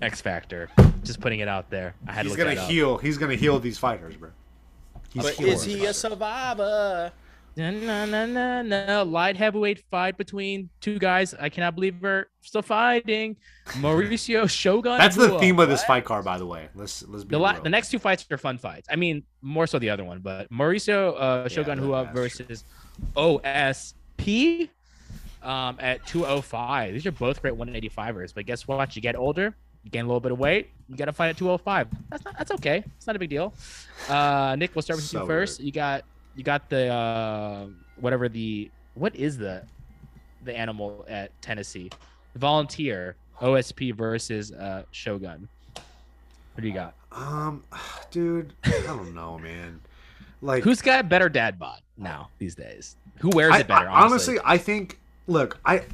X 0.00 0.20
Factor. 0.20 0.68
Just 1.02 1.20
putting 1.20 1.40
it 1.40 1.48
out 1.48 1.68
there. 1.68 1.94
I 2.06 2.12
had 2.12 2.26
He's 2.26 2.34
to 2.36 2.38
gonna 2.38 2.54
that 2.54 2.62
up. 2.64 2.70
heal. 2.70 2.98
He's 2.98 3.18
gonna 3.18 3.34
heal 3.36 3.58
these 3.58 3.78
fighters, 3.78 4.16
bro. 4.16 4.30
He's 5.12 5.22
But 5.24 5.34
healing 5.34 5.52
is 5.52 5.62
he 5.64 5.74
these 5.74 5.88
a 5.88 5.94
survivor? 5.94 7.12
No, 7.56 7.70
no, 7.70 8.06
no, 8.06 8.26
no, 8.26 8.62
no. 8.62 9.02
Light 9.02 9.36
heavyweight 9.36 9.84
fight 9.90 10.16
between 10.16 10.70
two 10.80 10.98
guys. 10.98 11.34
I 11.34 11.50
cannot 11.50 11.74
believe 11.74 11.96
we're 12.00 12.26
still 12.40 12.62
fighting. 12.62 13.36
Mauricio 13.72 14.48
Shogun. 14.50 14.96
That's 14.96 15.16
the 15.16 15.38
theme 15.38 15.58
of 15.58 15.68
this 15.68 15.84
fight 15.84 16.04
card, 16.04 16.24
by 16.24 16.38
the 16.38 16.46
way. 16.46 16.68
Let's 16.74 17.02
let's 17.06 17.24
be 17.24 17.30
The, 17.32 17.38
la- 17.38 17.60
the 17.60 17.68
next 17.68 17.90
two 17.90 17.98
fights 17.98 18.26
are 18.30 18.38
fun 18.38 18.56
fights. 18.56 18.88
I 18.90 18.96
mean, 18.96 19.22
more 19.42 19.66
so 19.66 19.78
the 19.78 19.90
other 19.90 20.04
one, 20.04 20.20
but 20.20 20.50
Mauricio 20.50 21.14
uh, 21.18 21.48
Shogun 21.48 21.78
that- 21.78 21.84
Rua 21.84 22.10
versus 22.14 22.64
OSP 23.16 24.68
um, 25.42 25.76
at 25.80 26.06
205. 26.06 26.94
These 26.94 27.06
are 27.06 27.12
both 27.12 27.42
great 27.42 27.54
185ers, 27.54 28.34
but 28.34 28.46
guess 28.46 28.66
what? 28.66 28.94
You 28.96 29.02
get 29.02 29.14
older, 29.16 29.54
you 29.84 29.90
gain 29.90 30.04
a 30.04 30.06
little 30.06 30.20
bit 30.20 30.32
of 30.32 30.38
weight, 30.38 30.70
you 30.88 30.96
got 30.96 31.06
to 31.06 31.12
fight 31.12 31.28
at 31.28 31.36
205. 31.36 31.88
That's 32.08 32.24
not 32.24 32.38
that's 32.38 32.50
okay. 32.52 32.82
It's 32.96 33.06
not 33.06 33.16
a 33.16 33.18
big 33.18 33.30
deal. 33.30 33.52
Uh, 34.08 34.56
Nick, 34.58 34.74
we'll 34.74 34.82
start 34.82 34.98
with 34.98 35.04
So 35.04 35.20
you 35.22 35.26
first. 35.26 35.60
You 35.60 35.72
got 35.72 36.04
you 36.36 36.42
got 36.42 36.68
the 36.68 36.88
uh, 36.88 37.66
whatever 37.96 38.28
the 38.28 38.70
what 38.94 39.14
is 39.16 39.38
the 39.38 39.62
the 40.44 40.56
animal 40.56 41.04
at 41.08 41.30
Tennessee? 41.42 41.90
Volunteer 42.36 43.16
OSP 43.40 43.94
versus 43.94 44.52
uh, 44.52 44.84
Shogun. 44.90 45.48
What 45.74 46.62
do 46.62 46.68
you 46.68 46.74
got? 46.74 46.94
Um, 47.10 47.64
dude, 48.10 48.52
I 48.64 48.80
don't 48.86 49.14
know, 49.14 49.38
man. 49.38 49.80
Like, 50.40 50.64
Who's 50.64 50.82
got 50.82 51.08
better 51.08 51.28
dad 51.28 51.58
bod 51.58 51.80
now 51.96 52.28
these 52.38 52.54
days? 52.54 52.96
Who 53.20 53.30
wears 53.30 53.52
I, 53.52 53.60
it 53.60 53.68
better? 53.68 53.88
I- 53.88 54.02
honestly, 54.02 54.38
honestly, 54.38 54.40
I 54.44 54.58
think. 54.58 54.98
Look, 55.28 55.58
I 55.64 55.84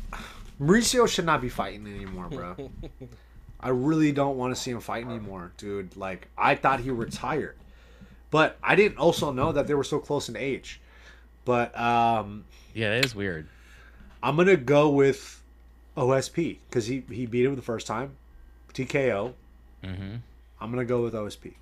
Mauricio 0.61 1.07
should 1.07 1.26
not 1.26 1.41
be 1.41 1.49
fighting 1.49 1.86
anymore, 1.86 2.28
bro. 2.28 2.70
I 3.61 3.70
really 3.70 4.12
don't 4.12 4.36
want 4.36 4.55
to 4.55 4.61
see 4.61 4.70
him 4.70 4.80
fight 4.80 5.05
anymore, 5.05 5.53
dude. 5.57 5.97
Like, 5.97 6.28
I 6.36 6.55
thought 6.55 6.80
he 6.80 6.91
retired, 6.91 7.57
but 8.31 8.59
I 8.62 8.74
didn't 8.74 8.99
also 8.99 9.33
know 9.33 9.53
that 9.53 9.66
they 9.66 9.74
were 9.74 9.85
so 9.85 9.99
close 9.99 10.29
in 10.29 10.37
age. 10.37 10.81
But 11.45 11.79
um, 11.79 12.45
yeah, 12.74 12.95
it 12.95 13.05
is 13.05 13.14
weird. 13.14 13.49
I'm 14.22 14.37
gonna 14.37 14.57
go 14.57 14.91
with 14.91 15.43
OSP 15.97 16.59
because 16.68 16.87
he 16.87 17.03
he 17.11 17.26
beat 17.26 17.45
him 17.47 17.57
the 17.57 17.62
first 17.62 17.87
time, 17.87 18.16
TKO. 18.74 19.33
Mm-hmm. 19.85 20.14
I'm 20.61 20.70
gonna 20.70 20.85
go 20.85 21.03
with 21.03 21.14
OSP. 21.14 21.55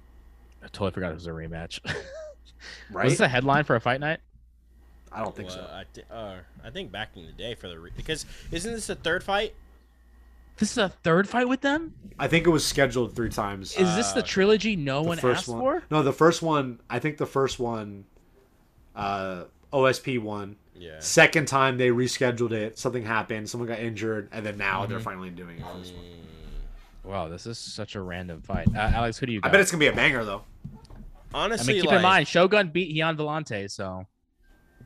I 0.63 0.67
totally 0.69 0.91
forgot 0.91 1.13
it 1.13 1.15
was 1.15 1.27
a 1.27 1.31
rematch. 1.31 1.81
Right? 2.91 3.05
Was 3.05 3.13
this 3.13 3.21
a 3.21 3.29
headline 3.29 3.63
for 3.65 3.77
a 3.77 3.81
fight 3.81 4.01
night? 4.01 4.19
I 5.13 5.23
don't 5.23 5.37
think 5.37 5.49
Well, 5.51 5.59
so. 5.59 5.63
I, 5.73 5.85
thi- 5.93 6.03
uh, 6.11 6.37
I 6.65 6.71
think 6.71 6.91
back 6.91 7.11
in 7.15 7.25
the 7.27 7.33
day 7.33 7.55
for 7.55 7.69
the 7.69 7.79
re- 7.79 7.91
because 7.97 8.27
isn't 8.51 8.73
this 8.73 8.89
the 8.89 8.97
third 8.97 9.23
fight? 9.23 9.55
This 10.57 10.73
is 10.73 10.79
a 10.79 10.89
third 10.89 11.29
fight 11.29 11.49
with 11.49 11.61
them. 11.61 11.95
I 12.19 12.29
think 12.29 12.47
it 12.47 12.51
was 12.51 12.65
scheduled 12.67 13.15
three 13.15 13.29
times. 13.29 13.77
Is 13.77 13.95
this 13.95 14.13
the 14.13 14.21
Uh, 14.21 14.27
trilogy 14.27 14.75
no 14.75 15.03
the 15.03 15.09
one 15.09 15.19
first 15.19 15.41
asked 15.41 15.49
one. 15.49 15.61
for? 15.61 15.83
No, 15.91 16.03
the 16.03 16.13
first 16.15 16.41
one. 16.43 16.81
I 16.89 16.99
think 16.99 17.19
the 17.19 17.27
first 17.27 17.59
one. 17.59 18.05
Uh, 18.95 19.45
OSP 19.73 20.19
won. 20.19 20.57
Yeah. 20.75 20.97
Second 21.01 21.47
time 21.49 21.77
they 21.77 21.91
rescheduled 21.91 22.53
it. 22.53 22.79
Something 22.79 23.05
happened. 23.05 23.49
Someone 23.51 23.69
got 23.69 23.79
injured, 23.81 24.29
and 24.33 24.45
then 24.47 24.57
now 24.57 24.83
Mm-hmm. 24.83 24.91
they're 24.91 25.01
finally 25.01 25.31
doing 25.31 25.59
it. 25.59 25.63
for 25.63 25.79
this 25.79 25.91
one. 25.93 26.05
Wow, 27.05 27.29
this 27.29 27.47
is 27.47 27.59
such 27.59 27.95
a 27.95 28.01
random 28.01 28.41
fight. 28.43 28.67
Uh, 28.75 28.79
Alex, 28.79 29.19
who 29.19 29.27
do 29.27 29.33
you 29.33 29.41
I 29.43 29.49
bet 29.49 29.61
it's 29.61 29.71
gonna 29.71 29.79
be 29.81 29.87
a 29.87 29.93
banger 29.93 30.25
though. 30.25 30.43
Honestly, 31.35 31.75
I 31.75 31.75
mean, 31.75 31.83
keep 31.83 31.91
like, 31.91 31.97
in 31.97 32.03
mind, 32.03 32.29
Shogun 32.29 32.69
beat 32.71 32.95
Gian 32.97 33.17
Villante, 33.17 33.71
so 33.71 34.07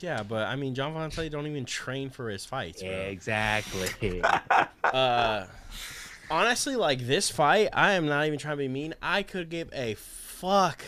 Yeah, 0.00 0.22
but 0.22 0.46
I 0.46 0.56
mean, 0.56 0.74
Gian 0.74 0.92
Villante 0.94 1.30
don't 1.30 1.46
even 1.46 1.64
train 1.64 2.10
for 2.10 2.28
his 2.30 2.44
fights. 2.44 2.82
Bro. 2.82 2.90
exactly. 2.90 4.22
Uh, 4.82 5.46
honestly, 6.30 6.74
like 6.74 7.06
this 7.06 7.30
fight, 7.30 7.68
I 7.72 7.92
am 7.92 8.06
not 8.06 8.26
even 8.26 8.40
trying 8.40 8.54
to 8.54 8.58
be 8.58 8.66
mean. 8.66 8.94
I 9.00 9.22
could 9.22 9.50
give 9.50 9.68
a 9.72 9.94
fuck 9.94 10.82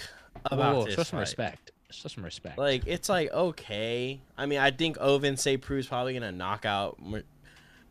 about 0.46 0.74
Whoa, 0.74 0.84
this 0.86 0.94
show 0.94 1.02
some 1.04 1.18
fight. 1.18 1.20
respect. 1.20 1.70
Show 1.90 2.08
some 2.08 2.24
respect. 2.24 2.58
Like 2.58 2.82
it's 2.86 3.08
like 3.08 3.30
okay. 3.32 4.20
I 4.36 4.46
mean, 4.46 4.58
I 4.58 4.70
think 4.70 4.96
Oven 4.98 5.36
Pru's 5.60 5.86
probably 5.86 6.14
gonna 6.14 6.32
knock 6.32 6.64
out 6.64 6.98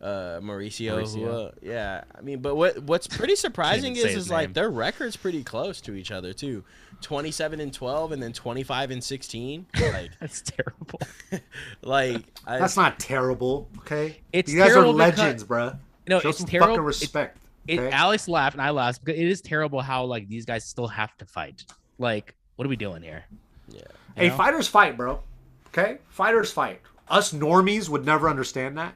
uh, 0.02 0.40
Mauricio. 0.42 1.02
Mauricio. 1.02 1.16
Rua. 1.18 1.54
Yeah, 1.62 2.04
I 2.16 2.22
mean, 2.22 2.40
but 2.40 2.56
what 2.56 2.82
what's 2.84 3.08
pretty 3.08 3.36
surprising 3.38 3.96
is 3.96 4.06
is 4.06 4.30
like 4.30 4.54
their 4.54 4.70
records 4.70 5.16
pretty 5.16 5.44
close 5.44 5.82
to 5.82 5.94
each 5.94 6.12
other 6.12 6.34
too. 6.34 6.64
Twenty 7.02 7.32
seven 7.32 7.60
and 7.60 7.74
twelve, 7.74 8.12
and 8.12 8.22
then 8.22 8.32
twenty 8.32 8.64
five 8.64 8.92
and 8.92 9.04
sixteen. 9.04 9.66
Like, 9.80 10.12
That's 10.20 10.42
terrible. 10.42 11.00
like 11.82 12.24
I, 12.46 12.60
That's 12.60 12.78
not 12.78 13.00
terrible. 13.00 13.68
Okay. 13.80 14.22
It's 14.32 14.52
you 14.52 14.60
guys 14.60 14.72
are 14.72 14.76
terrible 14.76 14.94
because- 14.94 15.18
legends, 15.18 15.44
bruh. 15.44 15.78
No, 16.08 16.20
Show 16.20 16.30
it's 16.30 16.40
some 16.40 16.48
terrible. 16.48 16.74
fucking 16.74 16.86
respect. 16.86 17.38
It, 17.68 17.80
okay? 17.80 17.92
Alex 17.92 18.28
laughed 18.28 18.56
and 18.56 18.62
I 18.62 18.72
laughed 18.72 19.04
because 19.06 19.20
it 19.20 19.28
is 19.28 19.40
terrible 19.42 19.82
how 19.82 20.04
like 20.06 20.28
these 20.28 20.46
guys 20.46 20.66
still 20.66 20.88
have 20.88 21.16
to 21.18 21.26
fight. 21.26 21.64
Like, 22.00 22.36
what 22.56 22.66
are 22.66 22.70
we 22.70 22.76
doing 22.76 23.02
here? 23.04 23.24
yeah. 23.70 23.82
hey, 24.16 24.30
know? 24.30 24.36
fighters 24.36 24.68
fight, 24.68 24.98
bro. 24.98 25.22
Okay, 25.68 26.00
fighters 26.10 26.52
fight. 26.52 26.82
Us 27.08 27.34
normies 27.34 27.88
would 27.90 28.06
never 28.06 28.30
understand 28.30 28.78
that. 28.78 28.96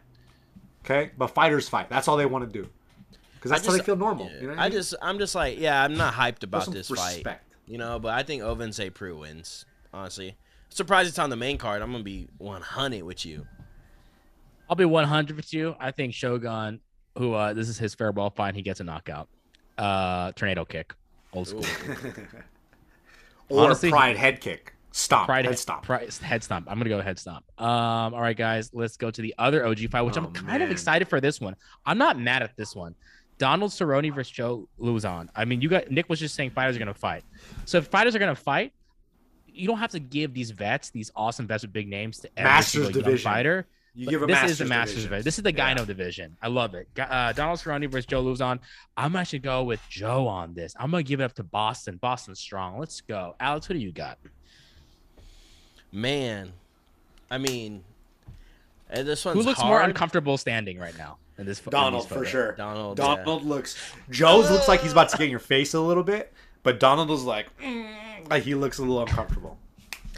Okay, 0.83 1.11
but 1.17 1.27
fighters 1.27 1.69
fight. 1.69 1.89
That's 1.89 2.07
all 2.07 2.17
they 2.17 2.25
want 2.25 2.51
to 2.51 2.61
do. 2.61 2.67
Because 3.35 3.51
that's 3.51 3.67
I 3.67 3.71
how 3.71 3.77
they 3.77 3.83
feel 3.83 3.95
normal. 3.95 4.25
Yeah. 4.25 4.35
You 4.35 4.41
know 4.47 4.49
what 4.53 4.59
I 4.59 4.65
I 4.65 4.69
mean? 4.69 4.77
just 4.77 4.95
I'm 5.01 5.19
just 5.19 5.35
like 5.35 5.59
yeah, 5.59 5.83
I'm 5.83 5.95
not 5.95 6.13
hyped 6.13 6.43
about 6.43 6.63
some 6.63 6.73
this 6.73 6.89
fight. 6.89 7.25
Respect. 7.65 7.71
You 7.71 7.77
know, 7.77 7.99
but 7.99 8.13
I 8.13 8.23
think 8.23 8.43
Oven 8.43 8.69
Pru 8.71 9.19
wins. 9.19 9.65
Honestly, 9.93 10.35
surprised 10.69 11.09
it's 11.09 11.19
on 11.19 11.29
the 11.29 11.35
main 11.35 11.57
card. 11.57 11.81
I'm 11.81 11.91
gonna 11.91 12.03
be 12.03 12.27
100 12.37 13.03
with 13.03 13.25
you. 13.25 13.45
I'll 14.69 14.75
be 14.75 14.85
100 14.85 15.35
with 15.37 15.53
you. 15.53 15.75
I 15.79 15.91
think 15.91 16.13
Shogun, 16.13 16.79
who 17.17 17.33
uh 17.33 17.53
this 17.53 17.69
is 17.69 17.77
his 17.77 17.93
farewell 17.95 18.29
fight, 18.29 18.55
he 18.55 18.61
gets 18.61 18.79
a 18.79 18.83
knockout. 18.83 19.29
Uh, 19.77 20.31
tornado 20.33 20.63
kick, 20.65 20.93
old 21.33 21.47
school. 21.47 21.65
Or 23.47 23.65
Honestly- 23.65 23.91
pride 23.91 24.17
head 24.17 24.41
kick. 24.41 24.73
Stop. 24.91 25.27
Pride 25.27 25.45
head 25.45 25.51
head 25.51 25.59
stop. 25.59 25.83
Pride, 25.83 26.11
head 26.15 26.41
stomp. 26.43 26.67
I'm 26.67 26.77
gonna 26.79 26.89
go 26.89 26.99
head 27.01 27.19
stomp. 27.19 27.45
Um, 27.61 28.13
all 28.13 28.21
right, 28.21 28.35
guys, 28.35 28.71
let's 28.73 28.97
go 28.97 29.11
to 29.11 29.21
the 29.21 29.35
other 29.37 29.63
OG 29.67 29.89
fight, 29.91 30.01
which 30.03 30.17
Oh, 30.17 30.21
I'm 30.23 30.31
kind 30.31 30.63
of 30.63 30.71
excited 30.71 31.07
for. 31.09 31.21
This 31.21 31.39
one, 31.41 31.55
I'm 31.85 31.97
not 31.97 32.17
mad 32.17 32.41
at 32.41 32.55
this 32.57 32.73
one. 32.75 32.95
Donald 33.37 33.71
Cerrone 33.71 34.13
versus 34.13 34.31
Joe 34.31 34.67
Lauzon. 34.79 35.27
I 35.35 35.45
mean, 35.45 35.61
you 35.61 35.69
got 35.69 35.91
Nick 35.91 36.07
was 36.09 36.19
just 36.19 36.35
saying 36.35 36.51
fighters 36.51 36.75
are 36.75 36.79
gonna 36.79 36.93
fight. 36.93 37.23
So 37.65 37.77
if 37.79 37.87
fighters 37.87 38.15
are 38.15 38.19
gonna 38.19 38.35
fight, 38.35 38.71
you 39.47 39.67
don't 39.67 39.77
have 39.77 39.91
to 39.91 39.99
give 39.99 40.33
these 40.33 40.51
vets, 40.51 40.89
these 40.89 41.11
awesome 41.15 41.47
vets 41.47 41.63
with 41.63 41.73
big 41.73 41.87
names, 41.87 42.19
to 42.19 42.29
every 42.37 42.49
Masters 42.49 42.83
single 42.93 43.09
young 43.11 43.17
fighter. 43.19 43.67
You 43.97 44.05
But 44.07 44.11
give 44.11 44.23
a 44.23 44.25
this 44.27 44.51
is 44.51 44.57
the 44.57 44.65
Masters 44.65 44.95
division. 45.03 45.09
division. 45.09 45.23
This 45.23 45.37
is 45.37 45.43
the 45.43 45.53
Yeah. 45.53 45.73
Gyno 45.75 45.85
division. 45.87 46.35
I 46.41 46.47
love 46.49 46.75
it. 46.75 46.87
Uh, 46.99 47.31
Donald 47.31 47.59
Cerrone 47.59 47.89
versus 47.89 48.05
Joe 48.05 48.21
Lauzon. 48.23 48.59
I'm 48.97 49.15
actually 49.15 49.39
go 49.39 49.63
with 49.63 49.79
Joe 49.89 50.27
on 50.27 50.53
this. 50.53 50.75
I'm 50.77 50.91
gonna 50.91 51.03
give 51.03 51.21
it 51.21 51.23
up 51.23 51.33
to 51.35 51.43
Boston. 51.43 51.95
Boston's 51.97 52.39
strong. 52.39 52.77
Let's 52.77 52.99
go, 53.01 53.35
Alex. 53.39 53.65
Who 53.67 53.73
do 53.73 53.79
you 53.79 53.93
got? 53.93 54.17
Man, 55.91 56.51
I 57.31 57.37
mean, 57.37 57.83
eh, 58.89 59.03
this 59.03 59.23
one. 59.23 59.33
Who 59.35 59.43
looks 59.43 59.63
more 59.63 59.81
uncomfortable 59.81 60.37
standing 60.37 60.77
right 60.77 60.97
now 60.97 61.17
in 61.37 61.45
this? 61.45 61.59
in 61.61 61.69
Donald 61.69 62.07
for 62.07 62.25
sure. 62.25 62.53
Donald, 62.53 62.97
Donald 62.97 63.43
looks. 63.43 63.75
Joe's 64.09 64.49
looks 64.49 64.67
like 64.67 64.81
he's 64.81 64.91
about 64.91 65.09
to 65.09 65.17
get 65.17 65.25
in 65.25 65.29
your 65.31 65.39
face 65.55 65.73
a 65.73 65.79
little 65.79 66.03
bit, 66.03 66.33
but 66.63 66.79
Donald 66.79 67.09
was 67.09 67.23
like, 67.23 67.47
mm, 67.59 68.29
like 68.29 68.43
he 68.43 68.55
looks 68.55 68.77
a 68.77 68.81
little 68.81 69.01
uncomfortable. 69.01 69.57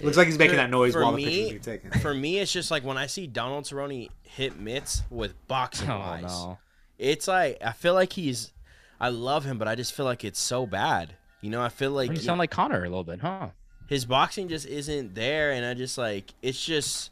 Looks 0.02 0.16
like 0.18 0.28
he's 0.28 0.38
making 0.38 0.52
For- 0.54 0.58
that 0.58 0.70
noise 0.70 0.94
for 0.94 1.02
while 1.02 1.12
the 1.14 1.18
me- 1.18 1.26
picture's 1.26 1.66
being 1.68 1.80
taken. 1.82 2.00
For 2.02 2.14
me, 2.14 2.38
it's 2.38 2.52
just 2.52 2.70
like 2.70 2.84
when 2.84 2.98
I 2.98 3.08
see 3.08 3.26
Donald 3.26 3.64
Cerrone 3.66 4.10
hit 4.24 4.60
mitts 4.60 5.02
with 5.10 5.34
boxing 5.48 5.90
Oh 5.90 5.98
wise. 5.98 6.22
no. 6.24 6.60
It's 7.00 7.28
like 7.28 7.58
I 7.64 7.72
feel 7.72 7.94
like 7.96 8.14
he's. 8.14 8.54
I 9.00 9.10
love 9.10 9.46
him, 9.46 9.58
but 9.58 9.68
I 9.68 9.76
just 9.76 9.94
feel 9.94 10.06
like 10.06 10.24
it's 10.24 10.40
so 10.40 10.66
bad. 10.66 11.14
You 11.42 11.50
know, 11.52 11.62
I 11.62 11.70
feel 11.70 11.92
like 11.92 12.10
You 12.12 12.18
sound 12.18 12.40
like 12.40 12.50
Connor 12.52 12.80
a 12.84 12.90
little 12.90 13.04
bit, 13.04 13.22
huh? 13.22 13.50
his 13.88 14.06
boxing 14.06 14.50
just 14.50 14.66
isn't 14.68 15.16
there, 15.16 15.52
and 15.52 15.66
I 15.66 15.74
just 15.74 15.98
like 15.98 16.34
it's 16.42 16.64
just. 16.64 17.12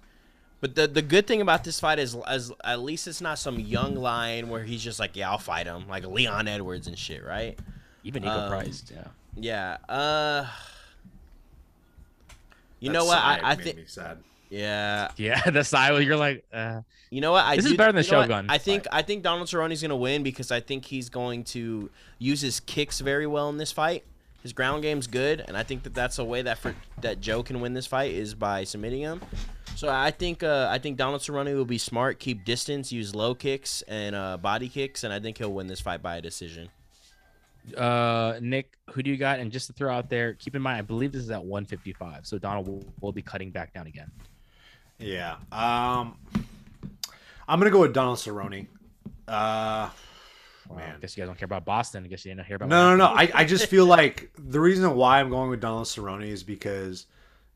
But 0.66 0.74
the 0.74 0.88
the 0.88 1.04
good 1.04 1.28
thing 1.28 1.42
about 1.42 1.64
this 1.64 1.80
fight 1.80 2.00
is, 2.00 2.18
as 2.26 2.52
at 2.64 2.80
least 2.80 3.08
it's 3.08 3.22
not 3.22 3.38
some 3.38 3.60
young 3.60 3.94
lion 3.96 4.50
where 4.50 4.64
he's 4.64 4.84
just 4.84 5.00
like, 5.00 5.16
yeah, 5.16 5.30
I'll 5.30 5.38
fight 5.38 5.68
him, 5.68 5.88
like 5.88 6.04
Leon 6.08 6.48
Edwards 6.48 6.88
and 6.88 6.98
shit, 6.98 7.24
right? 7.24 7.56
Even 8.04 8.24
Eagle 8.24 8.34
Um, 8.36 8.50
Price, 8.50 8.84
yeah. 8.92 9.04
Yeah. 9.36 9.78
Uh. 9.88 10.48
You 12.80 12.90
That 12.90 12.94
know 12.94 13.06
what? 13.06 13.20
I, 13.20 13.42
I 13.44 13.56
think. 13.56 13.78
Yeah. 14.50 15.12
Yeah, 15.18 15.48
the 15.52 15.64
side 15.64 15.92
where 15.92 16.02
you're 16.02 16.18
like, 16.18 16.44
uh, 16.52 16.82
You 17.12 17.22
know 17.22 17.34
what? 17.34 17.46
I 17.46 17.58
This 17.58 17.66
is 17.66 17.74
better 17.74 17.92
than 17.92 18.04
you? 18.04 18.10
Shogun 18.10 18.48
I 18.50 18.58
think 18.58 18.86
fight. 18.86 18.90
I 18.92 19.02
think 19.04 19.22
Donald 19.22 19.48
Cerrone's 19.48 19.84
gonna 19.84 19.96
win 19.96 20.24
because 20.24 20.52
I 20.52 20.62
think 20.62 20.86
he's 20.86 21.10
going 21.10 21.44
to 21.44 21.92
use 22.18 22.42
his 22.42 22.60
kicks 22.60 23.02
very 23.02 23.28
well 23.28 23.50
in 23.50 23.58
this 23.58 23.72
fight. 23.72 24.04
His 24.46 24.54
ground 24.54 24.84
game's 24.84 25.08
good, 25.08 25.44
and 25.48 25.58
I 25.58 25.64
think 25.64 25.82
that 25.86 25.96
that's 25.96 26.20
a 26.20 26.24
way 26.24 26.44
that 26.44 26.60
for 26.60 26.76
that 27.02 27.20
Joe 27.20 27.42
can 27.42 27.62
win 27.62 27.74
this 27.74 27.88
fight 27.88 28.12
is 28.12 28.36
by 28.36 28.64
submitting 28.64 29.02
him. 29.02 29.20
So 29.76 29.90
I 29.90 30.12
think 30.12 30.44
uh, 30.44 30.68
I 30.70 30.78
think 30.78 30.98
Donald 30.98 31.22
Cerrone 31.22 31.52
will 31.56 31.66
be 31.66 31.80
smart, 31.80 32.20
keep 32.20 32.46
distance, 32.46 32.92
use 32.92 33.16
low 33.16 33.34
kicks 33.34 33.82
and 33.88 34.16
uh, 34.16 34.38
body 34.38 34.70
kicks, 34.70 35.04
and 35.04 35.12
I 35.12 35.20
think 35.20 35.40
he'll 35.40 35.52
win 35.52 35.66
this 35.66 35.82
fight 35.82 36.04
by 36.04 36.18
a 36.18 36.22
decision. 36.22 36.70
uh, 37.76 38.38
Nick, 38.40 38.78
who 38.92 39.02
do 39.02 39.10
you 39.10 39.18
got? 39.18 39.40
And 39.40 39.52
just 39.52 39.66
to 39.66 39.74
throw 39.74 39.92
out 39.92 40.12
there, 40.12 40.36
keep 40.36 40.56
in 40.56 40.62
mind, 40.62 40.78
I 40.78 40.82
believe 40.84 41.12
this 41.12 41.24
is 41.24 41.32
at 41.32 41.44
155, 41.44 42.28
so 42.28 42.38
Donald 42.38 42.68
will, 42.68 42.84
will 43.02 43.14
be 43.14 43.24
cutting 43.24 43.50
back 43.50 43.74
down 43.74 43.88
again. 43.88 44.12
Yeah. 45.00 45.38
Um, 45.52 46.20
I'm 47.48 47.60
gonna 47.60 47.72
go 47.72 47.82
with 47.82 47.94
Donald 47.94 48.20
Cerrone. 48.20 48.68
Uh, 49.28 49.90
Man. 50.74 50.96
I 50.96 51.00
guess 51.00 51.16
you 51.16 51.22
guys 51.22 51.30
don't 51.30 51.38
care 51.38 51.46
about 51.46 51.66
Boston. 51.66 52.04
I 52.04 52.08
guess 52.08 52.26
you 52.26 52.34
didn't 52.34 52.48
hear 52.48 52.56
about. 52.56 52.70
No, 52.70 52.92
no, 52.92 52.96
no. 52.96 53.06
I, 53.06 53.30
I 53.34 53.46
just 53.46 53.68
feel 53.68 53.86
like 53.86 54.32
the 54.38 54.60
reason 54.60 54.96
why 54.96 55.20
I'm 55.20 55.30
going 55.30 55.50
with 55.50 55.62
Donald 55.62 55.86
Cerrone 55.86 56.26
is 56.26 56.44
because, 56.44 57.06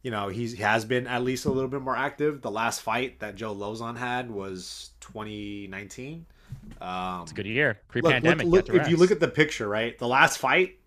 you 0.03 0.11
know, 0.11 0.27
he's, 0.27 0.51
he 0.53 0.61
has 0.61 0.85
been 0.85 1.07
at 1.07 1.23
least 1.23 1.45
a 1.45 1.51
little 1.51 1.69
bit 1.69 1.81
more 1.81 1.95
active. 1.95 2.41
The 2.41 2.51
last 2.51 2.81
fight 2.81 3.19
that 3.19 3.35
Joe 3.35 3.55
Lauzon 3.55 3.97
had 3.97 4.29
was 4.29 4.91
2019. 5.01 6.25
Um, 6.81 7.21
It's 7.23 7.31
a 7.31 7.35
good 7.35 7.45
year. 7.45 7.79
Pre-pandemic. 7.87 8.47
look, 8.47 8.67
look, 8.67 8.75
if 8.75 8.89
you 8.89 8.97
look 8.97 9.11
at 9.11 9.19
the 9.19 9.27
picture, 9.27 9.67
right, 9.67 9.97
the 9.97 10.07
last 10.07 10.37
fight, 10.37 10.77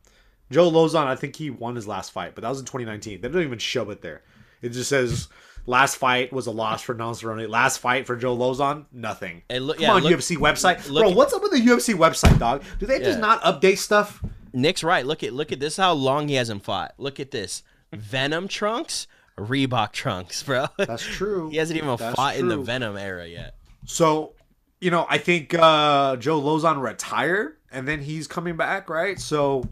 Joe 0.50 0.70
Lauzon, 0.70 1.06
I 1.06 1.16
think 1.16 1.36
he 1.36 1.50
won 1.50 1.74
his 1.76 1.88
last 1.88 2.12
fight, 2.12 2.34
but 2.34 2.42
that 2.42 2.48
was 2.50 2.58
in 2.60 2.66
2019. 2.66 3.20
They 3.20 3.28
don't 3.28 3.42
even 3.42 3.58
show 3.58 3.88
it 3.90 4.02
there. 4.02 4.22
It 4.60 4.70
just 4.70 4.88
says 4.88 5.28
last 5.66 5.96
fight 5.96 6.32
was 6.32 6.46
a 6.46 6.50
loss 6.50 6.82
for 6.82 6.94
Cerrone. 6.94 7.48
Last 7.48 7.78
fight 7.78 8.06
for 8.06 8.16
Joe 8.16 8.36
Lauzon, 8.36 8.86
nothing. 8.92 9.42
Hey, 9.48 9.58
look- 9.58 9.76
Come 9.76 9.82
yeah, 9.82 9.92
on, 9.94 10.02
look- 10.02 10.12
UFC 10.12 10.36
website, 10.36 10.88
look- 10.90 11.04
bro. 11.04 11.10
What's 11.10 11.32
up 11.32 11.42
with 11.42 11.52
the 11.52 11.60
UFC 11.60 11.94
website, 11.94 12.38
dog? 12.38 12.62
Do 12.78 12.86
they 12.86 12.98
just 12.98 13.18
not 13.18 13.42
update 13.42 13.78
stuff? 13.78 14.22
Nick's 14.52 14.84
right. 14.84 15.06
Look 15.06 15.22
at 15.22 15.32
look 15.32 15.50
at 15.52 15.60
this. 15.60 15.76
How 15.78 15.92
long 15.92 16.28
he 16.28 16.34
hasn't 16.34 16.62
fought. 16.64 16.92
Look 16.98 17.18
at 17.18 17.30
this. 17.30 17.62
Venom 17.92 18.48
trunks, 18.48 19.06
Reebok 19.38 19.92
trunks, 19.92 20.42
bro. 20.42 20.66
That's 20.76 21.02
true. 21.02 21.48
he 21.50 21.56
hasn't 21.56 21.78
even 21.78 21.96
That's 21.96 22.14
fought 22.16 22.36
in 22.36 22.48
the. 22.48 22.58
Venom 22.58 22.96
era 22.96 23.26
yet. 23.26 23.54
So, 23.86 24.34
you 24.80 24.90
know, 24.90 25.06
I 25.08 25.18
think 25.18 25.54
uh, 25.54 26.16
Joe 26.16 26.40
Lauzon 26.40 26.80
retired, 26.82 27.56
and 27.70 27.88
then 27.88 28.00
he's 28.02 28.26
coming 28.28 28.56
back, 28.56 28.90
right? 28.90 29.18
So, 29.18 29.64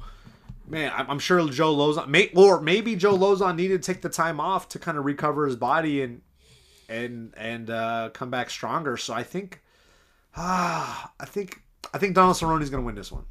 man, 0.70 0.92
I'm, 0.94 1.10
I'm 1.10 1.18
sure 1.18 1.46
Joe 1.48 1.74
Lauzon, 1.74 2.08
may, 2.08 2.30
or 2.34 2.60
maybe 2.60 2.96
Joe 2.96 3.16
Lauzon 3.16 3.56
needed 3.56 3.82
to 3.82 3.92
take 3.92 4.02
the 4.02 4.08
time 4.08 4.40
off 4.40 4.68
to 4.70 4.78
kind 4.78 4.96
of 4.96 5.04
recover 5.04 5.46
his 5.46 5.56
body 5.56 6.02
and 6.02 6.22
and 6.88 7.34
and 7.36 7.70
uh, 7.70 8.10
come 8.12 8.30
back 8.30 8.50
stronger. 8.50 8.96
So 8.96 9.14
I 9.14 9.22
think, 9.22 9.60
ah, 10.36 11.12
I 11.20 11.24
think 11.24 11.62
I 11.92 11.98
think 11.98 12.14
Donald 12.14 12.36
Cerrone 12.36 12.62
is 12.62 12.70
going 12.70 12.82
to 12.82 12.86
win 12.86 12.94
this 12.94 13.12
one. 13.12 13.24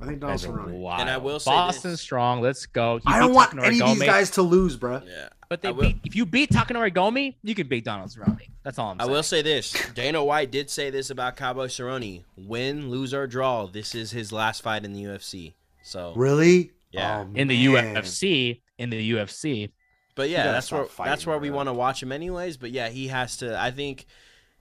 I 0.00 0.06
think 0.06 0.20
Donald 0.20 0.40
Cerrone. 0.40 1.00
And 1.00 1.08
I 1.08 1.18
will 1.18 1.38
say 1.38 1.50
Boston 1.50 1.92
this. 1.92 2.00
strong. 2.00 2.40
Let's 2.40 2.66
go. 2.66 2.94
You 2.96 3.02
I 3.06 3.20
don't 3.20 3.32
want 3.32 3.52
Takanori 3.52 3.66
any 3.66 3.82
of 3.82 3.88
these 3.90 4.02
guys 4.02 4.30
to 4.32 4.42
lose, 4.42 4.76
bruh. 4.76 5.06
Yeah. 5.06 5.28
But 5.48 5.62
they 5.62 5.70
beat. 5.70 5.98
If 6.04 6.16
you 6.16 6.24
beat 6.26 6.50
Takanori 6.50 6.92
Gomi, 6.92 7.34
you 7.42 7.54
can 7.54 7.68
beat 7.68 7.84
Donald 7.84 8.10
Cerrone. 8.10 8.48
That's 8.62 8.78
all 8.78 8.92
I'm 8.92 8.98
saying. 8.98 9.10
I 9.10 9.12
will 9.12 9.22
say 9.22 9.42
this. 9.42 9.74
Dana 9.94 10.24
White 10.24 10.50
did 10.50 10.70
say 10.70 10.90
this 10.90 11.10
about 11.10 11.36
Cowboy 11.36 11.66
Cerrone. 11.66 12.24
Win, 12.36 12.88
lose, 12.90 13.12
or 13.12 13.26
draw. 13.26 13.66
This 13.66 13.94
is 13.94 14.12
his 14.12 14.32
last 14.32 14.62
fight 14.62 14.84
in 14.84 14.92
the 14.92 15.04
UFC. 15.04 15.52
So, 15.82 16.12
Really? 16.16 16.72
Yeah. 16.90 17.24
Oh, 17.26 17.30
in 17.34 17.48
the 17.48 17.68
man. 17.72 17.96
UFC, 17.96 18.60
in 18.78 18.90
the 18.90 19.12
UFC, 19.12 19.70
but 20.14 20.28
yeah, 20.28 20.52
that's 20.52 20.70
where 20.70 20.84
fighting, 20.84 21.10
that's 21.10 21.26
where 21.26 21.38
we 21.38 21.50
want 21.50 21.68
to 21.68 21.72
watch 21.72 22.02
him 22.02 22.12
anyways. 22.12 22.56
But 22.58 22.70
yeah, 22.70 22.88
he 22.90 23.08
has 23.08 23.38
to. 23.38 23.58
I 23.58 23.70
think 23.70 24.06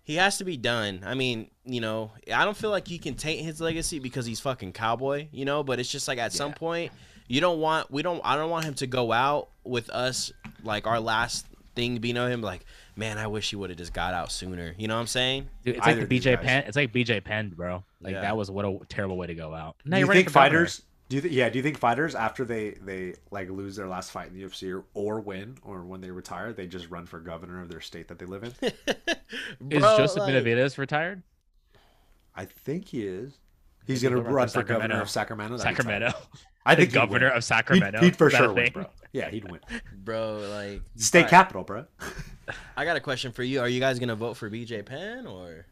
he 0.03 0.15
has 0.15 0.37
to 0.37 0.45
be 0.45 0.55
done. 0.55 1.03
I 1.05 1.13
mean, 1.13 1.51
you 1.65 1.81
know, 1.81 2.11
I 2.33 2.45
don't 2.45 2.55
feel 2.55 2.69
like 2.69 2.87
he 2.87 2.97
can 2.99 3.15
taint 3.15 3.43
his 3.45 3.59
legacy 3.59 3.99
because 3.99 4.25
he's 4.25 4.39
fucking 4.39 4.71
cowboy. 4.71 5.27
You 5.31 5.43
know, 5.45 5.61
but 5.63 5.79
it's 5.79 5.91
just 5.91 6.07
like 6.07 6.19
at 6.19 6.31
some 6.31 6.53
point, 6.53 6.93
you 7.27 7.41
don't 7.41 7.59
want 7.59 7.91
we 7.91 8.01
don't. 8.01 8.21
I 8.23 8.37
don't 8.37 8.49
want 8.49 8.63
him 8.63 8.75
to 8.75 8.87
go 8.87 9.11
out 9.11 9.49
with 9.65 9.89
us 9.89 10.31
like 10.63 10.87
our 10.87 11.01
last 11.01 11.45
thing 11.75 11.97
being 11.97 12.17
on 12.17 12.31
him. 12.31 12.41
Like, 12.41 12.65
man, 12.95 13.17
I 13.17 13.27
wish 13.27 13.49
he 13.49 13.57
would 13.57 13.69
have 13.71 13.77
just 13.77 13.93
got 13.93 14.13
out 14.13 14.31
sooner. 14.31 14.73
You 14.77 14.87
know 14.87 14.95
what 14.95 15.01
I'm 15.01 15.07
saying? 15.07 15.49
Dude, 15.65 15.75
it's 15.75 15.85
Either 15.85 15.95
like 15.97 16.03
of 16.03 16.09
the 16.09 16.19
BJ 16.19 16.35
guys. 16.37 16.45
Penn. 16.45 16.63
It's 16.67 16.75
like 16.77 16.93
BJ 16.93 17.21
Penn, 17.23 17.49
bro. 17.49 17.83
Like 18.01 18.13
Yeah. 18.13 18.21
that 18.21 18.37
was 18.37 18.49
what 18.49 18.63
a 18.63 18.79
terrible 18.87 19.17
way 19.17 19.27
to 19.27 19.35
go 19.35 19.53
out. 19.53 19.75
Now 19.83 19.97
do 19.97 19.99
you 19.99 19.99
you're 19.99 20.07
running 20.07 20.23
think 20.23 20.29
for 20.29 20.39
governor. 20.39 20.69
Fighters 21.11 21.13
do 21.13 21.15
you 21.17 21.21
th- 21.21 21.33
yeah 21.33 21.49
do 21.49 21.57
you 21.59 21.63
think 21.63 21.77
fighters 21.77 22.15
after 22.15 22.45
they 22.45 22.71
they 22.83 23.13
like 23.31 23.49
lose 23.49 23.75
their 23.75 23.87
last 23.87 24.11
fight 24.11 24.27
in 24.29 24.33
the 24.33 24.43
UFC 24.43 24.73
or, 24.73 24.85
or 24.93 25.19
win 25.21 25.57
or 25.63 25.83
when 25.83 26.01
they 26.01 26.11
retire 26.11 26.53
they 26.53 26.67
just 26.67 26.89
run 26.89 27.05
for 27.05 27.19
governor 27.19 27.61
of 27.61 27.69
their 27.69 27.81
state 27.81 28.07
that 28.07 28.17
they 28.19 28.25
live 28.25 28.43
in 28.43 28.53
Is 29.69 29.79
Bro, 29.81 29.97
Joseph 29.97 30.19
like- 30.23 30.33
Benavidez 30.33 30.77
retired? 30.77 31.23
I 32.35 32.45
think 32.45 32.87
he 32.87 33.05
is 33.05 33.37
he's 33.85 34.01
Maybe 34.03 34.15
gonna 34.15 34.25
run 34.25 34.33
run 34.33 34.47
for 34.47 34.61
for 34.61 34.63
governor 34.63 35.01
of 35.01 35.09
Sacramento 35.09 35.57
That'd 35.57 35.75
Sacramento. 35.77 36.13
I 36.65 36.75
think 36.75 36.89
he'd 36.89 36.93
governor 36.95 37.27
win. 37.29 37.37
of 37.37 37.43
Sacramento. 37.43 37.99
he'd, 37.99 38.05
he'd 38.05 38.15
for 38.15 38.29
sure 38.29 38.51
a 38.51 38.53
win 38.53 38.71
bro 38.71 38.85
yeah 39.11 39.29
he'd 39.29 39.49
win 39.51 39.59
bro. 39.93 40.37
Like 40.49 40.81
state 40.95 41.19
Alright, 41.25 41.29
capital 41.29 41.63
bro 41.63 41.85
I 42.77 42.85
got 42.85 42.95
a 42.97 42.99
question 43.01 43.31
for 43.31 43.43
you. 43.43 43.59
Are 43.61 43.67
you 43.69 43.79
guys 43.79 43.99
gonna 43.99 44.15
vote 44.15 44.35
for 44.37 44.49
BJ 44.49 44.85
Penn 44.85 45.25
or 45.27 45.65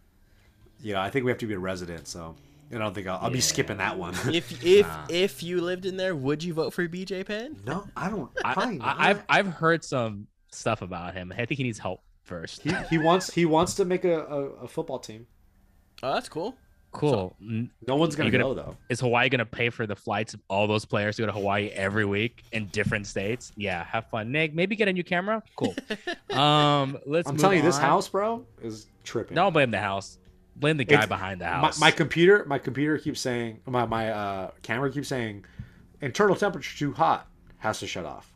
Yeah, 0.82 1.02
I 1.02 1.10
think 1.10 1.26
we 1.26 1.32
have 1.32 1.38
to 1.40 1.48
be 1.48 1.54
a 1.54 1.60
resident 1.60 2.08
so 2.08 2.36
I 2.74 2.78
don't 2.78 2.94
think 2.94 3.08
I'll, 3.08 3.20
I'll 3.22 3.30
be 3.32 3.42
skipping 3.42 3.78
that 3.78 3.98
one 3.98 4.14
if 4.32 4.64
if 4.64 4.86
Nah. 4.88 5.06
if 5.10 5.42
you 5.44 5.62
lived 5.62 5.86
in 5.86 5.98
there, 5.98 6.16
would 6.16 6.44
you 6.44 6.54
vote 6.54 6.74
for 6.74 6.88
BJ 6.88 7.26
Penn? 7.26 7.58
no 7.66 7.88
I 7.96 8.10
don't 8.10 8.30
I, 8.44 8.78
I, 8.82 9.10
I've 9.10 9.24
I've 9.30 9.48
heard 9.48 9.84
some 9.84 10.28
stuff 10.52 10.82
about 10.82 11.14
him. 11.14 11.32
I 11.36 11.46
think 11.46 11.58
he 11.58 11.64
needs 11.64 11.80
help 11.80 12.02
first. 12.24 12.62
he, 12.62 12.72
he 12.90 12.98
wants 12.98 13.34
he 13.34 13.46
wants 13.46 13.74
to 13.76 13.86
make 13.86 14.06
a, 14.06 14.20
a, 14.26 14.44
a 14.64 14.68
football 14.68 15.00
team 15.00 15.26
Oh, 16.04 16.14
that's 16.14 16.30
cool. 16.30 16.56
Cool. 16.92 17.36
N- 17.42 17.70
no 17.88 17.96
one's 17.98 18.16
gonna, 18.16 18.28
You 18.28 18.32
gonna- 18.32 18.44
go 18.46 18.54
though 18.54 18.78
Is 18.90 19.00
Hawaii 19.00 19.30
gonna 19.30 19.46
pay 19.46 19.70
for 19.70 19.86
the 19.86 19.96
flights 19.96 20.34
of 20.34 20.42
all 20.48 20.66
those 20.66 20.86
players 20.86 21.16
to 21.18 21.22
go 21.24 21.26
to 21.28 21.32
Hawaii 21.32 21.68
every 21.70 22.06
week 22.06 22.44
in 22.52 22.66
different 22.68 23.06
states? 23.06 23.52
Yeah, 23.56 23.84
have 23.84 24.08
fun, 24.10 24.32
Nick. 24.32 24.56
Maybe 24.56 24.76
get 24.76 24.88
a 24.88 24.94
new 24.94 25.04
camera. 25.04 25.44
Cool. 25.56 25.76
um, 26.38 26.98
let's. 27.06 27.28
I'm 27.28 27.36
move 27.36 27.42
telling 27.42 27.58
you 27.58 27.64
this 27.64 27.78
house 27.78 28.08
bro 28.10 28.44
is 28.64 28.88
tripping 29.04 29.36
Don't 29.36 29.54
blame 29.54 29.70
the 29.72 29.80
house. 29.80 30.18
Blame 30.60 30.78
the 30.78 30.84
guy 30.86 30.96
It's- 30.96 31.08
behind 31.08 31.42
the 31.42 31.46
my, 31.46 31.52
house. 31.52 31.80
my 31.80 31.90
computer 31.92 32.44
my 32.46 32.60
computer 32.60 32.98
keeps 32.98 33.20
saying 33.22 33.62
my 33.66 33.86
my 33.86 34.10
uh, 34.12 34.52
camera 34.62 34.92
keeps 34.92 35.08
saying 35.08 35.46
internal 36.02 36.36
temperature 36.36 36.78
too 36.78 36.92
hot 36.94 37.28
has 37.58 37.80
to 37.80 37.88
shut 37.88 38.06
off 38.06 38.32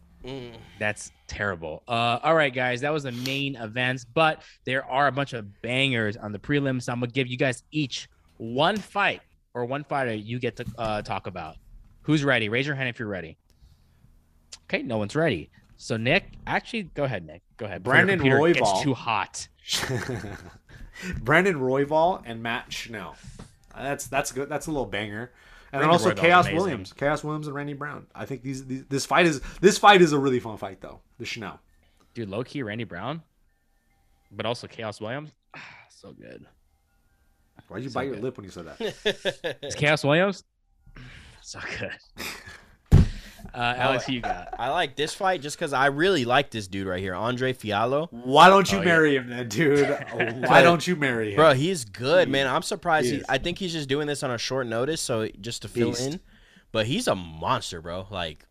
That's 0.80 1.12
terrible. 1.28 1.84
Uh, 1.88 2.20
all 2.24 2.34
right, 2.36 2.54
guys, 2.54 2.80
that 2.82 2.94
was 2.94 3.04
the 3.04 3.12
main 3.12 3.56
events, 3.58 4.06
but 4.06 4.42
there 4.64 4.86
are 4.86 5.08
a 5.08 5.12
bunch 5.12 5.34
of 5.34 5.62
bangers 5.62 6.16
on 6.16 6.32
the 6.32 6.40
prelims. 6.40 6.88
I'm 6.88 7.00
gonna 7.02 7.12
give 7.12 7.28
you 7.28 7.36
guys 7.38 7.64
each 7.72 8.08
one 8.38 8.78
fight 8.78 9.22
or 9.54 9.66
one 9.66 9.84
fighter 9.84 10.14
you 10.14 10.40
get 10.40 10.56
to 10.58 10.66
uh, 10.78 11.02
talk 11.02 11.28
about. 11.28 11.58
Who's 12.04 12.24
ready? 12.24 12.48
Raise 12.48 12.66
your 12.66 12.76
hand 12.76 12.88
if 12.90 13.00
you're 13.00 13.08
ready. 13.10 13.38
Okay, 14.70 14.82
no 14.82 14.98
one's 14.98 15.16
ready. 15.16 15.50
So 15.76 15.98
Nick, 15.98 16.24
actually, 16.48 16.84
go 16.84 17.04
ahead, 17.04 17.26
Nick. 17.26 17.42
Go 17.58 17.66
ahead. 17.66 17.84
Brandon 17.84 18.18
computer 18.20 18.54
gets 18.54 18.82
too 18.82 18.94
hot. 18.94 19.48
Brandon 21.22 21.56
Royval 21.56 22.22
and 22.26 22.42
Matt 22.44 22.72
Schnell. 22.72 23.16
That's 23.76 24.08
that's 24.08 24.32
good. 24.32 24.50
That's 24.50 24.68
a 24.68 24.72
little 24.72 24.86
banger. 24.86 25.32
And 25.72 25.82
then 25.82 25.90
also 25.90 26.12
Royval's 26.12 26.20
Khaos 26.20 26.40
amazing. 26.42 26.56
Williams, 26.56 26.94
Khaos 26.94 27.24
Williams 27.24 27.48
and 27.48 27.56
Randy 27.56 27.74
Brown. 27.74 28.06
I 28.14 28.26
think 28.26 28.44
these, 28.44 28.66
these 28.66 28.86
this 28.86 29.06
fight 29.06 29.26
is 29.26 29.42
this 29.60 29.78
fight 29.78 30.02
is 30.02 30.14
a 30.14 30.20
really 30.20 30.40
fun 30.40 30.58
fight 30.58 30.82
though. 30.82 31.00
The 31.18 31.26
Schnell. 31.26 31.60
Dude, 32.14 32.30
low 32.30 32.44
key 32.44 32.62
Randy 32.62 32.84
Brown, 32.84 33.24
but 34.32 34.46
also 34.46 34.68
Khaos 34.68 35.02
Williams. 35.02 35.32
Ah, 35.56 35.60
so 35.90 36.12
good. 36.12 36.46
Why'd 37.68 37.84
you 37.84 37.90
So 37.90 37.96
bite 37.96 38.08
your 38.08 38.18
lip 38.18 38.38
when 38.38 38.44
you 38.44 38.52
said 38.52 38.66
that? 38.66 38.80
It's 39.64 39.76
Khaos 39.76 40.04
Williams. 40.04 40.44
So 41.46 41.60
good. 41.78 41.92
Uh, 43.54 43.74
Alex, 43.78 44.06
who 44.06 44.14
you 44.14 44.22
got? 44.22 44.50
I 44.58 44.70
like 44.70 44.96
this 44.96 45.14
fight 45.14 45.42
just 45.42 45.56
because 45.58 45.74
I 45.74 45.86
really 45.88 46.26
like 46.26 46.50
this 46.50 46.68
dude 46.68 46.88
right 46.88 47.00
here, 47.00 47.14
Andre 47.14 47.54
Fili. 47.54 48.08
Why 48.10 48.50
don't 48.50 48.72
you 48.72 48.80
Oh, 48.80 48.82
yeah. 48.82 48.86
marry 48.86 49.16
him 49.16 49.30
then, 49.30 49.48
dude? 49.48 49.88
Why 50.48 50.62
don't 50.64 50.86
you 50.88 50.96
marry 50.96 51.32
him? 51.32 51.36
Bro, 51.36 51.54
he's 51.54 51.86
good, 51.86 52.30
man. 52.30 52.48
I'm 52.48 52.64
surprised. 52.64 53.08
He 53.12 53.18
He. 53.18 53.24
I 53.30 53.38
think 53.38 53.60
he's 53.60 53.72
just 53.72 53.88
doing 53.88 54.08
this 54.08 54.24
on 54.24 54.32
a 54.32 54.38
short 54.40 54.66
notice, 54.66 55.02
so 55.02 55.28
just 55.40 55.62
to 55.62 55.68
fill 55.68 55.90
Beast. 55.90 56.02
in. 56.02 56.20
But 56.72 56.88
he's 56.88 57.08
a 57.08 57.14
monster, 57.14 57.80
bro. 57.80 58.08
Like, 58.10 58.48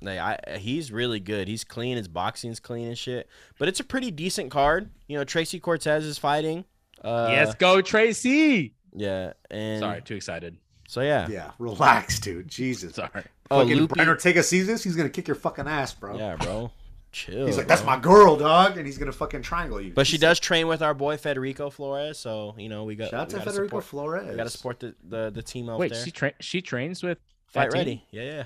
like 0.00 0.18
I, 0.18 0.56
he's 0.58 0.90
really 0.90 1.20
good. 1.20 1.48
He's 1.48 1.62
clean. 1.64 1.98
His 1.98 2.08
boxing's 2.08 2.58
clean 2.58 2.86
and 2.88 2.96
shit. 2.96 3.28
But 3.58 3.68
it's 3.68 3.80
a 3.80 3.84
pretty 3.84 4.10
decent 4.10 4.50
card. 4.50 4.88
You 5.06 5.18
know, 5.18 5.24
Tracy 5.24 5.60
Cortez 5.60 6.04
is 6.06 6.16
fighting. 6.16 6.64
Uh, 7.04 7.28
yes, 7.30 7.54
go 7.54 7.82
Tracy. 7.82 8.72
Yeah, 8.94 9.34
and 9.50 9.80
Sorry, 9.80 10.00
too 10.00 10.14
excited. 10.14 10.56
So 10.88 11.00
yeah, 11.00 11.28
Yeah, 11.28 11.50
relax, 11.58 12.20
dude. 12.20 12.48
Jesus. 12.48 12.94
Sorry. 12.94 13.10
Oh, 13.50 13.60
Fucking 13.60 13.76
Lupe- 13.76 13.90
Brian 13.90 14.08
Ortega 14.08 14.42
sees 14.42 14.66
this, 14.66 14.82
he's 14.84 14.96
gonna 14.96 15.08
kick 15.10 15.26
your 15.28 15.34
fucking 15.34 15.66
ass, 15.66 15.94
bro. 15.94 16.16
yeah, 16.16 16.36
bro. 16.36 16.70
Chill. 17.12 17.46
He's 17.46 17.56
like, 17.56 17.66
bro. 17.66 17.74
that's 17.76 17.86
my 17.86 17.98
girl, 17.98 18.36
dog, 18.36 18.76
and 18.76 18.84
he's 18.86 18.98
gonna 18.98 19.12
fucking 19.12 19.42
triangle 19.42 19.80
you. 19.80 19.92
But 19.92 20.06
she 20.06 20.18
does 20.18 20.38
train 20.38 20.66
with 20.68 20.82
our 20.82 20.92
boy 20.94 21.16
Federico 21.16 21.70
Flores, 21.70 22.18
so 22.18 22.54
you 22.58 22.68
know 22.68 22.84
we 22.84 22.94
got. 22.94 23.10
Shout 23.10 23.20
out 23.20 23.26
we 23.28 23.30
to 23.32 23.36
gotta 23.38 23.50
Federico 23.50 23.68
support, 23.80 23.84
Flores. 23.84 24.28
We 24.30 24.36
got 24.36 24.44
to 24.44 24.50
support 24.50 24.80
the, 24.80 24.94
the 25.08 25.30
the 25.30 25.42
team 25.42 25.68
out 25.70 25.78
Wait, 25.78 25.92
there. 25.92 26.04
she 26.04 26.10
tra- 26.10 26.34
she 26.40 26.60
trains 26.60 27.02
with 27.02 27.18
Fight 27.48 27.70
that 27.70 27.70
team? 27.72 27.78
ready. 27.78 28.04
Yeah, 28.10 28.22
yeah. 28.22 28.44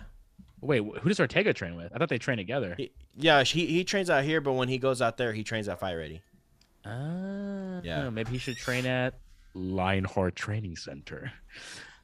Wait, 0.61 0.83
who 1.01 1.09
does 1.09 1.19
Ortega 1.19 1.53
train 1.55 1.75
with? 1.75 1.91
I 1.95 1.99
thought 1.99 2.11
they 2.11 2.19
train 2.19 2.37
together. 2.37 2.75
He, 2.77 2.93
yeah, 3.17 3.43
he 3.43 3.67
he 3.67 3.83
trains 3.83 4.09
out 4.11 4.23
here, 4.25 4.41
but 4.41 4.53
when 4.53 4.69
he 4.69 4.79
goes 4.79 5.03
out 5.03 5.17
there, 5.17 5.33
he 5.33 5.43
trains 5.43 5.67
at 5.69 5.81
Fight 5.81 5.95
Ready. 5.95 6.21
Ah, 6.85 7.81
Yeah. 7.83 8.09
Maybe 8.11 8.31
he 8.33 8.39
should 8.39 8.57
train 8.57 8.87
at 8.87 9.15
Lionheart 9.55 10.37
Training 10.37 10.77
Center. 10.77 11.33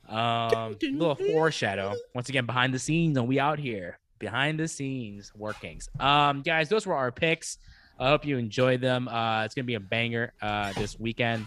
Um, 0.08 0.76
little 0.82 1.14
foreshadow. 1.14 1.94
Once 2.14 2.28
again, 2.28 2.46
behind 2.46 2.72
the 2.72 2.78
scenes, 2.78 3.16
and 3.16 3.26
we 3.26 3.38
out 3.38 3.58
here 3.58 3.98
behind 4.18 4.58
the 4.58 4.68
scenes 4.68 5.32
workings. 5.36 5.88
Um, 6.00 6.42
guys, 6.42 6.68
those 6.68 6.86
were 6.86 6.94
our 6.94 7.12
picks. 7.12 7.58
I 7.98 8.08
hope 8.08 8.24
you 8.24 8.36
enjoyed 8.38 8.80
them. 8.80 9.08
Uh, 9.08 9.44
it's 9.44 9.54
gonna 9.54 9.64
be 9.64 9.74
a 9.74 9.80
banger 9.80 10.32
uh 10.42 10.72
this 10.74 10.98
weekend. 10.98 11.46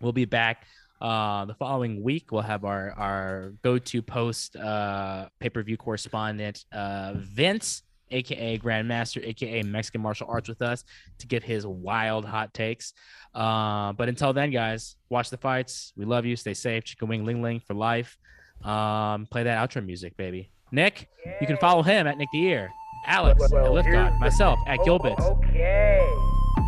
We'll 0.00 0.12
be 0.12 0.26
back 0.26 0.66
uh 1.00 1.46
the 1.46 1.54
following 1.54 2.02
week. 2.02 2.32
We'll 2.32 2.42
have 2.42 2.64
our 2.64 2.92
our 2.92 3.52
go 3.62 3.78
to 3.78 4.02
post 4.02 4.56
uh 4.56 5.28
pay 5.38 5.48
per 5.48 5.62
view 5.62 5.76
correspondent 5.76 6.64
uh 6.72 7.14
Vince 7.16 7.82
aka 8.10 8.58
Grandmaster, 8.58 9.24
aka 9.26 9.62
Mexican 9.62 10.00
martial 10.00 10.26
arts, 10.28 10.48
with 10.48 10.62
us 10.62 10.84
to 11.18 11.26
give 11.26 11.42
his 11.42 11.66
wild 11.66 12.24
hot 12.24 12.52
takes. 12.54 12.92
Uh, 13.34 13.92
but 13.92 14.08
until 14.08 14.32
then, 14.32 14.50
guys, 14.50 14.96
watch 15.08 15.30
the 15.30 15.36
fights. 15.36 15.92
We 15.96 16.04
love 16.04 16.26
you. 16.26 16.36
Stay 16.36 16.54
safe. 16.54 16.84
Chicken 16.84 17.08
Wing 17.08 17.24
Ling 17.24 17.42
Ling 17.42 17.60
for 17.60 17.74
life. 17.74 18.18
Um, 18.64 19.26
play 19.26 19.44
that 19.44 19.68
outro 19.70 19.84
music, 19.84 20.16
baby. 20.16 20.50
Nick, 20.72 21.08
you 21.40 21.46
can 21.46 21.56
follow 21.56 21.82
him 21.82 22.06
at 22.06 22.18
Nick 22.18 22.28
the 22.32 22.42
Ear. 22.42 22.70
Alex 23.06 23.40
Well, 23.50 23.66
at 23.66 23.72
Lift 23.72 23.90
God. 23.90 24.20
Myself 24.20 24.58
at 24.66 24.78
Oh, 24.80 24.84
Gilbit. 24.98 25.18
Okay. 25.20 26.06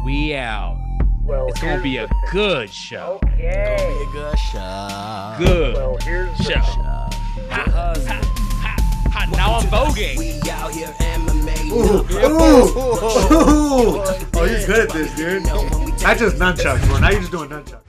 We 0.05 0.35
out. 0.35 0.79
Well, 1.25 1.47
It's 1.49 1.61
gonna 1.61 1.81
be 1.83 1.99
a 1.99 2.09
good 2.33 2.69
show. 2.71 3.21
Okay. 3.25 3.77
Be 3.79 4.09
a 4.09 4.13
good 4.13 4.39
show. 4.39 5.35
Good 5.39 5.75
Well, 5.77 5.97
here's 6.03 6.37
the- 6.39 6.45
show. 6.45 6.59
Ha, 6.61 7.11
ha, 7.51 7.95
ha, 8.07 8.21
ha. 9.13 9.27
Now 9.33 9.55
I'm 9.57 9.67
voguing. 9.69 10.19
We 10.19 10.51
out 10.51 10.73
here 10.73 10.89
MMA. 11.01 11.32
Ooh, 11.73 11.79
ooh, 11.79 12.67
ooh. 13.33 14.03
Oh, 14.35 14.45
you're 14.45 14.67
good 14.67 14.81
at 14.81 14.91
this, 14.91 15.15
dude. 15.17 15.45
Not 16.03 16.19
just 16.19 16.37
nunchucks, 16.37 16.87
bro. 16.87 16.99
Now 16.99 17.11
you're 17.11 17.21
just 17.21 17.33
doing 17.33 17.49
nunchucks. 17.49 17.82